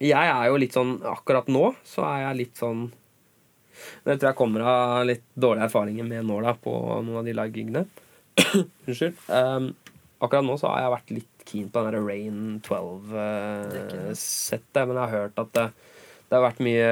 jeg 0.00 0.32
er 0.32 0.46
jo 0.48 0.56
litt 0.60 0.76
sånn 0.76 0.94
Akkurat 1.04 1.48
nå 1.52 1.74
så 1.84 2.06
er 2.08 2.22
jeg 2.22 2.36
litt 2.38 2.60
sånn 2.60 2.86
Det 4.04 4.14
tror 4.14 4.30
jeg 4.30 4.38
kommer 4.38 4.64
av 4.64 5.04
litt 5.08 5.26
dårlige 5.32 5.66
erfaringer 5.68 6.08
med 6.08 6.24
nåla 6.28 6.54
på 6.60 6.72
noen 7.04 7.20
av 7.20 7.28
de 7.28 7.34
live-gigene. 7.36 7.84
Unnskyld. 8.86 9.20
Um, 9.28 9.70
akkurat 10.20 10.46
nå 10.46 10.56
så 10.60 10.72
har 10.72 10.84
jeg 10.84 10.94
vært 10.96 11.14
litt 11.18 11.44
keen 11.50 11.70
på 11.72 11.82
den 11.84 11.94
der 11.94 12.04
Rain 12.04 12.40
Det 12.60 12.76
er 12.76 13.80
ikke 13.80 14.00
det. 14.00 14.02
12-settet, 14.12 14.82
men 14.84 14.96
jeg 14.96 15.02
har 15.02 15.14
hørt 15.16 15.40
at 15.40 15.52
det, 15.56 15.66
det 16.30 16.38
har 16.38 16.44
vært 16.46 16.60
mye 16.64 16.88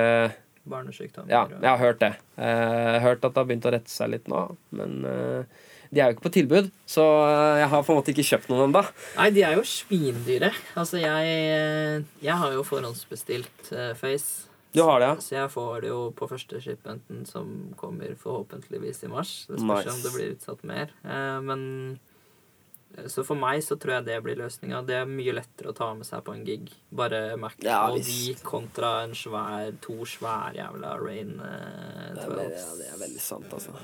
Barnesykdommer. 0.68 1.30
Ja, 1.32 1.46
jeg 1.48 1.70
har 1.70 1.78
hørt 1.80 2.00
det. 2.02 2.10
Eh, 2.36 2.44
Jeg 2.44 3.00
har 3.00 3.04
hørt 3.06 3.22
at 3.24 3.32
det 3.32 3.40
har 3.40 3.46
begynt 3.48 3.64
å 3.68 3.72
rette 3.72 3.88
seg 3.88 4.10
litt 4.12 4.26
nå, 4.28 4.42
men 4.76 4.98
eh, 5.08 5.44
de 5.88 6.02
er 6.02 6.10
jo 6.10 6.16
ikke 6.18 6.26
på 6.26 6.32
tilbud, 6.34 6.66
så 6.84 7.04
eh, 7.24 7.60
jeg 7.62 7.70
har 7.72 7.86
på 7.86 7.94
en 7.94 7.98
måte 8.02 8.12
ikke 8.12 8.26
kjøpt 8.28 8.50
noen 8.52 8.66
ennå. 8.66 8.82
Nei, 9.16 9.30
de 9.32 9.46
er 9.48 9.54
jo 9.56 9.64
svindyre. 9.64 10.50
Altså, 10.76 11.00
jeg, 11.00 12.04
jeg 12.26 12.36
har 12.42 12.52
jo 12.58 12.66
forhåndsbestilt 12.68 13.72
Face. 13.96 14.44
Du 14.76 14.82
har 14.84 15.00
det, 15.00 15.06
ja? 15.08 15.14
Så 15.24 15.32
jeg 15.38 15.48
får 15.54 15.80
det 15.86 15.88
jo 15.94 16.02
på 16.18 16.28
første 16.28 16.60
shipmenten 16.60 17.22
som 17.24 17.48
kommer 17.80 18.12
forhåpentligvis 18.20 19.00
i 19.06 19.08
mars. 19.08 19.30
Det 19.48 19.56
spørs 19.62 19.86
Nice. 19.88 19.94
om 19.94 20.02
det 20.04 20.12
blir 20.18 20.34
utsatt 20.34 20.66
mer. 20.68 20.92
Men 21.40 21.62
Så 23.06 23.22
for 23.24 23.36
meg 23.38 23.60
så 23.62 23.76
tror 23.78 23.98
jeg 23.98 24.04
det 24.08 24.16
blir 24.24 24.36
løsninga. 24.40 24.80
Det 24.86 24.94
er 24.96 25.04
mye 25.06 25.34
lettere 25.36 25.70
å 25.70 25.74
ta 25.76 25.90
med 25.94 26.06
seg 26.08 26.22
på 26.26 26.32
en 26.34 26.44
gig. 26.46 26.70
Bare 26.90 27.36
Mac 27.38 27.54
Ja, 27.62 27.90
og 27.92 28.00
de 28.02 28.34
kontra 28.42 29.04
en 29.04 29.12
svær, 29.14 29.70
to 29.84 30.00
svære 30.08 30.56
jævla 30.56 30.94
Rain 30.98 31.34
eh, 31.38 32.14
Det 32.16 32.24
er, 32.24 32.32
12. 32.32 32.40
ja, 32.56 32.72
det 32.80 32.88
er 32.94 32.98
veldig 33.04 33.20
sant, 33.22 33.52
altså. 33.54 33.76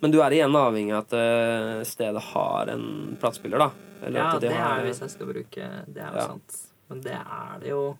Men 0.00 0.14
du 0.14 0.20
er 0.24 0.30
igjen 0.32 0.56
avhengig 0.56 0.94
av 0.96 1.02
at 1.04 1.12
uh, 1.18 1.82
stedet 1.84 2.22
har 2.32 2.70
en 2.72 2.86
platespiller, 3.20 3.58
da? 3.58 3.70
Eller 4.06 4.20
Ja, 4.20 4.30
de 4.38 4.46
det 4.48 4.54
har- 4.56 4.78
er 4.80 4.86
hvis 4.88 5.00
jeg 5.04 5.10
skal 5.10 5.26
bruke 5.26 5.68
Det 5.86 6.00
er 6.02 6.10
jo 6.10 6.16
Ja. 6.22 6.26
sant. 6.28 6.56
Men 6.88 7.00
det 7.04 7.12
er 7.20 7.58
det 7.60 7.68
jo 7.68 7.96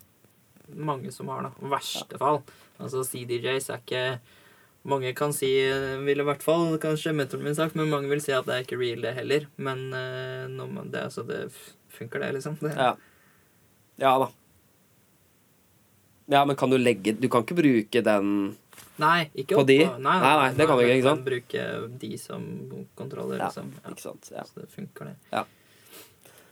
mange 0.74 1.12
som 1.12 1.28
har, 1.28 1.42
da. 1.42 1.50
I 1.60 1.68
verste 1.68 2.18
fall. 2.18 2.42
Altså 2.80 3.04
CDJs 3.04 3.68
er 3.70 3.78
ikke 3.84 4.20
Mange 4.84 5.14
kan 5.16 5.32
si 5.32 5.48
Vil 6.04 6.20
i 6.20 6.26
hvert 6.28 6.42
fall 6.44 6.74
kanskje 6.82 7.14
mentoren 7.16 7.44
min 7.46 7.56
sagt, 7.56 7.76
men 7.78 7.88
mange 7.88 8.10
vil 8.10 8.20
si 8.20 8.34
at 8.36 8.44
det 8.44 8.54
er 8.56 8.66
ikke 8.66 8.76
real, 8.80 9.00
det 9.04 9.14
heller. 9.16 9.46
Men 9.56 9.86
eh, 9.96 10.48
man, 10.52 10.90
det, 10.92 11.06
altså, 11.08 11.24
det 11.28 11.46
funker, 11.94 12.20
det, 12.20 12.32
liksom. 12.38 12.58
Det, 12.60 12.74
Ja. 12.76 12.90
ja 14.02 14.18
da. 14.20 14.28
Ja, 16.26 16.44
men 16.44 16.56
kan 16.56 16.70
du 16.70 16.78
legge 16.78 17.12
Du 17.20 17.28
kan 17.28 17.44
ikke 17.44 17.56
bruke 17.58 18.00
den 18.04 18.28
Nei, 18.96 19.26
ikke 19.34 19.58
På 19.58 19.64
de? 19.66 19.80
Nei, 19.84 19.98
nei, 20.00 20.14
Nei, 20.22 20.34
nei, 20.40 20.52
det 20.56 20.66
kan 20.68 20.78
du 20.78 20.84
ikke, 20.84 20.94
ikke 20.94 21.08
sant? 21.08 21.20
Kan 21.20 21.26
bruke 21.26 21.98
de 22.04 22.10
som 22.20 22.46
kontroller, 22.96 23.36
Ja, 23.40 23.48
liksom. 23.50 23.72
Ja. 23.82 23.90
Ikke 23.90 24.04
sant? 24.04 24.30
Ja. 24.32 24.44
Så 24.48 24.62
det 24.62 24.70
funker, 24.72 25.10
det. 25.10 25.16
Ja. 25.34 25.44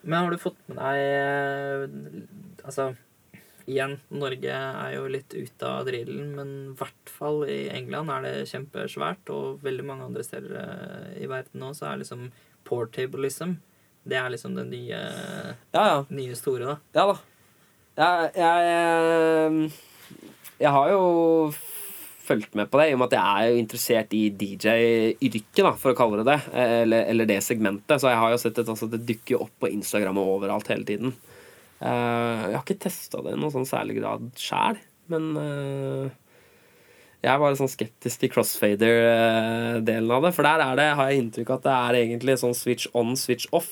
Men 0.03 0.19
har 0.25 0.35
du 0.35 0.41
fått 0.43 0.59
med 0.67 0.81
deg 0.81 0.99
eh, 1.07 2.67
Altså, 2.67 2.89
igjen, 3.71 3.97
Norge 4.15 4.53
er 4.53 4.95
jo 4.97 5.09
litt 5.11 5.35
ute 5.35 5.69
av 5.69 5.87
drillen, 5.87 6.33
men 6.37 6.55
i 6.73 6.77
hvert 6.79 7.13
fall 7.13 7.43
i 7.51 7.67
England 7.73 8.13
er 8.15 8.25
det 8.27 8.47
kjempesvært, 8.51 9.33
og 9.35 9.63
veldig 9.65 9.87
mange 9.89 10.09
andre 10.09 10.25
steder 10.27 10.57
eh, 10.63 11.11
i 11.25 11.29
verden 11.31 11.63
nå, 11.63 11.73
så 11.77 11.91
er 11.91 12.03
liksom 12.03 12.31
portablism 12.69 13.59
Det 14.03 14.17
er 14.19 14.33
liksom 14.35 14.57
det 14.59 14.67
nye, 14.67 15.03
ja, 15.73 15.83
ja. 15.83 16.01
nye 16.11 16.35
store, 16.39 16.73
da. 16.73 16.79
Ja 16.99 17.07
da. 17.13 17.19
Jeg, 17.93 18.31
jeg, 18.41 19.71
jeg 20.65 20.73
har 20.75 20.91
jo 20.91 21.03
fulgt 22.23 22.55
med 22.55 22.71
på 22.71 22.81
det, 22.81 22.89
i 22.89 22.95
og 22.97 23.03
med 23.03 23.11
at 23.11 23.17
jeg 23.19 23.43
er 23.43 23.51
jo 23.51 23.61
interessert 23.61 24.15
i 24.17 24.23
DJ-yrket, 24.41 25.69
for 25.83 25.93
å 25.93 25.99
kalle 25.99 26.23
det 26.23 26.29
det. 26.31 26.39
Eller, 26.55 27.05
eller 27.13 27.29
det 27.29 27.41
segmentet. 27.45 28.01
Så 28.01 28.11
jeg 28.11 28.21
har 28.23 28.33
jo 28.33 28.41
sett 28.41 28.61
at 28.63 28.71
altså, 28.73 28.89
det 28.91 29.03
dykker 29.09 29.43
opp 29.43 29.53
på 29.61 29.71
Instagram 29.71 30.21
og 30.23 30.37
overalt 30.39 30.71
hele 30.73 30.87
tiden. 30.89 31.15
Eh, 31.83 32.43
jeg 32.49 32.57
har 32.57 32.63
ikke 32.63 32.83
testa 32.85 33.23
det 33.25 33.35
i 33.35 33.39
noen 33.39 33.55
sånn 33.55 33.69
særlig 33.69 33.99
grad 33.99 34.29
sjæl, 34.39 34.79
men 35.11 35.31
eh, 35.41 36.11
jeg 37.23 37.31
er 37.33 37.41
bare 37.43 37.59
sånn 37.59 37.71
skeptisk 37.71 38.23
til 38.23 38.31
crossfader-delen 38.35 40.15
av 40.15 40.27
det. 40.27 40.33
For 40.37 40.47
der 40.47 40.63
er 40.65 40.79
det, 40.79 40.89
har 40.99 41.11
jeg 41.11 41.25
inntrykk 41.25 41.51
av 41.51 41.61
at 41.61 41.67
det 41.67 41.75
er 41.79 41.99
egentlig 42.05 42.39
sånn 42.43 42.55
switch 42.59 42.87
on, 42.99 43.17
switch 43.19 43.51
off 43.55 43.71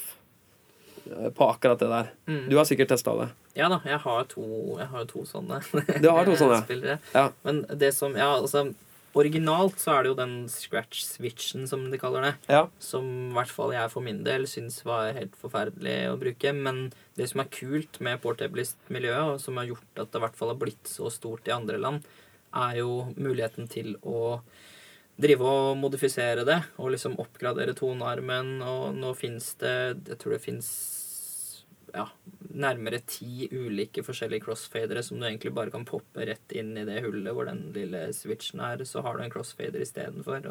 eh, 1.06 1.30
på 1.34 1.48
akkurat 1.50 1.82
det 1.82 1.90
der. 1.90 2.12
Mm. 2.30 2.44
Du 2.50 2.58
har 2.58 2.66
sikkert 2.68 2.92
testa 2.94 3.14
det. 3.22 3.30
Ja 3.58 3.70
da, 3.70 3.80
jeg 3.86 3.98
har 4.02 4.26
to, 4.30 4.44
jeg 4.78 4.86
har 4.90 5.02
jo 5.04 5.08
to 5.11 5.24
sånne. 5.26 5.58
Du 6.02 6.06
har 6.11 6.26
to 6.26 6.36
sånne? 6.38 6.98
Ja. 7.14 7.30
Men 7.46 7.64
det 7.78 7.94
som 7.96 8.14
Ja, 8.18 8.36
altså 8.38 8.70
Originalt 9.18 9.80
så 9.82 9.96
er 9.96 10.04
det 10.04 10.11
jo 10.12 10.18
den 10.20 10.34
scratch-switchen, 10.50 11.64
som 11.66 11.88
de 11.90 11.98
kaller 11.98 12.28
det. 12.28 12.32
Ja. 12.52 12.62
Som 12.82 13.08
i 13.30 13.34
hvert 13.34 13.50
fall 13.50 13.74
jeg 13.74 13.90
for 13.90 14.06
min 14.06 14.22
del 14.26 14.46
syns 14.50 14.78
var 14.86 15.16
helt 15.16 15.34
forferdelig 15.40 15.96
å 16.12 16.18
bruke. 16.20 16.52
Men 16.54 16.92
det 17.18 17.26
som 17.32 17.42
er 17.42 17.50
kult 17.50 17.98
med 18.04 18.22
portablist-miljøet, 18.22 19.34
og 19.34 19.42
som 19.42 19.58
har 19.58 19.70
gjort 19.72 20.04
at 20.04 20.12
det 20.12 20.20
i 20.20 20.24
hvert 20.26 20.38
fall 20.38 20.54
har 20.54 20.61
blitt 20.62 20.92
så 20.92 21.11
stort 21.11 21.50
i 21.50 21.56
andre 21.56 21.80
land, 21.82 22.06
er 22.54 22.80
jo 22.82 23.08
muligheten 23.16 23.66
til 23.70 23.96
å 24.06 24.38
drive 25.20 25.44
og 25.44 25.76
modifisere 25.80 26.46
det 26.48 26.61
og 26.80 26.94
liksom 26.94 27.18
oppgradere 27.20 27.74
tonearmen. 27.78 28.61
Og 28.62 28.94
nå 28.96 29.12
fins 29.18 29.52
det 29.61 29.76
Jeg 30.06 30.22
tror 30.22 30.36
det 30.36 30.44
fins 30.46 30.70
ja, 31.95 32.07
nærmere 32.51 33.01
ti 33.07 33.49
ulike 33.53 34.03
forskjellige 34.07 34.45
crossfadere 34.47 35.03
som 35.07 35.20
du 35.20 35.26
egentlig 35.28 35.53
bare 35.55 35.72
kan 35.74 35.86
poppe 35.88 36.26
rett 36.28 36.53
inn 36.57 36.74
i 36.78 36.86
det 36.88 37.03
hullet 37.05 37.34
hvor 37.36 37.49
den 37.51 37.70
lille 37.76 38.09
switchen 38.16 38.62
er. 38.64 38.84
Så 38.88 39.05
har 39.07 39.16
du 39.16 39.24
en 39.24 39.32
crossfader 39.32 39.82
istedenfor. 39.84 40.51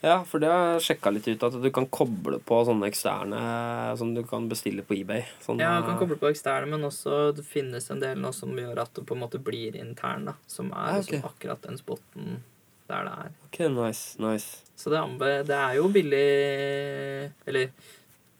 Ja, 0.00 0.20
for 0.22 0.38
det 0.38 0.46
har 0.46 0.76
jeg 0.76 0.84
sjekka 0.86 1.10
litt 1.10 1.26
ut, 1.26 1.42
at 1.42 1.56
du 1.58 1.70
kan 1.74 1.88
koble 1.90 2.38
på 2.46 2.60
sånne 2.68 2.86
eksterne 2.86 3.38
som 3.98 4.12
du 4.14 4.20
kan 4.26 4.46
bestille 4.50 4.84
på 4.86 4.94
eBay. 4.94 5.24
Sånne... 5.42 5.64
Ja, 5.64 5.80
du 5.82 5.88
kan 5.88 5.98
koble 5.98 6.18
på 6.20 6.30
eksterne, 6.30 6.68
men 6.70 6.86
også 6.86 7.32
det 7.34 7.42
finnes 7.46 7.90
en 7.90 8.04
del 8.04 8.20
nå 8.22 8.30
som 8.36 8.54
gjør 8.54 8.84
at 8.84 8.94
det 8.94 9.02
på 9.08 9.16
en 9.16 9.24
måte 9.24 9.40
blir 9.42 9.74
intern, 9.80 10.30
da. 10.30 10.36
Som 10.46 10.70
er 10.70 10.92
Ah, 10.92 11.00
liksom 11.00 11.26
akkurat 11.26 11.66
den 11.66 11.80
spotten 11.80 12.38
der 12.88 13.04
det 13.04 13.16
er. 13.24 13.32
Ok, 13.48 13.58
nice, 13.74 14.14
nice. 14.22 14.62
Så 14.78 14.94
det, 14.94 15.02
det 15.50 15.56
er 15.58 15.74
jo 15.76 15.88
billig 15.92 16.22
Eller 17.50 17.72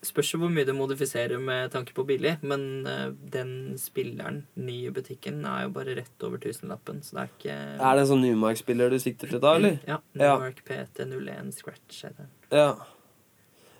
spørs 0.04 0.30
jo 0.34 0.38
hvor 0.42 0.52
mye 0.52 0.66
du 0.66 0.72
modifiserer 0.76 1.40
med 1.42 1.72
tanke 1.74 1.94
på 1.96 2.04
billig, 2.06 2.36
men 2.46 2.86
eh, 2.86 3.08
den 3.34 3.50
spilleren, 3.80 4.44
ny 4.54 4.76
i 4.86 4.92
butikken, 4.94 5.40
er 5.48 5.66
jo 5.66 5.72
bare 5.74 5.96
rett 5.98 6.26
over 6.26 6.40
tusenlappen, 6.42 7.00
så 7.02 7.16
det 7.16 7.24
er 7.24 7.32
ikke 7.32 7.56
Er 7.56 7.98
det 7.98 8.04
en 8.04 8.10
sånn 8.12 8.22
Numark-spiller 8.26 8.94
du 8.94 8.98
sikter 9.02 9.32
til 9.32 9.42
da, 9.42 9.56
eller? 9.58 9.80
Ja. 9.88 9.98
Ja. 10.14 10.36
Newark 10.36 10.62
PT01 10.68 11.54
Scratch 11.58 12.04
heter 12.06 12.26
den. 12.26 12.34
Ja. 12.54 12.68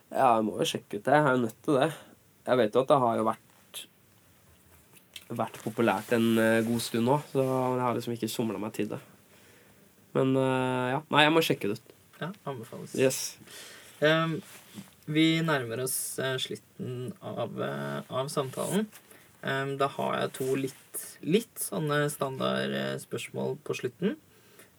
Ja, 0.08 0.30
jeg 0.38 0.46
må 0.48 0.56
jo 0.58 0.66
sjekke 0.68 0.98
ut 0.98 1.04
det. 1.04 1.12
Jeg 1.12 1.26
er 1.26 1.36
jo 1.36 1.44
nødt 1.44 1.60
til 1.66 1.76
det. 1.76 1.90
Jeg 2.48 2.60
vet 2.62 2.74
jo 2.74 2.82
at 2.82 2.90
det 2.90 2.98
har 3.04 3.20
jo 3.20 3.28
vært 3.28 3.44
vært 5.36 5.58
populært 5.60 6.12
en 6.16 6.38
eh, 6.40 6.62
god 6.64 6.80
stund 6.80 7.04
nå, 7.04 7.18
så 7.28 7.42
jeg 7.44 7.82
har 7.84 7.96
liksom 7.98 8.14
ikke 8.14 8.30
somla 8.32 8.60
meg 8.60 8.72
til 8.76 8.88
det. 8.94 8.98
Men 10.16 10.32
eh, 10.40 10.86
ja. 10.94 11.02
Nei, 11.12 11.24
jeg 11.26 11.34
må 11.34 11.42
sjekke 11.44 11.68
det 11.68 11.76
ut. 11.76 11.92
Ja, 12.18 12.30
anbefales. 12.48 12.94
Yes. 12.98 13.18
Ehm, 14.02 14.38
vi 15.08 15.26
nærmer 15.44 15.84
oss 15.84 16.18
eh, 16.22 16.36
slutten 16.40 17.12
av, 17.24 17.58
eh, 17.64 18.00
av 18.08 18.30
samtalen. 18.32 18.88
Da 19.38 19.86
har 19.94 20.14
jeg 20.18 20.30
to 20.34 20.46
litt, 20.58 21.02
litt 21.22 21.60
sånne 21.62 22.00
standardspørsmål 22.10 23.52
på 23.62 23.76
slutten. 23.78 24.16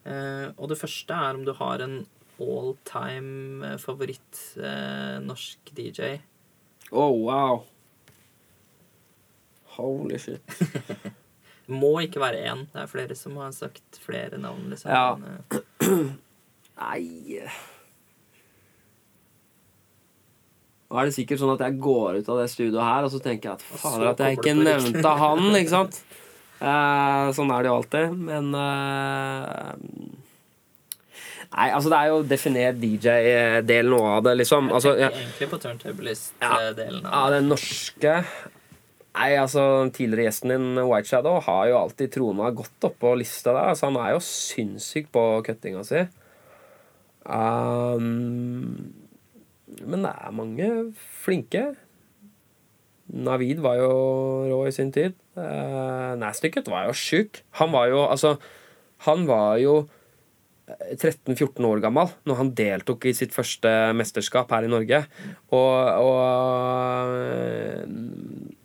Eh, 0.08 0.48
og 0.56 0.72
det 0.72 0.80
første 0.80 1.16
er 1.16 1.38
om 1.38 1.46
du 1.46 1.54
har 1.58 1.84
en 1.84 2.00
all 2.40 2.74
time 2.88 3.76
favoritt 3.82 4.40
eh, 4.58 5.18
norsk 5.24 5.74
DJ. 5.76 6.20
Oh, 6.92 7.12
wow. 7.28 7.66
Holy 9.76 10.20
shit. 10.20 10.56
Må 11.82 12.00
ikke 12.02 12.24
være 12.24 12.46
én. 12.50 12.66
Det 12.72 12.82
er 12.82 12.90
flere 12.90 13.18
som 13.18 13.38
har 13.38 13.52
sagt 13.54 14.00
flere 14.02 14.40
navn. 14.42 14.72
Liksom. 14.72 14.90
Ja. 14.90 15.60
Eh, 15.84 16.16
Nei 16.80 17.44
Nå 20.90 20.98
er 20.98 21.06
det 21.06 21.14
sikkert 21.14 21.42
sånn 21.42 21.54
at 21.54 21.62
jeg 21.68 21.78
går 21.84 22.18
ut 22.18 22.30
av 22.34 22.40
det 22.42 22.48
studioet 22.50 22.82
her, 22.82 23.06
og 23.06 23.12
så 23.14 23.20
tenker 23.22 23.52
jeg 23.52 23.60
at 23.60 23.66
Og 23.76 23.82
fader 23.84 24.08
at 24.10 24.24
jeg 24.26 24.40
ikke 24.40 24.56
nevnte 24.58 25.12
han, 25.22 25.44
ikke 25.60 25.74
sant? 25.76 26.00
Eh, 26.60 27.28
sånn 27.38 27.52
er 27.54 27.62
det 27.64 27.70
jo 27.70 27.76
alltid. 27.78 28.16
Men 28.30 28.50
eh, 28.58 29.76
Nei, 31.50 31.68
altså 31.74 31.90
det 31.90 31.98
er 31.98 32.10
jo 32.12 32.18
definert 32.30 32.82
DJ-delen 32.82 33.96
òg 33.98 34.08
av 34.20 34.26
det, 34.28 34.36
liksom. 34.44 34.68
jeg 34.70 34.76
Altså, 34.78 34.92
tenker 34.94 35.06
ja, 35.06 35.24
egentlig 35.24 35.48
på 35.50 35.60
turntablist-delen 35.64 37.06
ja, 37.06 37.14
av 37.22 37.32
det. 37.32 37.40
den 37.40 37.50
norske 37.50 38.16
Nei, 39.20 39.32
altså 39.42 39.64
tidligere 39.92 40.28
gjesten 40.30 40.54
din, 40.54 40.68
White 40.86 41.10
Shadow, 41.10 41.40
har 41.44 41.64
jo 41.72 41.80
alltid 41.80 42.14
trona 42.14 42.52
godt 42.56 42.86
oppå 42.88 43.16
lista 43.20 43.52
der. 43.52 43.72
Altså, 43.74 43.90
han 43.90 43.98
er 44.00 44.14
jo 44.14 44.22
sinnssyk 44.24 45.10
på 45.12 45.24
cuttinga 45.48 45.82
si. 45.84 46.04
Um, 47.26 48.94
men 49.86 50.06
det 50.06 50.12
er 50.12 50.36
mange 50.36 50.70
flinke. 51.24 51.64
Navid 53.10 53.62
var 53.64 53.80
jo 53.80 53.94
rå 54.50 54.60
i 54.68 54.74
sin 54.74 54.92
tid. 54.94 55.16
Uh, 55.38 56.16
Nastycket 56.20 56.70
var 56.70 56.90
jo 56.90 56.98
sjuk. 56.98 57.44
Han 57.62 57.74
var 57.74 57.90
jo 57.90 58.04
altså 58.06 58.36
Han 59.08 59.24
var 59.30 59.58
jo 59.64 59.88
13-14 60.70 61.66
år 61.66 61.80
gammel 61.82 62.12
når 62.28 62.36
han 62.42 62.52
deltok 62.58 63.06
i 63.10 63.14
sitt 63.18 63.34
første 63.34 63.70
mesterskap 63.98 64.52
her 64.54 64.68
i 64.68 64.72
Norge. 64.72 65.00
Og, 65.56 65.72
og 66.04 66.20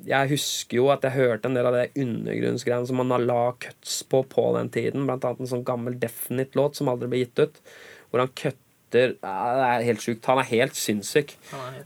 jeg 0.08 0.32
husker 0.34 0.80
jo 0.80 0.90
at 0.92 1.06
jeg 1.06 1.16
hørte 1.16 1.48
en 1.48 1.56
del 1.56 1.68
av 1.70 1.76
det 1.78 1.92
undergrunnsgreiene 2.00 2.90
som 2.90 3.00
han 3.00 3.28
la 3.28 3.44
cuts 3.62 4.02
på 4.10 4.24
på 4.34 4.44
den 4.58 4.68
tiden. 4.74 5.06
Blant 5.08 5.24
annet 5.24 5.44
en 5.44 5.52
sånn 5.54 5.66
gammel 5.66 5.96
Definite-låt 6.02 6.80
som 6.80 6.90
aldri 6.92 7.10
ble 7.12 7.24
gitt 7.24 7.44
ut. 7.46 7.62
Hvor 8.10 8.24
han 8.24 8.34
cutter 8.36 8.63
ja, 8.94 9.34
Det 9.58 9.66
er 9.68 9.86
helt 9.90 10.02
sjukt. 10.04 10.24
Han 10.30 10.38
er 10.42 10.48
helt 10.50 10.78
sinnssyk. 10.78 11.34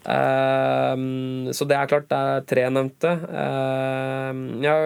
Ehm, 0.08 1.48
så 1.52 1.66
det 1.68 1.76
er 1.78 1.90
klart, 1.90 2.08
det 2.10 2.18
er 2.18 2.46
tre 2.48 2.64
nevnte. 2.70 3.12
Uh, 3.28 4.62
ja, 4.64 4.76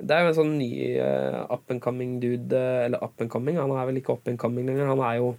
det 0.00 0.16
er 0.16 0.24
jo 0.24 0.30
en 0.32 0.38
sånn 0.38 0.54
ny 0.56 0.70
uh, 1.02 1.44
up 1.52 1.68
and 1.70 1.82
coming 1.84 2.14
dude 2.22 2.56
eh, 2.56 2.86
Eller 2.86 3.02
up 3.04 3.20
and 3.20 3.28
coming, 3.28 3.58
han 3.60 3.68
er 3.74 3.88
vel 3.90 3.98
ikke 4.00 4.14
up 4.16 4.28
and 4.30 4.38
coming 4.40 4.64
lenger. 4.68 4.88
Han 4.88 5.02
er 5.04 5.18
jo 5.18 5.34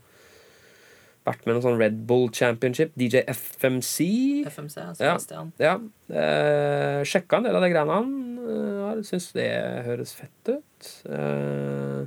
vært 1.25 1.43
med 1.45 1.53
noen 1.55 1.65
sånn 1.65 1.79
Red 1.81 1.97
Bull 2.09 2.27
Championship. 2.33 2.93
DJ 2.97 3.23
FMC. 3.29 4.05
FMC, 4.49 4.77
Ja. 4.81 4.93
Sebastian. 4.97 5.51
Ja. 5.61 5.75
Eh, 6.09 7.01
sjekka 7.05 7.37
en 7.39 7.45
del 7.49 7.57
av 7.57 7.61
de 7.65 7.69
greiene 7.73 7.97
han 7.99 8.13
eh, 8.41 8.79
har. 8.87 9.01
Syns 9.05 9.31
det 9.37 9.49
høres 9.85 10.13
fett 10.17 10.53
ut. 10.55 10.91
Eh, 11.09 12.05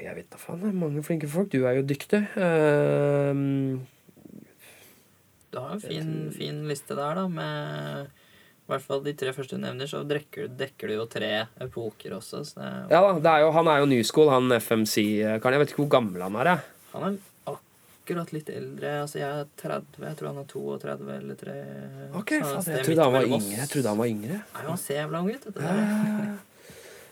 nei, 0.00 0.06
jeg 0.08 0.16
vet 0.16 0.30
da 0.32 0.38
faen. 0.40 0.60
Det 0.64 0.70
er 0.72 0.78
mange 0.80 1.02
flinke 1.04 1.28
folk. 1.28 1.50
Du 1.52 1.64
er 1.68 1.76
jo 1.80 1.82
dyktig. 1.86 2.22
Eh, 2.40 3.34
Du 5.50 5.58
har 5.58 5.72
en 5.74 5.80
fin, 5.82 6.10
fin 6.30 6.60
liste 6.68 6.94
der, 6.94 7.14
da, 7.18 7.24
med 7.28 8.06
i 8.06 8.70
hvert 8.70 8.84
fall 8.86 9.00
de 9.02 9.12
tre 9.18 9.32
første 9.34 9.56
du 9.58 9.62
nevner, 9.64 9.88
så 9.90 10.04
dekker, 10.06 10.46
dekker 10.54 10.86
du 10.86 10.94
jo 10.94 11.06
tre 11.10 11.30
epoker 11.58 12.12
også. 12.14 12.44
Så 12.46 12.54
det, 12.60 12.68
er- 12.68 12.92
ja 12.92 13.00
da, 13.02 13.08
det 13.18 13.30
er 13.32 13.40
jo, 13.42 13.48
han 13.56 13.66
er 13.72 13.80
jo 13.82 13.88
new 13.90 14.02
school, 14.06 14.28
han 14.30 14.46
FMC-karen. 14.60 15.56
Jeg 15.56 15.62
vet 15.64 15.72
ikke 15.72 15.82
hvor 15.82 15.90
gammel 15.96 16.22
han 16.22 16.36
er. 16.38 16.52
Jeg. 16.52 16.60
han 16.92 17.02
er 17.08 17.16
akkurat 17.50 18.30
litt 18.32 18.48
eldre. 18.54 18.92
Altså, 19.02 19.18
jeg 19.18 19.40
er 19.40 19.50
30, 19.58 20.04
jeg 20.06 20.16
tror 20.20 20.28
han 20.30 20.38
er 20.38 20.46
32 20.54 21.16
eller 21.16 21.40
3. 21.42 21.56
Ok, 22.20 22.30
faen, 22.46 22.70
jeg 22.70 22.86
trodde 22.86 23.08
han 23.08 23.16
var 23.18 23.26
yngre. 23.26 23.58
Jeg 23.58 23.68
trodde 23.74 23.88
han 23.90 23.98
var 24.04 24.12
yngre. 24.14 24.38
Nei, 24.54 24.62
han 24.70 24.78
ser 24.86 25.00
jævla 25.02 25.24
ung 25.24 25.32
ut. 25.34 25.50
Ja, 25.50 25.74
ja, 25.74 25.98
ja. 26.30 26.36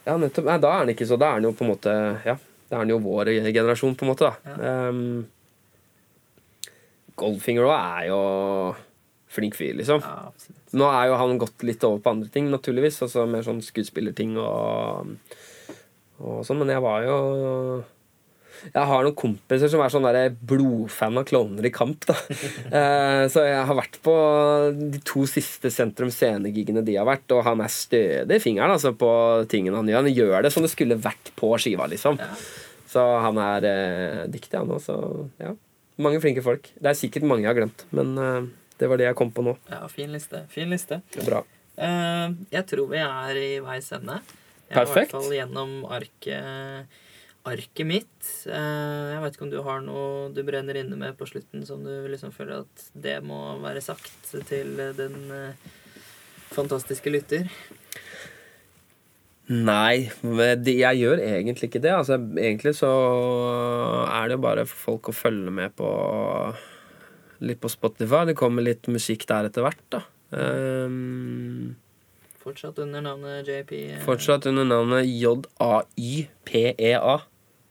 Ja, 0.07 0.15
nettopp. 0.23 0.47
Nei, 0.47 0.61
da 0.63 0.71
er 0.77 0.79
han 0.87 0.95
ikke 0.95 1.05
så 1.11 1.19
Da 1.21 1.27
er 1.27 1.41
han 1.41 1.45
jo 1.45 1.51
på 1.59 1.67
en 1.67 1.69
måte 1.75 1.93
Ja, 2.25 2.39
da 2.69 2.77
er 2.77 2.85
han 2.85 2.93
jo 2.93 3.01
vår 3.01 3.33
generasjon, 3.49 3.97
på 3.97 4.05
en 4.05 4.13
måte, 4.13 4.29
da. 4.29 4.35
Um, 4.89 5.27
Goldfinger 7.19 7.67
òg 7.67 7.75
er 7.75 8.09
jo 8.11 8.21
flink 9.33 9.57
fyr, 9.59 9.75
liksom. 9.79 10.05
Nå 10.79 10.89
er 10.93 11.09
jo 11.09 11.19
han 11.21 11.41
gått 11.41 11.65
litt 11.67 11.85
over 11.89 12.03
på 12.05 12.13
andre 12.15 12.31
ting, 12.33 12.51
naturligvis. 12.53 13.01
Altså 13.05 13.27
mer 13.29 13.45
sånn 13.47 13.61
skuespillerting 13.65 14.37
og, 14.41 15.15
og 16.21 16.45
sånn. 16.47 16.61
Men 16.63 16.75
jeg 16.77 16.85
var 16.85 17.05
jo 17.07 17.19
Jeg 18.67 18.89
har 18.91 19.05
noen 19.05 19.17
kompiser 19.19 19.71
som 19.73 19.83
er 19.85 19.93
sånn 19.93 20.07
blodfan 20.49 21.21
av 21.21 21.27
Klovner 21.29 21.67
i 21.69 21.73
kamp. 21.75 22.07
da 22.09 22.17
eh, 22.79 23.25
Så 23.33 23.45
jeg 23.47 23.67
har 23.71 23.79
vært 23.79 24.01
på 24.05 24.15
de 24.79 25.03
to 25.07 25.25
siste 25.31 25.73
Sentrum 25.75 26.13
Scene-gigene 26.15 26.85
de 26.87 26.97
har 26.99 27.09
vært, 27.09 27.27
og 27.37 27.45
han 27.47 27.63
er 27.65 27.73
stødig 27.73 28.41
i 28.41 28.45
fingeren 28.45 28.75
altså, 28.77 28.95
på 28.97 29.11
tingene 29.51 29.81
han 29.81 29.91
gjør. 29.91 30.03
Han 30.05 30.19
gjør 30.21 30.47
det 30.47 30.55
som 30.55 30.67
det 30.67 30.73
skulle 30.75 31.01
vært 31.01 31.33
på 31.39 31.53
skiva, 31.61 31.89
liksom. 31.91 32.21
Ja. 32.23 32.33
Så 32.89 33.05
han 33.25 33.39
er 33.43 33.69
eh, 33.69 34.23
dyktig, 34.33 34.57
han 34.57 34.73
òg. 34.73 34.81
Så 34.85 34.97
ja. 35.43 35.53
Mange 35.99 36.21
flinke 36.23 36.45
folk. 36.47 36.71
Det 36.79 36.93
er 36.93 36.99
sikkert 36.99 37.27
mange 37.27 37.45
jeg 37.45 37.51
har 37.51 37.59
glemt, 37.59 37.85
men 37.95 38.15
eh, 38.23 38.49
det 38.79 38.89
var 38.91 39.01
det 39.01 39.09
jeg 39.09 39.19
kom 39.19 39.33
på 39.35 39.43
nå. 39.45 39.57
Ja, 39.71 39.83
fin 39.91 40.13
liste. 40.15 40.45
Fin 40.53 40.71
liste. 40.71 41.01
Bra. 41.27 41.43
Uh, 41.79 42.35
jeg 42.51 42.65
tror 42.67 42.89
vi 42.91 42.99
er 43.03 43.39
i 43.39 43.51
veis 43.63 43.91
ende. 43.95 44.19
Jeg 44.69 44.75
Perfekt. 44.75 44.89
er 44.89 44.91
i 44.91 45.05
hvert 45.05 45.15
fall 45.15 45.37
gjennom 45.37 45.75
arket, 45.95 46.97
arket 47.49 47.87
mitt. 47.89 48.31
Eh, 48.47 49.05
jeg 49.15 49.21
vet 49.25 49.35
ikke 49.37 49.47
om 49.49 49.53
du 49.53 49.61
har 49.67 49.83
noe 49.85 50.31
du 50.35 50.41
brenner 50.47 50.79
inne 50.81 50.97
med 51.01 51.17
på 51.19 51.27
slutten 51.29 51.67
som 51.69 51.83
du 51.85 51.93
liksom 52.13 52.33
føler 52.35 52.63
at 52.65 52.89
det 52.95 53.19
må 53.27 53.41
være 53.65 53.83
sagt 53.85 54.33
til 54.49 54.69
den 54.99 55.19
eh, 55.35 55.69
fantastiske 56.55 57.11
lytter. 57.13 57.45
Nei, 59.49 60.11
jeg 60.21 60.99
gjør 61.01 61.23
egentlig 61.25 61.71
ikke 61.71 61.81
det. 61.81 61.93
Altså, 61.97 62.19
egentlig 62.37 62.75
så 62.77 62.89
er 64.13 64.29
det 64.29 64.37
jo 64.37 64.43
bare 64.45 64.67
for 64.69 64.77
folk 64.91 65.09
å 65.09 65.15
følge 65.17 65.49
med 65.57 65.73
på 65.79 65.89
litt 67.49 67.61
på 67.63 67.71
Spotify. 67.73 68.27
Det 68.29 68.35
kommer 68.37 68.67
litt 68.67 68.85
musikk 68.93 69.25
der 69.31 69.49
etter 69.49 69.65
hvert, 69.65 69.81
da. 69.95 70.03
Um, 70.37 71.73
Fortsatt 72.43 72.77
under 72.85 73.01
navnet 73.05 73.49
JP. 73.49 73.73
eh, 73.95 74.03
fortsatt 74.05 74.45
under 74.51 74.65
navnet 74.69 75.09
J-A-Y-P-E-A. 75.09 77.17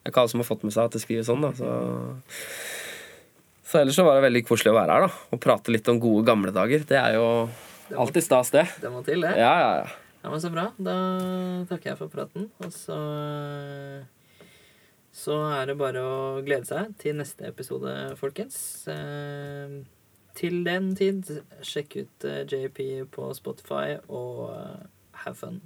Det 0.07 0.13
er 0.13 0.13
ikke 0.13 0.21
alle 0.23 0.31
som 0.31 0.39
har 0.39 0.47
fått 0.47 0.61
med 0.63 0.71
seg 0.71 0.85
at 0.87 0.93
det 0.95 1.01
skrives 1.03 1.27
sånn, 1.27 1.41
da. 1.43 1.49
Så, 1.57 1.71
så 3.67 3.79
ellers 3.81 3.97
så 3.99 4.05
var 4.07 4.15
det 4.15 4.23
veldig 4.23 4.41
koselig 4.47 4.71
å 4.71 4.77
være 4.77 4.93
her, 4.95 5.07
da. 5.09 5.23
Og 5.35 5.41
prate 5.43 5.73
litt 5.75 5.89
om 5.91 5.99
gode 5.99 6.23
gamle 6.29 6.53
dager. 6.55 6.85
Det 6.87 6.95
er 6.95 7.17
jo 7.17 7.25
Det 7.89 7.97
alltid 7.99 8.23
stas, 8.23 8.51
det. 8.55 8.63
det 8.79 8.91
må 8.93 9.01
til, 9.03 9.25
det. 9.27 9.33
Ja, 9.35 9.51
ja, 9.59 9.73
ja. 9.81 9.89
Ja, 10.23 10.31
men 10.31 10.39
Så 10.39 10.49
bra. 10.53 10.69
Da 10.79 10.95
takker 11.67 11.91
jeg 11.91 11.99
for 11.99 12.07
praten. 12.13 12.47
Og 12.63 12.71
så 12.71 12.95
Så 15.11 15.35
er 15.59 15.65
det 15.67 15.77
bare 15.79 15.99
å 15.99 16.15
glede 16.45 16.67
seg 16.69 16.95
til 17.03 17.19
neste 17.19 17.47
episode, 17.51 17.91
folkens. 18.19 18.57
Eh, 18.87 19.79
til 20.37 20.61
den 20.63 20.91
tid, 20.95 21.27
sjekk 21.65 21.99
ut 22.05 22.27
eh, 22.29 22.43
JP 22.47 23.09
på 23.11 23.31
Spotify 23.35 23.97
og 24.07 24.53
eh, 24.55 24.85
have 25.25 25.35
fun. 25.35 25.59